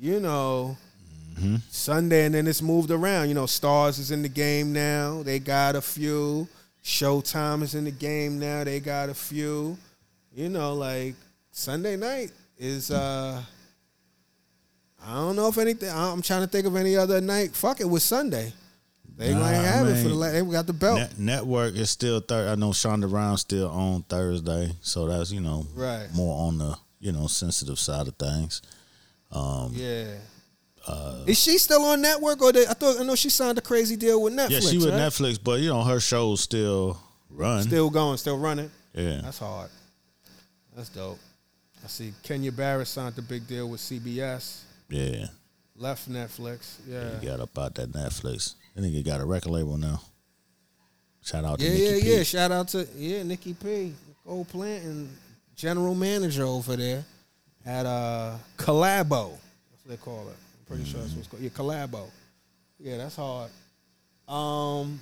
you 0.00 0.20
know, 0.20 0.76
Sunday, 1.70 2.24
and 2.26 2.34
then 2.34 2.46
it's 2.46 2.62
moved 2.62 2.90
around. 2.90 3.28
You 3.28 3.34
know, 3.34 3.44
Starz 3.44 3.98
is 3.98 4.10
in 4.10 4.22
the 4.22 4.28
game 4.28 4.72
now. 4.72 5.22
They 5.22 5.38
got 5.38 5.76
a 5.76 5.80
few. 5.80 6.48
Showtime 6.82 7.62
is 7.62 7.74
in 7.74 7.84
the 7.84 7.90
game 7.92 8.38
now. 8.38 8.64
They 8.64 8.80
got 8.80 9.08
a 9.08 9.14
few. 9.14 9.76
You 10.34 10.48
know, 10.48 10.74
like 10.74 11.14
Sunday 11.52 11.96
night 11.96 12.32
is. 12.58 12.90
uh 12.90 13.42
I 15.06 15.14
don't 15.14 15.36
know 15.36 15.48
if 15.48 15.58
anything. 15.58 15.90
I'm 15.90 16.22
trying 16.22 16.40
to 16.40 16.48
think 16.48 16.66
of 16.66 16.74
any 16.74 16.96
other 16.96 17.20
night. 17.20 17.52
Fuck 17.54 17.80
it 17.80 17.88
was 17.88 18.02
Sunday. 18.02 18.52
They 19.18 19.34
Nah, 19.34 19.40
might 19.40 19.50
I 19.50 19.62
have 19.62 19.88
it 19.88 19.96
for 19.96 20.02
the. 20.04 20.08
mean, 20.10 20.18
la- 20.20 20.30
They 20.30 20.42
got 20.42 20.66
the 20.68 20.72
belt. 20.72 20.98
Net, 21.00 21.18
network 21.18 21.74
is 21.74 21.90
still 21.90 22.20
third. 22.20 22.48
I 22.48 22.54
know 22.54 22.70
Shonda 22.70 23.10
Rhimes 23.12 23.40
still 23.40 23.68
on 23.68 24.02
Thursday, 24.04 24.72
so 24.80 25.06
that's 25.08 25.32
you 25.32 25.40
know 25.40 25.66
Right. 25.74 26.06
more 26.14 26.46
on 26.46 26.58
the 26.58 26.76
you 27.00 27.10
know 27.12 27.26
sensitive 27.26 27.78
side 27.80 28.06
of 28.08 28.14
things. 28.16 28.62
Um, 29.32 29.72
Yeah. 29.74 30.14
Uh, 30.86 31.24
is 31.26 31.38
she 31.38 31.58
still 31.58 31.82
on 31.84 32.00
network 32.00 32.40
or 32.40 32.50
they, 32.52 32.66
I 32.66 32.72
thought 32.72 32.98
I 32.98 33.02
know 33.02 33.14
she 33.14 33.28
signed 33.28 33.58
a 33.58 33.60
crazy 33.60 33.94
deal 33.96 34.22
with 34.22 34.32
Netflix. 34.32 34.50
yeah, 34.50 34.60
she 34.60 34.78
with 34.78 34.86
right? 34.90 34.94
Netflix, 35.00 35.38
but 35.42 35.60
you 35.60 35.68
know 35.68 35.82
her 35.82 36.00
shows 36.00 36.40
still 36.40 36.98
run. 37.28 37.62
Still 37.64 37.90
going, 37.90 38.16
still 38.16 38.38
running. 38.38 38.70
yeah, 38.94 39.20
That's 39.22 39.38
hard. 39.40 39.68
That's 40.74 40.88
dope. 40.88 41.18
I 41.84 41.88
see 41.88 42.12
Kenya 42.22 42.52
Barris 42.52 42.88
signed 42.90 43.18
a 43.18 43.22
big 43.22 43.46
deal 43.46 43.68
with 43.68 43.80
CBS. 43.80 44.60
yeah. 44.88 45.26
Left 45.76 46.10
Netflix. 46.10 46.74
Yeah. 46.88 47.20
He 47.20 47.26
got 47.26 47.38
up 47.40 47.56
out 47.58 47.74
that 47.76 47.92
Netflix. 47.92 48.54
I 48.78 48.80
think 48.80 48.94
he 48.94 49.02
got 49.02 49.20
a 49.20 49.24
record 49.26 49.50
label 49.50 49.76
now. 49.76 50.00
Shout 51.22 51.44
out 51.44 51.58
to 51.58 51.64
Yeah, 51.64 51.72
Nikki 51.72 51.84
yeah, 51.96 52.00
P. 52.12 52.16
yeah. 52.18 52.22
Shout 52.22 52.52
out 52.52 52.68
to 52.68 52.86
yeah, 52.96 53.22
Nikki 53.24 53.52
P, 53.54 53.92
Old 54.24 54.48
Plant 54.48 54.84
and 54.84 55.08
general 55.56 55.96
manager 55.96 56.44
over 56.44 56.76
there 56.76 57.04
at 57.66 57.84
uh 57.86 58.36
Collabo. 58.56 59.32
That's 59.70 59.84
what 59.84 59.90
they 59.90 59.96
call 59.96 60.28
it. 60.28 60.36
I'm 60.36 60.66
pretty 60.66 60.84
sure 60.84 61.00
that's 61.00 61.12
what's 61.14 61.26
called. 61.26 61.42
Yeah, 61.42 61.50
Collabo. 61.50 62.06
Yeah, 62.78 62.98
that's 62.98 63.16
hard. 63.16 63.50
Um 64.28 65.00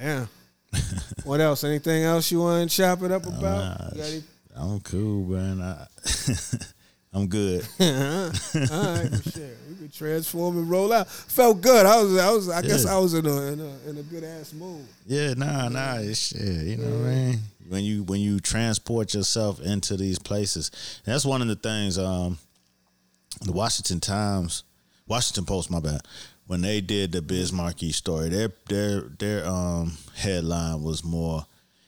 Yeah. 0.00 0.26
what 1.24 1.40
else? 1.40 1.64
Anything 1.64 2.04
else 2.04 2.30
you 2.30 2.38
want 2.40 2.70
to 2.70 2.76
chop 2.76 3.02
it 3.02 3.10
up 3.10 3.26
about? 3.26 3.40
Nah, 3.42 3.88
You 3.92 3.96
got 3.98 4.08
any- 4.10 4.22
I'm 4.56 4.80
cool, 4.80 5.24
man. 5.24 5.60
I, 5.60 5.86
I'm 7.14 7.28
good. 7.28 7.64
All 7.80 7.86
right, 7.86 9.08
shit, 9.32 9.56
we 9.68 9.76
could 9.76 9.94
transform 9.94 10.58
and 10.58 10.68
roll 10.68 10.92
out. 10.92 11.08
Felt 11.08 11.60
good. 11.60 11.86
I 11.86 12.02
was, 12.02 12.18
I 12.18 12.30
was, 12.32 12.48
I 12.50 12.62
guess 12.62 12.86
I 12.86 12.98
was 12.98 13.14
in 13.14 13.24
a, 13.24 13.42
in 13.52 13.60
a, 13.60 13.90
in 13.90 13.98
a 13.98 14.02
good 14.02 14.24
ass 14.24 14.52
mood. 14.52 14.84
Yeah, 15.06 15.34
nah, 15.34 15.68
nah, 15.68 15.98
it's 15.98 16.28
shit. 16.28 16.40
You 16.40 16.76
know 16.78 16.98
what 16.98 17.06
I 17.06 17.14
mean? 17.14 17.38
When 17.68 17.84
you 17.84 18.02
when 18.02 18.20
you 18.20 18.40
transport 18.40 19.14
yourself 19.14 19.60
into 19.60 19.96
these 19.96 20.18
places, 20.18 20.72
and 21.06 21.14
that's 21.14 21.24
one 21.24 21.40
of 21.40 21.46
the 21.46 21.54
things. 21.54 21.98
Um, 21.98 22.38
the 23.42 23.52
Washington 23.52 24.00
Times, 24.00 24.64
Washington 25.06 25.44
Post, 25.44 25.70
my 25.70 25.80
bad. 25.80 26.00
When 26.46 26.60
they 26.60 26.80
did 26.80 27.12
the 27.12 27.22
Biz 27.22 27.52
Markie 27.52 27.92
story, 27.92 28.28
their 28.28 28.52
their 28.68 29.00
their 29.02 29.46
um 29.46 29.96
headline 30.16 30.82
was 30.82 31.04
more. 31.04 31.46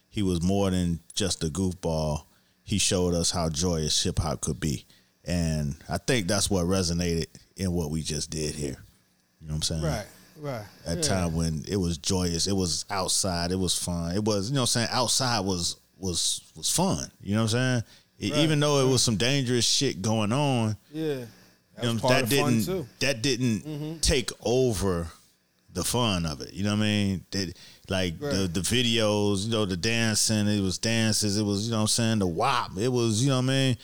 He 0.09 0.23
was 0.23 0.41
more 0.41 0.71
than 0.71 1.01
just 1.15 1.45
a 1.45 1.49
goofball. 1.49 2.25
He 2.63 2.79
showed 2.79 3.13
us 3.13 3.33
how 3.33 3.49
joyous 3.51 4.03
hip 4.03 4.19
hop 4.19 4.41
could 4.41 4.59
be, 4.59 4.87
and 5.27 5.75
I 5.89 5.99
think 5.99 6.29
that's 6.29 6.49
what 6.51 6.65
resonated 6.67 7.27
in 7.57 7.73
what 7.73 7.91
we 7.91 8.03
just 8.03 8.31
did 8.31 8.55
here. 8.55 8.77
You 9.41 9.49
know 9.49 9.55
what 9.55 9.57
I'm 9.57 9.63
saying? 9.63 9.83
Right, 9.83 10.07
right. 10.41 10.65
That 10.87 10.97
Yeah. 10.99 11.03
time 11.03 11.35
when 11.35 11.65
it 11.69 11.77
was 11.77 11.99
joyous, 11.99 12.47
it 12.47 12.57
was 12.57 12.85
outside, 12.91 13.53
it 13.53 13.59
was 13.59 13.75
fun. 13.77 14.15
It 14.15 14.25
was, 14.25 14.49
you 14.49 14.55
know 14.55 14.63
what 14.63 14.77
I'm 14.77 14.87
saying, 14.87 14.89
outside 14.93 15.41
was 15.41 15.77
was 15.99 16.43
was 16.55 16.71
fun. 16.71 17.11
You 17.23 17.35
know 17.37 17.43
what 17.45 17.55
I'm 17.55 17.83
saying? 18.21 18.33
Right, 18.33 18.41
Even 18.45 18.61
though 18.61 18.87
it 18.87 18.91
was 18.91 19.03
some 19.03 19.17
dangerous 19.17 19.65
shit 19.67 20.01
going 20.03 20.33
on, 20.33 20.77
Yeah, 20.93 21.25
that 21.77 21.85
you 21.85 21.93
know, 21.95 22.09
that 22.09 22.23
the 22.25 22.37
didn't. 22.37 22.59
Mm-hmm. 22.61 22.81
that 23.01 23.23
didn't 23.23 24.01
take 24.03 24.31
over 24.45 25.09
the 25.73 25.85
fun 25.85 26.25
of 26.25 26.41
it. 26.41 26.55
You 26.55 26.65
know 26.65 26.71
what 26.71 26.79
I 26.81 26.83
mean? 26.83 27.25
That 27.33 27.53
like 27.89 28.19
the 28.19 28.27
Right. 28.27 28.55
the 28.55 28.61
videos, 28.61 29.45
you 29.45 29.51
know, 29.51 29.65
the 29.67 29.77
dancing, 29.77 30.49
it 30.49 30.61
was 30.63 30.79
dances, 30.79 31.37
it 31.39 31.43
was, 31.43 31.67
you 31.67 31.71
know 31.73 31.77
what 31.79 31.83
I'm 31.83 31.89
saying, 31.89 32.19
the 32.21 32.27
wop. 32.27 32.77
It 32.79 32.89
was, 32.89 33.23
you 33.23 33.29
know 33.29 33.37
what 33.37 33.45
I 33.45 33.47
mean? 33.49 33.77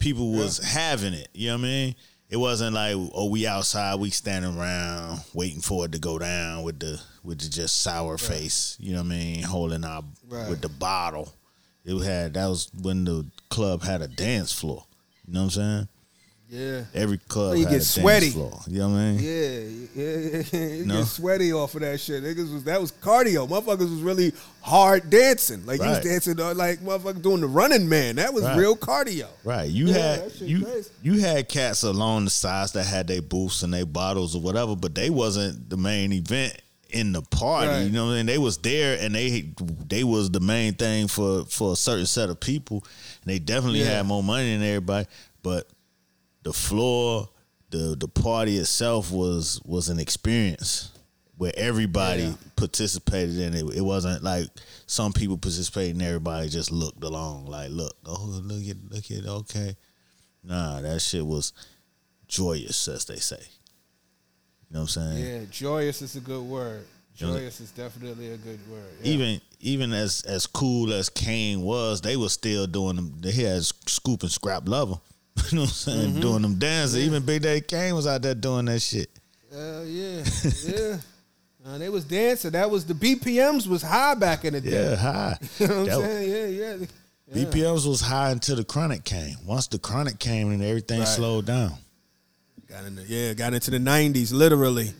People 0.00 0.32
was 0.32 0.58
having 0.58 1.12
it, 1.14 1.28
you 1.32 1.48
know 1.48 1.54
what 1.56 1.60
I 1.60 1.68
mean? 1.68 1.94
It 2.30 2.36
wasn't 2.36 2.74
like, 2.74 2.94
oh, 2.96 3.28
we 3.28 3.46
outside, 3.46 4.00
we 4.00 4.10
standing 4.10 4.56
around 4.58 5.20
waiting 5.34 5.60
for 5.60 5.84
it 5.84 5.92
to 5.92 5.98
go 5.98 6.18
down 6.18 6.62
with 6.62 6.78
the 6.80 7.00
with 7.22 7.38
the 7.40 7.48
just 7.48 7.82
sour 7.82 8.16
face, 8.18 8.76
you 8.80 8.92
know 8.92 8.98
what 8.98 9.06
I 9.06 9.08
mean, 9.10 9.42
holding 9.42 9.84
our 9.84 10.02
Right. 10.28 10.48
with 10.48 10.60
the 10.62 10.68
bottle. 10.68 11.32
It 11.84 11.96
had 12.02 12.34
that 12.34 12.46
was 12.46 12.70
when 12.80 13.04
the 13.04 13.26
club 13.48 13.82
had 13.82 14.00
a 14.02 14.08
dance 14.08 14.52
floor. 14.52 14.84
You 15.26 15.34
know 15.34 15.40
what 15.40 15.44
I'm 15.44 15.50
saying? 15.50 15.88
Yeah, 16.52 16.82
Every 16.94 17.18
club 17.18 17.56
you 17.56 17.64
had 17.64 17.74
get 17.74 17.82
sweaty. 17.84 18.30
floor. 18.30 18.60
You 18.66 18.80
know 18.80 18.88
what 18.88 18.96
I 18.98 19.12
mean? 19.12 19.18
yeah, 19.20 20.02
yeah. 20.02 20.42
yeah. 20.52 20.66
you 20.78 20.84
No. 20.84 20.96
get 20.98 21.06
sweaty 21.06 21.52
off 21.52 21.76
of 21.76 21.82
that 21.82 22.00
shit. 22.00 22.24
Niggas 22.24 22.52
was 22.52 22.64
that 22.64 22.80
was 22.80 22.90
cardio. 22.90 23.48
Motherfuckers 23.48 23.78
was 23.90 24.02
really 24.02 24.32
hard 24.60 25.08
dancing. 25.10 25.64
Like 25.64 25.80
you 25.80 25.86
was 25.88 26.00
dancing 26.00 26.40
uh, 26.40 26.52
like 26.54 26.80
motherfucker 26.80 27.22
doing 27.22 27.40
the 27.40 27.46
running 27.46 27.88
man. 27.88 28.16
That 28.16 28.34
was 28.34 28.42
Right. 28.42 28.56
real 28.58 28.76
cardio. 28.76 29.28
Right. 29.44 29.70
You 29.70 29.86
Yeah, 29.86 30.16
had 30.16 30.32
you 30.40 30.64
crazy. 30.64 30.90
you 31.02 31.20
had 31.20 31.48
cats 31.48 31.84
along 31.84 32.24
the 32.24 32.30
sides 32.30 32.72
that 32.72 32.84
had 32.84 33.06
their 33.06 33.22
booths 33.22 33.62
and 33.62 33.72
their 33.72 33.86
bottles 33.86 34.34
or 34.34 34.40
whatever, 34.42 34.74
but 34.74 34.94
they 34.96 35.08
wasn't 35.08 35.70
the 35.70 35.76
main 35.76 36.12
event 36.12 36.60
in 36.90 37.12
the 37.12 37.22
party. 37.22 37.68
Right. 37.68 37.80
You 37.82 37.90
know 37.90 38.06
what 38.06 38.12
I 38.14 38.16
mean? 38.16 38.26
They 38.26 38.38
was 38.38 38.58
there 38.58 38.98
and 39.00 39.14
they 39.14 39.50
they 39.88 40.02
was 40.02 40.32
the 40.32 40.40
main 40.40 40.74
thing 40.74 41.06
for 41.06 41.44
for 41.44 41.74
a 41.74 41.76
certain 41.76 42.06
set 42.06 42.28
of 42.28 42.40
people. 42.40 42.84
And 43.22 43.32
they 43.32 43.38
definitely 43.38 43.80
Yeah. 43.82 43.98
had 43.98 44.06
more 44.06 44.24
money 44.24 44.52
than 44.52 44.64
everybody, 44.66 45.06
but 45.44 45.68
the 46.42 46.52
floor, 46.52 47.28
the 47.70 47.96
the 47.98 48.08
party 48.08 48.56
itself 48.58 49.10
was 49.12 49.60
was 49.64 49.88
an 49.88 49.98
experience 50.00 50.90
where 51.36 51.52
everybody 51.56 52.24
Yeah. 52.24 52.34
participated 52.56 53.38
in 53.38 53.54
it. 53.54 53.64
It 53.74 53.80
wasn't 53.80 54.22
like 54.22 54.48
some 54.86 55.12
people 55.12 55.38
participated 55.38 55.94
and 55.96 56.02
everybody 56.02 56.48
just 56.48 56.70
looked 56.70 57.02
along. 57.02 57.46
Like, 57.46 57.70
look, 57.70 57.96
oh 58.06 58.24
look 58.42 58.62
at 58.68 58.76
look 58.90 59.10
at 59.10 59.26
okay. 59.26 59.76
Nah, 60.42 60.80
that 60.80 61.00
shit 61.00 61.24
was 61.24 61.52
joyous, 62.28 62.88
as 62.88 63.04
they 63.04 63.16
say. 63.16 63.40
You 64.68 64.74
know 64.74 64.80
what 64.80 64.96
I'm 64.96 65.14
saying? 65.14 65.24
Yeah, 65.24 65.44
joyous 65.50 66.02
is 66.02 66.16
a 66.16 66.20
good 66.20 66.42
word. 66.44 66.84
Joyous 67.16 67.60
is 67.60 67.70
definitely 67.72 68.30
a 68.32 68.36
good 68.38 68.60
word. 68.70 68.88
Yeah. 69.02 69.12
Even 69.12 69.40
even 69.60 69.92
as 69.92 70.22
as 70.22 70.46
cool 70.46 70.92
as 70.92 71.08
Kane 71.08 71.60
was, 71.62 72.00
they 72.00 72.16
were 72.16 72.28
still 72.30 72.66
doing 72.66 72.96
them. 72.96 73.14
They 73.20 73.32
had 73.32 73.60
Scoob 73.62 74.22
and 74.22 74.30
Scrap 74.30 74.66
Lover. 74.68 74.98
You 75.50 75.56
know 75.56 75.62
what 75.62 75.70
I'm 75.70 75.74
saying? 75.74 76.10
Mm-hmm. 76.10 76.20
Doing 76.20 76.42
them 76.42 76.54
dances. 76.56 76.98
Even 76.98 77.24
Big 77.24 77.42
Daddy 77.42 77.60
Kane 77.60 77.94
was 77.94 78.06
out 78.06 78.22
there 78.22 78.34
doing 78.34 78.66
that 78.66 78.80
shit. 78.80 79.08
Hell 79.52 79.84
yeah, 79.84 80.22
yeah. 80.66 80.96
Uh, 81.66 81.76
they 81.78 81.88
was 81.88 82.04
dancing. 82.04 82.52
That 82.52 82.70
was 82.70 82.86
the 82.86 82.94
BPMs 82.94 83.66
was 83.66 83.82
high 83.82 84.14
back 84.14 84.44
in 84.44 84.54
the 84.54 84.60
day. 84.60 84.70
Yeah, 84.90 84.96
high. 84.96 85.38
You 85.58 85.66
know 85.68 85.80
what 85.82 85.92
I'm 85.92 86.00
saying? 86.02 86.30
Yeah, 86.30 86.46
yeah. 86.46 86.86
yeah. 87.34 87.44
BPMs 87.44 87.86
was 87.86 88.00
high 88.00 88.30
until 88.30 88.56
the 88.56 88.64
chronic 88.64 89.04
came. 89.04 89.36
Once 89.44 89.66
the 89.66 89.78
chronic 89.78 90.18
came 90.18 90.50
and 90.52 90.62
everything 90.62 91.00
Right. 91.00 91.08
slowed 91.08 91.46
down. 91.46 91.72
Got 92.68 92.84
into 92.84 93.02
yeah, 93.02 93.34
got 93.34 93.52
into 93.54 93.70
the 93.72 93.78
nineties, 93.80 94.32
literally. 94.32 94.92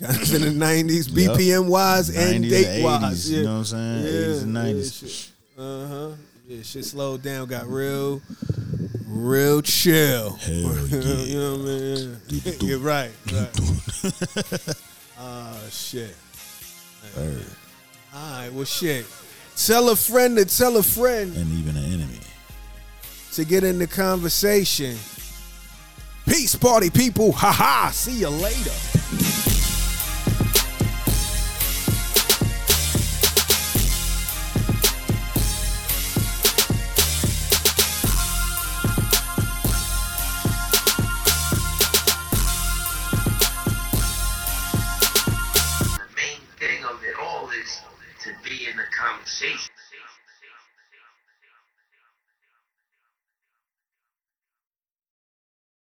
Got 0.00 0.14
into 0.18 0.38
the 0.38 0.50
nineties. 0.66 1.08
BPM 1.08 1.68
wise 1.68 2.08
and 2.14 2.42
date 2.42 2.82
wise. 2.82 3.28
80s, 3.28 3.30
you 3.30 3.42
know 3.44 3.52
what 3.52 3.58
I'm 3.58 3.64
saying? 3.66 4.04
80s 4.04 4.42
and 4.42 4.56
90s. 4.56 5.30
Uh 5.58 5.86
huh. 5.86 6.16
Yeah, 6.48 6.62
shit 6.62 6.84
slowed 6.86 7.22
down, 7.22 7.46
got 7.46 7.68
real, 7.68 8.20
real 9.10 9.60
chill. 9.62 10.30
Hell 10.34 10.54
you 10.56 11.38
know 11.38 11.56
what 11.56 11.68
I 11.68 11.70
mean? 11.70 12.54
You're 12.60 12.78
right, 12.78 13.10
right. 13.32 13.60
Ah, 15.22 15.54
shit. 15.70 16.16
Word. 17.14 17.44
All 18.14 18.30
right, 18.38 18.52
well, 18.54 18.64
shit. 18.64 19.04
Tell 19.54 19.90
a 19.90 19.96
friend 19.96 20.38
to 20.38 20.46
tell 20.46 20.78
a 20.78 20.82
friend 20.82 21.36
And 21.36 21.52
even 21.58 21.76
an 21.76 21.84
enemy. 21.92 22.20
to 23.34 23.44
get 23.44 23.62
in 23.62 23.78
the 23.78 23.86
conversation. 23.86 24.96
Peace, 26.26 26.54
party 26.56 26.88
people. 26.88 27.32
Ha 27.32 27.52
ha. 27.52 27.90
See 27.92 28.20
you 28.20 28.30
later. 28.30 29.59